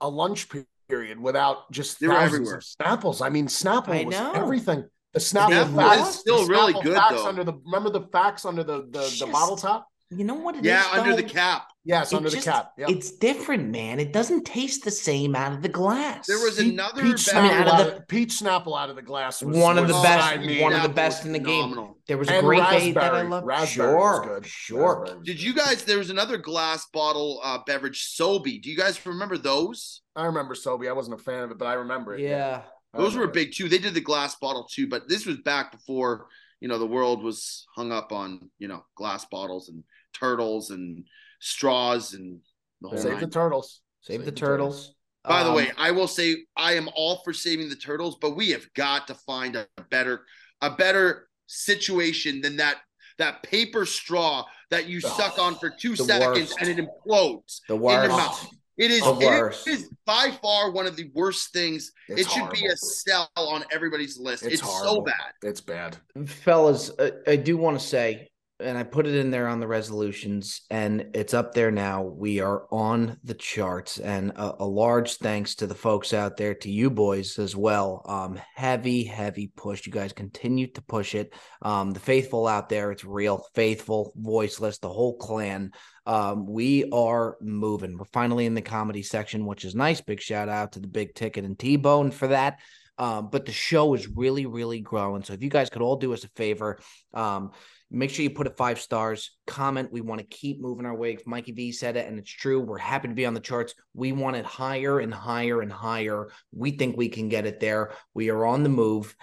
a 0.00 0.08
lunch 0.08 0.46
period 0.88 1.18
without 1.20 1.70
just 1.72 1.98
They 2.00 2.06
were 2.08 2.14
thousands 2.14 2.34
everywhere. 2.34 2.56
of 2.56 2.62
Snapples. 2.64 3.20
I 3.24 3.28
mean, 3.30 3.46
Snapple 3.48 3.88
I 4.00 4.04
was 4.04 4.14
know. 4.14 4.32
everything. 4.32 4.84
The 5.14 5.20
Snapple 5.20 5.64
Snapple 5.66 6.08
is 6.08 6.14
still 6.14 6.44
the 6.44 6.50
really 6.50 6.72
Snapple 6.74 6.82
good, 6.84 6.96
facts 6.96 7.14
though. 7.14 7.26
Under 7.28 7.44
the 7.44 7.54
remember 7.64 7.90
the 7.90 8.02
facts 8.12 8.44
under 8.44 8.62
the 8.62 8.82
the, 8.90 9.16
the 9.24 9.28
bottle 9.32 9.56
top. 9.56 9.86
You 10.10 10.24
know 10.24 10.34
what 10.34 10.54
it 10.56 10.60
is. 10.60 10.64
Yeah, 10.66 10.84
under 10.92 11.14
the 11.14 11.22
cap. 11.22 11.68
Yes, 11.84 12.12
It 12.12 12.16
under 12.16 12.30
just- 12.30 12.44
the 12.46 12.50
cap. 12.52 12.72
Yep. 12.78 12.90
It's 12.90 13.10
different, 13.12 13.68
man. 13.70 13.98
It 14.00 14.12
doesn't 14.12 14.44
taste 14.44 14.84
the 14.84 14.90
same 14.90 15.34
out 15.36 15.52
of 15.52 15.62
the 15.62 15.68
glass. 15.68 16.26
There 16.26 16.38
was 16.38 16.56
Pe- 16.56 16.70
another 16.70 17.02
peach 17.02 17.26
bad- 17.26 17.36
I 17.36 17.42
mean, 17.42 17.50
Snapple 17.52 17.66
out 17.66 17.80
out 17.80 17.86
of 17.88 17.94
of, 17.98 18.08
peach 18.08 18.30
Snapple 18.40 18.78
out 18.80 18.90
of 18.90 18.96
the 18.96 19.02
glass. 19.02 19.42
Was, 19.42 19.56
One 19.56 19.76
of 19.78 19.86
the 19.88 19.94
was- 19.94 20.02
best- 20.02 20.26
I 20.26 20.36
mean, 20.38 20.62
one 20.62 20.72
of 20.72 20.82
the 20.82 20.88
best 20.88 21.24
in 21.24 21.32
the 21.32 21.38
game. 21.38 21.94
there 22.06 22.16
was 22.18 22.28
a 22.28 22.40
great 22.40 22.62
day 22.70 22.92
that 22.92 23.02
I 23.02 23.22
raspberry. 23.22 23.28
love. 23.28 23.44
Raspberry 23.44 23.90
Sure, 23.92 24.24
good. 24.26 24.46
sure. 24.46 25.00
Raspberry 25.02 25.24
Did 25.24 25.42
you 25.42 25.52
guys? 25.54 25.84
There 25.84 25.98
was 25.98 26.10
another 26.10 26.36
glass 26.38 26.86
bottle 26.92 27.40
uh, 27.44 27.58
beverage, 27.66 28.14
Sobe. 28.18 28.62
Do 28.62 28.70
you 28.70 28.76
guys 28.76 29.04
remember 29.04 29.36
those? 29.36 30.02
I 30.16 30.24
remember 30.26 30.54
Sobe. 30.54 30.88
I 30.88 30.92
wasn't 30.92 31.20
a 31.20 31.22
fan 31.22 31.42
of 31.44 31.50
it, 31.50 31.58
but 31.58 31.66
I 31.66 31.74
remember 31.74 32.14
it. 32.14 32.20
Yeah. 32.22 32.62
I 32.94 32.98
Those 32.98 33.14
were 33.14 33.20
remember 33.22 33.38
it. 33.38 33.44
big 33.44 33.54
too. 33.54 33.68
They 33.68 33.78
did 33.78 33.92
the 33.94 34.00
glass 34.00 34.34
bottle 34.36 34.64
too, 34.70 34.88
but 34.88 35.08
this 35.08 35.26
was 35.26 35.36
back 35.38 35.70
before 35.72 36.26
you 36.60 36.66
know 36.66 36.78
the 36.78 36.86
world 36.86 37.22
was 37.22 37.66
hung 37.76 37.92
up 37.92 38.10
on 38.10 38.50
you 38.58 38.66
know 38.66 38.84
glass 38.96 39.24
bottles 39.26 39.68
and 39.68 39.84
turtles 40.18 40.70
and 40.70 41.04
straws 41.40 42.14
and 42.14 42.40
the 42.80 42.88
whole 42.88 42.98
Save 42.98 43.12
nine. 43.12 43.20
the 43.20 43.26
turtles. 43.28 43.80
Save 44.00 44.24
the 44.24 44.32
turtles. 44.32 44.94
By 45.24 45.42
the 45.42 45.50
Um, 45.50 45.56
way, 45.56 45.72
I 45.76 45.90
will 45.90 46.08
say 46.08 46.44
I 46.56 46.74
am 46.74 46.88
all 46.94 47.22
for 47.24 47.32
saving 47.32 47.68
the 47.68 47.76
turtles, 47.76 48.16
but 48.20 48.30
we 48.36 48.50
have 48.50 48.72
got 48.74 49.06
to 49.08 49.14
find 49.14 49.56
a 49.56 49.66
better 49.90 50.24
a 50.60 50.70
better 50.70 51.28
situation 51.46 52.40
than 52.40 52.56
that 52.56 52.76
that 53.18 53.42
paper 53.42 53.84
straw 53.84 54.44
that 54.70 54.86
you 54.86 55.00
Oh, 55.04 55.08
suck 55.16 55.38
on 55.38 55.56
for 55.56 55.70
two 55.70 55.96
seconds 55.96 56.50
worst. 56.50 56.56
and 56.60 56.68
it 56.68 56.78
implodes 56.78 57.60
the 57.68 57.74
in 57.74 57.80
worst. 57.80 58.08
your 58.08 58.16
mouth. 58.16 58.46
It 58.76 58.92
is, 58.92 59.02
The 59.02 59.10
it 59.18 59.26
worst. 59.26 59.68
by 60.06 60.30
far 60.40 60.70
one 60.70 60.86
of 60.86 60.94
the 60.94 61.10
worst 61.12 61.52
things. 61.52 61.90
It's 62.06 62.20
it 62.20 62.30
should 62.30 62.48
be 62.50 62.66
a 62.66 62.76
sell 62.76 63.28
on 63.34 63.64
everybody's 63.72 64.18
list. 64.20 64.44
It's 64.44 64.62
It's, 64.62 64.62
so 64.62 65.00
bad. 65.00 65.32
It's 65.42 65.60
bad. 65.60 65.96
fellas 66.26 66.92
I, 66.98 67.10
I 67.26 67.36
do 67.36 67.56
want 67.56 67.78
to 67.80 67.84
say 67.84 68.28
and 68.60 68.76
i 68.76 68.82
put 68.82 69.06
it 69.06 69.14
in 69.14 69.30
there 69.30 69.46
on 69.46 69.60
the 69.60 69.66
resolutions 69.66 70.62
and 70.70 71.06
it's 71.14 71.34
up 71.34 71.54
there 71.54 71.70
now. 71.70 72.02
We 72.02 72.40
are 72.40 72.66
on 72.70 73.18
the 73.22 73.34
charts 73.34 73.98
and 73.98 74.30
a, 74.30 74.62
a 74.62 74.66
large 74.66 75.16
thanks 75.16 75.54
to 75.56 75.66
the 75.66 75.74
folks 75.74 76.12
out 76.12 76.36
there 76.36 76.54
to 76.54 76.70
you 76.70 76.90
boys 76.90 77.38
as 77.38 77.54
well. 77.54 78.02
Um 78.06 78.40
heavy 78.54 79.04
heavy 79.04 79.52
push. 79.56 79.86
You 79.86 79.92
guys 79.92 80.12
continue 80.12 80.66
to 80.72 80.82
push 80.82 81.14
it. 81.14 81.34
Um 81.62 81.92
the 81.92 82.00
faithful 82.00 82.46
out 82.46 82.68
there 82.68 82.90
it's 82.90 83.04
real. 83.04 83.44
Faithful 83.54 84.12
voiceless 84.16 84.78
the 84.78 84.88
whole 84.88 85.16
clan. 85.16 85.70
Um 86.06 86.46
we 86.46 86.90
are 86.90 87.36
moving. 87.40 87.96
We're 87.96 88.06
finally 88.06 88.46
in 88.46 88.54
the 88.54 88.62
comedy 88.62 89.02
section 89.02 89.46
which 89.46 89.64
is 89.64 89.74
nice. 89.74 90.00
Big 90.00 90.20
shout 90.20 90.48
out 90.48 90.72
to 90.72 90.80
the 90.80 90.88
big 90.88 91.14
ticket 91.14 91.44
and 91.44 91.58
t-bone 91.58 92.10
for 92.10 92.28
that. 92.28 92.58
Um, 92.98 93.28
but 93.30 93.46
the 93.46 93.52
show 93.52 93.94
is 93.94 94.08
really, 94.08 94.46
really 94.46 94.80
growing. 94.80 95.22
So 95.22 95.32
if 95.32 95.40
you 95.40 95.50
guys 95.50 95.70
could 95.70 95.82
all 95.82 95.94
do 95.94 96.12
us 96.12 96.24
a 96.24 96.28
favor, 96.30 96.80
um, 97.14 97.52
make 97.90 98.10
sure 98.10 98.22
you 98.22 98.30
put 98.30 98.46
it 98.46 98.56
five 98.56 98.80
stars, 98.80 99.36
comment. 99.46 99.92
We 99.92 100.00
want 100.00 100.20
to 100.20 100.26
keep 100.26 100.60
moving 100.60 100.86
our 100.86 100.96
way. 100.96 101.18
Mikey 101.26 101.52
V 101.52 101.72
said 101.72 101.96
it, 101.96 102.06
and 102.06 102.18
it's 102.18 102.30
true. 102.30 102.60
We're 102.60 102.78
happy 102.78 103.08
to 103.08 103.14
be 103.14 103.26
on 103.26 103.34
the 103.34 103.40
charts. 103.40 103.74
We 103.94 104.12
want 104.12 104.36
it 104.36 104.44
higher 104.44 105.00
and 105.00 105.12
higher 105.12 105.60
and 105.60 105.72
higher. 105.72 106.28
We 106.52 106.72
think 106.72 106.96
we 106.96 107.08
can 107.08 107.28
get 107.28 107.46
it 107.46 107.60
there. 107.60 107.92
We 108.14 108.30
are 108.30 108.44
on 108.46 108.62
the 108.62 108.68
move. 108.68 109.14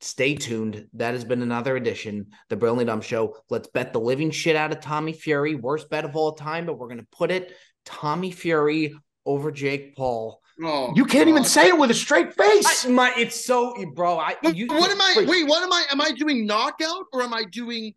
Stay 0.00 0.34
tuned. 0.34 0.86
That 0.94 1.14
has 1.14 1.24
been 1.24 1.42
another 1.42 1.76
edition, 1.76 2.26
the 2.48 2.56
Brilliant 2.56 2.88
Dumb 2.88 3.00
Show. 3.00 3.36
Let's 3.50 3.68
bet 3.68 3.92
the 3.92 4.00
living 4.00 4.30
shit 4.30 4.56
out 4.56 4.72
of 4.72 4.80
Tommy 4.80 5.12
Fury. 5.12 5.54
Worst 5.54 5.90
bet 5.90 6.04
of 6.04 6.16
all 6.16 6.32
time, 6.32 6.66
but 6.66 6.78
we're 6.78 6.88
gonna 6.88 7.06
put 7.12 7.30
it 7.30 7.54
Tommy 7.84 8.30
Fury 8.30 8.94
over 9.24 9.52
Jake 9.52 9.96
Paul. 9.96 10.40
Oh, 10.62 10.92
You 10.94 11.04
can't 11.04 11.28
even 11.28 11.44
say 11.44 11.68
it 11.68 11.78
with 11.78 11.90
a 11.90 11.94
straight 11.94 12.34
face. 12.34 12.84
I, 12.84 12.88
my, 12.90 13.12
it's 13.16 13.44
so, 13.44 13.74
bro. 13.94 14.18
I 14.18 14.36
you, 14.42 14.66
what 14.66 14.90
am 14.90 15.00
I? 15.00 15.14
wait, 15.18 15.28
Wait, 15.28 15.48
what 15.48 15.62
am 15.62 15.72
I? 15.72 15.84
Am 15.90 16.00
I 16.00 16.12
doing 16.12 16.46
knockout 16.46 17.06
or 17.12 17.22
am 17.22 17.32
I 17.32 17.44
doing 17.44 17.86
just, 17.86 17.96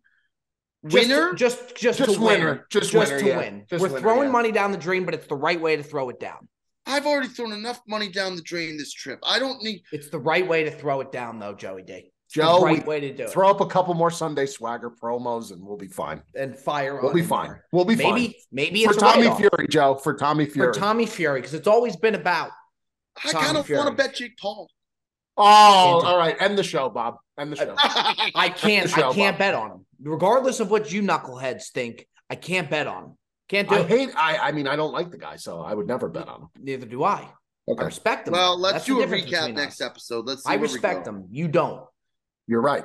winner? 0.92 1.32
Just, 1.34 1.76
just, 1.76 1.98
Just 1.98 2.14
to 2.14 2.20
win. 2.20 2.60
Just 2.70 2.92
Just 2.92 3.10
winner, 3.10 3.20
to 3.20 3.26
yeah. 3.26 3.38
win. 3.38 3.66
Just 3.68 3.80
We're 3.82 3.88
winner, 3.88 4.00
throwing 4.00 4.26
yeah. 4.28 4.32
money 4.32 4.52
down 4.52 4.72
the 4.72 4.78
drain, 4.78 5.04
but 5.04 5.14
it's 5.14 5.26
the 5.26 5.34
right 5.36 5.60
way 5.60 5.76
to 5.76 5.82
throw 5.82 6.08
it 6.10 6.20
down. 6.20 6.48
I've 6.86 7.06
already 7.06 7.28
thrown 7.28 7.52
enough 7.52 7.80
money 7.88 8.08
down 8.08 8.36
the 8.36 8.42
drain 8.42 8.76
this 8.78 8.92
trip. 8.92 9.18
I 9.26 9.38
don't 9.38 9.62
need. 9.62 9.82
It's 9.92 10.08
the 10.08 10.20
right 10.20 10.46
way 10.46 10.64
to 10.64 10.70
throw 10.70 11.00
it 11.00 11.10
down, 11.10 11.38
though, 11.38 11.54
Joey 11.54 11.82
D. 11.82 12.12
It's 12.26 12.34
Joe, 12.34 12.58
the 12.60 12.64
right 12.66 12.86
way 12.86 13.00
to 13.00 13.14
do 13.14 13.24
it. 13.24 13.30
Throw 13.30 13.48
up 13.50 13.60
a 13.60 13.66
couple 13.66 13.94
more 13.94 14.10
Sunday 14.10 14.46
swagger 14.46 14.90
promos 14.90 15.52
and 15.52 15.64
we'll 15.64 15.76
be 15.76 15.86
fine. 15.86 16.22
and 16.34 16.56
fire. 16.56 16.96
We'll 17.00 17.10
on 17.10 17.14
be 17.14 17.22
fine. 17.22 17.46
more. 17.48 17.64
We'll 17.72 17.84
be 17.84 17.94
fine. 17.94 18.14
Maybe, 18.14 18.36
maybe 18.50 18.84
For 18.84 18.90
it's 18.92 18.98
a 18.98 19.00
Tommy 19.00 19.22
write-off. 19.28 19.38
Fury, 19.38 19.68
Joe. 19.68 19.94
For 19.94 20.14
Tommy 20.14 20.46
Fury. 20.46 20.72
For 20.72 20.78
Tommy 20.78 21.06
Fury, 21.06 21.40
because 21.40 21.54
it's 21.54 21.68
always 21.68 21.94
been 21.96 22.14
about 22.16 22.50
I 23.24 23.30
kind 23.32 23.56
of 23.56 23.68
want 23.70 23.88
to 23.88 23.94
bet 23.94 24.14
Jake 24.16 24.36
Paul. 24.38 24.68
Oh, 25.36 25.96
Into- 25.98 26.08
all 26.08 26.18
right. 26.18 26.36
End 26.40 26.58
the 26.58 26.62
show, 26.64 26.88
Bob. 26.88 27.16
End 27.38 27.52
the 27.52 27.56
show. 27.56 27.74
I 27.78 28.48
can't. 28.48 28.88
Show, 28.90 29.10
I 29.10 29.14
can't 29.14 29.34
Bob. 29.34 29.38
bet 29.38 29.54
on 29.54 29.70
him, 29.70 29.85
regardless 30.00 30.60
of 30.60 30.70
what 30.70 30.92
you 30.92 31.02
knuckleheads 31.02 31.70
think. 31.70 32.06
I 32.28 32.34
can't 32.34 32.68
bet 32.68 32.86
on 32.86 33.04
him. 33.04 33.18
Can't 33.48 33.68
do 33.68 33.76
I 33.76 33.80
it. 33.80 33.86
hate. 33.88 34.10
I. 34.16 34.38
I 34.38 34.52
mean, 34.52 34.66
I 34.66 34.74
don't 34.76 34.92
like 34.92 35.10
the 35.10 35.18
guy, 35.18 35.36
so 35.36 35.60
I 35.60 35.72
would 35.74 35.86
never 35.86 36.08
bet 36.08 36.28
on 36.28 36.42
him. 36.42 36.48
Neither 36.60 36.86
do 36.86 37.04
I. 37.04 37.28
I 37.68 37.82
respect 37.84 38.26
him. 38.28 38.32
well, 38.32 38.58
let's 38.58 38.74
That's 38.74 38.86
do 38.86 39.02
a 39.02 39.06
recap 39.06 39.54
next 39.54 39.80
us. 39.80 39.86
episode. 39.90 40.26
Let's 40.26 40.44
see 40.44 40.50
I 40.50 40.54
respect 40.54 41.04
go. 41.04 41.12
them. 41.12 41.26
You 41.30 41.48
don't. 41.48 41.84
you're 42.46 42.60
right. 42.60 42.84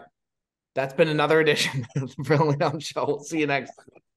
That's 0.73 0.93
been 0.93 1.09
another 1.09 1.39
edition 1.39 1.85
of 1.97 2.15
the 2.15 2.23
Brilliant 2.23 2.81
Show. 2.81 3.05
We'll 3.05 3.19
see 3.19 3.39
you 3.39 3.47
next. 3.47 3.73